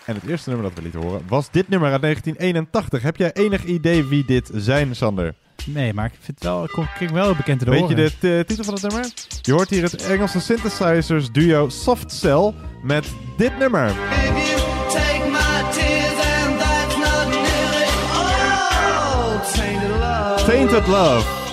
En 0.05 0.15
het 0.15 0.23
eerste 0.27 0.49
nummer 0.49 0.67
dat 0.67 0.77
we 0.77 0.83
lieten 0.83 1.01
horen 1.01 1.21
was 1.27 1.51
dit 1.51 1.69
nummer 1.69 1.91
uit 1.91 2.01
1981. 2.01 3.01
Heb 3.01 3.17
jij 3.17 3.33
enig 3.33 3.63
idee 3.63 4.03
wie 4.05 4.25
dit 4.25 4.49
zijn, 4.53 4.95
Sander? 4.95 5.35
Nee, 5.65 5.93
maar 5.93 6.05
ik 6.05 6.11
vind 6.19 6.27
het 6.39 6.43
wel, 6.43 6.63
ik 6.63 6.69
kom- 6.69 6.87
klinkt 6.95 7.13
wel 7.15 7.35
bekend 7.35 7.59
te 7.59 7.69
Weet 7.69 7.89
je 7.89 7.95
de 7.95 8.43
t- 8.43 8.47
titel 8.47 8.63
van 8.63 8.73
het 8.73 8.83
nummer? 8.83 9.09
Je 9.41 9.51
hoort 9.51 9.69
hier 9.69 9.83
het 9.83 10.05
Engelse 10.07 10.39
synthesizers 10.39 11.31
duo 11.31 11.69
Soft 11.69 12.11
Cell 12.11 12.53
met 12.83 13.05
dit 13.37 13.57
nummer. 13.59 13.87
Take 13.87 15.29
my 15.29 15.71
tears 15.71 16.45
and 16.45 16.59
that's 16.59 16.97
not 16.97 17.27
nearly 17.27 17.87
all. 18.13 19.39
Tainted 19.53 19.89
love. 19.89 20.45
Tainted 20.45 20.87
Love. 20.87 21.43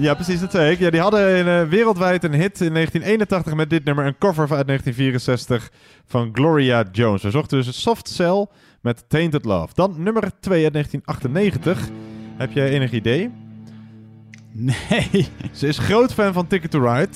Ja. 0.00 0.14
precies, 0.14 0.40
dat 0.40 0.50
zei 0.50 0.70
ik. 0.72 0.78
Ja, 0.78 0.90
die 0.90 1.00
hadden 1.00 1.38
een, 1.46 1.62
eh, 1.64 1.68
wereldwijd 1.70 2.24
een 2.24 2.32
hit 2.34 2.60
in 2.60 2.72
1981 2.72 3.54
met 3.54 3.70
dit 3.70 3.84
nummer. 3.84 4.06
Een 4.06 4.18
cover 4.18 4.46
van 4.48 4.56
uit 4.56 4.66
1964 4.66 5.70
van 6.06 6.30
Gloria 6.32 6.84
Jones. 6.92 7.22
We 7.22 7.30
zochten 7.30 7.62
dus 7.64 7.80
Soft 7.82 8.08
Cell 8.08 8.46
met 8.80 9.04
Tainted 9.08 9.44
Love. 9.44 9.68
Dan 9.74 9.94
nummer 10.02 10.22
2 10.40 10.64
uit 10.64 10.72
1998. 10.72 11.88
Heb 12.40 12.52
jij 12.52 12.68
enig 12.68 12.92
idee? 12.92 13.30
Nee. 14.52 15.28
Ze 15.52 15.66
is 15.66 15.78
groot 15.78 16.12
fan 16.14 16.32
van 16.32 16.46
Ticket 16.46 16.70
to 16.70 16.92
Ride. 16.92 17.08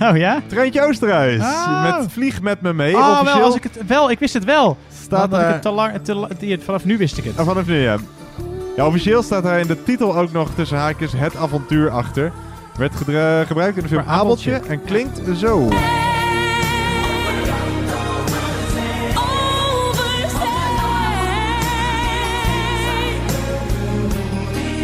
Oh 0.00 0.16
ja? 0.16 0.42
Treintje 0.46 0.82
Oosterhuis. 0.86 1.40
Oh. 1.40 1.82
Met 1.98 2.12
Vlieg 2.12 2.40
met 2.42 2.60
me 2.60 2.72
mee. 2.72 2.94
oh, 2.96 3.00
Officieel 3.10 3.34
wel, 3.36 3.44
als 3.44 3.54
ik 3.56 3.62
het, 3.62 3.86
wel, 3.86 4.10
ik 4.10 4.18
wist 4.18 4.34
het 4.34 4.44
wel. 4.44 4.76
Staat 5.02 5.32
ik 5.32 5.38
er- 5.38 5.46
het 5.52 5.62
te 5.62 5.70
lang, 5.70 6.02
te, 6.04 6.58
vanaf 6.64 6.84
nu 6.84 6.96
wist 6.96 7.18
ik 7.18 7.24
het. 7.24 7.38
Ah, 7.38 7.46
vanaf 7.46 7.66
nu, 7.66 7.74
ja. 7.76 7.96
Ja, 8.76 8.86
officieel 8.86 9.22
staat 9.22 9.42
daar 9.42 9.60
in 9.60 9.66
de 9.66 9.82
titel 9.82 10.16
ook 10.16 10.32
nog 10.32 10.50
tussen 10.54 10.78
haakjes 10.78 11.12
het 11.12 11.36
avontuur 11.36 11.90
achter. 11.90 12.32
Werd 12.76 12.94
gebruikt 13.46 13.76
in 13.76 13.82
de 13.82 13.88
film 13.88 14.02
Abeltje. 14.06 14.54
Abeltje 14.54 14.72
en 14.74 14.84
klinkt 14.84 15.20
zo. 15.38 15.68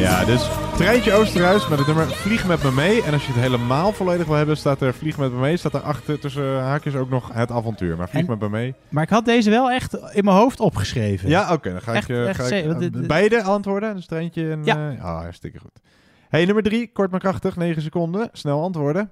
Ja, 0.05 0.25
dus 0.25 0.49
Treintje 0.77 1.13
Oosterhuis 1.13 1.69
met 1.69 1.79
het 1.79 1.87
nummer 1.87 2.07
Vlieg 2.07 2.47
met 2.47 2.63
me 2.63 2.71
mee. 2.73 3.03
En 3.03 3.13
als 3.13 3.27
je 3.27 3.33
het 3.33 3.41
helemaal 3.41 3.93
volledig 3.93 4.27
wil 4.27 4.37
hebben, 4.37 4.57
staat 4.57 4.81
er 4.81 4.95
Vlieg 4.95 5.19
met 5.19 5.33
me 5.33 5.39
mee. 5.39 5.57
Staat 5.57 5.75
er 5.75 5.81
achter 5.81 6.19
tussen 6.19 6.61
haakjes 6.63 6.95
ook 6.95 7.09
nog 7.11 7.31
het 7.33 7.51
avontuur. 7.51 7.97
Maar 7.97 8.09
Vlieg 8.09 8.23
En- 8.23 8.29
met 8.31 8.41
me 8.41 8.49
mee. 8.49 8.75
Maar 8.89 9.03
ik 9.03 9.09
had 9.09 9.25
deze 9.25 9.51
wel 9.51 9.71
echt 9.71 9.95
in 10.13 10.25
mijn 10.25 10.37
hoofd 10.37 10.61
opgeschreven. 10.61 11.29
Ja, 11.29 11.53
oké. 11.53 11.71
dan 11.73 11.83
ga 11.83 11.93
Echt- 11.93 12.09
ik, 12.09 12.27
echt 12.27 12.41
ga 12.49 12.55
ik 12.57 12.79
dit- 12.79 13.07
beide 13.07 13.43
antwoorden. 13.43 13.95
Dus 13.95 14.07
Treintje 14.07 14.51
en... 14.51 14.65
Ja. 14.65 14.91
eh, 14.91 15.05
ah, 15.05 15.21
hartstikke 15.21 15.59
goed. 15.59 15.81
Hey, 16.29 16.45
nummer 16.45 16.63
drie. 16.63 16.93
Kort 16.93 17.11
maar 17.11 17.21
krachtig. 17.21 17.57
9 17.57 17.83
seconden. 17.83 18.29
Snel 18.33 18.63
antwoorden. 18.63 19.11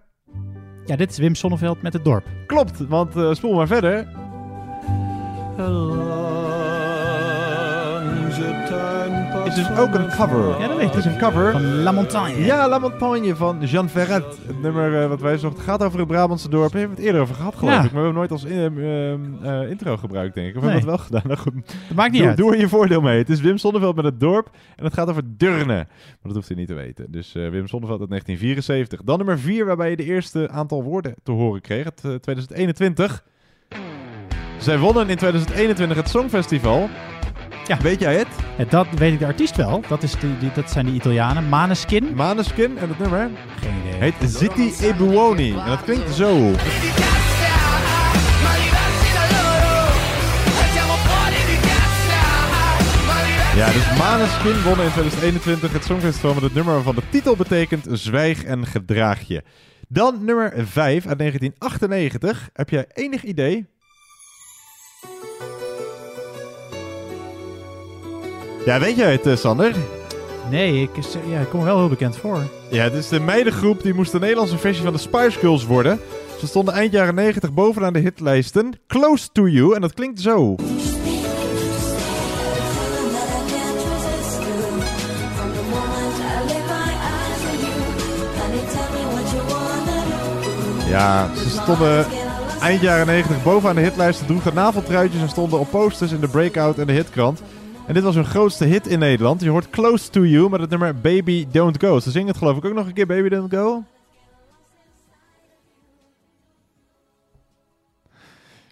Ja, 0.84 0.96
dit 0.96 1.10
is 1.10 1.18
Wim 1.18 1.34
Sonneveld 1.34 1.82
met 1.82 1.92
het 1.92 2.04
dorp. 2.04 2.24
Klopt, 2.46 2.86
want 2.88 3.16
eh, 3.16 3.32
spoel 3.34 3.54
maar 3.54 3.66
verder. 3.66 4.06
Is 9.56 9.58
dus 9.68 9.78
ook 9.78 9.94
een 9.94 10.08
cover. 10.08 10.60
Ja, 10.60 10.68
dat 10.68 10.76
weet 10.76 10.86
ik. 10.86 10.92
Het 10.94 11.04
is 11.04 11.12
een 11.12 11.18
cover. 11.18 11.52
Van 11.52 11.82
La 11.82 11.92
Montagne. 11.92 12.44
Ja, 12.44 12.68
La 12.68 12.78
Montagne 12.78 13.36
van 13.36 13.58
Jean 13.64 13.88
Ferret. 13.88 14.24
Het 14.46 14.62
nummer 14.62 15.02
eh, 15.02 15.08
wat 15.08 15.20
wij 15.20 15.38
zochten 15.38 15.62
gaat 15.62 15.82
over 15.84 15.98
het 15.98 16.08
Brabantse 16.08 16.48
dorp. 16.48 16.72
We 16.72 16.78
hebben 16.78 16.96
het 16.96 17.06
eerder 17.06 17.20
over 17.20 17.34
gehad, 17.34 17.54
geloof 17.54 17.72
Ja. 17.74 17.82
ik. 17.84 17.92
Maar 17.92 18.00
we 18.00 18.06
hebben 18.06 18.14
nooit 18.14 18.30
als 18.30 18.44
in- 18.44 18.78
eh, 18.78 19.62
eh, 19.62 19.70
intro 19.70 19.96
gebruikt, 19.96 20.34
denk 20.34 20.48
ik. 20.48 20.56
Of 20.56 20.62
Nee. 20.62 20.70
hebben 20.72 20.90
we 20.90 20.96
het 20.96 21.08
wel 21.10 21.18
gedaan? 21.20 21.30
Nou 21.30 21.40
goed. 21.40 21.66
Dat 21.88 21.96
maakt 21.96 22.10
niet 22.10 22.20
doe, 22.20 22.28
uit. 22.28 22.36
Doe 22.38 22.52
er 22.52 22.58
je 22.60 22.68
voordeel 22.68 23.00
mee. 23.00 23.18
Het 23.18 23.30
is 23.30 23.40
Wim 23.40 23.58
Sonneveld 23.58 23.96
met 23.96 24.04
het 24.04 24.20
dorp. 24.20 24.50
En 24.76 24.84
het 24.84 24.94
gaat 24.94 25.08
over 25.08 25.22
Durne. 25.26 25.66
Maar 25.66 25.86
dat 26.22 26.34
hoeft 26.34 26.50
u 26.50 26.54
niet 26.54 26.68
te 26.68 26.74
weten. 26.74 27.06
Dus 27.10 27.32
Wim 27.32 27.66
Sonneveld 27.66 28.00
uit 28.00 28.08
1974. 28.08 29.02
Dan 29.02 29.16
nummer 29.16 29.38
4, 29.38 29.64
waarbij 29.66 29.90
je 29.90 29.96
de 29.96 30.04
eerste 30.04 30.48
aantal 30.50 30.82
woorden 30.82 31.14
te 31.22 31.32
horen 31.32 31.60
kreeg. 31.60 31.84
Het 31.84 32.00
eh, 32.04 32.14
2021. 32.14 33.24
Zij 34.58 34.78
wonnen 34.78 35.08
in 35.08 35.16
2021 35.16 35.96
het 35.96 36.08
Songfestival. 36.08 36.88
Ja. 37.66 37.78
Weet 37.82 38.00
jij 38.00 38.16
het? 38.16 38.28
Ja, 38.58 38.64
dat 38.64 38.86
weet 38.96 39.12
ik 39.12 39.18
de 39.18 39.26
artiest 39.26 39.56
wel. 39.56 39.82
Dat, 39.88 40.02
is 40.02 40.12
die, 40.12 40.38
die, 40.38 40.50
dat 40.54 40.70
zijn 40.70 40.86
die 40.86 40.94
Italianen. 40.94 41.48
Maneskin. 41.48 42.14
Maneskin 42.14 42.78
en 42.78 42.88
het 42.88 42.98
nummer 42.98 43.30
Geen 43.60 43.74
idee. 43.86 44.00
heet 44.00 44.30
Ziti 44.30 44.74
e 44.80 44.94
Buoni. 44.94 45.50
En 45.50 45.66
dat 45.66 45.84
klinkt 45.84 46.14
zo. 46.14 46.50
Ja, 53.56 53.72
dus 53.72 53.98
Maneskin 53.98 54.62
wonnen 54.62 54.84
in 54.84 54.92
2021 54.92 55.72
het 55.72 55.84
Songfestival 55.84 56.34
met 56.34 56.42
het 56.42 56.54
nummer 56.54 56.74
waarvan 56.74 56.94
de 56.94 57.02
titel 57.10 57.36
betekent 57.36 57.86
Zwijg 57.90 58.44
en 58.44 58.66
gedraag 58.66 59.20
je. 59.20 59.42
Dan 59.88 60.24
nummer 60.24 60.52
5 60.56 61.06
uit 61.06 61.18
1998. 61.18 62.48
Heb 62.52 62.70
jij 62.70 62.86
enig 62.92 63.22
idee? 63.22 63.66
Ja, 68.64 68.80
weet 68.80 68.96
jij 68.96 69.12
het, 69.12 69.26
eh, 69.26 69.36
Sander? 69.36 69.74
Nee, 70.50 70.82
ik, 70.82 70.90
ja, 71.28 71.40
ik 71.40 71.48
kom 71.48 71.60
er 71.60 71.66
wel 71.66 71.78
heel 71.78 71.88
bekend 71.88 72.16
voor. 72.16 72.42
Ja, 72.70 72.82
het 72.82 72.92
is 72.92 73.08
de 73.08 73.20
meidengroep 73.20 73.82
die 73.82 73.94
moest 73.94 74.12
de 74.12 74.18
Nederlandse 74.18 74.58
versie 74.58 74.82
van 74.84 74.92
de 74.92 74.98
Spice 74.98 75.38
Girls 75.38 75.66
worden. 75.66 76.00
Ze 76.38 76.46
stonden 76.46 76.74
eind 76.74 76.92
jaren 76.92 77.14
90 77.14 77.52
bovenaan 77.52 77.92
de 77.92 77.98
hitlijsten. 77.98 78.72
Close 78.86 79.28
to 79.32 79.48
You, 79.48 79.74
en 79.74 79.80
dat 79.80 79.94
klinkt 79.94 80.20
zo. 80.20 80.54
Ja, 90.88 91.34
ze 91.34 91.50
stonden 91.50 92.06
eind 92.60 92.80
jaren 92.80 93.06
90 93.06 93.42
bovenaan 93.42 93.74
de 93.74 93.82
hitlijsten, 93.82 94.26
droegen 94.26 94.54
naveltruitjes 94.54 95.22
en 95.22 95.28
stonden 95.28 95.58
op 95.58 95.70
posters 95.70 96.12
in 96.12 96.20
de 96.20 96.28
Breakout 96.28 96.78
en 96.78 96.86
de 96.86 96.92
Hitkrant. 96.92 97.42
En 97.86 97.94
dit 97.94 98.02
was 98.02 98.14
hun 98.14 98.24
grootste 98.24 98.64
hit 98.64 98.86
in 98.86 98.98
Nederland. 98.98 99.40
Je 99.40 99.48
hoort 99.48 99.70
Close 99.70 100.10
to 100.10 100.24
You 100.24 100.50
met 100.50 100.60
het 100.60 100.70
nummer 100.70 100.94
Baby 100.94 101.46
Don't 101.50 101.80
Go. 101.80 102.00
Ze 102.00 102.10
zingen 102.10 102.28
het 102.28 102.36
geloof 102.36 102.56
ik 102.56 102.64
ook 102.64 102.74
nog 102.74 102.86
een 102.86 102.92
keer, 102.92 103.06
Baby 103.06 103.28
Don't 103.28 103.54
Go. 103.54 103.84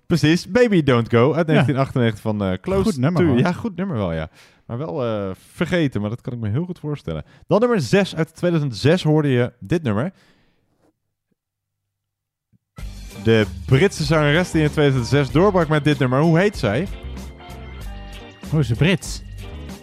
Precies, 0.07 0.51
Baby 0.51 0.83
Don't 0.83 1.09
Go 1.09 1.35
uit 1.35 1.47
1998 1.47 2.21
van 2.21 2.45
eh, 2.45 2.59
Close 2.61 2.83
Goed 2.83 2.97
nummer, 2.97 3.23
to 3.23 3.29
You. 3.29 3.39
Ja, 3.39 3.53
goed 3.53 3.77
nummer 3.77 3.97
wel, 3.97 4.13
ja. 4.13 4.29
Maar 4.67 4.79
wel 4.79 5.05
eh, 5.05 5.31
vergeten, 5.53 6.01
maar 6.01 6.11
dat 6.11 6.21
kan 6.21 6.33
ik 6.33 6.39
me 6.39 6.49
heel 6.49 6.65
goed 6.65 6.79
voorstellen. 6.79 7.25
Dan 7.47 7.61
nummer 7.61 7.81
6 7.81 8.17
uit 8.17 8.35
2006 8.37 9.03
hoorde 9.03 9.29
je 9.29 9.53
dit 9.59 9.83
nummer. 9.83 10.13
De 13.25 13.47
Britse 13.67 14.05
zangeres 14.05 14.51
die 14.51 14.63
in 14.63 14.71
2006 14.71 15.31
doorbrak 15.31 15.69
met 15.69 15.85
dit 15.85 15.99
nummer. 15.99 16.21
Hoe 16.21 16.39
heet 16.39 16.57
zij? 16.57 16.89
Hoe 18.51 18.61
is 18.61 18.67
ze 18.67 18.75
Brits? 18.75 19.23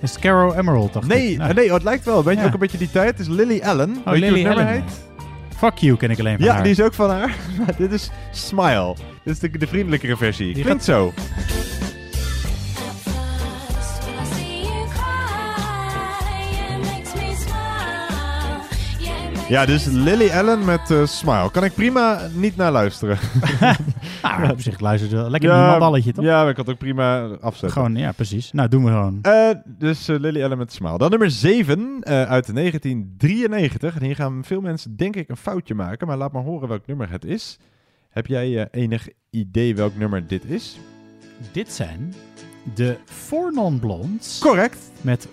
Is 0.01 0.11
het 0.11 0.19
Caro 0.19 0.53
Emerald, 0.53 0.93
dacht 0.93 1.07
Nee, 1.07 1.31
ik? 1.31 1.39
eh, 1.39 1.47
nee 1.49 1.67
oh, 1.67 1.73
het 1.73 1.83
lijkt 1.83 2.05
wel. 2.05 2.23
Weet 2.23 2.33
je 2.35 2.39
Ja. 2.41 2.47
ook 2.47 2.53
een 2.53 2.59
beetje 2.59 2.77
die 2.77 2.91
tijd? 2.91 3.09
Het 3.09 3.19
is 3.19 3.27
Lily 3.27 3.61
Allen. 3.63 3.97
Oh, 4.05 4.13
Lily 4.13 4.47
Allen. 4.47 4.67
heet? 4.67 4.83
Fuck 5.57 5.77
you 5.77 5.97
ken 5.97 6.09
ik 6.11 6.19
alleen 6.19 6.35
van 6.37 6.45
Ja, 6.45 6.53
haar. 6.53 6.63
die 6.63 6.71
is 6.71 6.81
ook 6.81 6.93
van 6.93 7.09
haar. 7.09 7.35
Dit 7.77 7.91
is 7.91 8.09
Smile. 8.31 8.95
Dit 9.23 9.33
is 9.33 9.39
de, 9.39 9.57
de 9.57 9.67
vriendelijkere 9.67 10.17
versie. 10.17 10.53
Die 10.53 10.63
Klinkt 10.63 10.83
zo. 10.83 11.13
Ja, 19.49 19.65
dus 19.65 19.85
Lily 19.85 20.29
Allen 20.29 20.65
met 20.65 20.91
eh, 20.91 21.05
Smile. 21.05 21.51
Kan 21.51 21.63
ik 21.63 21.73
prima 21.73 22.19
niet 22.33 22.55
naar 22.55 22.71
luisteren. 22.71 23.17
Ah, 24.21 24.49
op 24.51 24.61
zich 24.61 24.79
luistert 24.79 25.11
wel 25.11 25.29
lekker 25.29 25.49
ja, 25.49 25.71
ja, 25.71 25.77
balletje, 25.77 26.11
toch? 26.11 26.23
Ja, 26.23 26.39
maar 26.39 26.49
ik 26.49 26.55
kan 26.55 26.63
het 26.63 26.73
ook 26.73 26.79
prima 26.79 27.23
afzetten. 27.23 27.71
Gewoon, 27.71 27.95
ja, 27.95 28.11
precies. 28.11 28.51
Nou, 28.51 28.69
doen 28.69 28.83
we 28.83 28.89
gewoon. 28.89 29.19
Eh, 29.21 29.49
dus 29.65 30.07
eh, 30.07 30.19
Lily 30.19 30.43
Allen 30.43 30.57
met 30.57 30.73
Smile. 30.73 30.97
Dan 30.97 31.09
nummer 31.09 31.31
7 31.31 31.97
eh, 32.01 32.13
uit 32.13 32.55
1993. 32.55 33.95
En 33.95 34.03
hier 34.03 34.15
gaan 34.15 34.43
veel 34.43 34.61
mensen 34.61 34.95
denk 34.95 35.15
ik 35.15 35.29
een 35.29 35.37
foutje 35.37 35.73
maken. 35.73 36.07
Maar 36.07 36.17
laat 36.17 36.31
maar 36.31 36.43
horen 36.43 36.67
welk 36.67 36.87
nummer 36.87 37.09
het 37.09 37.25
is. 37.25 37.57
Heb 38.09 38.27
jij 38.27 38.67
enig 38.71 39.07
idee 39.29 39.75
welk 39.75 39.95
nummer 39.95 40.27
dit 40.27 40.45
is? 40.45 40.79
Dit 41.51 41.71
zijn 41.71 42.13
de 42.75 42.97
Four 43.05 43.53
Non-Blondes. 43.53 44.39
Correct. 44.39 44.91
Met 45.01 45.27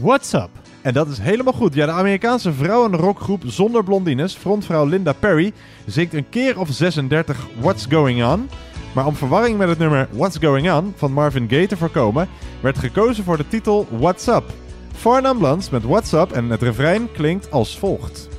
What's 0.00 0.32
Up. 0.32 0.63
En 0.84 0.92
dat 0.92 1.08
is 1.08 1.18
helemaal 1.18 1.52
goed. 1.52 1.74
Ja, 1.74 1.86
de 1.86 1.92
Amerikaanse 1.92 2.52
vrouwenrockgroep 2.52 3.42
zonder 3.46 3.84
blondines, 3.84 4.34
frontvrouw 4.34 4.86
Linda 4.86 5.12
Perry, 5.12 5.52
zingt 5.86 6.14
een 6.14 6.28
keer 6.28 6.58
of 6.58 6.68
36 6.70 7.46
What's 7.60 7.86
Going 7.90 8.24
On. 8.24 8.48
Maar 8.94 9.06
om 9.06 9.16
verwarring 9.16 9.58
met 9.58 9.68
het 9.68 9.78
nummer 9.78 10.08
What's 10.10 10.38
Going 10.40 10.72
On 10.72 10.92
van 10.96 11.12
Marvin 11.12 11.48
Gaye 11.48 11.66
te 11.66 11.76
voorkomen, 11.76 12.28
werd 12.60 12.78
gekozen 12.78 13.24
voor 13.24 13.36
de 13.36 13.48
titel 13.48 13.86
What's 13.90 14.26
Up. 14.26 14.44
Non-Blondes 15.04 15.70
met 15.70 15.82
What's 15.82 16.12
Up 16.12 16.32
en 16.32 16.50
het 16.50 16.62
refrein 16.62 17.12
klinkt 17.12 17.50
als 17.50 17.78
volgt. 17.78 18.33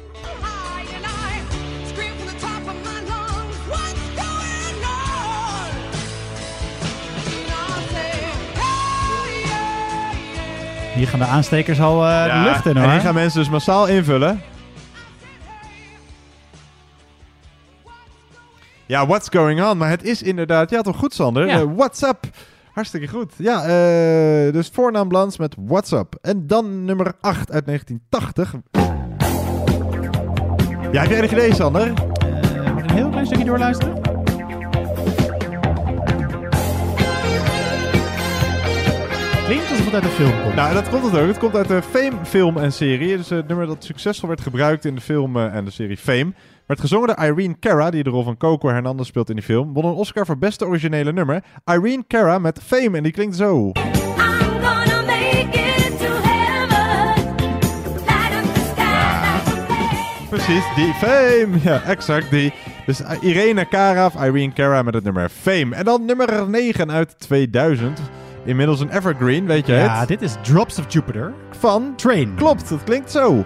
Hier 10.96 11.08
gaan 11.08 11.20
de 11.20 11.26
aanstekers 11.26 11.82
al 11.82 12.06
eh, 12.06 12.24
de 12.24 12.50
lucht 12.50 12.66
in, 12.66 12.76
hoor. 12.76 12.86
En 12.86 12.92
hier 12.92 13.00
gaan 13.00 13.14
mensen 13.14 13.40
dus 13.40 13.50
massaal 13.50 13.88
invullen. 13.88 14.42
Ja, 18.86 19.08
what's 19.08 19.28
going 19.30 19.64
on? 19.64 19.78
Maar 19.78 19.90
het 19.90 20.04
is 20.04 20.22
inderdaad, 20.22 20.70
ja 20.70 20.82
toch 20.82 20.98
goed 20.98 21.14
Sander? 21.14 21.48
Ja. 21.48 21.60
Eh, 21.60 21.66
what's 21.76 22.02
up? 22.02 22.20
Hartstikke 22.72 23.08
goed. 23.08 23.34
Ja, 23.38 23.62
eh, 23.62 24.54
dus 24.54 24.70
voornaam 24.74 25.08
Blans 25.08 25.38
met 25.38 25.56
What's 25.66 25.92
up. 25.92 26.16
En 26.22 26.48
dan 26.48 26.86
nummer 26.86 27.14
8 27.22 27.52
uit 27.52 27.66
1980. 27.66 28.54
Ja, 30.92 31.02
heb 31.02 31.10
jij 31.10 31.18
enig 31.18 31.32
idee 31.32 31.54
Sander? 31.56 31.88
Een 31.88 32.92
heel 32.92 33.10
klein 33.10 33.26
stukje 33.26 33.46
doorluisteren? 33.46 34.15
Klinkt 39.46 39.70
alsof 39.70 39.86
het 39.86 39.94
uit 39.94 40.04
een 40.04 40.10
film 40.10 40.42
komt. 40.44 40.56
Nou, 40.56 40.74
dat 40.74 40.90
komt 40.90 41.04
het 41.04 41.22
ook. 41.22 41.28
Het 41.28 41.38
komt 41.38 41.56
uit 41.56 41.68
de 41.68 41.82
Fame 41.82 42.26
film 42.26 42.58
en 42.58 42.74
serie. 42.74 43.18
Dus 43.18 43.30
het 43.30 43.48
nummer 43.48 43.68
dat 43.68 43.84
succesvol 43.84 44.28
werd 44.30 44.42
gebruikt 44.42 44.86
in 44.86 44.96
de 44.96 45.02
film 45.02 45.38
eh, 45.38 45.56
en 45.56 45.66
de 45.66 45.72
serie 45.72 45.98
Fame. 45.98 46.34
Werd 46.66 46.80
gezongen 46.80 47.08
door 47.08 47.26
Irene 47.26 47.60
Cara, 47.60 47.90
die 47.90 48.04
de 48.04 48.10
rol 48.10 48.24
van 48.24 48.38
Coco 48.38 48.70
Hernandez 48.70 49.08
speelt 49.08 49.30
in 49.30 49.36
die 49.36 49.44
film. 49.44 49.74
Won 49.74 49.86
een 49.86 49.94
Oscar 49.94 50.26
voor 50.26 50.38
beste 50.38 50.66
originele 50.66 51.14
nummer. 51.14 51.44
Irene 51.66 52.04
Cara 52.08 52.40
met 52.40 52.60
Fame 52.64 52.98
en 52.98 53.04
die 53.04 53.12
klinkt 53.12 53.36
zo. 53.36 53.72
Precies, 60.30 60.64
die 60.76 60.94
Fame. 60.94 61.50
Ja, 61.64 61.82
exact 61.82 62.30
die. 62.30 62.54
Dus 62.86 63.02
uh, 63.02 63.12
Irene 63.22 63.68
Cara 63.68 64.06
of 64.06 64.24
Irene 64.24 64.54
Cara 64.54 64.82
met 64.82 64.94
het 64.94 65.04
nummer 65.04 65.30
Fame. 65.30 65.76
En 65.76 65.86
dan 65.86 66.06
nummer 66.06 66.50
9 66.50 66.92
uit 66.92 67.20
2000. 67.20 68.00
Inmiddels 68.46 68.80
een 68.80 68.90
evergreen, 68.90 69.46
weet 69.46 69.66
je 69.68 69.74
Ja, 69.74 70.00
het? 70.00 70.08
dit 70.08 70.22
is 70.22 70.36
Drops 70.42 70.80
of 70.80 70.86
Jupiter. 70.94 71.34
Van 71.60 71.94
Train. 71.96 72.36
Klopt, 72.36 72.70
dat 72.70 72.84
klinkt 72.84 73.12
zo. 73.12 73.46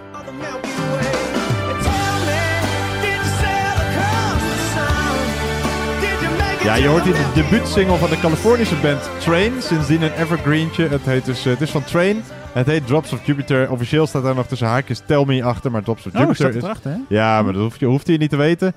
Ja, 6.64 6.74
je 6.74 6.86
hoort 6.86 7.02
hier 7.04 7.12
de 7.12 7.30
debuutsingle 7.34 7.96
van 7.96 8.10
de 8.10 8.20
Californische 8.20 8.74
band 8.82 9.10
Train. 9.18 9.52
Sindsdien 9.62 10.02
een 10.02 10.12
evergreentje. 10.12 10.88
Het, 10.88 11.02
heet 11.02 11.24
dus, 11.24 11.44
eh, 11.46 11.52
het 11.52 11.60
is 11.60 11.70
van 11.70 11.84
Train. 11.84 12.22
Het 12.52 12.66
heet 12.66 12.86
Drops 12.86 13.12
of 13.12 13.26
Jupiter. 13.26 13.70
Officieel 13.70 14.06
staat 14.06 14.22
daar 14.22 14.34
nog 14.34 14.46
tussen 14.46 14.66
haakjes 14.66 15.02
Tell 15.06 15.24
Me 15.24 15.42
achter. 15.44 15.70
Maar 15.70 15.82
Drops 15.82 16.06
of 16.06 16.14
Oh, 16.14 16.20
Jupiter 16.20 16.48
is... 16.56 16.62
erachter, 16.62 16.90
hè? 16.90 16.96
Ja, 17.08 17.42
maar 17.42 17.52
dat 17.52 17.62
hoeft 17.62 17.80
je, 17.80 17.86
hoeft 17.86 18.06
je 18.06 18.16
niet 18.18 18.30
te 18.30 18.36
weten. 18.36 18.72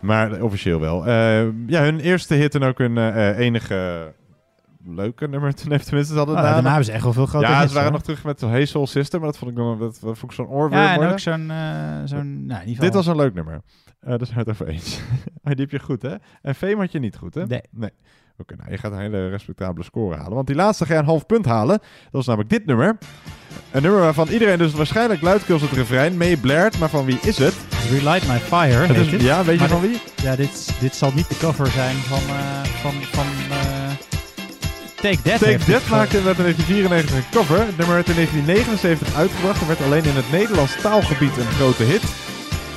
Maar 0.00 0.40
officieel 0.42 0.80
wel. 0.80 1.06
Eh, 1.06 1.42
ja, 1.66 1.82
hun 1.82 2.00
eerste 2.00 2.34
hit 2.34 2.54
en 2.54 2.62
ook 2.62 2.78
hun 2.78 2.98
eh, 2.98 3.38
enige 3.38 4.12
leuke 4.84 5.28
nummer. 5.28 5.54
Toen 5.54 5.70
heeft 5.70 5.84
tenminste 5.86 6.12
ze 6.12 6.18
hadden 6.18 6.36
Oh, 6.36 6.42
daarna 6.42 6.66
hebben 6.68 6.84
ze 6.84 6.92
echt 6.92 7.02
wel 7.02 7.12
veel 7.12 7.26
grote 7.26 7.46
Ja, 7.46 7.58
hits, 7.58 7.68
ze 7.68 7.74
waren 7.74 7.82
hoor. 7.90 7.92
nog 7.98 8.02
terug 8.02 8.24
met 8.24 8.40
Hey 8.40 8.64
Soul 8.66 8.86
Sister. 8.86 9.18
Maar 9.20 9.28
dat 9.28 9.38
vond 9.38 9.50
ik, 9.50 9.56
nog, 9.56 9.78
dat, 9.78 9.98
dat 10.02 10.18
vond 10.18 10.22
ik 10.22 10.32
zo'n 10.32 10.46
oorworm 10.46 10.72
Ja, 10.82 10.88
en 10.88 10.94
worden. 10.94 11.12
ook 11.12 11.18
zo'n... 11.18 11.50
eh, 11.50 12.00
zo'n 12.04 12.46
nou, 12.46 12.62
in 12.62 12.68
ieder 12.68 12.84
Dit 12.84 12.94
was 12.94 13.06
een 13.06 13.16
leuk 13.16 13.34
nummer. 13.34 13.60
Eh 14.00 14.08
daar 14.08 14.26
zijn 14.26 14.32
we 14.34 14.38
het 14.38 14.48
over 14.48 14.66
eens. 14.68 15.00
Maar 15.42 15.54
die 15.54 15.64
heb 15.70 15.80
je 15.80 15.86
goed, 15.86 16.02
hè? 16.02 16.14
En 16.42 16.54
Fame 16.54 16.76
had 16.76 16.92
je 16.92 16.98
niet 16.98 17.16
goed, 17.16 17.34
hè? 17.34 17.46
Nee. 17.46 17.62
nee. 17.70 17.90
Oké, 18.40 18.54
nou, 18.56 18.70
je 18.70 18.78
gaat 18.78 18.92
een 18.92 18.98
hele 18.98 19.28
respectabele 19.28 19.84
score 19.84 20.16
halen. 20.16 20.34
Want 20.34 20.46
die 20.46 20.56
laatste 20.56 20.86
ga 20.86 20.92
je 20.94 20.98
een 20.98 21.04
half 21.04 21.26
punt 21.26 21.44
halen. 21.44 21.78
Dat 21.78 22.10
was 22.10 22.26
namelijk 22.26 22.50
dit 22.50 22.66
nummer. 22.66 22.98
Een 23.70 23.82
nummer 23.82 24.00
waarvan 24.00 24.28
iedereen 24.28 24.58
dus 24.58 24.72
waarschijnlijk 24.72 25.20
luidkeels 25.20 25.62
het 25.62 25.70
refrein 25.72 26.16
mee 26.16 26.36
blaert. 26.36 26.78
Maar 26.78 26.88
van 26.88 27.04
wie 27.04 27.18
is 27.20 27.38
het? 27.38 27.54
Relight 27.90 28.28
My 28.28 28.38
Fire 28.38 28.94
is- 28.94 29.22
ja, 29.22 29.44
weet 29.44 29.60
je 29.60 29.68
van 29.68 29.80
wie? 29.80 30.00
Ja, 30.22 30.36
dit, 30.36 30.76
dit 30.80 30.94
zal 30.94 31.12
niet 31.14 31.28
de 31.28 31.36
cover 31.36 31.66
zijn 31.66 31.96
van... 31.96 32.18
eh, 32.36 32.62
van, 32.64 32.92
van 32.92 33.26
Take 35.00 35.22
That. 35.22 35.38
Take 35.40 35.58
That 35.72 35.88
maakte 35.88 36.16
in 36.18 36.22
1994 36.24 37.14
een 37.16 37.24
cover. 37.30 37.58
Het 37.58 37.76
nummer 37.76 37.94
werd 37.94 38.08
in 38.08 38.14
1979 38.14 39.14
uitgebracht 39.16 39.60
en 39.60 39.66
werd 39.66 39.82
alleen 39.82 40.04
in 40.04 40.16
het 40.16 40.30
Nederlands 40.32 40.72
taalgebied 40.82 41.36
een 41.36 41.50
grote 41.56 41.82
hit. 41.82 42.02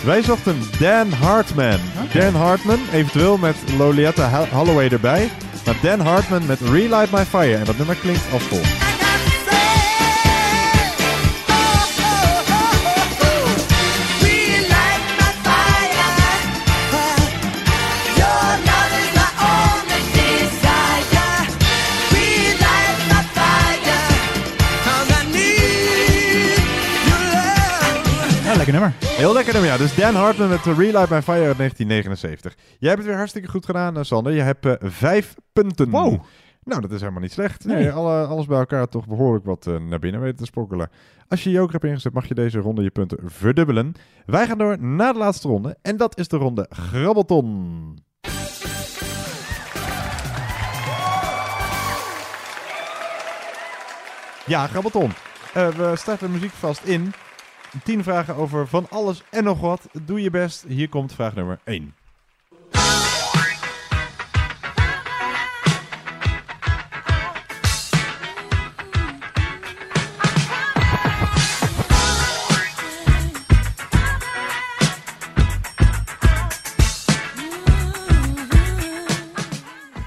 Wij 0.03 0.22
zochten 0.23 0.61
Dan 0.80 1.11
Hartman. 1.11 1.80
Dan 2.14 2.35
Hartman, 2.35 2.80
eventueel 2.93 3.38
met 3.38 3.56
Lolietta 3.77 4.27
Ha- 4.30 4.48
Holloway 4.52 4.88
erbij. 4.89 5.30
Maar 5.65 5.76
Dan 5.81 5.99
Hartman 5.99 6.45
met 6.45 6.60
Relight 6.61 7.11
My 7.11 7.26
Fire. 7.26 7.56
En 7.57 7.65
dat 7.65 7.77
nummer 7.77 7.95
klinkt 7.95 8.31
als 8.34 8.43
volgt. 8.43 8.90
Lekker 28.65 28.81
nummer. 28.81 29.17
Heel 29.17 29.33
lekker 29.33 29.53
nummer, 29.53 29.71
ja. 29.71 29.77
Dus 29.77 29.95
Dan 29.95 30.15
Hartman 30.15 30.49
met 30.49 30.63
The 30.63 30.73
Relight 30.73 31.09
My 31.09 31.21
Fire 31.21 31.45
uit 31.45 31.57
1979. 31.57 32.55
Jij 32.79 32.89
hebt 32.89 32.97
het 33.01 33.07
weer 33.07 33.17
hartstikke 33.17 33.47
goed 33.49 33.65
gedaan, 33.65 33.97
eh, 33.97 34.03
Sander. 34.03 34.33
Je 34.33 34.41
hebt 34.41 34.65
eh, 34.65 34.73
vijf 34.79 35.35
punten. 35.53 35.89
Wow. 35.89 36.21
Nou, 36.63 36.81
dat 36.81 36.91
is 36.91 36.99
helemaal 36.99 37.21
niet 37.21 37.31
slecht. 37.31 37.65
Nee, 37.65 37.75
Nee. 37.75 37.91
alle, 37.91 38.25
alles 38.25 38.45
bij 38.45 38.57
elkaar 38.59 38.88
toch 38.88 39.07
behoorlijk 39.07 39.45
wat 39.45 39.67
eh, 39.67 39.75
naar 39.77 39.99
binnen 39.99 40.21
weten 40.21 40.38
te 40.38 40.45
sprokkelen. 40.45 40.89
Als 41.27 41.43
je 41.43 41.49
joker 41.49 41.71
hebt 41.71 41.83
ingezet, 41.83 42.13
mag 42.13 42.27
je 42.27 42.33
deze 42.33 42.59
ronde 42.59 42.83
je 42.83 42.89
punten 42.89 43.17
verdubbelen. 43.25 43.93
Wij 44.25 44.47
gaan 44.47 44.57
door 44.57 44.79
naar 44.83 45.13
de 45.13 45.19
laatste 45.19 45.47
ronde. 45.47 45.77
En 45.81 45.97
dat 45.97 46.17
is 46.17 46.27
de 46.27 46.38
ronde 46.38 46.65
Grabbelton. 46.69 47.97
Ja, 54.45 54.67
Grabbelton. 54.67 55.11
Eh, 55.53 55.67
we 55.67 55.93
starten 55.95 56.27
de 56.27 56.33
muziek 56.33 56.51
vast 56.51 56.83
in. 56.83 57.13
10 57.84 58.03
vragen 58.03 58.35
over 58.35 58.68
van 58.68 58.88
alles 58.89 59.23
en 59.30 59.43
nog 59.43 59.60
wat. 59.60 59.88
Doe 60.06 60.22
je 60.22 60.30
best. 60.30 60.65
Hier 60.68 60.89
komt 60.89 61.14
vraag 61.14 61.35
nummer 61.35 61.60
1. 61.64 61.93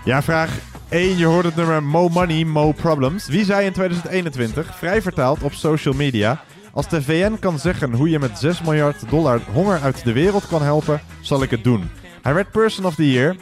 Ja, 0.04 0.22
vraag 0.22 0.58
1, 0.88 1.16
je 1.16 1.24
hoort 1.24 1.44
het 1.44 1.56
nummer 1.56 1.82
Mo 1.82 2.08
Money, 2.08 2.44
Mo 2.44 2.72
Problems. 2.72 3.26
Wie 3.26 3.44
zei 3.44 3.66
in 3.66 3.72
2021, 3.72 4.76
vrij 4.76 5.02
vertaald 5.02 5.42
op 5.42 5.52
social 5.52 5.94
media... 5.94 6.44
Als 6.74 6.88
de 6.88 7.02
VN 7.02 7.38
kan 7.38 7.58
zeggen 7.58 7.92
hoe 7.92 8.10
je 8.10 8.18
met 8.18 8.38
6 8.38 8.60
miljard 8.62 9.10
dollar 9.10 9.40
honger 9.52 9.80
uit 9.80 10.04
de 10.04 10.12
wereld 10.12 10.46
kan 10.46 10.62
helpen, 10.62 11.00
zal 11.20 11.42
ik 11.42 11.50
het 11.50 11.64
doen. 11.64 11.90
Hij 12.22 12.34
werd 12.34 12.50
Person 12.50 12.84
of 12.84 12.94
the 12.94 13.10
Year 13.10 13.36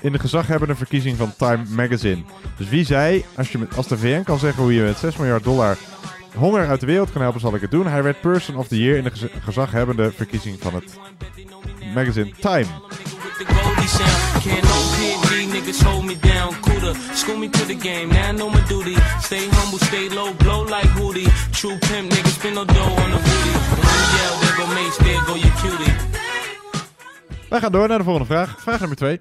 in 0.00 0.12
de 0.12 0.18
gezaghebbende 0.18 0.74
verkiezing 0.74 1.16
van 1.16 1.32
Time 1.36 1.64
Magazine. 1.68 2.22
Dus 2.56 2.68
wie 2.68 2.84
zei, 2.84 3.24
als, 3.36 3.52
je 3.52 3.58
met, 3.58 3.76
als 3.76 3.88
de 3.88 3.98
VN 3.98 4.22
kan 4.22 4.38
zeggen 4.38 4.62
hoe 4.62 4.74
je 4.74 4.82
met 4.82 4.98
6 4.98 5.16
miljard 5.16 5.44
dollar 5.44 5.76
honger 6.34 6.68
uit 6.68 6.80
de 6.80 6.86
wereld 6.86 7.12
kan 7.12 7.22
helpen, 7.22 7.40
zal 7.40 7.54
ik 7.54 7.60
het 7.60 7.70
doen. 7.70 7.86
Hij 7.86 8.02
werd 8.02 8.20
Person 8.20 8.56
of 8.56 8.68
the 8.68 8.78
Year 8.82 8.96
in 8.96 9.04
de 9.04 9.10
gez- 9.10 9.32
gezaghebbende 9.44 10.12
verkiezing 10.12 10.56
van 10.60 10.74
het 10.74 10.98
magazine 11.94 12.30
Time. 12.40 12.66
The 13.38 13.44
Goldie 13.44 13.86
sound, 13.86 14.42
can't 14.44 14.64
no 14.64 14.76
PhD 14.96 15.32
niggas 15.54 15.82
hold 15.82 16.04
me 16.06 16.14
down. 16.14 16.54
Cooler, 16.62 16.94
school 17.14 17.36
me 17.36 17.48
to 17.48 17.64
the 17.66 17.74
game, 17.74 18.08
now 18.08 18.28
I 18.28 18.32
know 18.32 18.48
my 18.48 18.62
duty. 18.66 18.96
Stay 19.20 19.46
humble, 19.56 19.78
stay 19.78 20.08
low, 20.08 20.32
blow 20.34 20.62
like 20.64 20.88
Hootie. 20.96 21.28
True 21.52 21.78
pimp, 21.78 22.10
niggas 22.12 22.36
spin 22.38 22.54
no 22.54 22.64
dough 22.64 23.02
on 23.02 23.10
the 23.10 23.20
booty. 23.26 23.52
When 23.84 23.96
you 24.00 24.08
yell, 24.16 24.34
there 24.40 24.56
go 24.56 24.66
Mace, 24.76 24.96
there 25.04 25.22
go 25.26 25.34
your 25.34 25.54
cutie. 25.60 25.94
Wij 27.48 27.60
gaan 27.60 27.72
door 27.72 27.88
naar 27.88 27.98
de 27.98 28.04
volgende 28.04 28.28
vraag. 28.28 28.60
Vraag 28.60 28.78
nummer 28.78 28.96
2. 28.96 29.20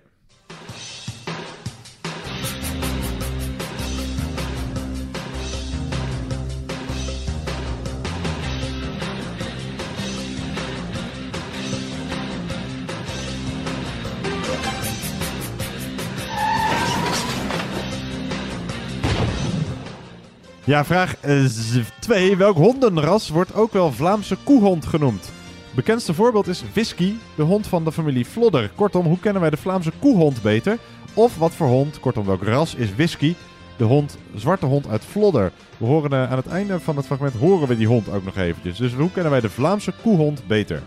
Ja, 20.65 20.85
vraag 20.85 21.15
2. 21.99 22.37
Welk 22.37 22.55
hondenras 22.57 23.29
wordt 23.29 23.53
ook 23.53 23.73
wel 23.73 23.91
Vlaamse 23.91 24.37
koehond 24.43 24.85
genoemd? 24.85 25.31
Bekendste 25.75 26.13
voorbeeld 26.13 26.47
is 26.47 26.63
Whisky, 26.73 27.13
de 27.35 27.43
hond 27.43 27.67
van 27.67 27.83
de 27.83 27.91
familie 27.91 28.25
Flodder. 28.25 28.71
Kortom, 28.75 29.05
hoe 29.05 29.19
kennen 29.19 29.41
wij 29.41 29.49
de 29.49 29.57
Vlaamse 29.57 29.91
koehond 29.99 30.41
beter? 30.41 30.77
Of 31.13 31.37
wat 31.37 31.53
voor 31.53 31.67
hond, 31.67 31.99
kortom 31.99 32.25
welk 32.25 32.43
ras, 32.43 32.75
is 32.75 32.95
Whisky, 32.95 33.35
de 33.77 33.83
hond, 33.83 34.17
zwarte 34.35 34.65
hond 34.65 34.87
uit 34.87 35.05
Flodder? 35.05 35.51
We 35.77 35.85
horen 35.85 36.11
eh, 36.11 36.31
aan 36.31 36.37
het 36.37 36.47
einde 36.47 36.79
van 36.79 36.97
het 36.97 37.05
fragment 37.05 37.33
horen 37.35 37.67
we 37.67 37.77
die 37.77 37.87
hond 37.87 38.09
ook 38.09 38.23
nog 38.23 38.37
eventjes. 38.37 38.77
Dus 38.77 38.93
hoe 38.93 39.11
kennen 39.11 39.31
wij 39.31 39.41
de 39.41 39.49
Vlaamse 39.49 39.93
koehond 40.01 40.47
beter? 40.47 40.81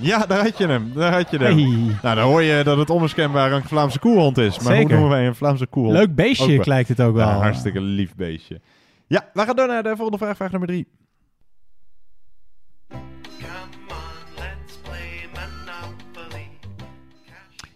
Ja, 0.00 0.26
daar 0.26 0.42
had 0.42 0.58
je 0.58 0.66
hem. 0.66 0.92
Daar 0.94 1.12
had 1.12 1.30
je 1.30 1.38
hem. 1.38 1.58
Hey. 1.58 1.96
Nou, 2.02 2.16
dan 2.16 2.24
hoor 2.24 2.42
je 2.42 2.64
dat 2.64 2.78
het 2.78 2.90
onmiskenbaar 2.90 3.52
een 3.52 3.64
Vlaamse 3.64 3.98
koehond 3.98 4.38
is. 4.38 4.58
Maar 4.58 4.66
hoe 4.66 4.74
Zeker. 4.74 4.90
noemen 4.90 5.10
wij 5.10 5.26
een 5.26 5.34
Vlaamse 5.34 5.66
koehond? 5.66 5.94
Leuk 5.94 6.14
beestje 6.14 6.62
lijkt 6.64 6.88
het 6.88 7.00
ook 7.00 7.14
wel. 7.14 7.28
Ja, 7.28 7.38
hartstikke 7.38 7.80
lief 7.80 8.14
beestje. 8.14 8.60
Ja, 9.06 9.30
we 9.32 9.40
gaan 9.40 9.56
door 9.56 9.66
naar 9.66 9.82
de 9.82 9.96
volgende 9.96 10.18
vraag. 10.18 10.36
Vraag 10.36 10.50
nummer 10.50 10.68
drie. 10.68 10.86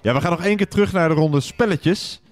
Ja, 0.00 0.14
we 0.14 0.20
gaan 0.20 0.30
nog 0.30 0.44
één 0.44 0.56
keer 0.56 0.68
terug 0.68 0.92
naar 0.92 1.08
de 1.08 1.14
ronde 1.14 1.40
spelletjes. 1.40 2.22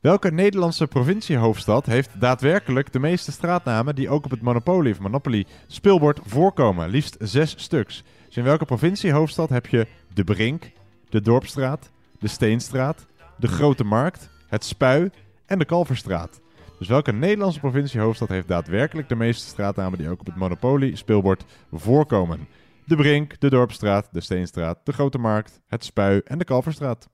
Welke 0.00 0.32
Nederlandse 0.32 0.86
provinciehoofdstad 0.86 1.86
heeft 1.86 2.20
daadwerkelijk 2.20 2.92
de 2.92 2.98
meeste 2.98 3.32
straatnamen 3.32 3.94
die 3.94 4.08
ook 4.08 4.24
op 4.24 4.30
het 4.30 4.42
Monopoly 4.42 4.90
of 4.90 4.98
Monopoly 4.98 5.46
speelbord 5.66 6.20
voorkomen? 6.24 6.88
Liefst 6.88 7.16
zes 7.18 7.54
stuks. 7.56 8.02
Dus 8.34 8.42
in 8.42 8.48
welke 8.48 8.64
provinciehoofdstad 8.64 9.48
heb 9.48 9.66
je 9.66 9.86
de 10.14 10.24
Brink, 10.24 10.70
de 11.08 11.20
Dorpstraat, 11.20 11.90
de 12.18 12.28
Steenstraat, 12.28 13.06
de 13.36 13.46
Grote 13.46 13.84
Markt, 13.84 14.28
het 14.46 14.64
Spui 14.64 15.10
en 15.46 15.58
de 15.58 15.64
Kalverstraat? 15.64 16.40
Dus 16.78 16.88
welke 16.88 17.12
Nederlandse 17.12 17.60
provinciehoofdstad 17.60 18.28
heeft 18.28 18.48
daadwerkelijk 18.48 19.08
de 19.08 19.14
meeste 19.14 19.46
straatnamen 19.46 19.98
die 19.98 20.08
ook 20.08 20.20
op 20.20 20.26
het 20.26 20.36
Monopoly 20.36 20.94
speelbord 20.94 21.44
voorkomen? 21.72 22.48
De 22.84 22.96
Brink, 22.96 23.40
de 23.40 23.50
Dorpstraat, 23.50 24.08
de 24.12 24.20
Steenstraat, 24.20 24.78
de 24.84 24.92
Grote 24.92 25.18
Markt, 25.18 25.60
het 25.66 25.84
Spui 25.84 26.20
en 26.24 26.38
de 26.38 26.44
Kalverstraat. 26.44 27.08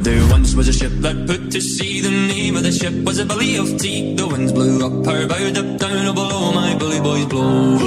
There 0.00 0.26
once 0.30 0.54
was 0.54 0.68
a 0.68 0.72
ship 0.72 0.92
that 1.00 1.26
put 1.26 1.50
to 1.52 1.60
sea. 1.60 2.00
The 2.00 2.10
name 2.10 2.56
of 2.56 2.62
the 2.62 2.72
ship 2.72 2.94
was 3.04 3.18
a 3.18 3.24
belly 3.24 3.56
of 3.56 3.78
tea. 3.78 4.14
The 4.14 4.26
winds 4.26 4.52
blew 4.52 4.84
up 4.84 5.06
her 5.06 5.26
bow, 5.26 5.48
up 5.60 5.78
down, 5.78 6.14
below 6.14 6.52
my 6.52 6.76
bully 6.76 7.00
boys 7.00 7.26
blow. 7.26 7.78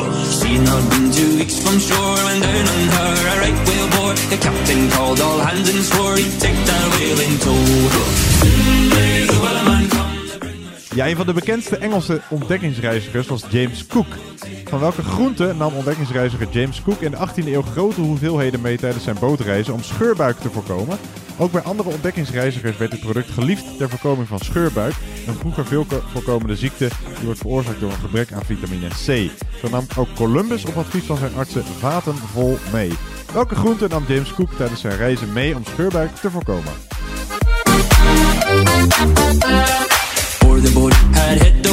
Had 0.57 0.65
not 0.65 0.89
been 0.89 1.11
two 1.11 1.37
weeks 1.37 1.59
from 1.59 1.77
shore 1.77 2.19
when 2.25 2.41
down 2.41 2.67
on 2.73 2.83
her 2.95 3.13
a 3.31 3.35
right 3.43 3.59
whale 3.67 3.89
bore. 3.95 4.15
The 4.31 4.37
captain 4.37 4.89
called 4.89 5.21
all 5.21 5.39
hands 5.39 5.69
and 5.69 5.83
swore 5.83 6.15
he'd 6.15 6.39
take 6.39 6.59
that 6.65 6.85
whale 6.93 7.19
in 7.19 7.37
tow. 7.39 8.17
Ja, 10.97 11.07
een 11.07 11.15
van 11.15 11.25
de 11.25 11.33
bekendste 11.33 11.77
Engelse 11.77 12.21
ontdekkingsreizigers 12.29 13.27
was 13.27 13.43
James 13.49 13.85
Cook. 13.87 14.07
Van 14.65 14.79
welke 14.79 15.03
groente 15.03 15.53
nam 15.57 15.73
ontdekkingsreiziger 15.73 16.47
James 16.49 16.81
Cook 16.81 17.01
in 17.01 17.11
de 17.11 17.17
18e 17.17 17.47
eeuw 17.47 17.61
grote 17.61 18.01
hoeveelheden 18.01 18.61
mee 18.61 18.77
tijdens 18.77 19.03
zijn 19.03 19.19
bootreizen 19.19 19.73
om 19.73 19.83
scheurbuik 19.83 20.37
te 20.37 20.49
voorkomen? 20.49 20.97
Ook 21.37 21.51
bij 21.51 21.61
andere 21.61 21.89
ontdekkingsreizigers 21.89 22.77
werd 22.77 22.91
dit 22.91 22.99
product 22.99 23.29
geliefd 23.29 23.77
ter 23.77 23.89
voorkoming 23.89 24.27
van 24.27 24.39
scheurbuik, 24.39 24.93
een 25.27 25.33
vroeger 25.33 25.65
veel 25.65 25.85
ko- 25.85 26.01
voorkomende 26.11 26.55
ziekte 26.55 26.89
die 27.15 27.25
wordt 27.25 27.39
veroorzaakt 27.39 27.79
door 27.79 27.91
een 27.91 27.97
gebrek 27.97 28.31
aan 28.31 28.45
vitamine 28.45 28.87
C. 28.87 29.31
Zo 29.61 29.69
nam 29.69 29.85
ook 29.97 30.07
Columbus 30.15 30.65
op 30.65 30.77
advies 30.77 31.03
van 31.03 31.17
zijn 31.17 31.35
artsen 31.35 31.63
vaten 31.63 32.15
vol 32.15 32.57
mee. 32.71 32.91
Welke 33.33 33.55
groente 33.55 33.87
nam 33.87 34.03
James 34.07 34.33
Cook 34.33 34.53
tijdens 34.53 34.81
zijn 34.81 34.97
reizen 34.97 35.33
mee 35.33 35.55
om 35.55 35.63
scheurbuik 35.65 36.15
te 36.15 36.31
voorkomen? 36.31 36.73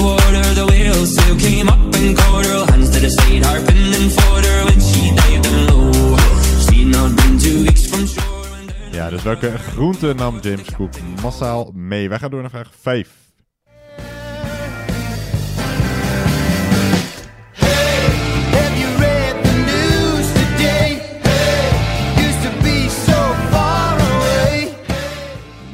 water, 0.03 0.55
the 0.55 0.65
up 1.67 1.95
from. 7.89 8.07
Ja, 8.93 9.11
dus 9.11 9.23
welke 9.23 9.59
groente 9.59 10.15
nam 10.15 10.39
James 10.41 10.71
Cook 10.77 10.95
massaal 11.23 11.71
mee? 11.75 12.09
Wij 12.09 12.19
gaan 12.19 12.31
door 12.31 12.41
naar 12.41 12.51
vraag 12.51 12.71
5. 12.81 13.09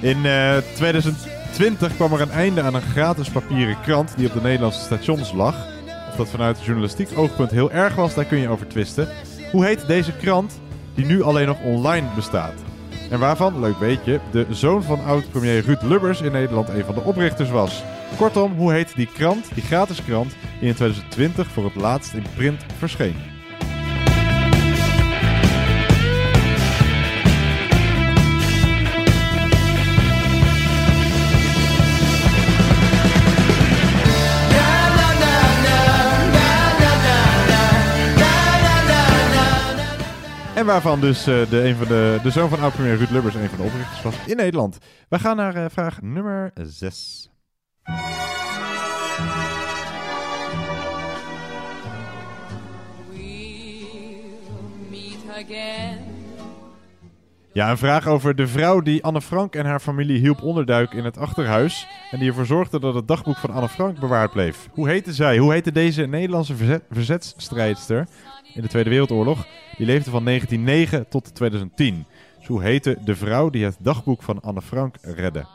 In 0.00 0.26
eh, 0.26 0.56
uh, 0.56 0.62
2000. 0.74 1.39
2020 1.60 1.96
kwam 1.96 2.20
er 2.20 2.20
een 2.20 2.40
einde 2.40 2.62
aan 2.62 2.74
een 2.74 2.90
gratis 2.90 3.30
papieren 3.30 3.80
krant 3.80 4.16
die 4.16 4.26
op 4.26 4.32
de 4.32 4.40
Nederlandse 4.40 4.80
stations 4.80 5.32
lag. 5.32 5.54
Of 6.08 6.16
dat 6.16 6.28
vanuit 6.28 6.64
journalistiek 6.64 7.08
oogpunt 7.16 7.50
heel 7.50 7.70
erg 7.70 7.94
was, 7.94 8.14
daar 8.14 8.24
kun 8.24 8.38
je 8.38 8.48
over 8.48 8.68
twisten. 8.68 9.08
Hoe 9.52 9.64
heet 9.64 9.86
deze 9.86 10.12
krant 10.12 10.60
die 10.94 11.04
nu 11.04 11.22
alleen 11.22 11.46
nog 11.46 11.62
online 11.62 12.06
bestaat? 12.14 12.54
En 13.10 13.18
waarvan, 13.18 13.60
leuk 13.60 13.78
weetje, 13.78 14.20
de 14.30 14.46
zoon 14.50 14.82
van 14.82 15.04
oud-premier 15.04 15.60
Ruud 15.60 15.82
Lubbers 15.82 16.20
in 16.20 16.32
Nederland 16.32 16.68
een 16.68 16.84
van 16.84 16.94
de 16.94 17.00
oprichters 17.02 17.50
was. 17.50 17.82
Kortom, 18.16 18.52
hoe 18.52 18.72
heet 18.72 18.96
die 18.96 19.08
krant, 19.14 19.54
die 19.54 19.62
gratis 19.62 20.04
krant, 20.04 20.30
die 20.60 20.68
in 20.68 20.74
2020 20.74 21.48
voor 21.48 21.64
het 21.64 21.74
laatst 21.74 22.12
in 22.12 22.26
print 22.36 22.64
verscheen? 22.78 23.29
En 40.60 40.66
waarvan 40.66 41.00
dus 41.00 41.26
eh, 41.26 41.50
de, 41.50 41.64
een 41.64 41.76
van 41.76 41.86
de, 41.86 42.18
de 42.22 42.30
zoon 42.30 42.48
van 42.48 42.60
oud-premier 42.60 42.96
Ruud 42.96 43.10
Lubbers 43.10 43.34
een 43.34 43.48
van 43.48 43.58
de 43.58 43.64
oprichters 43.64 44.02
was 44.02 44.14
in 44.26 44.36
Nederland. 44.36 44.78
We 45.08 45.18
gaan 45.18 45.36
naar 45.36 45.54
eh, 45.54 45.64
vraag 45.70 46.02
nummer 46.02 46.50
6. 46.54 47.30
meet 54.90 55.18
again. 55.28 55.98
Ja, 57.52 57.70
een 57.70 57.78
vraag 57.78 58.06
over 58.06 58.34
de 58.34 58.46
vrouw 58.46 58.80
die 58.80 59.04
Anne 59.04 59.20
Frank 59.20 59.54
en 59.54 59.66
haar 59.66 59.80
familie 59.80 60.18
hielp 60.18 60.42
onderduiken 60.42 60.98
in 60.98 61.04
het 61.04 61.18
achterhuis. 61.18 61.86
En 62.10 62.18
die 62.18 62.28
ervoor 62.28 62.46
zorgde 62.46 62.80
dat 62.80 62.94
het 62.94 63.08
dagboek 63.08 63.36
van 63.36 63.50
Anne 63.50 63.68
Frank 63.68 63.98
bewaard 63.98 64.32
bleef. 64.32 64.68
Hoe 64.70 64.88
heette 64.88 65.12
zij? 65.12 65.38
Hoe 65.38 65.52
heette 65.52 65.72
deze 65.72 66.06
Nederlandse 66.06 66.54
verzet, 66.90 67.34
in 68.54 68.62
de 68.62 68.68
Tweede 68.68 68.90
Wereldoorlog? 68.90 69.46
Die 69.80 69.88
leefde 69.88 70.10
van 70.10 70.24
1909 70.24 71.08
tot 71.08 71.34
2010. 71.34 72.06
Dus 72.38 72.46
hoe 72.46 72.62
heette 72.62 72.98
de 73.04 73.16
vrouw 73.16 73.50
die 73.50 73.64
het 73.64 73.76
dagboek 73.78 74.22
van 74.22 74.42
Anne 74.42 74.62
Frank 74.62 74.96
redde? 75.02 75.46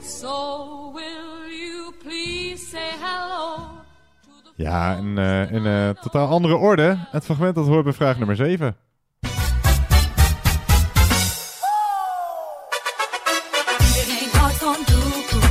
So 0.00 0.92
will 0.94 1.48
you 1.50 1.92
please 2.02 2.66
say 2.70 2.90
hello? 3.00 3.75
Ja, 4.56 4.94
in, 4.94 5.18
eh, 5.18 5.52
in 5.52 5.66
eh, 5.66 5.88
totaal 5.88 6.28
andere 6.28 6.56
orde. 6.56 6.98
Het 7.10 7.24
fragment 7.24 7.54
dat 7.54 7.66
hoort 7.66 7.84
bij 7.84 7.92
vraag 7.92 8.18
nummer 8.18 8.36
7. 8.36 8.76
Iedereen 13.96 14.28
houdt 14.32 14.54
van 14.54 14.76
doekoe. 14.86 15.48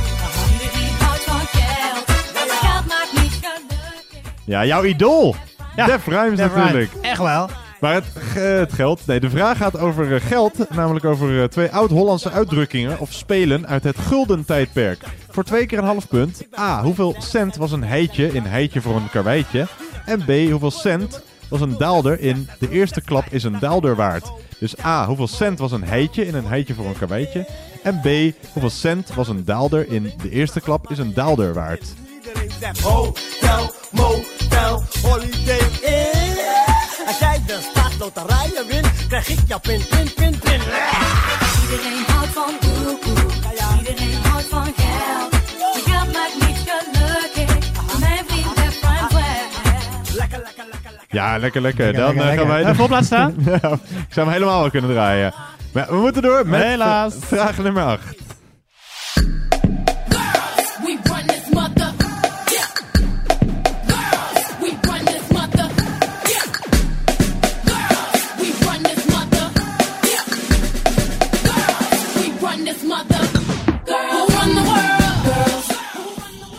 Iedereen 0.52 0.94
houdt 1.00 1.24
van 1.24 1.40
geld. 1.40 2.04
Geld 2.50 2.86
maakt 2.86 3.12
niet 3.12 3.38
gelukkig. 3.42 4.32
Ja, 4.44 4.64
jouw 4.64 4.84
idool. 4.84 5.34
Def 5.76 6.06
Rhymes 6.06 6.36
Def 6.38 6.54
natuurlijk. 6.54 6.90
Rhymes. 6.90 7.08
Echt 7.10 7.22
wel. 7.22 7.48
Maar 7.80 7.94
het, 7.94 8.04
ge- 8.14 8.38
het 8.38 8.72
geld, 8.72 9.06
nee, 9.06 9.20
de 9.20 9.30
vraag 9.30 9.56
gaat 9.56 9.78
over 9.78 10.14
eh, 10.14 10.20
geld, 10.26 10.70
namelijk 10.70 11.04
over 11.04 11.42
eh, 11.42 11.48
twee 11.48 11.70
oud-Hollandse 11.70 12.30
uitdrukkingen 12.30 12.98
of 13.00 13.12
spelen 13.12 13.66
uit 13.66 13.84
het 13.84 13.98
gulden 13.98 14.44
tijdperk. 14.44 15.04
Voor 15.30 15.44
twee 15.44 15.66
keer 15.66 15.78
een 15.78 15.84
half 15.84 16.08
punt. 16.08 16.42
A. 16.58 16.82
Hoeveel 16.82 17.14
cent 17.18 17.56
was 17.56 17.72
een 17.72 17.84
heitje 17.84 18.32
in 18.32 18.42
heitje 18.42 18.80
voor 18.80 18.96
een 18.96 19.10
karweitje? 19.10 19.66
En 20.04 20.24
B. 20.24 20.50
Hoeveel 20.50 20.70
cent 20.70 21.22
was 21.48 21.60
een 21.60 21.76
daalder 21.78 22.20
in 22.20 22.48
de 22.58 22.70
eerste 22.70 23.00
klap 23.00 23.24
is 23.30 23.44
een 23.44 23.58
daalder 23.60 23.96
waard? 23.96 24.32
Dus 24.58 24.84
A. 24.84 25.06
Hoeveel 25.06 25.28
cent 25.28 25.58
was 25.58 25.72
een 25.72 25.84
heitje 25.84 26.26
in 26.26 26.34
een 26.34 26.46
heitje 26.46 26.74
voor 26.74 26.86
een 26.86 26.98
karweitje? 26.98 27.46
En 27.82 28.00
B. 28.00 28.06
Hoeveel 28.52 28.70
cent 28.70 29.14
was 29.14 29.28
een 29.28 29.44
daalder 29.44 29.88
in 29.90 30.12
de 30.22 30.30
eerste 30.30 30.60
klap 30.60 30.90
is 30.90 30.98
een 30.98 31.14
daalder 31.14 31.54
waard? 31.54 31.84
hotel, 32.82 33.72
motel, 33.90 34.82
holiday 35.02 35.58
in. 35.82 36.25
Staatsloterijen 38.10 38.66
wint, 38.66 39.06
krijg 39.08 39.28
ik 39.28 39.38
jouw 39.46 39.58
pin, 39.58 39.80
pin, 39.90 40.10
pin, 40.14 40.38
pin. 40.38 40.60
Iedereen 41.62 42.04
houdt 42.06 42.28
van 42.32 42.52
doekoe. 42.60 43.30
Iedereen 43.78 44.18
houdt 44.22 44.46
van 44.46 44.64
geld. 44.64 45.30
Maar 45.30 45.82
geld 45.84 46.12
maakt 46.12 46.34
niet 46.40 46.58
gelukkig. 46.66 47.98
Mijn 48.00 48.24
vriend 48.26 48.58
heeft 48.60 48.82
Rhymes 48.82 49.12
weg. 49.12 49.44
Ja, 51.10 51.38
lekker, 51.38 51.60
lekker. 51.60 51.84
Lekker, 51.84 51.92
Dan 51.92 52.14
lekker, 52.14 52.20
eh, 52.20 52.26
gaan 52.26 52.26
lekker. 52.26 52.46
wij... 52.46 52.64
Even 52.72 52.84
op 52.84 52.90
laten 52.90 53.06
staan. 53.06 53.34
Ja, 53.46 53.54
ik 54.06 54.12
zou 54.12 54.26
hem 54.26 54.28
helemaal 54.28 54.60
wel 54.60 54.70
kunnen 54.70 54.90
draaien. 54.90 55.34
Maar 55.72 55.86
we 55.88 55.96
moeten 55.96 56.22
door 56.22 56.46
met 56.46 56.62
Helaas. 56.62 57.14
vraag 57.20 57.58
nummer 57.58 57.82
8. 57.82 58.00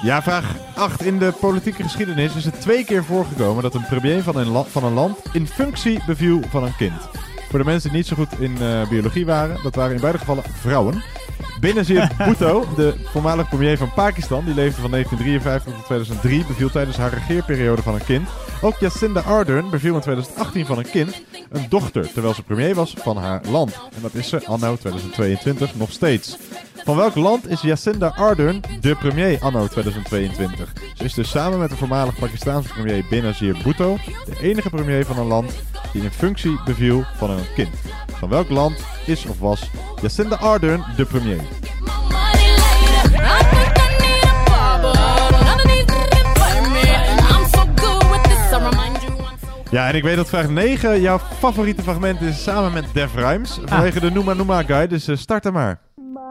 Ja, 0.07 0.21
vraag 0.21 0.55
8. 0.75 1.03
In 1.03 1.19
de 1.19 1.33
politieke 1.39 1.83
geschiedenis 1.83 2.35
is 2.35 2.45
het 2.45 2.61
twee 2.61 2.85
keer 2.85 3.03
voorgekomen 3.03 3.63
dat 3.63 3.73
een 3.73 3.85
premier 3.85 4.23
van 4.23 4.35
een, 4.35 4.65
van 4.65 4.83
een 4.83 4.93
land 4.93 5.19
in 5.33 5.47
functie 5.47 5.99
beviel 6.05 6.41
van 6.49 6.63
een 6.63 6.75
kind. 6.75 7.09
Voor 7.49 7.59
de 7.59 7.65
mensen 7.65 7.89
die 7.89 7.97
niet 7.97 8.07
zo 8.07 8.15
goed 8.15 8.39
in 8.39 8.57
eh, 8.61 8.89
biologie 8.89 9.25
waren, 9.25 9.63
dat 9.63 9.75
waren 9.75 9.95
in 9.95 10.01
beide 10.01 10.17
gevallen 10.17 10.43
vrouwen. 10.43 11.03
Benazir 11.59 12.11
Bhutto, 12.17 12.65
de 12.75 12.95
voormalig 13.05 13.49
premier 13.49 13.77
van 13.77 13.93
Pakistan, 13.93 14.45
die 14.45 14.53
leefde 14.53 14.81
van 14.81 14.91
1953 14.91 15.73
tot 15.73 15.85
2003, 15.85 16.45
beviel 16.45 16.69
tijdens 16.69 16.97
haar 16.97 17.13
regeerperiode 17.13 17.81
van 17.81 17.93
een 17.93 18.05
kind. 18.05 18.29
Ook 18.61 18.77
Jacinda 18.79 19.19
Ardern 19.19 19.69
beviel 19.69 19.95
in 19.95 20.01
2018 20.01 20.65
van 20.65 20.77
een 20.77 20.89
kind, 20.89 21.21
een 21.49 21.65
dochter, 21.69 22.11
terwijl 22.11 22.33
ze 22.33 22.43
premier 22.43 22.75
was 22.75 22.93
van 22.97 23.17
haar 23.17 23.41
land. 23.49 23.73
En 23.95 24.01
dat 24.01 24.13
is 24.13 24.29
ze 24.29 24.45
anno 24.45 24.75
2022 24.75 25.75
nog 25.75 25.91
steeds. 25.91 26.37
Van 26.87 26.95
welk 26.95 27.15
land 27.15 27.49
is 27.49 27.61
Jacinda 27.61 28.13
Ardern 28.15 28.61
de 28.81 28.95
premier 28.95 29.37
anno 29.41 29.67
2022? 29.67 30.73
Ze 30.95 31.03
is 31.03 31.13
dus 31.13 31.29
samen 31.29 31.59
met 31.59 31.69
de 31.69 31.75
voormalig 31.75 32.19
Pakistaanse 32.19 32.69
premier 32.73 33.05
Benazir 33.09 33.57
Bhutto 33.63 33.97
de 34.25 34.37
enige 34.41 34.69
premier 34.69 35.05
van 35.05 35.17
een 35.17 35.25
land 35.25 35.51
die 35.93 36.03
in 36.03 36.11
functie 36.11 36.59
beviel 36.65 37.03
van 37.15 37.29
een 37.29 37.53
kind. 37.55 37.69
Van 38.07 38.29
welk 38.29 38.49
land 38.49 38.75
is 39.05 39.25
of 39.25 39.39
was 39.39 39.69
Jacinda 40.01 40.35
Ardern 40.35 40.83
de 40.95 41.05
premier? 41.05 41.41
Ja, 49.69 49.87
en 49.87 49.95
ik 49.95 50.03
weet 50.03 50.15
dat 50.15 50.29
vraag 50.29 50.49
9 50.49 51.01
jouw 51.01 51.19
favoriete 51.39 51.81
fragment 51.81 52.21
is 52.21 52.43
samen 52.43 52.73
met 52.73 52.85
Def 52.93 53.15
Rhymes. 53.15 53.59
Vanwege 53.65 53.99
de 53.99 54.11
Noema 54.11 54.33
Noema 54.33 54.63
Guy, 54.63 54.87
dus 54.87 55.07
eh, 55.07 55.15
start 55.15 55.45
er 55.45 55.51
maar. 55.51 55.86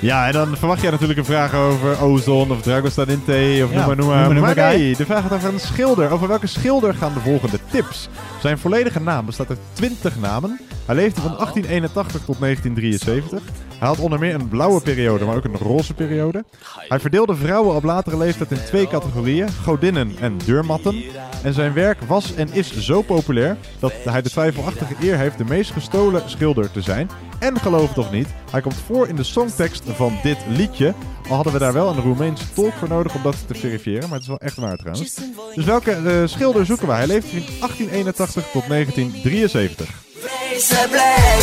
Ja, 0.00 0.26
en 0.26 0.32
dan 0.32 0.56
verwacht 0.56 0.80
jij 0.80 0.90
natuurlijk 0.90 1.18
een 1.18 1.24
vraag 1.24 1.54
over 1.54 2.02
ozon 2.02 2.50
of 2.50 2.62
Dragostan 2.62 3.08
in 3.08 3.24
thee 3.24 3.64
of 3.64 3.70
Ja, 3.72 3.76
noem 3.76 3.86
maar 3.86 3.96
noem 3.96 4.06
noem 4.06 4.14
maar. 4.16 4.24
maar, 4.26 4.34
noem 4.34 4.42
maar, 4.42 4.74
nee, 4.74 4.96
de 4.96 5.04
vraag 5.04 5.22
gaat 5.22 5.32
over 5.32 5.52
een 5.52 5.60
schilder. 5.60 6.10
Over 6.10 6.28
welke 6.28 6.46
schilder 6.46 6.94
gaan 6.94 7.12
de 7.14 7.20
volgende 7.20 7.58
tips? 7.70 8.08
Zijn 8.40 8.58
volledige 8.58 9.00
naam 9.00 9.26
bestaat 9.26 9.48
uit 9.48 9.58
20 9.72 10.16
namen. 10.20 10.60
Hij 10.86 10.94
leefde 10.94 11.20
van 11.20 11.30
1881 11.36 12.24
tot 12.24 12.40
1973. 12.40 13.40
Hij 13.78 13.88
had 13.88 13.98
onder 13.98 14.18
meer 14.18 14.34
een 14.34 14.48
blauwe 14.48 14.80
periode, 14.80 15.24
maar 15.24 15.36
ook 15.36 15.44
een 15.44 15.56
roze 15.56 15.94
periode. 15.94 16.44
Hij 16.88 17.00
verdeelde 17.00 17.34
vrouwen 17.34 17.76
op 17.76 17.84
latere 17.84 18.16
leeftijd 18.16 18.50
in 18.50 18.64
twee 18.64 18.88
categorieën, 18.88 19.48
godinnen 19.50 20.12
en 20.20 20.38
deurmatten. 20.44 21.04
En 21.42 21.54
zijn 21.54 21.72
werk 21.72 22.02
was 22.02 22.34
en 22.34 22.52
is 22.52 22.78
zo 22.78 23.02
populair 23.02 23.56
dat 23.78 23.92
hij 24.04 24.22
de 24.22 24.30
twijfelachtige 24.30 24.94
eer 25.00 25.18
heeft 25.18 25.38
de 25.38 25.44
meest 25.44 25.70
gestolen 25.70 26.30
schilder 26.30 26.70
te 26.70 26.80
zijn. 26.80 27.10
En 27.38 27.60
geloof 27.60 27.88
het 27.88 27.98
of 27.98 28.10
niet, 28.10 28.28
hij 28.50 28.60
komt 28.60 28.76
voor 28.86 29.08
in 29.08 29.16
de 29.16 29.22
songtekst 29.22 29.82
van 29.84 30.18
dit 30.22 30.38
liedje. 30.48 30.94
Al 31.28 31.34
hadden 31.34 31.52
we 31.52 31.58
daar 31.58 31.72
wel 31.72 31.88
een 31.88 32.02
Roemeense 32.02 32.52
tolk 32.52 32.72
voor 32.72 32.88
nodig 32.88 33.14
om 33.14 33.22
dat 33.22 33.36
te 33.46 33.54
verifiëren, 33.54 34.02
maar 34.02 34.12
het 34.12 34.22
is 34.22 34.28
wel 34.28 34.38
echt 34.38 34.56
waar 34.56 34.76
trouwens. 34.76 35.20
Dus 35.54 35.64
welke 35.64 35.92
eh, 35.92 36.22
schilder 36.24 36.66
zoeken 36.66 36.86
wij? 36.86 36.96
Hij 36.96 37.06
leefde 37.06 37.28
van 37.28 37.38
1881 37.38 38.50
tot 38.50 38.68
1973. 38.68 40.05
Wees 40.22 40.68
blij, 40.90 41.40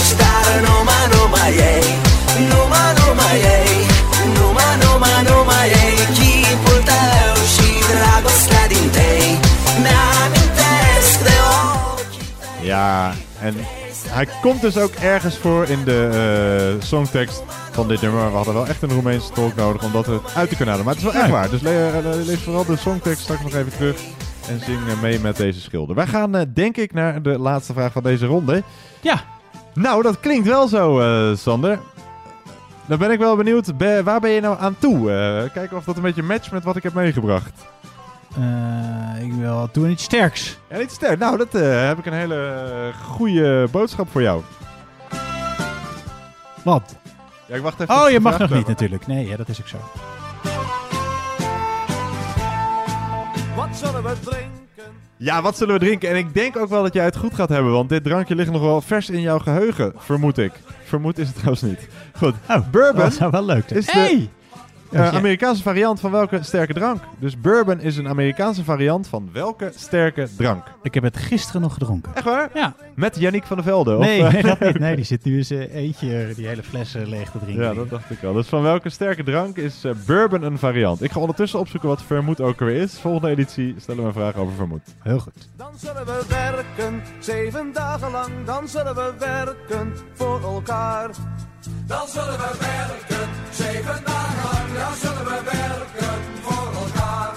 și 7.53 7.71
dragostea 7.91 8.67
din 8.67 8.89
tei. 8.91 9.39
Mi-amintesc 9.81 11.23
de 11.23 11.31
Ja, 12.61 13.13
en 13.41 13.55
hij 14.07 14.27
komt 14.41 14.61
dus 14.61 14.77
ook 14.77 14.93
ergens 14.93 15.37
voor 15.37 15.67
in 15.67 15.83
de 15.83 16.09
eh, 16.79 16.85
songtekst 16.87 17.43
van 17.71 17.87
dit 17.87 18.01
nummer. 18.01 18.29
We 18.29 18.35
hadden 18.35 18.53
wel 18.53 18.67
echt 18.67 18.81
een 18.81 18.89
Roemeense 18.93 19.31
tolk 19.33 19.55
nodig 19.55 19.83
om 19.83 19.91
dat 19.91 20.07
uit 20.35 20.49
te 20.49 20.55
kunnen 20.55 20.75
halen. 20.75 20.85
Maar 20.85 20.95
het 20.95 21.03
is 21.05 21.11
wel 21.11 21.21
echt 21.21 21.31
waar. 21.31 21.49
Dus 21.49 21.61
le- 21.61 21.87
eh, 21.87 22.25
lees 22.25 22.39
vooral 22.43 22.65
de 22.65 22.77
songtekst 22.77 23.21
straks 23.23 23.41
nog 23.41 23.53
even 23.53 23.71
terug. 23.77 23.95
En 24.49 24.59
zing 24.59 24.79
mee 25.01 25.19
met 25.19 25.37
deze 25.37 25.61
schilder. 25.61 25.95
Wij 25.95 26.07
gaan, 26.07 26.35
eh, 26.35 26.41
denk 26.53 26.77
ik, 26.77 26.93
naar 26.93 27.21
de 27.21 27.39
laatste 27.39 27.73
vraag 27.73 27.91
van 27.91 28.03
deze 28.03 28.25
ronde. 28.25 28.63
Ja. 29.01 29.21
Nou, 29.73 30.01
dat 30.03 30.19
klinkt 30.19 30.47
wel 30.47 30.67
zo, 30.67 30.99
eh, 30.99 31.37
Sander. 31.37 31.79
Dan 32.85 32.97
ben 32.97 33.11
ik 33.11 33.19
wel 33.19 33.35
benieuwd, 33.35 33.77
be- 33.77 34.01
waar 34.03 34.19
ben 34.19 34.29
je 34.31 34.41
nou 34.41 34.59
aan 34.59 34.75
toe? 34.79 35.11
Eh, 35.11 35.51
kijken 35.53 35.77
of 35.77 35.83
dat 35.83 35.95
een 35.95 36.01
beetje 36.01 36.23
matcht 36.23 36.51
met 36.51 36.63
wat 36.63 36.75
ik 36.75 36.83
heb 36.83 36.93
meegebracht. 36.93 37.65
Ik 39.21 39.33
wil 39.33 39.69
doen 39.71 39.89
iets 39.89 40.03
sterks. 40.03 40.57
Ja, 40.69 40.77
niet 40.77 40.91
sterk. 40.91 41.19
Nou, 41.19 41.37
dat 41.37 41.51
heb 41.87 41.97
ik 41.97 42.05
een 42.05 42.13
hele 42.13 42.91
goede 43.03 43.67
boodschap 43.71 44.07
voor 44.11 44.21
jou. 44.21 44.41
Wat? 46.63 46.95
Ja, 47.45 47.55
ik 47.55 47.61
wacht 47.61 47.79
even. 47.79 47.95
Oh, 47.95 48.09
je 48.09 48.19
mag 48.19 48.37
nog 48.37 48.49
niet 48.49 48.67
natuurlijk. 48.67 49.07
Nee, 49.07 49.27
ja, 49.27 49.35
dat 49.37 49.47
is 49.49 49.59
ook 49.61 49.67
zo. 49.67 49.77
Zullen 53.85 54.03
we 54.03 54.19
drinken? 54.19 54.93
Ja, 55.17 55.41
wat 55.41 55.57
zullen 55.57 55.73
we 55.73 55.79
drinken? 55.79 56.09
En 56.09 56.15
ik 56.15 56.33
denk 56.33 56.57
ook 56.57 56.69
wel 56.69 56.83
dat 56.83 56.93
jij 56.93 57.05
het 57.05 57.15
goed 57.15 57.33
gaat 57.33 57.49
hebben, 57.49 57.71
want 57.71 57.89
dit 57.89 58.03
drankje 58.03 58.35
ligt 58.35 58.51
nog 58.51 58.61
wel 58.61 58.81
vers 58.81 59.09
in 59.09 59.21
jouw 59.21 59.39
geheugen, 59.39 59.93
vermoed 59.97 60.37
ik. 60.37 60.51
Vermoed 60.83 61.17
is 61.17 61.27
het 61.27 61.35
trouwens 61.35 61.61
niet. 61.61 61.87
Goed. 62.17 62.33
Oh, 62.49 62.69
Bourbon 62.71 63.01
dat 63.01 63.13
zou 63.13 63.31
wel 63.31 63.45
leuk 63.45 63.63
zijn. 63.67 63.79
is 63.79 63.91
Hey! 63.91 64.29
Ja. 64.93 65.11
Amerikaanse 65.11 65.61
variant 65.61 65.99
van 65.99 66.11
welke 66.11 66.43
sterke 66.43 66.73
drank? 66.73 67.01
Dus 67.19 67.39
bourbon 67.39 67.79
is 67.79 67.97
een 67.97 68.07
Amerikaanse 68.07 68.63
variant 68.63 69.07
van 69.07 69.29
welke 69.33 69.71
sterke 69.75 70.27
drank? 70.37 70.63
Ik 70.81 70.93
heb 70.93 71.03
het 71.03 71.17
gisteren 71.17 71.61
nog 71.61 71.73
gedronken. 71.73 72.15
Echt 72.15 72.25
waar? 72.25 72.49
Ja. 72.53 72.73
Met 72.95 73.19
Yannick 73.19 73.43
van 73.43 73.55
der 73.57 73.65
Velde? 73.65 73.97
of, 73.97 74.03
Nee, 74.05 74.23
eh? 74.23 74.33
nee, 74.33 74.41
dat 74.41 74.59
niet. 74.59 74.79
nee, 74.79 74.95
die 74.95 75.05
zit 75.05 75.23
nu 75.23 75.37
eens 75.37 75.49
eh, 75.49 75.75
eentje 75.75 76.23
eh, 76.23 76.35
die 76.35 76.47
hele 76.47 76.63
fles 76.63 76.95
eh, 76.95 77.05
leeg 77.07 77.31
te 77.31 77.39
drinken. 77.39 77.63
Ja, 77.63 77.73
dat 77.73 77.89
dacht 77.89 78.09
ik 78.11 78.23
al. 78.23 78.33
Dus 78.33 78.47
van 78.47 78.61
welke 78.61 78.89
sterke 78.89 79.23
drank 79.23 79.57
is 79.57 79.83
eh, 79.83 79.91
bourbon 80.05 80.41
een 80.43 80.57
variant? 80.57 81.01
Ik 81.03 81.11
ga 81.11 81.19
ondertussen 81.19 81.59
opzoeken 81.59 81.89
wat 81.89 82.01
vermoed 82.03 82.41
ook 82.41 82.59
weer 82.59 82.75
is. 82.81 82.99
Volgende 82.99 83.29
editie 83.29 83.75
stellen 83.77 84.01
we 84.01 84.07
een 84.07 84.13
vraag 84.13 84.35
over 84.35 84.53
vermoed. 84.53 84.81
Heel 84.99 85.19
goed. 85.19 85.49
Dan 85.57 85.71
zullen 85.75 86.05
we 86.05 86.23
werken, 86.29 87.01
zeven 87.19 87.69
dagen 87.73 88.11
lang. 88.11 88.29
Dan 88.45 88.67
zullen 88.67 88.95
we 88.95 89.13
werken 89.19 89.93
voor 90.13 90.41
elkaar. 90.43 91.09
Dan 91.87 92.07
zullen 92.07 92.37
we 92.37 92.55
werken, 92.59 93.29
zeven 93.51 94.03
dagen 94.05 94.51
lang. 94.51 94.73
Dan 94.77 94.93
zullen 94.95 95.25
we 95.25 95.41
werken 95.51 96.13
voor 96.41 96.73
elkaar. 96.85 97.31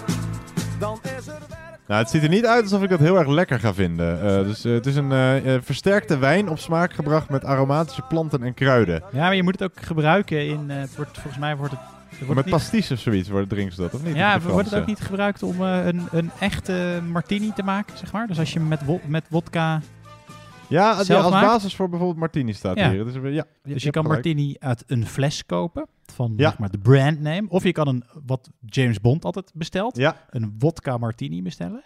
Dan 0.78 0.98
is 1.02 1.26
er 1.26 1.38
werk. 1.48 1.64
Nou, 1.86 2.00
het 2.00 2.10
ziet 2.10 2.22
er 2.22 2.28
niet 2.28 2.46
uit 2.46 2.62
alsof 2.62 2.82
ik 2.82 2.88
dat 2.88 2.98
heel 2.98 3.18
erg 3.18 3.28
lekker 3.28 3.60
ga 3.60 3.74
vinden. 3.74 4.20
Eh, 4.22 4.44
dus 4.44 4.64
eh, 4.64 4.72
het 4.72 4.86
is 4.86 4.96
een 4.96 5.12
eh, 5.12 5.54
versterkte 5.62 6.18
wijn 6.18 6.48
op 6.48 6.58
smaak 6.58 6.92
gebracht 6.92 7.28
met 7.28 7.44
aromatische 7.44 8.02
planten 8.02 8.42
en 8.42 8.54
kruiden. 8.54 9.02
Ja, 9.12 9.18
maar 9.20 9.34
je 9.34 9.42
moet 9.42 9.58
het 9.60 9.70
ook 9.70 9.84
gebruiken 9.86 10.46
in... 10.46 10.70
eh, 10.70 10.76
het 10.76 10.96
wordt, 10.96 11.12
volgens 11.18 11.38
mij 11.38 11.56
wordt 11.56 11.72
het... 11.72 11.80
wordt 12.18 12.34
met 12.34 12.44
niet- 12.44 12.54
pasties 12.54 12.90
of 12.90 12.98
zoiets 12.98 13.28
worden 13.28 13.48
drinken 13.48 13.74
ze 13.74 13.80
dat, 13.80 13.94
of 13.94 14.02
niet? 14.02 14.16
Ja, 14.16 14.40
wordt 14.40 14.70
het 14.70 14.80
ook 14.80 14.86
niet 14.86 15.00
gebruikt 15.00 15.42
om 15.42 15.62
eh, 15.64 15.86
een, 15.86 16.08
een 16.12 16.30
echte 16.40 17.00
martini 17.08 17.52
te 17.54 17.62
maken, 17.62 17.98
zeg 17.98 18.12
maar? 18.12 18.26
Dus 18.26 18.38
als 18.38 18.52
je 18.52 18.58
hem 18.58 18.68
met, 18.68 18.84
wo- 18.84 19.00
met 19.06 19.24
wodka... 19.28 19.80
Ja, 20.68 20.90
als 20.92 21.08
basis 21.30 21.76
voor 21.76 21.88
bijvoorbeeld 21.88 22.18
martini 22.20 22.52
staat 22.52 22.76
Ja. 22.78 22.90
hier. 22.90 23.04
Dus, 23.04 23.14
ja, 23.14 23.20
dus 23.22 23.32
je 23.62 23.70
hebt 23.70 23.82
kan 23.82 24.04
gelijk. 24.04 24.06
martini 24.24 24.56
uit 24.58 24.84
een 24.86 25.06
fles 25.06 25.46
kopen 25.46 25.86
van 26.12 26.32
Ja. 26.36 26.48
zeg 26.48 26.58
maar, 26.58 26.70
de 26.70 26.78
brandname. 26.78 27.46
Of 27.48 27.62
je 27.62 27.72
kan 27.72 27.88
een, 27.88 28.04
wat 28.26 28.50
James 28.66 29.00
Bond 29.00 29.24
altijd 29.24 29.50
bestelt, 29.54 29.98
een 30.30 30.54
wodka 30.58 30.96
martini 30.98 31.42
bestellen. 31.42 31.84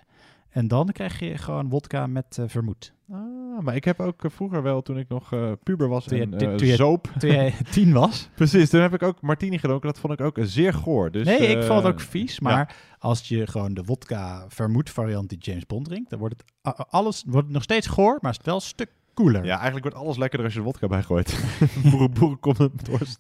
En 0.51 0.69
dan 0.69 0.87
krijg 0.93 1.19
je 1.19 1.39
gewoon 1.39 1.69
wodka 1.69 2.07
met 2.07 2.39
eh, 2.39 2.45
vermoed. 2.49 2.93
Ah, 3.11 3.19
maar 3.61 3.75
ik 3.75 3.85
heb 3.85 4.01
ook 4.01 4.25
eh, 4.25 4.31
vroeger 4.31 4.63
wel, 4.63 4.83
toen 4.83 4.99
ik 4.99 5.09
nog 5.09 5.33
eh, 5.33 5.53
puber 5.63 5.89
was 5.89 6.05
Toen 6.05 6.19
en 6.21 6.31
je- 6.39 6.47
eh, 6.47 6.55
toen 6.55 6.67
je- 6.67 6.75
zoop. 6.77 7.09
toen 7.19 7.31
jij 7.31 7.55
tien 7.71 7.93
was. 7.93 8.29
Precies, 8.35 8.71
toen 8.71 8.81
heb 8.81 8.95
ik 8.95 9.03
ook 9.03 9.21
martini 9.21 9.59
gedronken. 9.59 9.89
Dat 9.89 9.99
vond 9.99 10.13
ik 10.13 10.21
ook 10.21 10.37
zeer 10.41 10.75
goor. 10.75 11.11
Dus, 11.11 11.27
nee, 11.27 11.39
ik 11.39 11.63
vond 11.63 11.83
het 11.83 11.93
ook 11.93 12.01
vies. 12.01 12.41
Maar 12.41 12.53
ja. 12.59 12.69
als 12.99 13.29
je 13.29 13.47
gewoon 13.47 13.75
de 13.75 13.83
wodka 13.83 14.45
vermoed 14.49 14.91
variant 14.91 15.29
die 15.29 15.39
James 15.39 15.67
Bond 15.67 15.85
drinkt, 15.85 16.11
dan 16.11 16.19
wordt 16.19 16.35
het 16.63 16.77
alles 16.91 17.23
wordt 17.27 17.45
het 17.47 17.55
nog 17.55 17.63
steeds 17.63 17.87
goor, 17.87 18.19
maar 18.21 18.31
is 18.31 18.37
het 18.37 18.47
wel 18.47 18.55
een 18.55 18.61
stuk 18.61 18.89
cooler. 19.15 19.45
Ja, 19.45 19.55
eigenlijk 19.55 19.83
wordt 19.83 19.99
alles 20.05 20.17
lekkerder 20.17 20.45
als 20.47 20.55
je 20.55 20.61
er 20.61 20.67
wodka 20.67 20.87
bij 20.87 21.03
gooit. 21.03 21.45
boeren, 21.91 22.13
boeren 22.13 22.39
komt 22.41 22.59
met 22.59 22.85
dorst. 22.85 23.19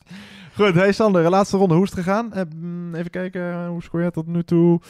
Goed, 0.55 0.75
hey 0.75 0.93
Sander, 0.93 1.23
de 1.23 1.31
laatste 1.31 1.57
ronde. 1.57 1.75
Hoe 1.75 1.85
is 1.85 1.91
het 1.91 1.99
gegaan? 1.99 2.33
Mm, 2.57 2.95
even 2.95 3.11
kijken, 3.11 3.67
hoe 3.67 3.83
scoor 3.83 4.01
jij 4.01 4.11
tot 4.11 4.27
nu 4.27 4.43
toe? 4.45 4.81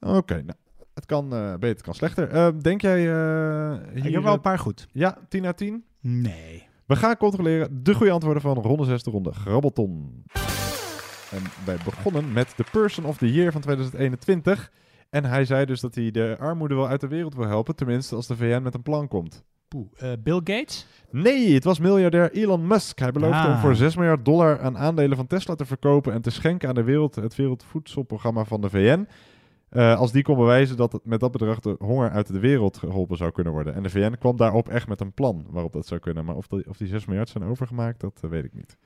Oké, 0.00 0.34
nou, 0.34 0.58
het 0.96 1.06
kan 1.06 1.32
eh, 1.34 1.52
beter, 1.52 1.68
het 1.68 1.82
kan 1.82 1.94
slechter. 1.94 2.28
Eh, 2.30 2.48
denk 2.60 2.80
jij... 2.80 2.98
eh, 2.98 3.72
Ik 3.94 4.02
hier, 4.02 4.12
heb 4.12 4.22
wel 4.22 4.30
een 4.32 4.36
eh, 4.36 4.42
paar 4.42 4.58
goed. 4.58 4.86
Ja, 4.92 5.18
10 5.28 5.46
uit 5.46 5.56
10? 5.56 5.84
Nee. 6.00 6.68
We 6.86 6.96
gaan 6.96 7.16
controleren 7.16 7.82
de 7.84 7.94
goede 7.94 8.12
antwoorden 8.12 8.42
van 8.42 8.56
ronde 8.58 8.84
6, 8.84 9.02
de 9.02 9.10
ronde 9.10 9.32
Grabbelton. 9.32 10.22
En 11.30 11.42
wij 11.64 11.76
begonnen 11.84 12.32
met 12.32 12.52
de 12.56 12.64
Person 12.72 13.04
of 13.04 13.16
the 13.16 13.32
Year 13.32 13.52
van 13.52 13.60
2021. 13.60 14.70
En 15.10 15.24
hij 15.24 15.44
zei 15.44 15.64
dus 15.64 15.80
dat 15.80 15.94
hij 15.94 16.10
de 16.10 16.36
armoede 16.40 16.74
wel 16.74 16.88
uit 16.88 17.00
de 17.00 17.08
wereld 17.08 17.34
wil 17.34 17.46
helpen, 17.46 17.76
tenminste 17.76 18.14
als 18.14 18.26
de 18.26 18.36
VN 18.36 18.62
met 18.62 18.74
een 18.74 18.82
plan 18.82 19.08
komt. 19.08 19.44
Poeh, 19.68 19.86
eh, 19.96 20.12
Bill 20.22 20.34
Gates? 20.44 20.86
Nee, 21.10 21.54
het 21.54 21.64
was 21.64 21.78
miljardair 21.78 22.32
Elon 22.32 22.66
Musk. 22.66 22.98
Hij 22.98 23.12
beloofde 23.12 23.36
Ah. 23.36 23.48
om 23.54 23.56
voor 23.60 23.74
6 23.76 23.96
miljard 23.96 24.24
dollar 24.24 24.60
aan 24.60 24.78
aandelen 24.78 25.16
van 25.16 25.26
Tesla 25.26 25.54
te 25.54 25.64
verkopen 25.66 26.12
en 26.12 26.22
te 26.22 26.30
schenken 26.30 26.68
aan 26.68 26.74
de 26.74 26.82
wereld, 26.82 27.14
het 27.14 27.36
Wereldvoedselprogramma 27.36 28.44
van 28.44 28.60
de 28.60 28.70
VN. 28.70 29.08
Eh, 29.68 29.98
als 29.98 30.12
die 30.12 30.22
kon 30.22 30.36
bewijzen 30.36 30.76
dat 30.76 30.92
het 30.92 31.04
met 31.04 31.20
dat 31.20 31.32
bedrag 31.32 31.60
de 31.60 31.76
honger 31.78 32.10
uit 32.10 32.26
de 32.26 32.38
wereld 32.38 32.76
geholpen 32.76 33.16
zou 33.16 33.30
kunnen 33.30 33.52
worden. 33.52 33.74
En 33.74 33.82
de 33.82 33.90
VN 33.90 34.16
kwam 34.18 34.36
daarop 34.36 34.68
echt 34.68 34.88
met 34.88 35.00
een 35.00 35.12
plan 35.12 35.46
waarop 35.50 35.72
dat 35.72 35.86
zou 35.86 36.00
kunnen. 36.00 36.24
Maar 36.24 36.36
of 36.36 36.46
die, 36.46 36.68
of 36.68 36.76
die 36.76 36.86
6 36.86 37.06
miljard 37.06 37.28
zijn 37.28 37.44
overgemaakt, 37.44 38.00
dat 38.00 38.20
eh, 38.22 38.30
weet 38.30 38.44
ik 38.44 38.54
niet. 38.54 38.76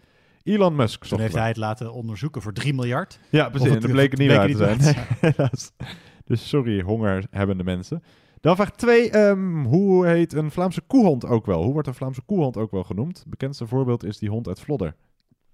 Elon 0.43 0.77
Musk. 0.77 1.05
Toen 1.05 1.21
heeft 1.21 1.35
hij 1.35 1.49
het 1.49 1.57
laten 1.57 1.93
onderzoeken 1.93 2.43
voor 2.43 2.53
3 2.53 2.75
miljard. 2.75 3.21
Ja, 3.31 3.49
precies. 3.49 3.75
En 3.75 3.81
dat 3.81 3.91
bleek 3.91 4.11
het 4.11 4.21
niet 4.21 4.33
waar 4.33 4.49
te 4.49 4.57
zijn. 4.57 5.39
Dus 6.25 6.49
sorry, 6.49 6.81
hongerhebbende 6.81 7.65
mensen. 7.65 8.03
Dan 8.41 8.57
vraag 8.57 8.71
2. 8.71 9.35
hoe 9.65 10.07
heet 10.07 10.33
een 10.33 10.51
Vlaamse 10.51 10.81
koehond 10.81 11.27
ook 11.27 11.47
wel? 11.47 11.63
Hoe 11.63 11.73
wordt 11.73 11.89
een 11.89 11.95
Vlaamse 11.95 12.23
koehond 12.23 12.57
ook 12.57 12.71
wel 12.71 12.85
genoemd? 12.85 13.19
Het 13.19 13.29
bekendste 13.29 13.67
voorbeeld 13.67 14.05
is 14.05 14.19
die 14.19 14.29
hond 14.29 14.49
uit 14.49 14.61
Vlodder. 14.61 14.95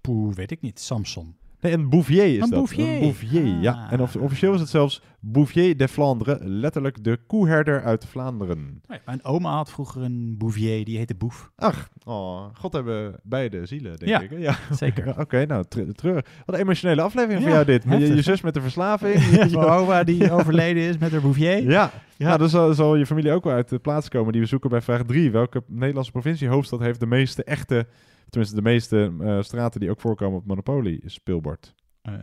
Poeh, 0.01 0.35
weet 0.35 0.51
ik 0.51 0.61
niet. 0.61 0.79
Samson. 0.79 1.35
Nee, 1.61 1.73
een 1.73 1.89
Bouvier 1.89 2.25
is 2.25 2.33
Een 2.33 2.39
dat. 2.39 2.49
Bouvier. 2.49 2.93
Een 2.93 2.99
Bouvier, 2.99 3.45
ja. 3.61 3.87
En 3.91 4.01
of- 4.01 4.15
officieel 4.15 4.53
is 4.53 4.59
het 4.59 4.69
zelfs 4.69 5.01
Bouvier 5.19 5.77
de 5.77 5.87
Vlaanderen, 5.87 6.47
letterlijk 6.59 7.03
de 7.03 7.17
koeherder 7.27 7.83
uit 7.83 8.05
Vlaanderen. 8.05 8.81
Nee, 8.87 8.99
mijn 9.05 9.23
oma 9.23 9.55
had 9.55 9.71
vroeger 9.71 10.01
een 10.03 10.35
bouvier, 10.37 10.85
die 10.85 10.97
heette 10.97 11.15
Boef. 11.15 11.51
Ach, 11.55 11.89
oh, 12.05 12.45
God 12.53 12.73
hebben 12.73 13.15
beide 13.23 13.65
zielen, 13.65 13.97
denk 13.97 14.11
Ja, 14.11 14.21
ik. 14.21 14.39
Ja, 14.39 14.55
zeker. 14.71 15.13
Oké, 15.19 15.45
nou, 15.45 15.65
tre- 15.67 15.91
treurig. 15.91 16.25
Wat 16.45 16.55
een 16.55 16.61
emotionele 16.61 17.01
aflevering 17.01 17.39
voor 17.41 17.49
Ja, 17.49 17.63
jou 17.63 17.65
dit. 17.65 18.15
Je, 18.15 18.21
zus 18.21 18.41
met 18.41 18.53
de 18.53 18.61
verslaving. 18.61 19.23
Je- 19.51 19.57
oma 19.57 20.03
die 20.03 20.31
overleden 20.31 20.83
is 20.83 20.97
met 20.97 21.11
haar 21.11 21.21
bouvier. 21.21 21.69
Ja, 21.69 21.91
ja. 22.17 22.37
dan 22.37 22.49
zal, 22.49 22.73
zal 22.73 22.95
je 22.95 23.05
familie 23.05 23.31
ook 23.31 23.43
wel 23.43 23.53
uit 23.53 23.69
de 23.69 23.79
plaats 23.79 24.09
komen 24.09 24.31
die 24.31 24.41
we 24.41 24.47
zoeken 24.47 24.69
bij 24.69 24.81
vraag 24.81 25.03
3. 25.03 25.31
Welke 25.31 25.63
Nederlandse 25.67 26.11
provinciehoofdstad 26.11 26.79
heeft 26.79 26.99
de 26.99 27.05
meeste 27.05 27.43
echte, 27.43 27.87
tenminste 28.29 28.55
de 28.55 28.61
meeste 28.61 29.13
eh, 29.19 29.41
straten 29.41 29.79
die 29.79 29.89
ook 29.89 30.01
voorkomen 30.01 30.37
op 30.37 30.45
Monopoly 30.45 31.01
speelbord? 31.05 31.73
Eh, 32.01 32.13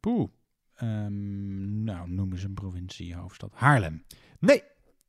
poeh. 0.00 0.28
Ehm, 0.74 1.84
nou, 1.84 2.10
noemen 2.10 2.38
ze 2.38 2.46
een 2.46 2.54
provincie, 2.54 3.14
hoofdstad. 3.14 3.50
Haarlem. 3.54 4.02
Nee, 4.38 4.62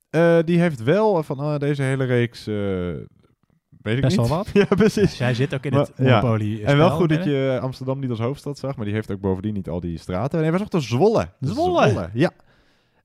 Eh, 0.09 0.39
die 0.45 0.59
heeft 0.59 0.83
wel 0.83 1.23
van 1.23 1.59
deze 1.59 1.81
hele 1.81 2.03
reeks. 2.03 2.45
weet 2.45 3.95
ik 3.95 4.01
Best 4.01 4.17
niet. 4.17 4.27
wel 4.27 4.37
wat. 4.37 4.49
ja, 4.69 4.75
precies. 4.75 5.15
Zij 5.15 5.33
zit 5.33 5.53
ook 5.53 5.63
in 5.65 5.71
Maar- 5.71 5.81
het 5.85 5.97
Monopoly 5.97 6.63
En 6.63 6.77
wel 6.77 6.89
goed 6.89 7.09
dat 7.09 7.23
je 7.23 7.57
Amsterdam 7.61 7.99
niet 7.99 8.09
als 8.09 8.19
hoofdstad 8.19 8.57
zag, 8.57 8.75
maar 8.75 8.85
die 8.85 8.93
heeft 8.93 9.11
ook 9.11 9.19
bovendien 9.19 9.53
niet 9.53 9.69
al 9.69 9.79
die 9.79 9.97
straten. 9.97 10.41
Nee, 10.41 10.51
was 10.51 10.61
ook 10.61 10.69
de 10.71 10.79
Zwolle. 10.79 11.29
Zwolle. 11.39 12.09
ja. 12.13 12.31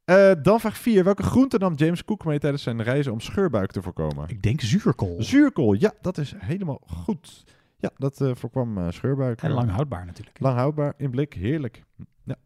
Eh, 0.09 0.31
dan 0.43 0.61
vraag 0.61 0.79
4. 0.79 1.05
Welke 1.05 1.23
groente 1.23 1.59
nam 1.59 1.75
James 1.75 2.05
Cook 2.05 2.25
mee 2.25 2.39
tijdens 2.39 2.63
zijn 2.63 2.83
reizen 2.83 3.13
om 3.13 3.21
scheurbuik 3.21 3.71
te 3.71 3.83
voorkomen? 3.83 4.29
Ik 4.29 4.43
denk 4.43 4.61
zuurkool. 4.61 5.17
Zuurkool, 5.19 5.73
ja, 5.73 5.93
dat 6.01 6.19
is 6.19 6.35
helemaal 6.39 6.81
goed. 6.87 7.45
Ja, 7.79 7.91
dat 7.97 8.21
eh, 8.21 8.31
voorkwam 8.35 8.79
eh, 8.79 8.87
scheurbuik. 8.91 9.43
En 9.43 9.51
lang 9.51 9.71
houdbaar 9.71 10.07
natuurlijk. 10.07 10.41
Lang 10.41 10.57
houdbaar, 10.57 10.95
in 10.97 11.11
blik, 11.11 11.33
heerlijk. 11.35 11.85
Ja. 12.25 12.37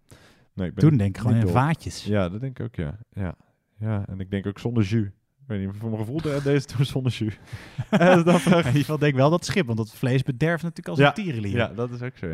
Nee, 0.55 0.69
ik 0.69 0.75
ben 0.75 0.89
Toen 0.89 0.97
denk 0.97 1.17
ik 1.17 1.23
gewoon 1.23 1.37
in 1.37 1.49
vaatjes. 1.49 2.05
Ja, 2.05 2.29
dat 2.29 2.41
denk 2.41 2.59
ik 2.59 2.65
ook, 2.67 2.75
ja. 2.75 2.99
ja. 3.13 3.35
Ja, 3.79 4.05
en 4.09 4.21
ik 4.21 4.31
denk 4.31 4.47
ook 4.47 4.59
zonder 4.59 4.83
jus. 4.83 5.07
Ik 5.07 5.13
weet 5.47 5.61
niet, 5.61 5.77
voor 5.79 5.89
mijn 5.91 6.01
gevoel 6.01 6.21
de- 6.21 6.41
deze 6.45 6.67
toen 6.67 6.85
zonder 6.85 7.13
jus. 7.13 7.39
Eh, 7.91 8.25
dan 8.25 8.41
vraag 8.41 8.61
In 8.61 8.67
ieder 8.67 8.81
geval 8.81 8.99
denk 8.99 9.13
ik 9.13 9.19
wel 9.19 9.31
dat 9.31 9.45
schip, 9.45 9.67
want 9.67 9.79
dat 9.79 9.95
vlees 9.95 10.23
bederft 10.23 10.63
natuurlijk 10.63 10.89
als 10.89 10.99
ja, 10.99 11.07
een 11.07 11.15
tierenlier. 11.25 11.57
Ja, 11.57 11.69
dat 11.69 11.91
is 11.91 12.03
ook 12.03 12.17
zo, 12.17 12.27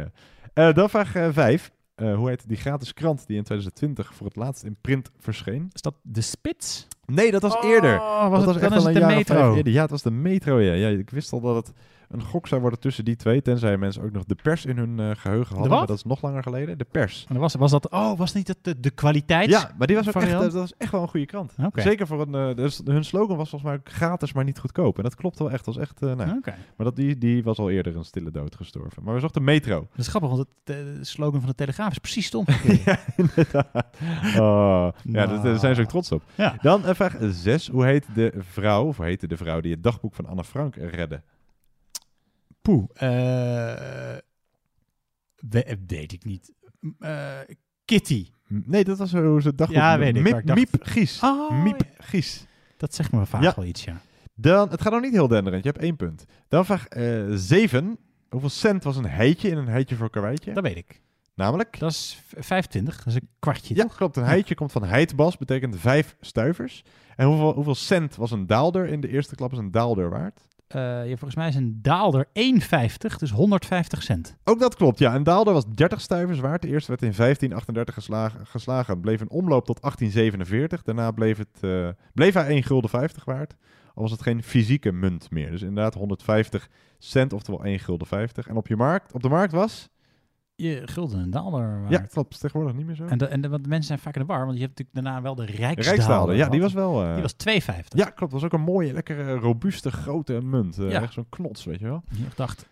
ja. 0.55 0.73
Dan 0.73 0.91
vraag 0.91 1.33
5. 1.33 1.71
Hoe 1.99 2.29
heet 2.29 2.49
die 2.49 2.57
gratis 2.57 2.95
krant 2.95 3.27
die 3.27 3.37
in 3.37 3.43
2020 3.45 4.15
voor 4.15 4.27
het 4.27 4.37
laatst 4.37 4.63
in 4.65 4.77
print 4.81 5.11
verscheen? 5.19 5.69
Is 5.73 5.81
dat 5.83 5.95
de 6.03 6.21
Spits? 6.21 6.87
Nee, 7.07 7.31
dat 7.31 7.43
was 7.43 7.57
Oh, 7.57 7.65
eerder. 7.65 7.99
was 7.99 8.31
dat 8.31 8.31
het- 8.31 8.45
was 8.45 8.55
dan 8.55 8.63
echt 8.63 8.73
is 8.73 8.79
al 8.79 8.87
het 8.87 8.95
een 8.95 9.01
jaar 9.09 9.15
Metro. 9.17 9.55
eerder. 9.57 9.73
Ja, 9.73 9.83
het 9.83 9.91
was 9.91 10.03
de 10.03 10.11
metro, 10.11 10.61
ja. 10.61 10.73
ja. 10.73 10.89
Ik 10.89 11.11
wist 11.11 11.33
al 11.33 11.41
dat 11.41 11.57
het 11.67 11.73
een 12.09 12.23
gok 12.23 12.47
zou 12.49 12.61
worden 12.61 12.79
tussen 12.81 13.05
die 13.05 13.17
twee, 13.17 13.43
tenzij 13.43 13.77
mensen 13.77 14.03
ook 14.03 14.13
nog 14.13 14.25
de 14.25 14.35
pers 14.43 14.65
in 14.67 14.77
hun 14.77 15.01
eh, 15.01 15.11
geheugen 15.17 15.55
hadden. 15.57 15.77
Maar 15.77 15.87
dat 15.87 15.97
is 15.97 16.05
nog 16.05 16.23
langer 16.23 16.43
geleden. 16.43 16.79
De 16.79 16.87
pers. 16.91 17.27
En 17.29 17.37
was, 17.39 17.55
was 17.55 17.71
dat, 17.71 17.91
oh, 17.91 18.19
was 18.19 18.33
niet 18.33 18.47
dat 18.47 18.57
de, 18.63 18.81
de 18.81 18.91
kwaliteit? 18.91 19.49
Ja, 19.49 19.71
maar 19.79 19.87
die 19.87 19.97
was 19.97 20.09
ook 20.09 20.23
echt, 20.23 20.31
dat 20.33 20.53
was 20.53 20.73
echt 20.79 20.93
wel 20.93 21.03
een 21.03 21.09
goede 21.09 21.27
krant. 21.27 21.55
Zeker 21.75 22.07
voor 22.07 22.21
een. 22.21 22.35
eh, 22.51 22.57
dus 22.57 22.81
hun 22.85 23.05
slogan 23.05 23.37
was 23.37 23.51
volgens 23.51 23.71
mij 23.71 23.81
gratis, 23.85 24.33
maar 24.33 24.45
niet 24.45 24.59
goedkoop. 24.59 24.97
En 24.97 25.03
dat 25.03 25.15
klopt 25.15 25.39
wel 25.39 25.51
echt. 25.51 25.65
Dat 25.65 25.75
was 25.75 25.85
echt. 25.85 26.03
eh, 26.03 26.15
nou. 26.15 26.41
Maar 26.45 26.57
dat, 26.77 26.97
die, 26.97 27.19
die 27.19 27.43
was 27.43 27.59
al 27.59 27.71
eerder 27.71 27.97
een 27.97 28.05
stille 28.05 28.31
dood 28.31 28.57
gestorven. 28.57 29.03
Maar 29.03 29.15
we 29.15 29.21
zochten 29.21 29.45
metro. 29.45 29.81
Dat 29.91 29.99
is 29.99 30.09
grappig, 30.09 30.31
want 30.31 30.47
het, 30.65 31.07
slogan 31.07 31.41
van 31.41 31.49
de 31.49 31.55
Telegraaf 31.55 31.91
is 31.91 31.99
precies 31.99 32.25
het 32.25 32.35
omgekeerde. 32.47 32.81
ja, 32.85 32.99
inderdaad. 33.17 33.87
Oh, 34.37 34.89
ja, 35.03 35.27
Nou. 35.27 35.43
daar- 35.43 35.59
zijn 35.59 35.75
ze 35.75 35.81
ook 35.81 35.89
trots 35.89 36.13
op. 36.13 36.23
Ja. 36.35 36.57
Dan 36.63 36.83
vraag 36.85 37.17
6. 37.21 37.69
Hoe 37.69 37.85
heet 37.85 38.07
de 38.15 38.33
vrouw, 38.39 38.87
of 38.87 38.97
hoe 38.97 39.07
heette 39.07 39.27
de 39.27 39.37
vrouw 39.37 39.61
die 39.61 39.73
het 39.73 39.83
dagboek 39.83 40.15
van 40.15 40.27
Anne 40.27 40.45
Frank 40.45 40.77
redde? 40.77 41.23
Poeh. 42.69 42.89
eh, 42.95 44.19
we- 45.37 45.79
weet 45.87 46.13
ik 46.13 46.25
niet. 46.25 46.53
Eh, 46.99 47.39
Kitty. 47.85 48.31
Nee, 48.49 48.85
dat 48.85 48.99
was 48.99 49.13
hoe 49.13 49.43
ze 49.43 49.55
dagboek 49.55 49.77
Ja, 49.77 49.99
weet 49.99 50.17
ik. 50.17 50.23
Miep, 50.23 50.39
ik 50.39 50.47
dacht- 50.47 50.59
Miep 50.59 50.83
Gies. 50.83 51.23
Oh, 51.23 51.63
Miep 51.63 51.81
ja. 51.81 52.05
Gies. 52.05 52.47
Dat 52.77 52.95
zegt 52.95 53.13
me 53.13 53.27
vaak 53.27 53.43
Ja. 53.43 53.53
wel 53.57 53.65
iets, 53.65 53.85
ja. 53.85 54.01
Dan, 54.35 54.71
het 54.71 54.81
gaat 54.83 54.93
nog 54.93 55.01
niet 55.03 55.13
heel 55.13 55.29
denderend. 55.29 55.65
Je 55.65 55.71
hebt 55.71 55.83
één 55.83 55.97
punt. 55.97 56.25
Dan 56.49 56.65
vraag 56.65 56.87
7. 57.35 57.99
Hoeveel 58.29 58.49
cent 58.49 58.85
was 58.85 58.97
een 58.97 59.07
heitje 59.09 59.49
in 59.49 59.57
een 59.57 59.69
heitje 59.69 59.97
voor 59.97 60.11
karweitje? 60.11 60.53
Dat 60.53 60.63
weet 60.63 60.77
ik. 60.77 61.01
Namelijk? 61.35 61.79
Dat 61.79 61.91
is 61.91 62.23
v- 62.27 62.47
25, 62.47 62.97
dat 62.97 63.07
is 63.07 63.15
een 63.15 63.29
kwartje, 63.39 63.75
Ja, 63.75 63.83
toch? 63.83 63.97
klopt. 63.97 64.17
Een 64.17 64.25
heitje 64.25 64.55
komt 64.55 64.73
van 64.73 64.85
heitbas, 64.85 65.37
betekent 65.37 65.77
vijf 65.81 66.17
stuivers. 66.21 66.85
En 67.17 67.27
hoeveel, 67.27 67.53
hoeveel 67.53 67.75
cent 67.75 68.17
was 68.17 68.31
een 68.31 68.47
daalder 68.47 68.87
in 68.87 69.01
de 69.01 69.09
eerste 69.09 69.35
klap 69.35 69.53
is 69.53 69.59
een 69.59 69.71
daalder 69.71 70.11
waard? 70.11 70.48
Ja, 70.69 71.05
volgens 71.05 71.35
mij 71.35 71.49
is 71.49 71.55
een 71.55 71.79
daalder 71.83 72.27
1,50, 72.27 73.17
dus 73.19 73.31
150 73.31 74.03
cent. 74.03 74.37
Ook 74.45 74.59
dat 74.59 74.75
klopt, 74.75 74.99
ja. 74.99 75.15
Een 75.15 75.23
daalder 75.23 75.53
was 75.53 75.65
30 75.75 76.01
stuivers 76.01 76.39
waard. 76.39 76.63
De 76.63 76.69
eerste 76.69 76.89
werd 76.89 77.03
in 77.03 77.13
1538 77.17 77.95
geslagen. 77.95 78.47
geslagen. 78.47 79.01
Bleef 79.01 79.21
een 79.21 79.31
omloop 79.31 79.65
tot 79.65 79.81
1847. 79.81 80.83
Daarna 80.83 81.11
bleef, 81.11 81.39
het, 81.39 81.59
eh, 81.61 81.89
bleef 82.15 82.35
hij 82.35 82.49
1 82.49 82.63
gulden 82.63 82.91
50 82.91 83.25
waard. 83.25 83.55
Al 83.95 84.03
was 84.03 84.11
het 84.11 84.23
geen 84.23 84.43
fysieke 84.43 84.93
munt 84.93 85.31
meer. 85.31 85.51
Dus 85.51 85.63
inderdaad 85.63 85.95
150 85.95 86.69
cent, 86.99 87.33
oftewel 87.33 87.65
1 87.65 87.79
gulden 87.79 88.07
50. 88.07 88.49
En 88.49 88.57
op, 88.57 88.67
je 88.67 88.77
markt, 88.77 89.13
op 89.13 89.23
de 89.23 89.29
markt 89.29 89.53
was... 89.53 89.89
Je 90.61 90.83
gulden 90.85 91.19
een 91.19 91.31
daalder 91.31 91.81
waard. 91.81 91.91
Ja, 91.93 91.99
klopt. 91.99 92.41
Tegenwoordig 92.41 92.77
niet 92.77 92.87
meer 92.87 92.95
zo. 92.95 93.05
En, 93.05 93.19
de, 93.19 93.27
en 93.27 93.41
de, 93.41 93.49
want 93.49 93.63
de 93.63 93.69
mensen 93.69 93.87
zijn 93.87 93.99
vaak 93.99 94.15
in 94.15 94.21
de 94.21 94.27
war, 94.27 94.45
want 94.47 94.59
je 94.59 94.65
hebt 94.65 94.79
natuurlijk 94.79 95.05
daarna 95.07 95.23
wel 95.23 95.35
de 95.35 95.45
Rijksdaalder. 95.45 95.85
Rijksdaalder, 95.85 96.35
ja, 96.37 96.49
die 96.49 96.61
was 96.61 96.73
wel... 96.73 97.03
eh, 97.05 97.13
Die 97.13 97.23
was 97.23 97.35
2,50. 97.75 97.85
Ja, 97.89 98.05
klopt. 98.05 98.19
Dat 98.21 98.31
was 98.41 98.45
ook 98.45 98.53
een 98.53 98.61
mooie, 98.61 98.93
lekkere, 98.93 99.35
robuuste, 99.35 99.91
grote 99.91 100.41
munt. 100.43 100.79
Eh, 100.79 100.91
Ja. 100.91 101.03
Echt 101.03 101.13
zo'n 101.13 101.27
knots, 101.29 101.65
weet 101.65 101.79
je 101.81 101.85
wel. 101.87 102.03
Ik 102.11 102.37
dacht, 102.37 102.69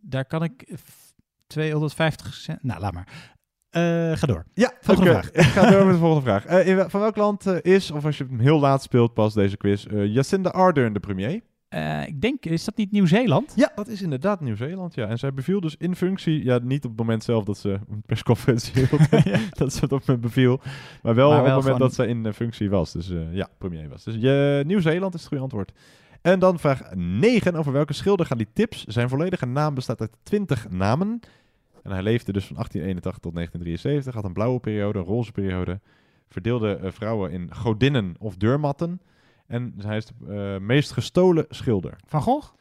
daar 0.00 0.24
kan 0.24 0.42
ik 0.42 0.62
eh, 0.62 0.76
f- 0.76 1.14
250 1.46 2.34
cent... 2.34 2.62
Nou, 2.62 2.80
laat 2.80 2.92
maar. 2.92 3.36
Eh, 3.70 4.12
ga 4.16 4.26
door. 4.26 4.44
Ja, 4.54 4.72
Volgende 4.80 5.10
vraag. 5.10 5.30
Ik 5.30 5.42
ga 5.56 5.70
door 5.70 5.84
met 5.84 5.92
de 5.94 6.00
volgende 6.00 6.24
vraag. 6.24 6.44
Eh, 6.44 6.66
in 6.66 6.90
van 6.90 7.00
welk 7.00 7.16
land 7.16 7.46
eh, 7.46 7.74
is, 7.74 7.90
of 7.90 8.04
als 8.04 8.18
je 8.18 8.24
hem 8.24 8.38
heel 8.38 8.58
laat 8.60 8.82
speelt 8.82 9.14
pas 9.14 9.34
deze 9.34 9.56
quiz, 9.56 9.86
eh, 9.86 10.06
Jacinda 10.14 10.50
Ardern 10.50 10.92
de 10.92 11.00
premier? 11.00 11.40
Eh, 11.68 12.06
ik 12.06 12.20
denk, 12.20 12.44
is 12.44 12.64
dat 12.64 12.76
niet 12.76 12.90
Nieuw-Zeeland? 12.90 13.52
Ja, 13.56 13.72
dat 13.74 13.88
is 13.88 14.02
inderdaad 14.02 14.40
Nieuw-Zeeland, 14.40 14.94
ja. 14.94 15.06
En 15.06 15.18
zij 15.18 15.34
beviel 15.34 15.60
dus 15.60 15.74
in 15.78 15.96
functie, 15.96 16.44
ja, 16.44 16.58
niet 16.62 16.84
op 16.84 16.90
het 16.90 16.98
moment 16.98 17.24
zelf 17.24 17.44
dat 17.44 17.58
ze 17.58 17.78
een 17.90 18.02
persconferentie 18.06 18.72
hield, 18.86 19.08
dat 19.58 19.72
ze 19.72 19.80
het 19.80 19.92
op 19.92 20.06
me 20.06 20.16
beviel, 20.16 20.60
maar 21.02 21.14
wel, 21.14 21.28
Maar 21.30 21.38
op 21.38 21.44
het 21.44 21.54
moment 21.54 21.64
gewoon- 21.64 21.78
dat 21.80 21.94
zij 21.94 22.06
in 22.06 22.26
eh, 22.26 22.32
functie 22.32 22.70
was. 22.70 22.92
Dus 22.92 23.10
eh, 23.10 23.34
ja, 23.34 23.48
premier 23.58 23.88
was. 23.88 24.04
Dus 24.04 24.14
je, 24.14 24.62
Nieuw-Zeeland 24.66 25.14
is 25.14 25.20
het 25.20 25.28
goede 25.28 25.42
antwoord. 25.42 25.72
En 26.22 26.38
dan 26.38 26.58
vraag 26.58 26.94
9. 26.94 27.54
Over 27.54 27.72
welke 27.72 27.92
schilder 27.92 28.26
gaan 28.26 28.38
die 28.38 28.48
tips? 28.52 28.84
Zijn 28.84 29.08
volledige 29.08 29.46
naam 29.46 29.74
bestaat 29.74 30.00
uit 30.00 30.16
20 30.22 30.70
namen. 30.70 31.20
En 31.82 31.90
hij 31.90 32.02
leefde 32.02 32.32
dus 32.32 32.44
van 32.46 32.54
1881 32.56 33.22
tot 33.22 33.34
1973. 33.34 34.14
Had 34.14 34.24
een 34.24 34.32
blauwe 34.32 34.60
periode, 34.60 34.98
een 34.98 35.04
roze 35.04 35.32
periode. 35.32 35.80
Verdeelde 36.28 36.78
vrouwen 36.82 37.30
in 37.30 37.54
godinnen 37.54 38.14
of 38.18 38.36
deurmatten. 38.36 39.00
En 39.48 39.74
hij 39.76 39.96
is 39.96 40.06
de 40.06 40.12
eh, 40.28 40.66
meest 40.66 40.90
gestolen 40.92 41.44
schilder. 41.48 41.96
Van 42.06 42.22
Gogh? 42.22 42.52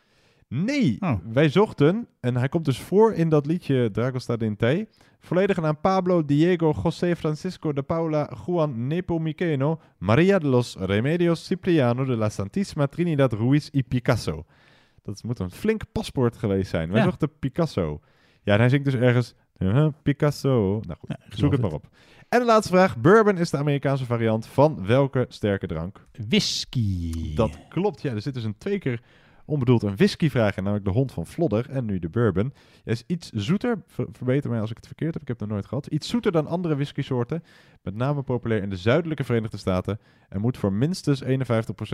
Nee, 0.49 0.97
Oh. 0.99 1.13
wij 1.31 1.49
zochten, 1.49 2.07
en 2.19 2.35
hij 2.37 2.49
komt 2.49 2.65
dus 2.65 2.79
voor 2.81 3.13
in 3.13 3.29
dat 3.29 3.45
liedje 3.45 3.91
Dragosta 3.91 4.35
Dente. 4.37 4.87
Volledige 5.19 5.61
naam 5.61 5.79
Pablo 5.81 6.25
Diego 6.25 6.73
José 6.83 7.15
Francisco 7.15 7.73
de 7.73 7.81
Paula 7.81 8.31
Juan 8.45 8.87
Nepomuceno 8.87 9.79
Maria 9.97 10.39
de 10.39 10.47
los 10.47 10.75
Remedios 10.79 11.45
Cipriano 11.45 12.05
de 12.05 12.15
la 12.17 12.29
Santísima 12.29 12.87
Trinidad 12.87 13.33
Ruiz 13.33 13.69
y 13.71 13.83
Picasso. 13.83 14.45
Dat 15.01 15.23
moet 15.23 15.39
een 15.39 15.51
flink 15.51 15.81
paspoort 15.91 16.37
geweest 16.37 16.69
zijn. 16.69 16.89
Wij 16.89 16.97
Ja. 16.99 17.05
zochten 17.05 17.29
Picasso. 17.39 17.99
Ja, 18.41 18.53
en 18.53 18.59
hij 18.59 18.69
zingt 18.69 18.85
dus 18.85 18.93
ergens 18.95 19.33
uh, 19.57 19.87
Picasso. 20.03 20.81
Nou 20.85 20.99
goed, 20.99 21.15
zoek 21.29 21.51
het 21.51 21.61
maar 21.61 21.71
op. 21.73 21.87
En 22.29 22.39
de 22.39 22.45
laatste 22.45 22.71
vraag. 22.73 22.97
Bourbon 22.97 23.37
is 23.37 23.49
de 23.49 23.57
Amerikaanse 23.57 24.05
variant 24.05 24.45
van 24.45 24.85
welke 24.85 25.25
sterke 25.29 25.67
drank? 25.67 26.07
Whisky. 26.27 27.35
Dat 27.35 27.57
klopt, 27.69 28.01
ja. 28.01 28.13
Er 28.13 28.21
zit 28.21 28.33
dus 28.33 28.43
een 28.43 28.57
twee 28.57 28.79
keer 28.79 29.01
onbedoeld 29.45 29.83
een 29.83 29.95
whiskyvraag 29.95 30.57
in, 30.57 30.63
namelijk 30.63 30.85
de 30.87 30.93
hond 30.93 31.11
van 31.11 31.25
Flodder 31.25 31.69
en 31.69 31.85
nu 31.85 31.99
de 31.99 32.09
bourbon. 32.09 32.53
Hij 32.83 32.93
is 32.93 33.03
iets 33.07 33.29
zoeter, 33.31 33.81
ver- 33.87 34.07
verbeter 34.11 34.49
mij 34.49 34.61
als 34.61 34.69
ik 34.69 34.75
het 34.77 34.85
verkeerd 34.85 35.13
heb, 35.13 35.21
ik 35.21 35.27
heb 35.27 35.39
het 35.39 35.47
nog 35.47 35.57
nooit 35.57 35.69
gehad. 35.69 35.87
Iets 35.87 36.07
zoeter 36.09 36.31
dan 36.31 36.47
andere 36.47 36.75
whiskysoorten, 36.75 37.43
met 37.81 37.95
name 37.95 38.21
populair 38.21 38.61
in 38.61 38.69
de 38.69 38.77
zuidelijke 38.77 39.23
Verenigde 39.23 39.57
Staten 39.57 39.99
en 40.29 40.41
moet 40.41 40.57
voor 40.57 40.73
minstens 40.73 41.23
51% 41.23 41.27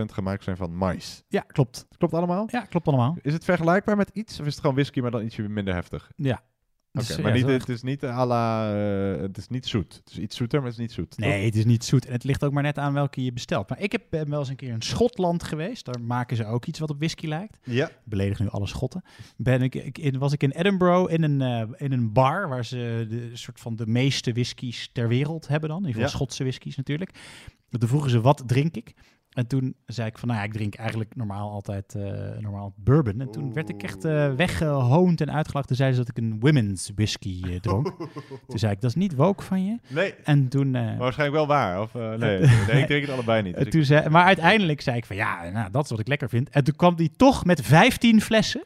gemaakt 0.05 0.43
zijn 0.43 0.57
van 0.57 0.75
mais. 0.75 1.23
Ja, 1.27 1.41
klopt. 1.41 1.85
Klopt 1.97 2.13
allemaal? 2.13 2.47
Ja, 2.51 2.61
klopt 2.61 2.87
allemaal. 2.87 3.17
Is 3.21 3.33
het 3.33 3.43
vergelijkbaar 3.43 3.97
met 3.97 4.09
iets 4.13 4.39
of 4.39 4.45
is 4.45 4.51
het 4.51 4.61
gewoon 4.61 4.75
whisky, 4.75 4.99
maar 4.99 5.11
dan 5.11 5.23
ietsje 5.23 5.49
minder 5.49 5.73
heftig? 5.73 6.11
Ja. 6.15 6.41
Oké, 6.95 7.05
Dus, 7.07 7.17
maar 7.17 7.37
ja, 7.37 7.45
niet, 7.45 7.59
het 7.59 7.69
is 7.69 7.81
niet 7.81 8.03
à 8.03 8.25
la, 8.25 8.73
eh, 9.15 9.21
het 9.21 9.37
is 9.37 9.47
niet 9.47 9.65
zoet. 9.67 9.93
Het 10.03 10.11
is 10.11 10.17
iets 10.19 10.35
zoeter, 10.35 10.59
maar 10.59 10.69
het 10.69 10.77
is 10.79 10.81
niet 10.85 10.91
zoet. 10.91 11.09
toch? 11.09 11.19
Nee, 11.19 11.45
het 11.45 11.55
is 11.55 11.65
niet 11.65 11.83
zoet. 11.85 12.05
En 12.05 12.11
het 12.11 12.23
ligt 12.23 12.43
ook 12.43 12.51
maar 12.51 12.63
net 12.63 12.77
aan 12.77 12.93
welke 12.93 13.23
je 13.23 13.33
bestelt. 13.33 13.69
Maar 13.69 13.79
ik 13.79 13.91
heb, 13.91 14.01
ben 14.09 14.29
wel 14.29 14.39
eens 14.39 14.49
een 14.49 14.55
keer 14.55 14.69
in 14.71 14.81
Schotland 14.81 15.43
geweest. 15.43 15.85
Daar 15.85 16.01
maken 16.01 16.35
ze 16.37 16.45
ook 16.45 16.65
iets 16.65 16.79
wat 16.79 16.89
op 16.89 16.97
whisky 16.97 17.27
lijkt. 17.27 17.57
Ja. 17.63 17.87
Ik 17.87 17.95
beledig 18.03 18.39
nu 18.39 18.49
alle 18.49 18.67
Schotten. 18.67 19.03
Ben 19.37 19.61
ik, 19.61 19.75
ik 19.75 19.97
in, 19.97 20.17
was 20.17 20.33
ik 20.33 20.43
in 20.43 20.51
Edinburgh 20.51 21.13
in 21.13 21.23
een, 21.23 21.41
eh, 21.41 21.69
in 21.85 21.91
een 21.91 22.11
bar 22.13 22.49
waar 22.49 22.65
ze 22.65 23.05
de 23.09 23.29
soort 23.33 23.59
van 23.59 23.75
de 23.75 23.87
meeste 23.87 24.31
whiskies 24.33 24.89
ter 24.93 25.07
wereld 25.07 25.47
hebben 25.47 25.69
dan. 25.69 25.77
In 25.81 25.87
ieder 25.87 26.01
geval 26.01 26.17
Ja. 26.19 26.23
Schotse 26.25 26.43
whiskies 26.43 26.75
natuurlijk. 26.75 27.11
En 27.69 27.79
Toen 27.79 27.89
vroegen 27.89 28.09
ze, 28.09 28.21
wat 28.21 28.43
drink 28.45 28.75
ik? 28.75 28.93
En 29.33 29.47
toen 29.47 29.75
zei 29.85 30.07
ik 30.07 30.17
van, 30.17 30.27
nou 30.27 30.39
ja, 30.39 30.45
ik 30.45 30.53
drink 30.53 30.75
eigenlijk 30.75 31.15
normaal 31.15 31.51
altijd 31.51 31.95
eh, 31.95 32.03
normaal 32.39 32.73
bourbon. 32.75 33.21
En 33.21 33.31
toen 33.31 33.53
werd 33.53 33.69
ik 33.69 33.83
echt 33.83 34.05
eh, 34.05 34.33
weggehoond 34.33 35.21
en 35.21 35.31
uitgelachen. 35.33 35.67
Toen 35.67 35.77
zeiden 35.77 35.97
ze 35.99 36.05
dat 36.05 36.17
ik 36.17 36.23
een 36.23 36.39
women's 36.39 36.91
whisky 36.95 37.41
eh, 37.43 37.55
dronk. 37.59 37.87
toen 38.47 38.59
zei 38.59 38.71
ik, 38.73 38.81
dat 38.81 38.89
is 38.89 38.95
niet 38.95 39.15
woke 39.15 39.43
van 39.43 39.65
je. 39.65 39.77
Nee. 39.89 40.13
En 40.23 40.47
toen... 40.47 40.71
Maar 40.71 40.97
waarschijnlijk 40.97 41.37
wel 41.37 41.47
waar, 41.57 41.81
of 41.81 41.93
nee, 42.19 42.39
nee, 42.39 42.81
ik 42.81 42.85
drink 42.85 43.01
het 43.05 43.09
allebei 43.09 43.41
niet. 43.41 43.55
Dus 43.55 43.65
ik- 43.65 43.71
toen 43.71 43.83
zei, 43.83 44.09
maar 44.09 44.25
uiteindelijk 44.25 44.81
zei 44.81 44.97
ik 44.97 45.05
van 45.05 45.15
ja, 45.15 45.49
nou, 45.49 45.71
dat 45.71 45.83
is 45.83 45.89
wat 45.89 45.99
ik 45.99 46.07
lekker 46.07 46.29
vind. 46.29 46.49
En 46.49 46.63
toen 46.63 46.75
kwam 46.75 46.95
die 46.95 47.11
toch 47.15 47.45
met 47.45 47.61
15 47.61 48.21
flessen. 48.21 48.63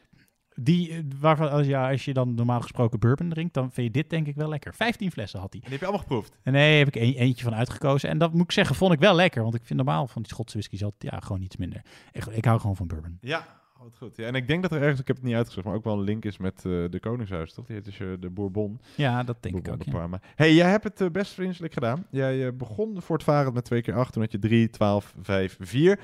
Die, 0.60 0.90
eh, 0.90 0.98
waarvan 1.20 1.50
als, 1.50 1.66
ja, 1.66 1.90
als 1.90 2.04
je 2.04 2.12
dan 2.12 2.34
normaal 2.34 2.60
gesproken 2.60 2.98
bourbon 2.98 3.28
drinkt, 3.28 3.54
dan 3.54 3.72
vind 3.72 3.86
je 3.86 3.92
dit 3.92 4.10
denk 4.10 4.26
ik 4.26 4.34
wel 4.34 4.48
lekker. 4.48 4.74
15 4.74 5.10
flessen 5.10 5.40
had 5.40 5.52
hij. 5.52 5.60
En 5.60 5.70
die 5.70 5.78
heb 5.78 5.80
je 5.80 5.86
allemaal 5.86 6.06
geproefd? 6.06 6.38
En 6.42 6.52
nee, 6.52 6.78
heb 6.78 6.88
ik 6.88 6.94
een, 6.94 7.14
eentje 7.14 7.44
van 7.44 7.54
uitgekozen. 7.54 8.08
En 8.08 8.18
dat 8.18 8.32
moet 8.32 8.42
ik 8.42 8.52
zeggen, 8.52 8.76
vond 8.76 8.92
ik 8.92 8.98
wel 8.98 9.14
lekker. 9.14 9.42
Want 9.42 9.54
ik 9.54 9.64
vind 9.64 9.78
normaal 9.78 10.06
van 10.06 10.22
die 10.22 10.30
Schotse 10.30 10.58
whisky 10.58 10.84
altijd 10.84 11.12
ja, 11.12 11.20
gewoon 11.20 11.42
iets 11.42 11.56
minder. 11.56 11.82
Ik, 12.12 12.26
ik 12.26 12.44
hou 12.44 12.60
gewoon 12.60 12.76
van 12.76 12.86
bourbon. 12.86 13.18
Ja, 13.20 13.46
wat 13.78 13.96
goed. 13.96 14.16
Ja, 14.16 14.26
en 14.26 14.34
ik 14.34 14.48
denk 14.48 14.62
dat 14.62 14.72
er 14.72 14.82
ergens, 14.82 15.00
ik 15.00 15.06
heb 15.06 15.16
het 15.16 15.24
niet 15.24 15.34
uitgezocht, 15.34 15.66
maar 15.66 15.74
ook 15.74 15.84
wel 15.84 15.94
een 15.94 16.04
link 16.04 16.24
is 16.24 16.38
met 16.38 16.56
eh, 16.56 16.62
de 16.62 16.98
Koningshuis, 17.00 17.52
toch? 17.52 17.66
Die 17.66 17.76
heet 17.76 17.84
dus 17.84 18.00
eh, 18.00 18.08
de 18.20 18.30
Bourbon. 18.30 18.80
Ja, 18.94 19.22
dat 19.22 19.42
denk 19.42 19.56
ik 19.56 19.68
ook, 19.68 19.84
de 19.84 19.90
ja. 19.90 20.20
Hey, 20.34 20.54
jij 20.54 20.70
hebt 20.70 20.98
het 20.98 21.12
best 21.12 21.32
vriendelijk 21.32 21.72
gedaan. 21.72 22.06
Jij 22.10 22.56
begon 22.56 23.02
voortvarend 23.02 23.54
met 23.54 23.64
twee 23.64 23.82
keer 23.82 23.94
acht, 23.94 24.12
toen 24.12 24.22
had 24.22 24.32
je 24.32 24.38
3, 24.38 24.70
12, 24.70 25.14
5, 25.22 25.56
4. 25.60 25.98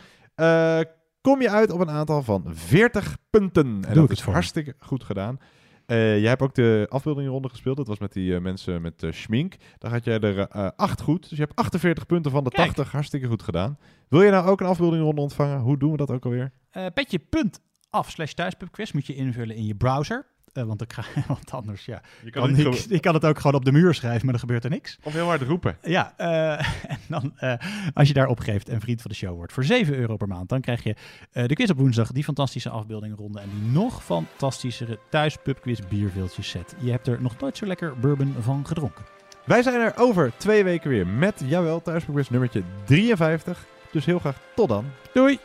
Kom 1.24 1.40
je 1.40 1.50
uit 1.50 1.70
op 1.70 1.80
een 1.80 1.90
aantal 1.90 2.22
van 2.22 2.44
40 2.48 3.16
punten. 3.30 3.66
En 3.66 3.88
ik 3.88 3.94
dat 3.94 4.02
het 4.02 4.10
is 4.10 4.22
voor. 4.22 4.32
hartstikke 4.32 4.74
goed 4.78 5.04
gedaan. 5.04 5.38
Eh 5.86 6.18
jij 6.18 6.28
hebt 6.28 6.42
ook 6.42 6.54
de 6.54 6.86
afbeeldingronde 6.88 7.48
gespeeld. 7.48 7.76
Dat 7.76 7.86
was 7.86 7.98
met 7.98 8.12
die 8.12 8.34
eh, 8.34 8.40
mensen 8.40 8.82
met 8.82 9.02
eh, 9.02 9.12
schmink. 9.12 9.54
Daar 9.78 9.90
had 9.90 10.04
jij 10.04 10.18
er 10.20 10.38
eh 10.38 10.68
8 10.76 11.00
goed. 11.00 11.28
Dus 11.28 11.38
je 11.38 11.44
hebt 11.44 11.56
48 11.56 12.06
punten 12.06 12.30
van 12.30 12.44
de 12.44 12.50
Kijk. 12.50 12.66
80. 12.66 12.92
Hartstikke 12.92 13.26
goed 13.26 13.42
gedaan. 13.42 13.78
Wil 14.08 14.22
je 14.22 14.30
nou 14.30 14.48
ook 14.48 14.60
een 14.60 14.66
afbeeldingronde 14.66 15.20
ontvangen? 15.20 15.60
Hoe 15.60 15.78
doen 15.78 15.90
we 15.90 15.96
dat 15.96 16.10
ook 16.10 16.24
alweer? 16.24 16.52
Eh 16.70 16.86
petje.af 16.94 18.10
slash 18.10 18.32
thuispubquiz 18.32 18.92
moet 18.92 19.06
je 19.06 19.14
invullen 19.14 19.56
in 19.56 19.66
je 19.66 19.74
browser. 19.74 20.26
Eh, 20.54 20.64
want, 20.64 20.82
ik 20.82 20.92
ga, 20.92 21.04
want 21.26 21.50
anders, 21.50 21.84
ja. 21.84 22.02
Je 22.24 22.30
kan 22.30 22.56
ik 22.88 23.00
kan 23.00 23.14
het 23.14 23.24
ook 23.24 23.36
gewoon 23.36 23.54
op 23.54 23.64
de 23.64 23.72
muur 23.72 23.94
schrijven, 23.94 24.22
maar 24.22 24.30
dan 24.30 24.40
gebeurt 24.40 24.64
er 24.64 24.70
niks. 24.70 24.98
Of 25.02 25.12
heel 25.12 25.26
hard 25.26 25.42
roepen. 25.42 25.76
Ja, 25.82 26.14
eh, 26.16 26.66
en 26.94 26.98
dan 27.08 27.32
eh, 27.36 27.54
als 27.94 28.08
je 28.08 28.14
daar 28.14 28.26
opgeeft 28.26 28.68
en 28.68 28.80
vriend 28.80 29.02
van 29.02 29.10
de 29.10 29.16
show 29.16 29.36
wordt 29.36 29.52
voor 29.52 29.64
7 29.64 29.94
euro 29.94 30.16
per 30.16 30.28
maand, 30.28 30.48
dan 30.48 30.60
krijg 30.60 30.82
je 30.82 30.96
de 31.32 31.54
quiz 31.54 31.70
op 31.70 31.76
woensdag, 31.76 32.12
die 32.12 32.24
fantastische 32.24 32.70
afbeeldingenronde 32.70 33.40
en 33.40 33.48
die 33.50 33.70
nog 33.70 34.04
fantastischere 34.04 34.98
thuis 35.10 35.36
pubquiz 35.42 35.80
bierveeltjes 35.88 36.48
set. 36.48 36.74
Je 36.78 36.90
hebt 36.90 37.06
er 37.06 37.22
nog 37.22 37.38
nooit 37.38 37.56
zo 37.56 37.66
lekker 37.66 37.98
bourbon 37.98 38.34
van 38.40 38.66
gedronken. 38.66 39.04
Wij 39.44 39.62
zijn 39.62 39.80
er 39.80 39.92
over 39.96 40.32
twee 40.36 40.64
weken 40.64 40.90
weer 40.90 41.06
met, 41.06 41.42
jawel, 41.46 41.82
thuisprobeers 41.82 42.30
nummertje 42.30 42.62
53. 42.84 43.66
Dus 43.92 44.04
heel 44.04 44.18
graag 44.18 44.40
tot 44.54 44.68
dan. 44.68 44.84
Doei! 45.12 45.38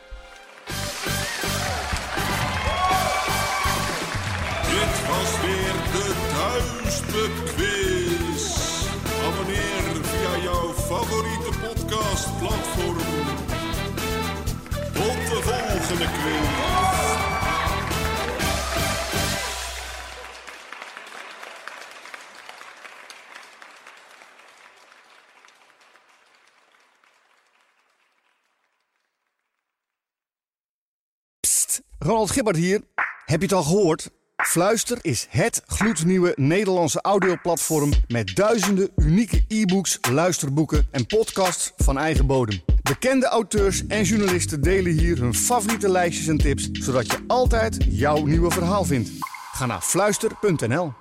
Ronald 32.02 32.30
Gibbert 32.30 32.56
hier. 32.56 32.80
Heb 33.24 33.40
je 33.40 33.46
het 33.46 33.52
al 33.52 33.62
gehoord? 33.62 34.10
Fluister 34.42 34.98
is 35.00 35.26
het 35.30 35.62
gloednieuwe 35.66 36.32
Nederlandse 36.36 37.00
audioplatform 37.00 37.92
met 38.08 38.36
duizenden 38.36 38.90
unieke 38.96 39.44
e-books, 39.48 39.98
luisterboeken 40.10 40.88
en 40.90 41.06
podcasts 41.06 41.72
van 41.76 41.98
eigen 41.98 42.26
bodem. 42.26 42.60
Bekende 42.82 43.26
auteurs 43.26 43.86
en 43.86 44.02
journalisten 44.02 44.60
delen 44.60 44.92
hier 44.92 45.18
hun 45.18 45.34
favoriete 45.34 45.88
lijstjes 45.88 46.26
en 46.26 46.38
tips, 46.38 46.70
zodat 46.70 47.06
je 47.06 47.24
altijd 47.26 47.76
jouw 47.88 48.24
nieuwe 48.24 48.50
verhaal 48.50 48.84
vindt. 48.84 49.10
Ga 49.52 49.66
naar 49.66 49.80
fluister.nl. 49.80 50.92